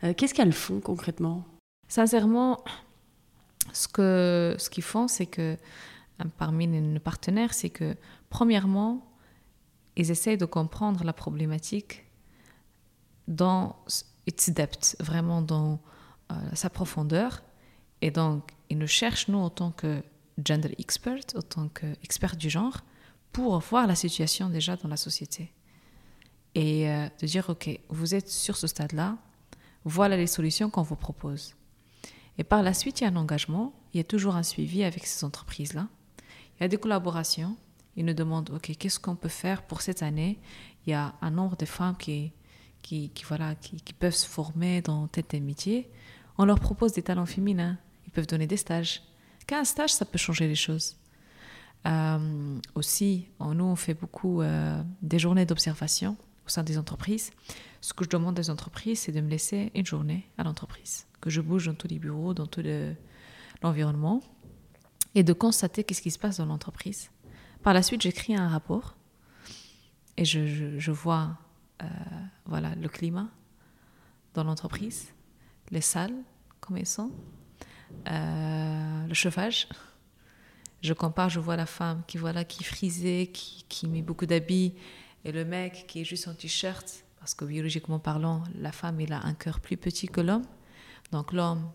ouais. 0.04 0.14
qu'est-ce 0.16 0.34
qu'elles 0.34 0.52
font 0.52 0.82
concrètement? 0.82 1.46
Sincèrement, 1.88 2.62
ce 3.72 3.88
qu'ils 3.88 4.60
ce 4.60 4.70
qu'ils 4.70 4.84
font, 4.84 5.08
c'est 5.08 5.26
que 5.26 5.56
parmi 6.38 6.68
nos 6.68 7.00
partenaires, 7.00 7.54
c'est 7.54 7.70
que 7.70 7.96
premièrement, 8.30 9.10
ils 9.96 10.12
essayent 10.12 10.38
de 10.38 10.46
comprendre 10.46 11.04
la 11.04 11.14
problématique 11.14 12.06
dans 13.28 13.76
its 14.28 14.52
depth, 14.52 14.96
vraiment 15.00 15.42
dans 15.42 15.80
euh, 16.32 16.36
sa 16.54 16.70
profondeur. 16.70 17.44
Et 18.02 18.12
donc, 18.12 18.52
ils 18.70 18.78
nous 18.78 18.88
cherchent, 18.88 19.28
nous, 19.28 19.38
en 19.38 19.50
tant 19.50 19.72
que 19.72 20.04
gender 20.46 20.74
expert, 20.78 21.22
en 21.36 21.42
tant 21.42 21.68
qu'expert 21.70 22.36
du 22.36 22.50
genre, 22.50 22.82
pour 23.32 23.60
voir 23.60 23.88
la 23.88 23.96
situation 23.96 24.50
déjà 24.50 24.76
dans 24.76 24.90
la 24.90 24.98
société. 24.98 25.52
Et 26.56 26.90
euh, 26.90 27.08
de 27.22 27.28
dire, 27.28 27.50
OK, 27.50 27.70
vous 27.90 28.16
êtes 28.16 28.30
sur 28.30 28.58
ce 28.58 28.68
stade-là, 28.68 29.18
voilà 29.86 30.18
les 30.18 30.28
solutions 30.28 30.70
qu'on 30.70 30.82
vous 30.82 30.96
propose. 30.96 31.56
Et 32.38 32.44
par 32.44 32.64
la 32.64 32.74
suite, 32.74 33.02
il 33.02 33.04
y 33.04 33.08
a 33.08 33.10
un 33.10 33.16
engagement, 33.16 33.74
il 33.94 33.98
y 33.98 34.02
a 34.02 34.04
toujours 34.04 34.36
un 34.36 34.44
suivi 34.44 34.84
avec 34.84 35.06
ces 35.06 35.26
entreprises-là. 35.26 35.88
Il 36.60 36.64
y 36.64 36.66
a 36.66 36.68
des 36.68 36.78
collaborations. 36.78 37.56
Ils 37.96 38.06
nous 38.06 38.14
demandent, 38.14 38.50
OK, 38.52 38.72
qu'est-ce 38.78 39.00
qu'on 39.00 39.16
peut 39.16 39.30
faire 39.30 39.64
pour 39.64 39.82
cette 39.82 40.04
année? 40.04 40.40
Il 40.86 40.92
y 40.92 40.94
a 40.94 41.14
un 41.22 41.32
nombre 41.32 41.58
de 41.58 41.66
femmes 41.66 41.98
qui, 41.98 42.34
qui, 42.82 43.12
voilà, 43.28 43.56
qui, 43.56 43.82
qui, 43.82 43.94
peuvent 43.94 44.16
se 44.16 44.28
former 44.28 44.82
dans 44.82 45.08
tel 45.08 45.24
tel 45.24 45.44
métier. 45.44 45.90
On 46.38 46.46
leur 46.46 46.60
propose 46.60 46.94
des 46.94 47.04
talents 47.04 47.26
féminins. 47.26 47.78
Ils 48.06 48.12
peuvent 48.12 48.28
donner 48.28 48.48
des 48.48 48.58
stages. 48.58 49.02
Qu'un 49.48 49.64
stage, 49.64 49.94
ça 49.94 50.06
peut 50.06 50.18
changer 50.18 50.48
les 50.48 50.56
choses. 50.56 50.96
Euh, 51.88 52.60
aussi, 52.76 53.28
nous, 53.40 53.64
on 53.64 53.76
fait 53.76 53.94
beaucoup 53.94 54.42
euh, 54.42 54.82
des 55.02 55.20
journées 55.20 55.46
d'observation 55.46 56.18
au 56.46 56.50
sein 56.50 56.64
des 56.64 56.78
entreprises. 56.78 57.32
Ce 57.82 57.94
que 57.94 58.04
je 58.04 58.10
demande 58.10 58.36
des 58.36 58.50
entreprises, 58.50 59.00
c'est 59.00 59.12
de 59.12 59.22
me 59.22 59.30
laisser 59.30 59.72
une 59.76 59.86
journée 59.86 60.30
à 60.38 60.44
l'entreprise, 60.44 61.08
que 61.22 61.30
je 61.30 61.42
bouge 61.42 61.68
dans 61.68 61.74
tous 61.74 61.88
les 61.88 62.00
bureaux, 62.00 62.34
dans 62.34 62.48
tout 62.48 62.64
l'environnement, 63.62 64.22
le, 64.22 64.28
et 65.20 65.24
de 65.24 65.34
constater 65.34 65.84
qu'est-ce 65.84 66.02
qui 66.02 66.12
se 66.12 66.18
passe 66.18 66.38
dans 66.38 66.46
l'entreprise. 66.46 67.12
Par 67.62 67.74
la 67.74 67.84
suite, 67.84 68.02
j'écris 68.02 68.36
un 68.38 68.48
rapport 68.48 68.96
et 70.16 70.24
je, 70.24 70.92
vois 70.92 71.38
euh, 71.82 71.88
voilà, 72.46 72.74
le 72.76 72.88
climat 72.88 73.28
dans 74.34 74.46
l'entreprise, 74.46 75.10
les 75.72 75.82
salles, 75.82 76.16
comment 76.62 76.80
elles 76.80 76.86
sont, 76.86 77.12
euh, 78.10 79.08
le 79.08 79.14
chauffage. 79.14 79.68
Je 80.82 80.94
compare, 80.94 81.28
je 81.28 81.42
vois 81.42 81.58
la 81.58 81.66
femme 81.66 82.02
qui 82.08 82.18
voilà 82.18 82.46
qui 82.46 82.64
frisée, 82.64 83.30
qui, 83.34 83.88
met 83.88 84.02
beaucoup 84.02 84.26
d'habits, 84.26 84.74
et 85.26 85.34
le 85.34 85.44
mec 85.44 85.84
qui 85.86 86.00
est 86.00 86.06
juste 86.06 86.30
en 86.30 86.34
t-shirt, 86.34 87.04
parce 87.20 87.34
que 87.34 87.44
biologiquement 87.44 88.00
parlant, 88.00 88.42
la 88.56 88.72
femme 88.72 89.02
il 89.02 89.12
a 89.12 89.26
un 89.26 89.34
cœur 89.34 89.60
plus 89.60 89.76
petit 89.76 90.08
que 90.08 90.22
l'homme. 90.22 90.46
Donc 91.12 91.34
l'homme, 91.34 91.70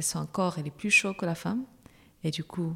son 0.00 0.26
corps 0.26 0.60
il 0.60 0.68
est 0.68 0.76
plus 0.76 0.92
chaud 0.92 1.12
que 1.12 1.26
la 1.26 1.34
femme, 1.34 1.64
et 2.24 2.30
du 2.30 2.44
coup 2.44 2.74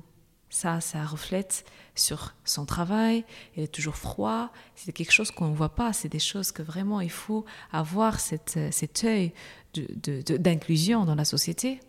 ça, 0.53 0.83
ça 0.83 1.05
reflète 1.05 1.65
sur 1.95 2.35
son 2.45 2.67
travail, 2.67 3.25
il 3.57 3.63
est 3.63 3.73
toujours 3.73 3.97
froid, 3.97 4.53
c'est 4.75 4.93
quelque 4.93 5.11
chose 5.11 5.31
qu'on 5.31 5.49
ne 5.49 5.55
voit 5.55 5.75
pas, 5.75 5.95
c'est 5.95 6.11
des 6.11 6.19
choses 6.19 6.53
que 6.53 6.63
vraiment 6.63 7.01
il 7.01 7.11
faut 7.11 7.47
avoir 7.73 8.21
cette, 8.21 8.59
cet 8.71 9.03
œil 9.05 9.33
d'inclusion 9.75 11.07
dans 11.07 11.15
la 11.15 11.25
société. 11.25 11.81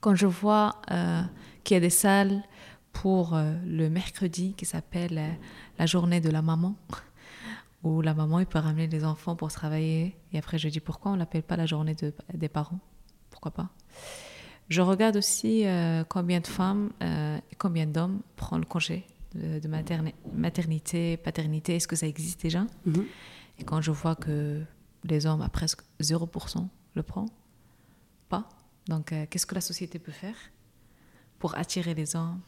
Quand 0.00 0.14
je 0.14 0.26
vois 0.26 0.82
euh, 0.90 1.22
qu'il 1.64 1.76
y 1.76 1.78
a 1.78 1.80
des 1.80 1.90
salles 1.90 2.42
pour 2.92 3.34
euh, 3.34 3.54
le 3.64 3.88
mercredi 3.88 4.52
qui 4.54 4.66
s'appelle 4.66 5.16
euh, 5.16 5.30
la 5.78 5.86
journée 5.86 6.20
de 6.20 6.28
la 6.28 6.42
maman, 6.42 6.76
où 7.82 8.02
la 8.02 8.12
maman 8.12 8.44
peut 8.44 8.58
ramener 8.58 8.86
les 8.86 9.02
enfants 9.02 9.34
pour 9.34 9.50
travailler, 9.50 10.14
et 10.34 10.38
après 10.38 10.58
je 10.58 10.68
dis 10.68 10.80
pourquoi 10.80 11.12
on 11.12 11.16
l'appelle 11.16 11.42
pas 11.42 11.56
la 11.56 11.66
journée 11.66 11.96
des 12.34 12.48
parents, 12.50 12.80
pourquoi 13.30 13.50
pas? 13.50 13.70
Je 14.68 14.82
regarde 14.82 15.16
aussi 15.16 15.64
euh, 15.64 16.02
combien 16.08 16.40
de 16.40 16.46
femmes 16.46 16.90
euh, 17.02 17.38
et 17.50 17.54
combien 17.54 17.86
d'hommes 17.86 18.20
prennent 18.36 18.60
le 18.60 18.66
congé 18.66 19.06
de, 19.34 19.68
maternité, 20.32 21.16
paternité. 21.18 21.76
Est-ce 21.76 21.86
que 21.86 21.96
ça 21.96 22.06
existe 22.06 22.42
déjà? 22.42 22.66
Mhm. 22.84 23.04
Et 23.58 23.64
quand 23.64 23.80
je 23.80 23.90
vois 23.90 24.16
que 24.16 24.62
les 25.04 25.26
hommes 25.26 25.42
à 25.42 25.48
presque 25.48 25.82
0% 26.00 26.66
le 26.94 27.02
prennent, 27.02 27.28
pas. 28.28 28.48
Donc, 28.88 29.12
euh, 29.12 29.26
qu'est-ce 29.30 29.46
que 29.46 29.54
la 29.54 29.60
société 29.60 29.98
peut 29.98 30.12
faire 30.12 30.36
pour 31.38 31.56
attirer 31.56 31.94
les 31.94 32.16
hommes? 32.16 32.40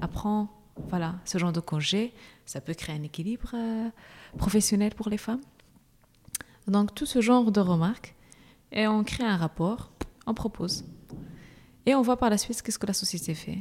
Apprendre, 0.00 0.48
voilà, 0.88 1.16
ce 1.24 1.38
genre 1.38 1.52
de 1.52 1.60
congé, 1.60 2.14
ça 2.46 2.60
peut 2.60 2.74
créer 2.74 2.96
un 2.96 3.02
équilibre 3.02 3.54
professionnel 4.36 4.94
pour 4.94 5.08
les 5.08 5.18
femmes. 5.18 5.40
Donc, 6.66 6.94
tout 6.94 7.06
ce 7.06 7.20
genre 7.20 7.50
de 7.50 7.60
remarques, 7.60 8.14
et 8.70 8.86
on 8.86 9.02
crée 9.02 9.24
un 9.24 9.36
rapport, 9.36 9.90
on 10.26 10.34
propose. 10.34 10.84
Et 11.88 11.94
on 11.94 12.02
voit 12.02 12.18
par 12.18 12.28
la 12.28 12.36
suite 12.36 12.60
qu'est-ce 12.60 12.78
que 12.78 12.84
la 12.84 12.92
société 12.92 13.34
fait. 13.34 13.60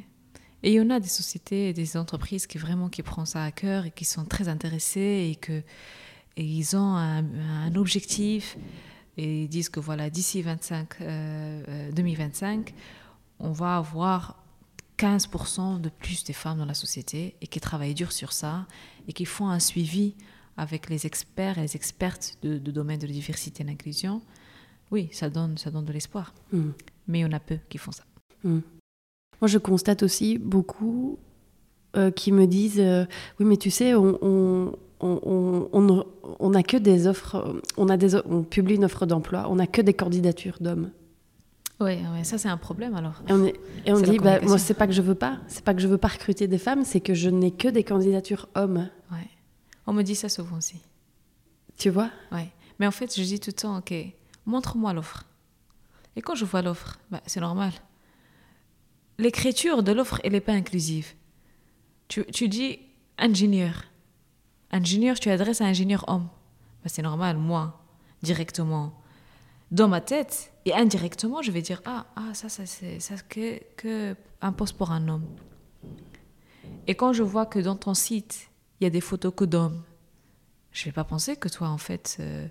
Et 0.61 0.71
il 0.71 0.73
y 0.73 0.81
en 0.81 0.89
a 0.89 0.99
des 0.99 1.07
sociétés 1.07 1.69
et 1.69 1.73
des 1.73 1.95
entreprises 1.95 2.45
qui 2.45 2.57
vraiment 2.57 2.89
qui 2.89 3.01
prennent 3.01 3.25
ça 3.25 3.41
à 3.41 3.51
cœur 3.51 3.85
et 3.85 3.91
qui 3.91 4.03
sont 4.03 4.25
très 4.25 4.49
intéressées 4.49 5.29
et 5.31 5.35
que 5.37 5.63
et 6.35 6.43
ils 6.43 6.75
ont 6.75 6.97
un, 6.97 7.73
objectif 7.75 8.57
et 9.15 9.43
ils 9.43 9.47
disent 9.47 9.69
que 9.69 9.79
voilà 9.79 10.09
d'ici 10.09 10.41
25 10.41 10.99
2025 11.95 12.73
on 13.39 13.53
va 13.53 13.77
avoir 13.77 14.43
15% 14.97 15.79
de 15.79 15.87
plus 15.87 16.25
des 16.25 16.33
femmes 16.33 16.57
dans 16.57 16.65
la 16.65 16.73
société 16.73 17.37
et 17.39 17.47
qui 17.47 17.61
travaillent 17.61 17.95
dur 17.95 18.11
sur 18.11 18.33
ça 18.33 18.67
et 19.07 19.13
qui 19.13 19.23
font 19.23 19.47
un 19.47 19.59
suivi 19.59 20.15
avec 20.57 20.89
les 20.89 21.05
experts 21.05 21.59
et 21.59 21.61
les 21.61 21.77
expertes 21.77 22.37
de, 22.41 22.57
domaine 22.57 22.99
de 22.99 23.07
la 23.07 23.13
diversité 23.13 23.63
et 23.63 23.65
l'inclusion, 23.65 24.21
oui, 24.91 25.07
ça 25.13 25.29
donne, 25.29 25.57
ça 25.57 25.71
donne 25.71 25.85
de 25.85 25.93
l'espoir. 25.93 26.33
Mmh. 26.51 26.71
Mais 27.07 27.19
il 27.19 27.21
y 27.21 27.25
en 27.25 27.31
a 27.31 27.39
peu 27.39 27.59
qui 27.69 27.77
font 27.77 27.91
ça. 27.91 28.03
Hmm. 28.43 28.59
Moi, 29.41 29.47
je 29.47 29.57
constate 29.57 30.03
aussi 30.03 30.37
beaucoup 30.37 31.19
euh, 31.95 32.11
qui 32.11 32.31
me 32.31 32.45
disent 32.47 32.79
euh, 32.79 33.05
Oui, 33.39 33.45
mais 33.45 33.57
tu 33.57 33.69
sais, 33.69 33.93
on, 33.93 34.17
on, 34.21 34.73
on, 34.99 36.05
on, 36.39 36.53
a 36.53 36.63
que 36.63 36.77
des 36.77 37.07
offres, 37.07 37.61
on, 37.77 37.89
a 37.89 37.97
des, 37.97 38.15
on 38.15 38.43
publie 38.43 38.75
une 38.75 38.85
offre 38.85 39.05
d'emploi, 39.05 39.47
on 39.49 39.55
n'a 39.55 39.67
que 39.67 39.81
des 39.81 39.93
candidatures 39.93 40.57
d'hommes. 40.59 40.91
Oui, 41.79 41.99
ça 42.23 42.39
c'est 42.39 42.49
un 42.49 42.57
problème 42.57 42.95
alors. 42.95 43.21
Et 43.29 43.33
on, 43.33 43.45
et 43.45 43.93
on 43.93 44.01
dit, 44.01 44.17
bah, 44.17 44.41
moi 44.41 44.57
c'est 44.57 44.73
pas 44.73 44.87
que 44.87 44.93
je 44.93 45.03
veux 45.03 45.13
pas, 45.13 45.37
c'est 45.47 45.63
pas 45.63 45.75
que 45.75 45.79
je 45.79 45.87
veux 45.87 45.99
pas 45.99 46.07
recruter 46.07 46.47
des 46.47 46.57
femmes, 46.57 46.83
c'est 46.83 47.01
que 47.01 47.13
je 47.13 47.29
n'ai 47.29 47.51
que 47.51 47.67
des 47.67 47.83
candidatures 47.83 48.49
hommes. 48.55 48.89
Ouais. 49.11 49.27
On 49.85 49.93
me 49.93 50.01
dit 50.01 50.15
ça 50.15 50.27
souvent 50.27 50.57
aussi. 50.57 50.81
Tu 51.77 51.91
vois? 51.91 52.09
Ouais. 52.31 52.49
Mais 52.79 52.87
en 52.87 52.91
fait, 52.91 53.15
je 53.15 53.21
dis 53.21 53.39
tout 53.39 53.51
le 53.51 53.61
temps, 53.61 53.77
ok, 53.77 53.93
montre-moi 54.47 54.93
l'offre. 54.93 55.25
Et 56.15 56.21
quand 56.21 56.33
je 56.33 56.45
vois 56.45 56.63
l'offre, 56.63 56.97
bah, 57.11 57.21
c'est 57.27 57.39
normal 57.39 57.71
l'écriture 59.17 59.83
de 59.83 59.91
l'offre, 59.91 60.19
elle 60.23 60.33
n'est 60.33 60.41
pas 60.41 60.53
inclusive. 60.53 61.13
Tu, 62.07 62.25
tu, 62.25 62.47
dis 62.47 62.79
ingénieur. 63.17 63.83
Ingénieur, 64.71 65.19
tu 65.19 65.29
adresses 65.29 65.61
à 65.61 65.65
ingénieur 65.65 66.05
homme. 66.07 66.29
Ben, 66.83 66.89
c'est 66.89 67.01
normal, 67.01 67.37
moi, 67.37 67.81
directement. 68.21 68.93
Dans 69.71 69.87
ma 69.87 69.99
tête, 69.99 70.53
et 70.65 70.73
indirectement, 70.73 71.41
je 71.41 71.51
vais 71.51 71.61
dire 71.61 71.81
Ah, 71.85 72.05
ah 72.15 72.33
ça, 72.33 72.47
ça 72.47 72.65
c'est 72.65 72.99
ça, 72.99 73.15
que, 73.27 73.59
que 73.75 74.15
un 74.41 74.51
poste 74.53 74.77
pour 74.77 74.91
un 74.91 75.07
homme. 75.07 75.25
Et 76.85 76.95
quand 76.95 77.11
je 77.11 77.23
vois 77.23 77.45
que 77.45 77.59
dans 77.59 77.75
ton 77.75 77.93
site, 77.93 78.49
il 78.79 78.85
y 78.85 78.87
a 78.87 78.89
des 78.89 79.01
photos 79.01 79.33
que 79.35 79.43
d'hommes, 79.43 79.83
je 80.71 80.83
ne 80.83 80.85
vais 80.85 80.93
pas 80.93 81.03
penser 81.03 81.35
que 81.35 81.49
toi, 81.49 81.69
en 81.69 81.77
fait, 81.77 82.17
euh, 82.19 82.47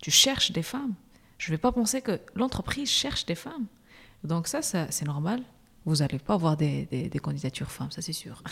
tu 0.00 0.10
cherches 0.10 0.52
des 0.52 0.62
femmes. 0.62 0.94
Je 1.38 1.50
ne 1.50 1.56
vais 1.56 1.60
pas 1.60 1.72
penser 1.72 2.02
que 2.02 2.20
l'entreprise 2.34 2.88
cherche 2.88 3.26
des 3.26 3.34
femmes. 3.34 3.66
Donc 4.22 4.46
ça, 4.46 4.62
ça 4.62 4.86
c'est 4.90 5.06
normal 5.06 5.42
vous 5.84 5.96
n'allez 5.96 6.18
pas 6.18 6.34
avoir 6.34 6.56
des, 6.56 6.86
des, 6.86 7.18
candidatures 7.18 7.70
femmes, 7.70 7.90
ça 7.90 8.02
c'est 8.02 8.12
sûr. 8.12 8.42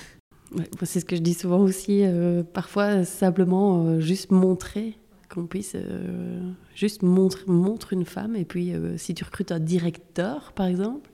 c'est 0.83 1.01
ce 1.01 1.05
que 1.05 1.16
je 1.16 1.20
dis 1.20 1.35
souvent 1.35 1.61
aussi, 1.61 2.05
euh, 2.05 2.43
parfois 2.43 3.05
simplement 3.05 3.85
euh, 3.85 4.01
juste 4.01 4.31
montrer 4.31 4.97
qu'on 5.28 5.47
puisse 5.47 5.76
euh, 5.76 6.51
juste 6.74 7.03
montrer 7.03 7.45
montre 7.47 7.93
une 7.93 8.05
femme 8.05 8.35
et 8.35 8.45
puis 8.45 8.72
si 8.97 9.14
tu 9.14 9.22
recrutes 9.22 9.53
un 9.53 9.61
directeur 9.61 10.53
par 10.53 10.66
exemple 10.66 11.09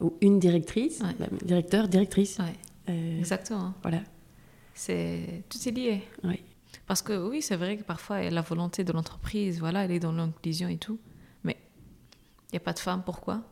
ou 0.00 0.14
une 0.20 0.38
directrice, 0.38 1.00
bah, 1.18 1.26
directeur, 1.44 1.88
directrice. 1.88 2.38
Exactement. 2.86 3.74
Voilà. 3.82 4.00
C'est 4.74 5.44
tout 5.50 5.58
est 5.68 5.72
lié. 5.72 6.02
Oui. 6.24 6.40
Parce 6.86 7.02
que 7.02 7.28
oui, 7.28 7.42
c'est 7.42 7.56
vrai 7.56 7.76
que 7.76 7.82
parfois 7.82 8.22
la 8.30 8.40
volonté 8.40 8.84
de 8.84 8.92
l'entreprise, 8.92 9.58
voilà, 9.60 9.84
elle 9.84 9.90
est 9.90 10.00
dans 10.00 10.12
l'inclusion 10.12 10.68
et 10.68 10.78
tout, 10.78 10.98
mais 11.44 11.56
il 12.48 12.54
n'y 12.54 12.56
a 12.56 12.60
pas 12.60 12.72
de 12.72 12.78
femme, 12.78 13.02
pourquoi? 13.04 13.42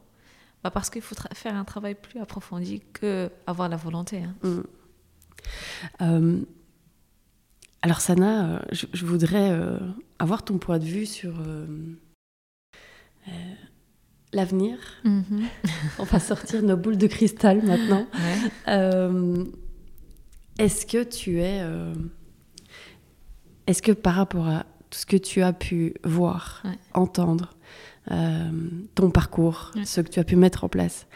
Bah, 0.65 0.71
parce 0.71 0.91
qu'il 0.91 1.03
faut 1.03 1.15
faire 1.35 1.55
un 1.55 1.65
travail 1.65 1.95
plus 1.95 2.21
approfondi 2.21 2.83
que 2.93 3.31
avoir 3.47 3.69
la 3.69 3.77
volonté. 3.77 4.25
Hein. 4.25 4.35
Mm. 4.43 4.63
Euh, 6.03 6.41
alors 7.83 8.01
Sana, 8.01 8.57
euh, 8.57 8.59
je, 8.73 9.07
voudrais 9.07 9.53
euh, 9.53 9.79
avoir 10.19 10.45
ton 10.45 10.59
point 10.59 10.79
de 10.79 10.85
vue 10.85 11.07
sur 11.07 11.35
l'avenir. 14.33 14.79
Mm-hmm. 15.05 15.45
On 16.01 16.05
va 16.05 16.19
sortir 16.19 16.63
nos 16.63 16.77
boules 16.77 16.99
de 16.99 17.07
cristal 17.07 17.63
maintenant. 17.65 18.07
Est-ce 20.59 20.87
que 20.87 21.05
tu 21.05 21.41
es... 21.41 21.63
Est-ce 23.69 23.83
que 23.83 23.93
par 23.93 24.15
rapport 24.15 24.49
à 24.49 24.65
tout 24.91 24.99
ce 24.99 25.07
que 25.07 25.17
tu 25.17 25.43
as 25.43 25.53
pu 25.53 25.95
voir, 26.03 26.65
entendre, 26.95 27.55
euh, 28.11 28.51
ton 28.95 29.11
parcours, 29.11 29.73
ce 29.85 30.01
que 30.01 30.09
tu 30.09 30.21
as 30.21 30.25
pu 30.25 30.37
mettre 30.37 30.65
en 30.65 30.69
place. 30.69 31.07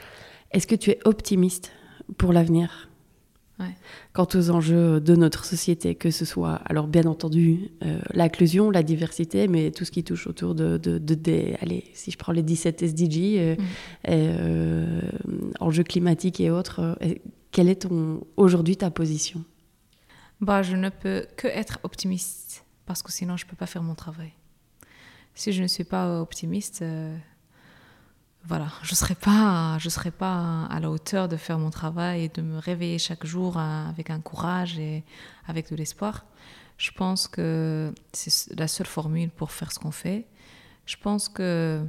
Est-ce 0.51 0.67
que 0.67 0.75
tu 0.75 0.91
es 0.91 0.99
optimiste 1.05 1.73
pour 2.19 2.33
l'avenir 2.33 2.89
quant 4.13 4.27
aux 4.35 4.51
enjeux 4.51 5.01
de 5.01 5.15
notre 5.15 5.45
société, 5.45 5.95
que 5.95 6.11
ce 6.11 6.25
soit, 6.25 6.55
alors 6.65 6.89
bien 6.89 7.05
entendu, 7.05 7.71
euh, 7.85 8.01
l'inclusion, 8.13 8.73
la 8.73 8.83
diversité, 8.83 9.47
mais 9.47 9.71
tout 9.71 9.85
ce 9.85 9.93
qui 9.93 10.03
touche 10.03 10.27
autour 10.27 10.57
de, 10.57 10.79
des, 10.79 11.57
allez, 11.61 11.85
si 11.95 12.11
je 12.11 12.19
prends 12.19 12.33
les 12.33 12.43
17 12.43 12.83
SDG, 12.83 13.57
euh, 14.09 15.01
enjeux 15.61 15.85
climatiques 15.85 16.41
et 16.41 16.51
autres, 16.51 16.99
quelle 17.53 17.69
est 17.69 17.83
ton, 17.83 18.27
aujourd'hui 18.37 18.77
ta 18.77 18.91
position? 18.91 19.45
Bah, 20.41 20.63
Je 20.63 20.75
ne 20.75 20.89
peux 20.89 21.25
que 21.37 21.47
être 21.47 21.79
optimiste, 21.85 22.65
parce 22.85 23.03
que 23.03 23.13
sinon 23.13 23.37
je 23.37 23.45
ne 23.45 23.51
peux 23.51 23.57
pas 23.57 23.67
faire 23.67 23.85
mon 23.85 23.95
travail 23.95 24.33
si 25.35 25.53
je 25.53 25.63
ne 25.63 25.69
suis 25.69 25.85
pas 25.85 26.21
optimiste, 26.21 26.83
euh, 26.83 27.17
voilà, 28.45 28.69
je 28.83 28.93
ne 28.93 28.97
serai, 28.97 29.15
pas, 29.15 29.79
serai 29.79 30.11
pas 30.11 30.65
à 30.67 30.81
la 30.81 30.91
hauteur 30.91 31.29
de 31.29 31.37
faire 31.37 31.59
mon 31.59 31.71
travail 31.71 32.25
et 32.25 32.29
de 32.29 32.43
me 32.43 32.59
réveiller 32.59 32.99
chaque 32.99 33.25
jour 33.25 33.57
euh, 33.57 33.89
avec 33.89 34.11
un 34.11 34.21
courage 34.21 34.79
et 34.79 35.05
avec 35.47 35.71
de 35.71 35.77
l'espoir. 35.77 36.27
Je 36.77 36.91
pense 36.91 37.29
que 37.29 37.95
c'est 38.13 38.59
la 38.59 38.67
seule 38.67 38.87
formule 38.87 39.31
pour 39.31 39.53
faire 39.53 39.71
ce 39.71 39.79
qu'on 39.79 39.93
fait. 39.93 40.27
Je 40.87 40.97
pense 40.97 41.29
que 41.29 41.87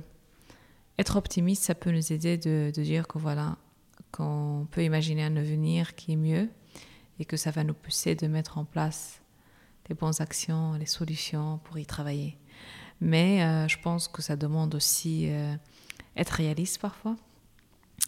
être 1.00 1.16
optimiste, 1.16 1.64
ça 1.64 1.74
peut 1.74 1.92
nous 1.92 2.14
aider 2.14 2.38
de, 2.38 2.72
de 2.76 2.84
dire 2.84 3.08
que 3.08 3.18
voilà, 3.18 3.58
qu'on 4.12 4.68
peut 4.70 4.84
imaginer 4.84 5.24
un 5.24 5.36
avenir 5.36 5.96
qui 5.96 6.14
est 6.14 6.18
mieux 6.18 6.50
et 7.20 7.26
que 7.26 7.38
ça 7.38 7.50
va 7.50 7.64
nous 7.64 7.74
pousser 7.74 8.14
de 8.14 8.28
mettre 8.28 8.60
en 8.60 8.66
place 8.66 9.22
les 9.90 9.96
bonnes 9.96 10.14
actions, 10.20 10.74
les 10.74 10.86
solutions 10.86 11.60
pour 11.64 11.80
y 11.80 11.86
travailler. 11.86 12.38
Mais 13.02 13.44
euh, 13.44 13.68
je 13.68 13.78
pense 13.80 14.08
que 14.08 14.22
ça 14.22 14.36
demande 14.36 14.76
aussi 14.76 15.26
euh, 15.28 15.54
être 16.16 16.32
réaliste 16.32 16.80
parfois 16.80 17.16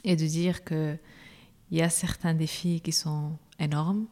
et 0.03 0.15
de 0.15 0.25
dire 0.25 0.63
qu'il 0.63 0.99
y 1.71 1.81
a 1.81 1.89
certains 1.89 2.33
défis 2.33 2.81
qui 2.81 2.91
sont 2.91 3.33
énormes. 3.59 4.05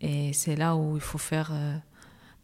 Et 0.00 0.32
c'est 0.32 0.56
là 0.56 0.76
où 0.76 0.96
il 0.96 1.02
faut 1.02 1.18
faire 1.18 1.50
euh, 1.52 1.76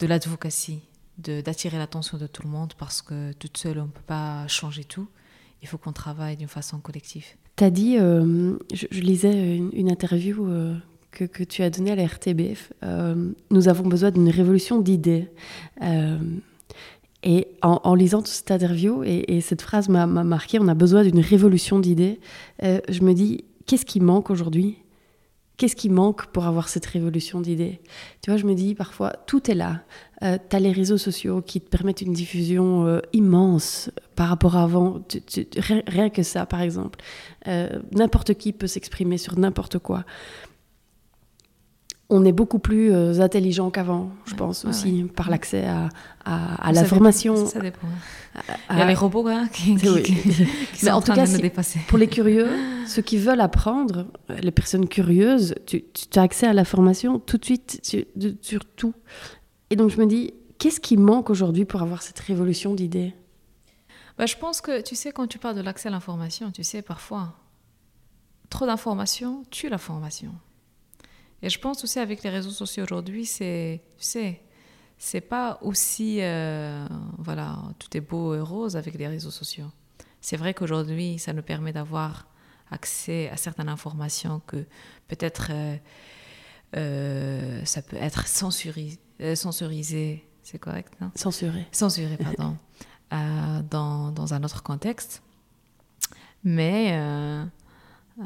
de 0.00 0.06
l'advocacy, 0.06 0.80
d'attirer 1.18 1.78
l'attention 1.78 2.18
de 2.18 2.26
tout 2.26 2.42
le 2.42 2.48
monde 2.48 2.74
parce 2.76 3.02
que 3.02 3.32
toute 3.34 3.56
seule, 3.56 3.78
on 3.78 3.84
ne 3.84 3.90
peut 3.90 4.02
pas 4.04 4.48
changer 4.48 4.84
tout. 4.84 5.06
Il 5.62 5.68
faut 5.68 5.78
qu'on 5.78 5.92
travaille 5.92 6.36
d'une 6.36 6.48
façon 6.48 6.78
collective. 6.80 7.26
Tu 7.56 7.64
as 7.64 7.70
dit, 7.70 7.96
je, 7.96 9.00
lisais 9.00 9.56
une, 9.56 9.88
interview 9.88 10.48
que, 11.12 11.24
que, 11.24 11.44
tu 11.44 11.62
as 11.62 11.70
donnée 11.70 11.92
à 11.92 11.94
la 11.94 12.06
RTBF, 12.06 12.72
nous 13.50 13.68
avons 13.68 13.86
besoin 13.86 14.10
d'une 14.10 14.28
révolution 14.28 14.80
d'idées. 14.80 15.30
Et 17.24 17.48
en, 17.62 17.94
lisant 17.94 18.18
toute 18.18 18.28
cette 18.28 18.50
interview, 18.50 19.02
et, 19.02 19.40
cette 19.40 19.62
phrase 19.62 19.88
m'a 19.88 20.06
marqué, 20.06 20.58
on 20.60 20.68
a 20.68 20.74
besoin 20.74 21.02
d'une 21.02 21.20
révolution 21.20 21.78
d'idées, 21.78 22.20
euh, 22.62 22.80
je 22.88 23.00
me 23.00 23.14
dis, 23.14 23.44
qu'est-ce 23.66 23.86
qui 23.86 24.00
manque 24.00 24.30
aujourd'hui? 24.30 24.76
Qu'est-ce 25.56 25.76
qui 25.76 25.88
manque 25.88 26.26
pour 26.26 26.46
avoir 26.46 26.68
cette 26.68 26.84
révolution 26.84 27.40
d'idées? 27.40 27.80
Tu 28.22 28.30
vois, 28.30 28.38
je 28.38 28.44
me 28.44 28.54
dis 28.54 28.74
parfois, 28.74 29.12
tout 29.26 29.50
est 29.50 29.54
là. 29.54 29.82
Euh, 30.24 30.36
tu 30.50 30.56
as 30.56 30.58
les 30.58 30.72
réseaux 30.72 30.98
sociaux 30.98 31.42
qui 31.42 31.60
te 31.60 31.68
permettent 31.68 32.02
une 32.02 32.12
diffusion 32.12 32.86
euh, 32.86 33.00
immense 33.12 33.88
par 34.16 34.28
rapport 34.28 34.56
à 34.56 34.64
avant. 34.64 35.00
rien, 35.86 36.10
que 36.10 36.24
ça, 36.24 36.44
par 36.44 36.60
exemple. 36.60 36.98
Euh, 37.46 37.80
n'importe 37.92 38.34
qui 38.34 38.52
peut 38.52 38.66
s'exprimer 38.66 39.16
sur 39.16 39.38
n'importe 39.38 39.78
quoi 39.78 40.04
on 42.10 42.24
est 42.24 42.32
beaucoup 42.32 42.58
plus 42.58 42.92
euh, 42.92 43.20
intelligent 43.20 43.70
qu'avant, 43.70 44.10
je 44.26 44.34
pense 44.34 44.64
aussi, 44.64 45.04
par 45.16 45.30
l'accès 45.30 45.64
à, 45.64 45.88
à, 46.24 46.72
la 46.72 46.84
formation. 46.84 47.46
ça 47.46 47.60
dépend. 47.60 47.88
Il 48.70 48.78
y 48.78 48.80
a 48.80 48.86
les 48.86 48.94
robots 48.94 49.26
hein, 49.28 49.48
qui, 49.48 49.78
sont 50.74 50.88
en, 50.88 51.00
tout 51.00 51.12
cas, 51.12 51.26
de 51.26 51.36
dépasser. 51.38 51.80
Pour 51.88 51.98
les 51.98 52.08
curieux, 52.08 52.48
ceux 52.86 53.02
qui 53.02 53.16
veulent 53.16 53.40
apprendre, 53.40 54.06
les 54.28 54.50
personnes 54.50 54.88
curieuses, 54.88 55.54
tu, 55.66 55.84
as 56.16 56.20
accès 56.20 56.46
à 56.46 56.52
la 56.52 56.64
formation 56.64 57.18
tout 57.18 57.38
de 57.38 57.44
suite 57.44 57.80
sur, 57.82 58.64
tout. 58.76 58.94
Et 59.70 59.76
donc 59.76 59.90
je 59.90 59.98
me 59.98 60.06
dis, 60.06 60.34
qu'est-ce 60.58 60.80
qui 60.80 60.96
manque 60.96 61.30
aujourd'hui 61.30 61.64
pour 61.64 61.80
avoir 61.80 62.02
cette 62.02 62.18
révolution 62.18 62.74
d'idées? 62.74 63.14
Bah, 64.18 64.26
Je 64.26 64.36
pense 64.36 64.60
que, 64.60 64.82
tu 64.82 64.94
sais, 64.94 65.10
quand 65.10 65.26
tu 65.26 65.38
parles 65.38 65.56
de 65.56 65.62
l'accès 65.62 65.88
à 65.88 65.92
l'information, 65.92 66.50
tu 66.50 66.64
sais, 66.64 66.82
parfois, 66.82 67.34
trop 68.50 68.66
d'informations 68.66 69.42
tue 69.50 69.68
la 69.68 69.78
formation. 69.78 70.32
Et 71.42 71.50
je 71.50 71.58
pense 71.58 71.84
aussi 71.84 71.98
avec 71.98 72.22
les 72.22 72.30
réseaux 72.30 72.50
sociaux 72.50 72.84
aujourd'hui, 72.84 73.26
c'est, 73.26 73.82
tu 73.98 74.04
sais, 74.04 74.40
c'est 74.98 75.20
pas 75.20 75.58
aussi, 75.62 76.18
euh, 76.20 76.86
voilà, 77.18 77.58
tout 77.78 77.94
est 77.96 78.00
beau 78.00 78.34
et 78.34 78.40
rose 78.40 78.76
avec 78.76 78.94
les 78.94 79.06
réseaux 79.06 79.30
sociaux. 79.30 79.70
C'est 80.20 80.36
vrai 80.36 80.54
qu'aujourd'hui, 80.54 81.18
ça 81.18 81.32
nous 81.32 81.42
permet 81.42 81.72
d'avoir 81.72 82.26
accès 82.70 83.28
à 83.28 83.36
certaines 83.36 83.68
informations 83.68 84.40
que 84.46 84.64
peut-être 85.08 85.48
euh, 85.50 85.76
euh, 86.76 87.64
ça 87.64 87.82
peut 87.82 87.98
être 87.98 88.26
censuré, 88.26 88.98
censurisé, 89.34 90.24
c'est 90.42 90.58
correct, 90.58 90.94
non? 91.00 91.10
Censuré. 91.14 91.66
Censuré, 91.70 92.16
pardon, 92.16 92.56
dans, 93.70 94.10
dans, 94.12 94.34
un 94.34 94.42
autre 94.42 94.62
contexte. 94.62 95.22
Mais 96.42 96.98
euh, 98.20 98.24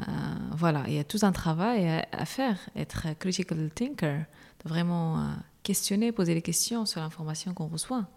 voilà, 0.51 0.83
il 0.87 0.93
y 0.93 0.99
a 0.99 1.03
tout 1.03 1.19
un 1.23 1.31
travail 1.31 2.05
à, 2.11 2.25
faire, 2.25 2.57
être 2.75 3.07
critical 3.17 3.69
thinker, 3.73 4.25
de 4.63 4.69
vraiment 4.69 5.19
euh, 5.19 5.23
questionner, 5.63 6.11
poser 6.11 6.35
des 6.35 6.41
questions 6.41 6.85
sur 6.85 7.01
l'information 7.01 7.53
qu'on 7.53 7.67
reçoit. 7.67 8.07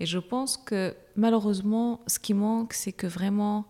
Et 0.00 0.06
je 0.06 0.18
pense 0.18 0.56
que 0.56 0.94
malheureusement, 1.14 2.00
ce 2.06 2.18
qui 2.18 2.34
manque, 2.34 2.72
c'est 2.72 2.92
que 2.92 3.06
vraiment 3.06 3.66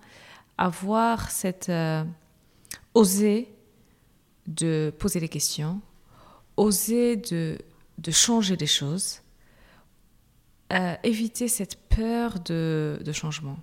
avoir 0.58 1.30
cette 1.30 1.68
euh, 1.68 2.04
oser 2.94 3.54
de 4.46 4.92
poser 4.98 5.20
des 5.20 5.28
questions, 5.28 5.80
oser 6.56 7.16
de, 7.16 7.58
changer 8.10 8.56
des 8.56 8.66
choses, 8.66 9.20
éviter 11.02 11.48
cette 11.48 11.76
peur 11.88 12.40
de 12.40 13.12
changement 13.12 13.58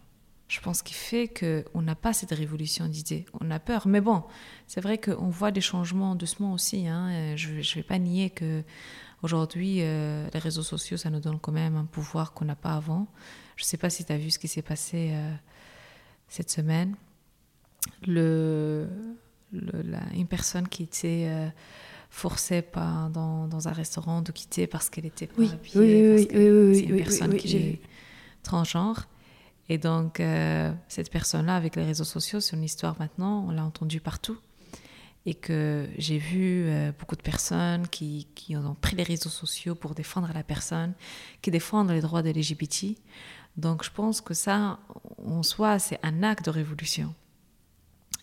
je 0.54 0.60
pense, 0.62 0.84
qu'il 0.84 0.96
fait 0.96 1.28
qu'on 1.28 1.82
n'a 1.82 1.96
pas 1.96 2.14
cette 2.14 2.30
révolution 2.30 2.88
d'idées. 2.88 3.26
On 3.42 3.50
a 3.50 3.60
peur. 3.60 3.88
Mais 3.88 4.02
bon, 4.02 4.24
c'est 4.68 4.82
vrai 4.82 5.00
qu'on 5.00 5.30
voit 5.30 5.50
des 5.50 5.62
changements 5.62 6.14
doucement 6.14 6.54
aussi. 6.54 6.88
Hein. 6.88 7.36
Je 7.36 7.54
ne 7.54 7.76
vais 7.76 7.82
pas 7.82 7.98
nier 7.98 8.30
que 8.30 8.62
aujourd'hui, 9.24 9.78
euh, 9.80 10.28
les 10.32 10.40
réseaux 10.40 10.62
sociaux, 10.62 10.96
ça 10.96 11.10
nous 11.10 11.20
donne 11.20 11.40
quand 11.40 11.52
même 11.52 11.76
un 11.76 11.86
pouvoir 11.86 12.34
qu'on 12.34 12.46
n'a 12.46 12.56
pas 12.56 12.74
avant. 12.74 13.08
Je 13.56 13.64
ne 13.64 13.66
sais 13.66 13.78
pas 13.78 13.90
si 13.90 14.06
tu 14.06 14.14
as 14.14 14.18
vu 14.18 14.30
ce 14.30 14.38
qui 14.38 14.48
s'est 14.48 14.62
passé 14.62 15.10
euh, 15.14 15.34
cette 16.28 16.52
semaine. 16.52 16.96
Le, 18.06 18.88
une 20.14 20.28
personne 20.28 20.68
qui 20.68 20.84
était 20.84 21.26
euh, 21.30 21.50
forcée 22.12 22.62
par, 22.62 23.10
dans, 23.10 23.48
dans, 23.48 23.68
un 23.68 23.74
restaurant 23.74 24.22
de 24.22 24.32
quitter 24.32 24.68
parce 24.68 24.92
qu'elle 24.92 25.08
était 25.08 25.26
pas 25.26 25.34
oui, 25.40 25.50
oui, 25.74 25.82
oui, 25.82 26.28
oui, 26.32 26.50
oui, 26.50 26.76
C'est 26.76 26.84
une 26.84 26.98
personne 26.98 27.38
qui 27.38 27.58
est 27.58 27.82
transgenre. 28.44 29.08
Et 29.70 29.78
donc, 29.78 30.20
euh, 30.20 30.74
cette 30.88 31.12
personne-là, 31.12 31.56
avec 31.56 31.76
les 31.76 31.86
réseaux 31.86 32.04
sociaux, 32.04 32.40
c'est 32.40 32.56
une 32.56 32.64
histoire 32.64 32.96
maintenant, 33.00 33.46
on 33.48 33.52
l'a 33.52 33.64
entendue 33.64 34.02
partout. 34.02 34.38
Et 35.26 35.36
que 35.36 35.88
j'ai 35.98 36.18
vu 36.18 36.66
euh, 36.68 36.92
beaucoup 37.00 37.16
de 37.16 37.22
personnes 37.22 37.88
qui, 37.88 38.28
qui, 38.36 38.58
ont 38.58 38.76
pris 38.76 38.98
les 38.98 39.04
réseaux 39.04 39.30
sociaux 39.30 39.74
pour 39.74 39.96
défendre 39.96 40.30
la 40.34 40.44
personne, 40.44 40.94
qui 41.42 41.50
défendent 41.50 41.92
les 41.92 42.02
droits 42.02 42.22
des 42.22 42.34
LGBT. 42.34 42.98
Donc, 43.56 43.86
je 43.86 43.92
pense 43.92 44.20
que 44.20 44.34
ça, 44.34 44.80
en 45.26 45.44
soi, 45.44 45.80
c'est 45.80 46.00
un 46.04 46.24
acte 46.24 46.46
de 46.46 46.50
révolution. 46.50 47.14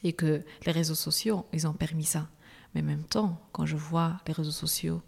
Et 0.05 0.12
que 0.12 0.43
les 0.67 0.73
réseaux 0.73 0.95
sociaux, 0.95 1.47
ils 1.55 1.67
ont 1.67 1.73
permis 1.73 2.05
ça. 2.05 2.29
Mais 2.75 2.83
en 2.83 2.85
même 2.85 3.05
temps, 3.05 3.41
quand 3.53 3.65
je 3.65 3.77
vois 3.77 4.21
les 4.27 4.33
réseaux 4.35 4.51
sociaux 4.51 5.03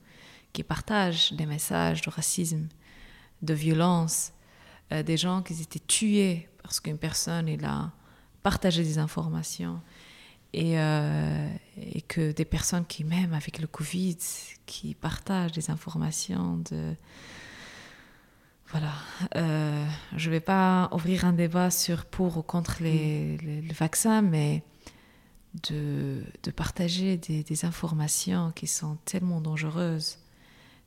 qui 0.53 0.63
partagent 0.63 1.33
des 1.33 1.47
messages 1.47 2.03
de 2.03 2.11
racisme, 2.11 2.69
de 3.43 3.55
violence, 3.55 4.33
euh, 4.91 5.03
des 5.03 5.17
gens 5.17 5.43
qui 5.43 5.61
étaient 5.61 5.79
tués 5.79 6.49
parce 6.63 6.81
qu'une 6.81 6.99
personne 6.99 7.49
il 7.49 7.65
a 7.65 7.93
partagé 8.43 8.83
des 8.83 8.99
informations. 8.99 9.81
Et, 10.55 10.79
euh, 10.79 11.49
et, 11.79 12.03
que 12.03 12.31
des 12.33 12.45
personnes 12.45 12.85
qui 12.85 13.05
même 13.05 13.33
avec 13.33 13.59
le 13.59 13.67
Covid 13.67 14.19
qui 14.67 14.95
partagent 14.95 15.53
des 15.53 15.71
informations 15.71 16.59
de 16.71 16.95
voilà. 18.69 18.93
Euh, 19.37 19.87
je 20.17 20.31
vais 20.31 20.41
pas 20.41 20.91
ouvrir 20.93 21.25
un 21.25 21.33
débat 21.33 21.71
sur 21.71 22.05
pour 22.05 22.37
ou 22.37 22.43
contre 22.43 22.83
les, 22.83 23.39
mm. 23.43 23.67
le 23.67 23.73
vaccin 23.73 24.21
mais 24.21 24.63
de, 25.71 26.23
de 26.43 26.51
partager 26.51 27.17
des, 27.17 27.43
des, 27.43 27.65
informations 27.65 28.53
qui 28.53 28.67
sont 28.67 28.97
tellement 29.05 29.41
dangereuses. 29.41 30.19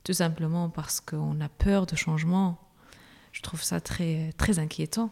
Tout 0.03 0.13
simplement 0.13 0.69
parce 0.69 0.99
qu'on 0.99 1.39
a 1.41 1.49
peur 1.49 1.85
de 1.87 1.95
changement 1.95 2.59
je 3.35 3.41
trouve 3.41 3.61
ça 3.61 3.81
très, 3.81 4.31
très 4.37 4.59
inquiétant. 4.59 5.11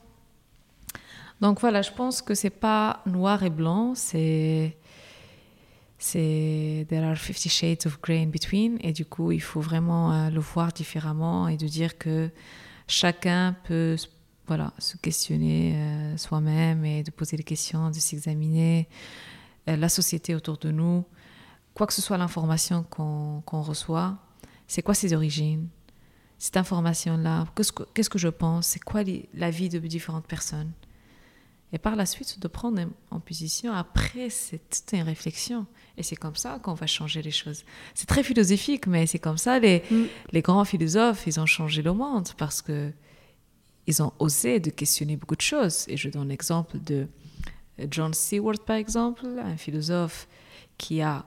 Donc 1.41 1.59
voilà, 1.59 1.81
je 1.81 1.91
pense 1.91 2.21
que 2.21 2.33
c'est 2.33 2.49
pas 2.49 3.01
noir 3.05 3.43
et 3.43 3.49
blanc, 3.49 3.95
c'est 3.95 4.77
there 5.99 7.03
are 7.03 7.17
50 7.17 7.49
shades 7.49 7.85
of 7.85 7.99
grey 8.01 8.23
in 8.23 8.27
between 8.27 8.77
et 8.81 8.93
du 8.93 9.05
coup 9.05 9.31
il 9.31 9.41
faut 9.41 9.61
vraiment 9.61 10.11
euh, 10.11 10.29
le 10.29 10.39
voir 10.39 10.71
différemment 10.71 11.47
et 11.47 11.57
de 11.57 11.67
dire 11.67 11.97
que 11.97 12.29
chacun 12.87 13.55
peut 13.65 13.95
voilà 14.47 14.73
se 14.79 14.97
questionner 14.97 15.75
euh, 15.75 16.17
soi-même 16.17 16.83
et 16.83 17.03
de 17.03 17.11
poser 17.11 17.37
des 17.37 17.43
questions 17.43 17.89
de 17.89 17.95
s'examiner 17.95 18.89
euh, 19.69 19.77
la 19.77 19.87
société 19.87 20.35
autour 20.35 20.57
de 20.57 20.71
nous 20.71 21.05
quoi 21.73 21.87
que 21.87 21.93
ce 21.93 22.01
soit 22.01 22.17
l'information 22.17 22.83
qu'on 22.83 23.61
reçoit 23.61 24.17
c'est 24.67 24.81
quoi 24.81 24.93
ses 24.93 25.13
origines? 25.13 25.69
Cette 26.43 26.57
information-là 26.57 27.47
Qu'est-ce 27.55 28.09
que, 28.09 28.19
je 28.19 28.27
pense 28.27 28.67
C'est 28.67 28.83
quoi 28.83 29.03
la 29.33 29.49
vie 29.49 29.69
de 29.69 29.79
différentes 29.79 30.27
personnes? 30.27 30.73
Et 31.71 31.77
par 31.77 31.95
la 31.95 32.05
suite, 32.05 32.37
de 32.41 32.49
prendre 32.49 32.81
en 33.11 33.21
position, 33.21 33.71
après, 33.71 34.29
c'est 34.29 34.91
une 34.91 35.03
réflexion. 35.03 35.65
Et 35.95 36.03
c'est 36.03 36.17
comme 36.17 36.35
ça 36.35 36.59
qu'on 36.61 36.73
va 36.73 36.85
changer 36.85 37.21
les 37.21 37.31
choses. 37.31 37.63
C'est 37.95 38.07
très 38.07 38.23
philosophique, 38.23 38.87
mais 38.87 39.07
c'est 39.07 39.19
comme 39.19 39.37
ça, 39.37 39.57
les, 39.57 39.83
mm. 39.89 40.03
les 40.33 40.41
grands 40.41 40.65
philosophes, 40.65 41.23
ils 41.27 41.39
ont 41.39 41.45
changé 41.45 41.81
le 41.81 41.93
monde 41.93 42.27
parce 42.37 42.61
que 42.61 42.91
ils 43.87 44.03
ont 44.03 44.11
osé 44.19 44.59
de 44.59 44.69
questionner 44.69 45.15
beaucoup 45.15 45.37
de 45.37 45.41
choses. 45.41 45.85
Et 45.87 45.95
je 45.95 46.09
donne 46.09 46.27
l'exemple 46.27 46.77
de 46.77 47.07
John 47.89 48.13
Seward, 48.13 48.59
par 48.59 48.75
exemple, 48.75 49.25
un 49.25 49.55
philosophe 49.55 50.27
qui 50.77 51.01
a 51.01 51.25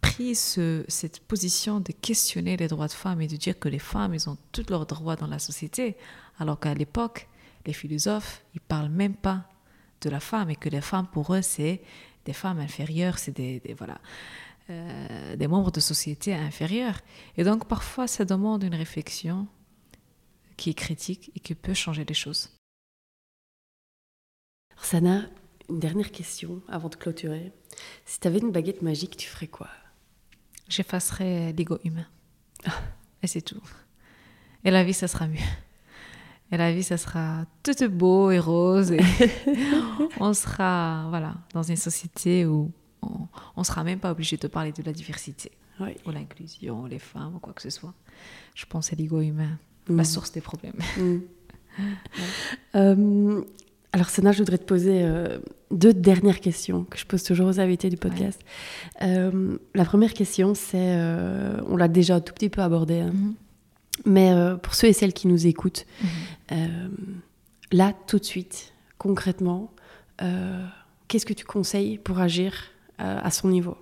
pris 0.00 0.34
cette 0.34 1.20
position 1.20 1.80
de 1.80 1.92
questionner 1.92 2.56
les 2.56 2.68
droits 2.68 2.88
de 2.88 2.92
femmes 2.92 3.20
et 3.20 3.28
de 3.28 3.36
dire 3.36 3.58
que 3.58 3.68
les 3.68 3.78
femmes, 3.78 4.14
ils 4.14 4.28
ont 4.28 4.36
tous 4.52 4.68
leurs 4.68 4.86
droits 4.86 5.16
dans 5.16 5.26
la 5.26 5.38
société, 5.38 5.96
alors 6.38 6.58
qu'à 6.60 6.74
l'époque, 6.74 7.28
les 7.66 7.72
philosophes, 7.72 8.44
ils 8.54 8.60
parlent 8.60 8.90
même 8.90 9.14
pas 9.14 9.48
de 10.00 10.10
la 10.10 10.20
femme 10.20 10.50
et 10.50 10.56
que 10.56 10.68
les 10.68 10.80
femmes, 10.80 11.06
pour 11.06 11.34
eux, 11.34 11.42
c'est 11.42 11.80
des 12.24 12.32
femmes 12.32 12.58
inférieures, 12.58 13.18
c'est 13.18 13.32
des, 13.32 13.60
voilà, 13.76 14.00
euh, 14.70 15.36
des 15.36 15.48
membres 15.48 15.70
de 15.70 15.80
société 15.80 16.34
inférieurs. 16.34 17.00
Et 17.36 17.44
donc, 17.44 17.66
parfois, 17.66 18.06
ça 18.06 18.24
demande 18.24 18.64
une 18.64 18.74
réflexion 18.74 19.46
qui 20.56 20.70
est 20.70 20.74
critique 20.74 21.30
et 21.34 21.40
qui 21.40 21.54
peut 21.54 21.74
changer 21.74 22.04
les 22.04 22.14
choses. 22.14 22.50
Sana, 24.80 25.28
une 25.68 25.78
dernière 25.78 26.10
question 26.10 26.62
avant 26.68 26.88
de 26.88 26.96
clôturer. 26.96 27.52
Si 28.04 28.20
tu 28.20 28.28
avais 28.28 28.38
une 28.38 28.52
baguette 28.52 28.82
magique, 28.82 29.16
tu 29.16 29.28
ferais 29.28 29.46
quoi? 29.46 29.68
J'effacerai 30.68 31.52
l'ego 31.52 31.78
humain. 31.84 32.06
Et 33.22 33.26
c'est 33.26 33.42
tout. 33.42 33.62
Et 34.64 34.70
la 34.70 34.84
vie, 34.84 34.94
ça 34.94 35.08
sera 35.08 35.26
mieux. 35.26 35.38
Et 36.50 36.56
la 36.56 36.72
vie, 36.72 36.82
ça 36.82 36.98
sera 36.98 37.46
tout 37.62 37.88
beau 37.88 38.30
et 38.30 38.38
rose. 38.38 38.92
Et 38.92 39.00
on 40.20 40.34
sera 40.34 41.06
voilà, 41.08 41.34
dans 41.54 41.62
une 41.62 41.76
société 41.76 42.46
où 42.46 42.70
on 43.02 43.28
ne 43.60 43.64
sera 43.64 43.84
même 43.84 43.98
pas 43.98 44.10
obligé 44.10 44.36
de 44.36 44.46
parler 44.48 44.72
de 44.72 44.82
la 44.82 44.92
diversité, 44.92 45.50
ou 45.80 46.10
l'inclusion, 46.10 46.86
les 46.86 46.98
femmes, 46.98 47.36
ou 47.36 47.38
quoi 47.38 47.52
que 47.52 47.62
ce 47.62 47.70
soit. 47.70 47.94
Je 48.54 48.66
pense 48.66 48.92
à 48.92 48.96
l'ego 48.96 49.20
humain, 49.20 49.58
la 49.88 50.02
mm. 50.02 50.04
source 50.04 50.32
des 50.32 50.40
problèmes. 50.40 50.78
Mm. 50.96 51.18
Euh, 52.74 53.42
Alors, 53.92 54.08
Sana, 54.08 54.32
je 54.32 54.38
voudrais 54.38 54.56
te 54.58 54.64
poser 54.64 55.02
euh, 55.02 55.38
deux 55.70 55.92
dernières 55.92 56.40
questions 56.40 56.84
que 56.84 56.96
je 56.96 57.04
pose 57.04 57.22
toujours 57.22 57.46
aux 57.48 57.60
invités 57.60 57.90
du 57.90 57.98
podcast. 57.98 58.40
Euh, 59.02 59.58
la 59.74 59.84
première 59.84 60.14
question, 60.14 60.54
c'est, 60.54 60.96
euh, 60.96 61.60
on 61.66 61.76
l'a 61.76 61.88
déjà 61.88 62.16
un 62.16 62.20
tout 62.20 62.32
petit 62.32 62.48
peu 62.48 62.62
abordé, 62.62 63.00
hein. 63.00 63.12
Mhm. 63.12 63.34
mais 64.06 64.32
pour 64.62 64.74
ceux 64.74 64.88
et 64.88 64.92
celles 64.94 65.12
qui 65.12 65.28
nous 65.28 65.46
écoutent, 65.46 65.84
Mhm. 66.50 66.90
là, 67.72 67.92
tout 68.06 68.18
de 68.18 68.24
suite, 68.24 68.72
concrètement, 68.96 69.70
qu'est-ce 71.08 71.26
que 71.26 71.34
tu 71.34 71.44
conseilles 71.44 71.98
pour 71.98 72.18
agir 72.18 72.54
à 72.98 73.30
son 73.30 73.48
niveau? 73.48 73.76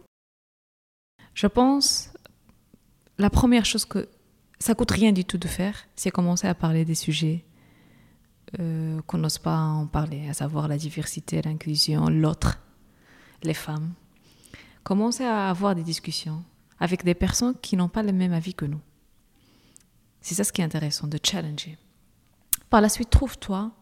Je 1.35 1.47
pense, 1.47 2.13
la 3.19 3.31
première 3.31 3.65
chose 3.65 3.85
que 3.85 4.09
ça 4.59 4.75
coûte 4.75 4.91
rien 4.91 5.13
du 5.13 5.25
tout 5.25 5.39
de 5.39 5.47
faire, 5.49 5.87
c'est 5.95 6.11
commencer 6.11 6.49
à 6.49 6.55
parler 6.55 6.85
des 6.85 6.97
sujets 6.97 7.45
euh, 8.59 9.01
qu'on 9.07 9.19
n'ose 9.19 9.39
pas 9.39 9.57
en 9.59 9.87
parler, 9.87 10.29
à 10.29 10.35
savoir 10.35 10.67
la 10.69 10.77
diversité, 10.77 11.41
l'inclusion, 11.43 12.09
l'autre, 12.09 12.59
les 13.43 13.55
femmes. 13.55 13.93
Commencer 14.83 15.25
à 15.25 15.49
avoir 15.51 15.75
des 15.75 15.83
discussions 15.85 16.43
avec 16.79 17.05
des 17.05 17.15
personnes 17.15 17.55
qui 17.61 17.77
n'ont 17.77 17.89
pas 17.89 18.03
le 18.03 18.13
même 18.13 18.33
avis 18.33 18.55
que 18.55 18.65
nous. 18.65 18.81
C'est 20.21 20.35
ça 20.35 20.45
ce 20.45 20.53
qui 20.53 20.61
est 20.63 20.65
intéressant, 20.65 21.07
de 21.07 21.19
challenger. 21.23 21.79
Par 22.71 22.81
la 22.81 22.89
suite, 22.89 23.11
trouve-toi 23.11 23.73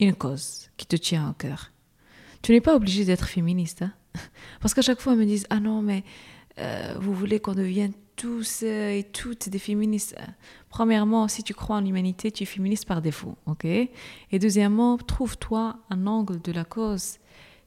une 0.00 0.14
cause 0.14 0.70
qui 0.76 0.86
te 0.86 0.96
tient 0.96 1.30
au 1.30 1.32
cœur. 1.32 1.70
Tu 2.42 2.52
n'es 2.52 2.60
pas 2.60 2.74
obligé 2.74 3.04
d'être 3.04 3.26
féministe. 3.28 3.82
hein. 3.82 3.92
Parce 4.60 4.74
qu'à 4.74 4.82
chaque 4.82 5.00
fois, 5.00 5.12
ils 5.14 5.18
me 5.18 5.24
disent 5.24 5.46
Ah 5.50 5.60
non, 5.60 5.80
mais 5.82 6.04
euh, 6.58 6.94
vous 7.00 7.14
voulez 7.14 7.40
qu'on 7.40 7.54
devienne 7.54 7.92
tous 8.22 8.60
euh, 8.62 8.98
et 8.98 9.02
toutes 9.02 9.48
des 9.48 9.58
féministes. 9.58 10.16
Premièrement, 10.68 11.26
si 11.26 11.42
tu 11.42 11.54
crois 11.54 11.76
en 11.76 11.80
l'humanité, 11.80 12.30
tu 12.30 12.44
es 12.44 12.46
féministe 12.46 12.86
par 12.86 13.02
défaut, 13.02 13.36
ok? 13.46 13.64
Et 13.64 14.38
deuxièmement, 14.38 14.96
trouve-toi 14.96 15.76
un 15.90 16.06
angle 16.06 16.40
de 16.40 16.52
la 16.52 16.64
cause 16.64 17.18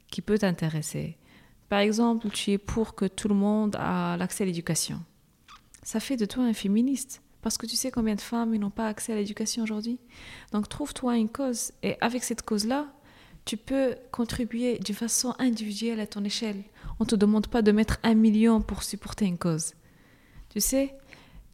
qui 0.08 0.22
peut 0.22 0.38
t'intéresser. 0.38 1.18
Par 1.68 1.80
exemple, 1.80 2.30
tu 2.30 2.52
es 2.52 2.58
pour 2.58 2.96
que 2.96 3.04
tout 3.04 3.28
le 3.28 3.36
monde 3.36 3.76
a 3.78 4.16
l'accès 4.16 4.44
à 4.44 4.48
l'éducation. 4.48 5.04
Ça 5.84 6.00
fait 6.00 6.16
de 6.16 6.26
toi 6.26 6.46
un 6.46 6.54
féministe. 6.54 7.22
Parce 7.42 7.58
que 7.58 7.66
tu 7.66 7.76
sais 7.76 7.92
combien 7.92 8.16
de 8.16 8.22
femmes 8.22 8.56
n'ont 8.56 8.70
pas 8.70 8.88
accès 8.88 9.12
à 9.12 9.18
l'éducation 9.18 9.62
aujourd'hui. 9.62 10.00
Donc 10.54 10.70
trouve-toi 10.70 11.18
une 11.18 11.30
cause. 11.30 11.74
Et 11.84 11.98
avec 12.00 12.24
cette 12.24 12.44
cause-là, 12.44 12.88
tu 13.44 13.58
peux 13.58 13.96
contribuer 14.12 14.80
de 14.80 14.94
façon 14.94 15.36
individuelle 15.38 16.00
à 16.00 16.08
ton 16.08 16.24
échelle. 16.24 16.64
On 17.02 17.04
ne 17.04 17.10
te 17.10 17.16
demande 17.16 17.48
pas 17.48 17.62
de 17.62 17.74
mettre 17.74 17.98
un 18.04 18.16
million 18.16 18.62
pour 18.62 18.84
supporter 18.84 19.26
une 19.26 19.38
cause. 19.38 19.74
Tu 20.56 20.62
sais, 20.62 20.96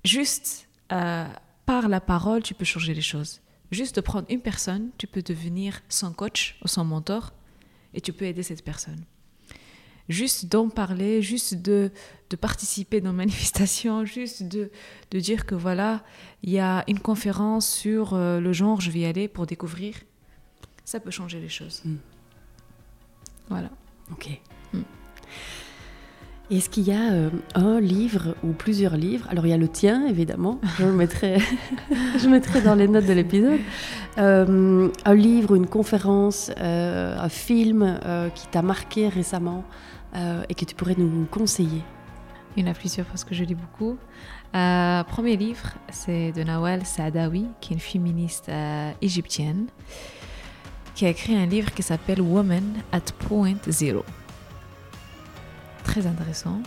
juste 0.06 0.68
euh, 0.92 1.26
par 1.66 1.90
la 1.90 2.00
parole, 2.00 2.44
tu 2.44 2.54
peux 2.54 2.66
changer 2.66 2.94
les 2.94 3.02
choses. 3.02 3.42
Juste 3.72 3.96
de 3.96 4.02
prendre 4.02 4.28
une 4.30 4.42
personne, 4.42 4.92
tu 5.00 5.08
peux 5.08 5.24
devenir 5.24 5.82
son 5.90 6.14
coach 6.14 6.56
ou 6.64 6.68
son 6.68 6.86
mentor 6.86 7.34
et 7.96 8.02
tu 8.02 8.14
peux 8.14 8.26
aider 8.26 8.44
cette 8.44 8.64
personne. 8.64 9.04
Juste 10.08 10.46
d'en 10.46 10.70
parler, 10.70 11.24
juste 11.24 11.56
de, 11.56 11.90
de 12.30 12.36
participer 12.36 13.02
dans 13.02 13.10
une 13.10 13.16
manifestation, 13.26 14.06
juste 14.06 14.44
de, 14.44 14.70
de 15.10 15.20
dire 15.20 15.48
que 15.48 15.56
voilà, 15.56 16.04
il 16.44 16.52
y 16.52 16.60
a 16.60 16.84
une 16.88 17.00
conférence 17.00 17.68
sur 17.68 18.14
euh, 18.14 18.40
le 18.40 18.54
genre, 18.54 18.82
je 18.82 18.92
vais 18.92 19.00
y 19.00 19.06
aller 19.06 19.28
pour 19.28 19.48
découvrir, 19.48 19.96
ça 20.86 21.00
peut 21.00 21.10
changer 21.10 21.40
les 21.40 21.50
choses. 21.50 21.82
Mm. 21.86 21.96
Voilà. 23.50 23.72
Ok. 24.12 24.30
Mm. 24.74 24.82
Est-ce 26.52 26.70
qu'il 26.70 26.84
y 26.84 26.92
a 26.92 27.14
euh, 27.14 27.30
un 27.56 27.80
livre 27.80 28.36
ou 28.44 28.52
plusieurs 28.52 28.98
livres? 28.98 29.26
Alors 29.30 29.46
il 29.46 29.52
y 29.52 29.54
a 29.54 29.58
le 29.58 29.70
tien 29.70 30.06
évidemment, 30.06 30.60
je 30.78 30.84
le 30.84 30.92
mettrai, 30.92 31.38
je 32.20 32.28
mettrai 32.28 32.62
dans 32.62 32.76
les 32.76 32.90
notes 32.90 33.06
de 33.06 33.14
l'épisode. 33.14 33.62
Euh, 34.18 34.90
un 35.06 35.14
livre, 35.14 35.56
une 35.56 35.68
conférence, 35.68 36.52
euh, 36.60 37.18
un 37.18 37.30
film 37.30 37.98
qui 38.36 38.48
t'a 38.48 38.62
marqué 38.62 39.08
récemment 39.08 39.64
et 40.50 40.54
que 40.54 40.66
tu 40.66 40.76
pourrais 40.76 40.96
nous 40.98 41.26
conseiller? 41.32 41.82
Il 42.58 42.66
y 42.66 42.68
en 42.68 42.72
a 42.72 42.74
plusieurs 42.74 43.06
parce 43.06 43.24
que 43.24 43.34
je 43.34 43.46
lis 43.46 43.56
beaucoup. 43.56 43.98
Premier 44.52 45.38
livre, 45.38 45.70
c'est 45.90 46.34
de 46.34 46.44
Nawal 46.44 46.86
Saadawi, 46.86 47.48
qui 47.62 47.72
est 47.72 47.76
une 47.76 47.80
féministe 47.80 48.52
égyptienne, 49.02 49.68
qui 50.96 51.06
a 51.06 51.10
écrit 51.10 51.34
un 51.34 51.46
livre 51.46 51.74
qui 51.74 51.82
s'appelle 51.82 52.20
Woman 52.22 52.74
at 52.92 53.14
Point 53.20 53.56
Zero. 53.70 54.04
Très 55.84 56.06
intéressant. 56.08 56.62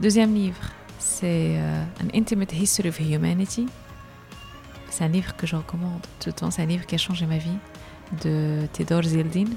Deuxième 0.00 0.34
livre, 0.34 0.60
c'est 0.98 1.56
euh, 1.56 1.84
An 2.02 2.08
Intimate 2.14 2.52
History 2.52 2.88
of 2.88 3.00
Humanity. 3.00 3.66
C'est 4.90 5.04
un 5.04 5.08
livre 5.08 5.34
que 5.36 5.46
je 5.46 5.56
recommande 5.56 6.02
tout 6.20 6.28
le 6.28 6.32
temps. 6.32 6.50
C'est 6.50 6.62
un 6.62 6.66
livre 6.66 6.86
qui 6.86 6.94
a 6.94 6.98
changé 6.98 7.26
ma 7.26 7.38
vie, 7.38 7.58
de 8.22 8.66
Tedor 8.72 9.02
Zildin. 9.02 9.50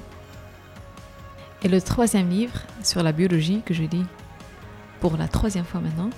Et 1.62 1.68
le 1.68 1.80
troisième 1.80 2.28
livre, 2.28 2.60
sur 2.82 3.02
la 3.02 3.12
biologie, 3.12 3.62
que 3.64 3.74
je 3.74 3.82
lis 3.82 4.06
pour 5.00 5.16
la 5.16 5.28
troisième 5.28 5.64
fois 5.64 5.80
maintenant, 5.80 6.10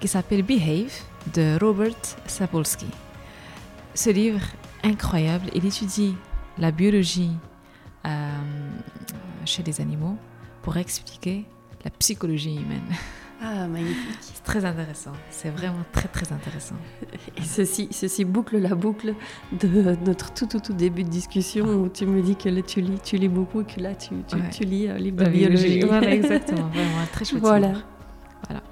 qui 0.00 0.08
s'appelle 0.08 0.42
Behave 0.42 0.92
de 1.34 1.58
Robert 1.60 1.94
Sapolsky. 2.26 2.86
Ce 3.94 4.10
livre 4.10 4.40
incroyable, 4.82 5.46
il 5.54 5.64
étudie 5.64 6.14
la 6.58 6.70
biologie 6.70 7.32
euh, 8.06 8.30
chez 9.44 9.62
les 9.62 9.80
animaux 9.80 10.16
pour 10.62 10.76
expliquer 10.76 11.44
la 11.86 11.90
psychologie 11.90 12.56
humaine. 12.56 12.82
Ah 13.38 13.68
magnifique. 13.68 14.18
C'est 14.22 14.42
très 14.44 14.64
intéressant, 14.64 15.12
c'est 15.28 15.50
vraiment 15.50 15.84
très 15.92 16.08
très 16.08 16.32
intéressant. 16.32 16.74
Et 17.36 17.42
ceci, 17.42 17.86
ceci 17.90 18.24
boucle 18.24 18.56
la 18.56 18.74
boucle 18.74 19.12
de 19.52 19.94
notre 20.06 20.32
tout 20.32 20.46
tout 20.46 20.58
tout 20.58 20.72
début 20.72 21.04
de 21.04 21.10
discussion 21.10 21.66
où 21.66 21.90
tu 21.90 22.06
me 22.06 22.22
dis 22.22 22.34
que 22.36 22.48
là 22.48 22.62
tu 22.62 22.80
lis, 22.80 22.98
tu 23.04 23.18
lis 23.18 23.28
beaucoup 23.28 23.60
et 23.60 23.64
que 23.66 23.78
là 23.78 23.94
tu, 23.94 24.14
tu, 24.26 24.36
Ouais. 24.36 24.48
tu 24.50 24.64
lis 24.64 24.88
un 24.88 24.96
livre 24.96 25.18
de 25.18 25.24
La 25.24 25.28
biologie. 25.28 25.80
Voilà, 25.82 26.10
exactement, 26.14 26.68
vraiment 26.68 27.06
très 27.12 27.26
chouette 27.26 27.42
Voilà. 27.42 27.72
Voilà. 28.48 28.62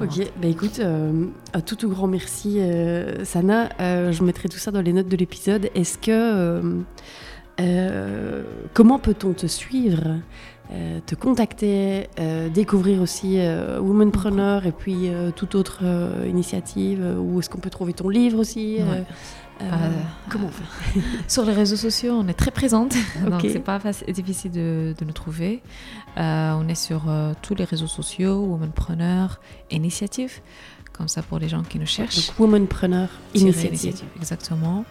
Ok, 0.00 0.30
bah 0.40 0.48
écoute, 0.48 0.78
euh, 0.80 1.26
un 1.52 1.60
tout 1.60 1.76
tout 1.76 1.90
grand 1.90 2.06
merci 2.06 2.60
euh, 2.60 3.22
Sana. 3.26 3.68
Euh, 3.80 4.12
je 4.12 4.24
mettrai 4.24 4.48
tout 4.48 4.56
ça 4.58 4.70
dans 4.70 4.80
les 4.80 4.94
notes 4.94 5.08
de 5.08 5.16
l'épisode. 5.16 5.68
Est-ce 5.74 5.98
que 5.98 6.82
comment 8.72 8.98
peut-on 8.98 9.34
te 9.34 9.46
suivre, 9.46 10.20
euh, 10.74 10.98
te 11.06 11.14
contacter, 11.14 12.08
euh, 12.18 12.48
découvrir 12.48 13.00
aussi 13.00 13.38
euh, 13.38 13.78
Womanpreneur 13.78 14.66
et 14.66 14.72
puis 14.72 15.08
toute 15.36 15.54
autre 15.54 15.82
initiative 16.26 17.00
Où 17.18 17.38
est-ce 17.38 17.48
qu'on 17.48 17.58
peut 17.60 17.70
trouver 17.70 17.92
ton 17.92 18.08
livre 18.08 18.38
aussi 18.38 18.78
Ouais. 18.78 19.04
Comment 20.28 20.46
on 20.46 20.50
fait? 20.50 21.00
Sur 21.28 21.44
les 21.44 21.52
réseaux 21.52 21.76
sociaux, 21.76 22.14
on 22.14 22.26
est 22.26 22.34
très 22.34 22.50
présente, 22.50 22.94
donc 23.24 23.34
Ok. 23.44 23.50
c'est 23.52 23.60
pas 23.60 23.78
difficile 24.08 24.50
de, 24.50 24.94
de 24.98 25.04
nous 25.04 25.12
trouver. 25.12 25.62
On 26.16 26.66
est 26.68 26.74
sur 26.74 27.02
tous 27.40 27.54
les 27.54 27.64
réseaux 27.64 27.86
sociaux, 27.86 28.34
Womanpreneur, 28.40 29.40
Initiative, 29.70 30.40
comme 30.92 31.06
ça 31.06 31.22
pour 31.22 31.38
les 31.38 31.48
gens 31.48 31.62
qui 31.62 31.78
nous 31.78 31.86
cherchent. 31.86 32.26
Donc 32.26 32.40
Womanpreneur 32.40 33.08
Tirer 33.32 33.50
Initiative. 33.50 34.08
exactement. 34.16 34.84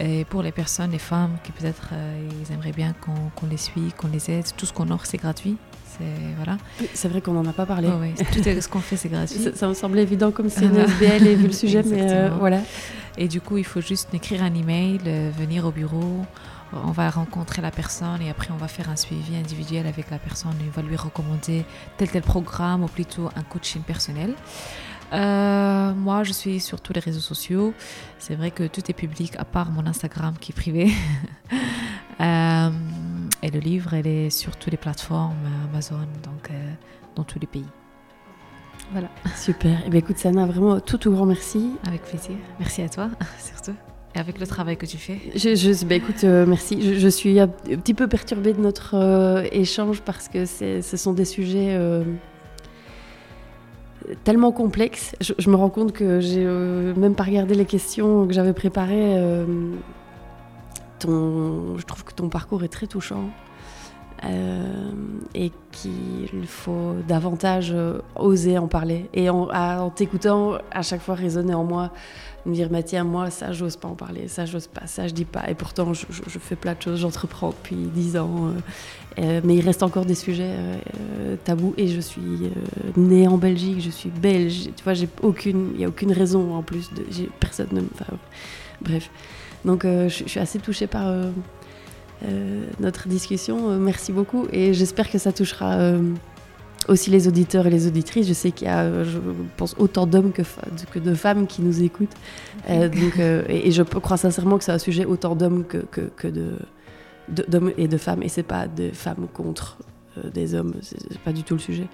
Et 0.00 0.24
pour 0.24 0.42
les 0.42 0.50
personnes, 0.50 0.92
les 0.92 0.98
femmes 0.98 1.36
qui 1.44 1.52
peut-être 1.52 1.90
euh, 1.92 2.28
ils 2.42 2.52
aimeraient 2.54 2.72
bien 2.72 2.94
qu'on 3.04 3.46
les 3.46 3.58
suive, 3.58 3.92
qu'on 3.94 4.08
les 4.08 4.30
aide, 4.30 4.46
tout 4.56 4.64
ce 4.64 4.72
qu'on 4.72 4.90
offre 4.90 5.04
c'est 5.04 5.18
gratuit. 5.18 5.56
C'est 5.86 6.04
voilà. 6.36 6.56
Oui, 6.80 6.88
C'est 6.94 7.08
vrai 7.08 7.20
qu'on 7.20 7.34
n'en 7.34 7.44
a 7.44 7.52
pas 7.52 7.66
parlé. 7.66 7.88
Ouais, 7.88 7.94
ouais, 7.96 8.14
tout 8.32 8.42
ce 8.42 8.68
qu'on 8.68 8.78
fait 8.80 8.96
c'est 8.96 9.10
gratuit. 9.10 9.38
Ça, 9.42 9.54
ça 9.54 9.68
me 9.68 9.74
semblait 9.74 10.02
évident 10.02 10.30
comme 10.30 10.48
c'est 10.48 10.64
une. 10.64 10.76
SBL 10.76 11.26
et 11.26 11.34
vu 11.34 11.48
le 11.48 11.52
sujet, 11.52 11.82
mais 11.82 12.10
euh, 12.10 12.30
voilà. 12.38 12.60
Et 13.18 13.28
du 13.28 13.40
coup, 13.42 13.58
il 13.58 13.64
faut 13.64 13.82
juste 13.82 14.14
écrire 14.14 14.42
un 14.42 14.54
email, 14.54 15.00
euh, 15.06 15.30
venir 15.38 15.66
au 15.66 15.70
bureau. 15.70 16.24
On 16.72 16.92
va 16.92 17.10
rencontrer 17.10 17.60
la 17.60 17.72
personne 17.72 18.22
et 18.22 18.30
après 18.30 18.50
on 18.52 18.56
va 18.56 18.68
faire 18.68 18.88
un 18.90 18.94
suivi 18.94 19.34
individuel 19.34 19.88
avec 19.88 20.08
la 20.08 20.18
personne. 20.18 20.52
et 20.60 20.68
On 20.68 20.80
va 20.80 20.86
lui 20.86 20.94
recommander 20.94 21.64
tel 21.96 22.08
tel 22.08 22.22
programme 22.22 22.84
ou 22.84 22.86
plutôt 22.86 23.28
un 23.34 23.42
coaching 23.42 23.82
personnel. 23.82 24.34
Euh, 25.12 25.92
moi, 25.94 26.22
je 26.24 26.32
suis 26.32 26.60
sur 26.60 26.80
tous 26.80 26.92
les 26.92 27.00
réseaux 27.00 27.20
sociaux. 27.20 27.74
C'est 28.18 28.34
vrai 28.36 28.50
que 28.50 28.66
tout 28.66 28.82
est 28.88 28.94
public 28.94 29.34
à 29.38 29.44
part 29.44 29.70
mon 29.70 29.86
Instagram 29.86 30.34
qui 30.40 30.52
est 30.52 30.54
privé. 30.54 30.90
Euh, 32.20 32.68
et 33.42 33.50
le 33.50 33.60
livre, 33.60 33.94
elle 33.94 34.06
est 34.06 34.28
sur 34.28 34.54
toutes 34.56 34.70
les 34.72 34.76
plateformes 34.76 35.32
Amazon, 35.72 36.00
donc 36.22 36.50
euh, 36.50 36.72
dans 37.16 37.24
tous 37.24 37.38
les 37.38 37.46
pays. 37.46 37.64
Voilà, 38.92 39.08
Super. 39.36 39.78
Eh 39.86 39.88
bien, 39.88 40.00
écoute, 40.00 40.18
Sana, 40.18 40.44
vraiment 40.44 40.80
tout, 40.80 40.98
tout 40.98 41.10
grand 41.10 41.24
merci. 41.24 41.70
avec 41.86 42.02
plaisir. 42.02 42.32
Merci 42.58 42.82
à 42.82 42.90
toi, 42.90 43.08
surtout. 43.38 43.74
Et 44.14 44.18
avec 44.18 44.38
le 44.38 44.46
travail 44.46 44.76
que 44.76 44.84
tu 44.84 44.98
fais. 44.98 45.18
Je, 45.34 45.54
je- 45.54 45.82
bah, 45.86 45.94
écoute, 45.94 46.22
euh, 46.24 46.44
merci. 46.46 46.82
Je, 46.82 46.98
je 46.98 47.08
suis 47.08 47.40
un 47.40 47.48
petit 47.48 47.94
peu 47.94 48.06
perturbée 48.06 48.52
de 48.52 48.60
notre 48.60 48.96
euh, 48.98 49.42
échange 49.50 50.02
parce 50.02 50.28
que 50.28 50.44
ce 50.44 50.82
sont 50.98 51.14
des 51.14 51.24
sujets 51.24 51.74
euh, 51.78 52.04
tellement 54.24 54.52
complexes. 54.52 55.14
Je, 55.20 55.50
me 55.50 55.56
rends 55.56 55.70
compte 55.70 55.92
que 55.92 56.20
j'ai 56.20 56.44
euh, 56.44 56.94
même 56.94 57.14
pas 57.14 57.24
regardé 57.24 57.54
les 57.54 57.64
questions 57.64 58.26
que 58.26 58.32
j'avais 58.32 58.52
préparées. 58.52 59.18
euh, 59.18 59.46
je 61.02 61.84
trouve 61.86 62.04
que 62.04 62.12
ton 62.12 62.28
parcours 62.28 62.62
est 62.64 62.68
très 62.68 62.86
touchant. 62.86 63.30
euh, 64.24 64.82
et 65.34 65.50
qu'il 65.72 66.46
faut 66.46 66.94
davantage 67.08 67.74
oser 68.16 68.58
en 68.58 68.68
parler. 68.68 69.08
Et 69.14 69.30
en, 69.30 69.48
en 69.48 69.90
t'écoutant, 69.90 70.58
à 70.70 70.82
chaque 70.82 71.00
fois 71.00 71.14
résonner 71.14 71.54
en 71.54 71.64
moi, 71.64 71.90
me 72.46 72.54
dire, 72.54 72.68
mais 72.70 72.82
tiens, 72.82 73.04
moi, 73.04 73.30
ça, 73.30 73.52
j'ose 73.52 73.76
pas 73.76 73.88
en 73.88 73.94
parler, 73.94 74.28
ça, 74.28 74.46
j'ose 74.46 74.66
pas, 74.66 74.86
ça, 74.86 75.08
je 75.08 75.14
dis 75.14 75.24
pas. 75.24 75.48
Et 75.48 75.54
pourtant, 75.54 75.92
je, 75.92 76.06
fais 76.38 76.56
plein 76.56 76.74
de 76.74 76.82
choses, 76.82 77.00
j'entreprends 77.00 77.50
depuis 77.50 77.76
dix 77.76 78.16
ans. 78.16 78.48
Euh, 78.48 78.50
euh, 79.18 79.40
mais 79.44 79.56
il 79.56 79.60
reste 79.60 79.82
encore 79.82 80.06
des 80.06 80.14
sujets 80.14 80.54
euh, 80.54 81.36
tabous. 81.44 81.74
Et 81.76 81.88
je 81.88 82.00
suis 82.00 82.50
née 82.96 83.28
en 83.28 83.36
Belgique, 83.36 83.80
je 83.80 83.90
suis 83.90 84.10
belge. 84.10 84.70
Tu 84.76 84.84
vois, 84.84 84.94
il 84.94 85.56
n'y 85.76 85.84
a 85.84 85.88
aucune 85.88 86.12
raison 86.12 86.54
en 86.54 86.62
plus. 86.62 86.90
Personne 87.38 87.68
ne 87.72 87.82
enfin, 87.94 88.16
Bref. 88.80 89.10
Donc, 89.64 89.84
je, 89.84 90.08
suis 90.08 90.40
assez 90.40 90.58
touchée 90.58 90.86
par 90.86 91.12
notre 92.78 93.08
discussion. 93.08 93.78
merci 93.78 94.12
beaucoup. 94.12 94.46
Et 94.52 94.72
j'espère 94.72 95.10
que 95.10 95.18
ça 95.18 95.32
touchera 95.32 95.92
aussi 96.88 97.10
les 97.10 97.28
auditeurs 97.28 97.66
et 97.66 97.70
les 97.70 97.86
auditrices. 97.86 98.26
Je 98.26 98.32
sais 98.32 98.50
qu'il 98.50 98.66
y 98.66 98.70
a, 98.70 99.04
je 99.04 99.18
pense, 99.56 99.74
autant 99.78 100.06
d'hommes 100.06 100.32
que, 100.32 100.42
que, 100.92 100.98
de 100.98 101.14
femmes 101.14 101.46
qui 101.46 101.62
nous 101.62 101.82
écoutent. 101.82 102.14
Euh, 102.68 102.88
donc, 102.88 103.18
euh, 103.18 103.44
et, 103.48 103.70
je 103.70 103.82
crois 103.82 104.16
sincèrement 104.16 104.58
que 104.58 104.64
c'est 104.64 104.72
un 104.72 104.78
sujet 104.78 105.04
autant 105.04 105.34
d'hommes 105.36 105.64
que, 105.64 105.78
que, 105.78 106.02
que 106.16 106.28
de 106.28 106.56
d'hommes 107.28 107.72
et 107.78 107.86
de 107.86 107.96
femmes. 107.96 108.22
Et 108.22 108.28
c'est 108.28 108.42
pas 108.42 108.66
des 108.66 108.90
femmes 108.90 109.28
contre 109.32 109.78
euh, 110.18 110.30
des 110.30 110.54
hommes. 110.54 110.74
C'est 110.82 111.18
pas 111.20 111.32
du 111.32 111.44
tout 111.44 111.54
le 111.54 111.60
sujet. 111.60 111.88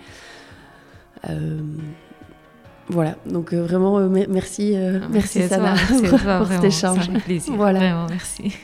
voilà, 2.89 3.17
donc 3.27 3.53
vraiment 3.53 3.99
merci, 4.09 4.77
ah, 4.77 5.07
merci, 5.11 5.41
merci 5.41 5.49
Sana 5.49 5.75
pour, 6.09 6.21
pour 6.21 6.47
cet 6.47 6.65
échange. 6.65 7.11
un 7.11 7.21
plaisir. 7.21 7.55
Voilà. 7.55 7.81
Vraiment, 7.81 8.07
merci. 8.09 8.57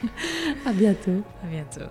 À 0.65 0.73
bientôt. 0.73 1.23
À 1.45 1.49
bientôt. 1.51 1.91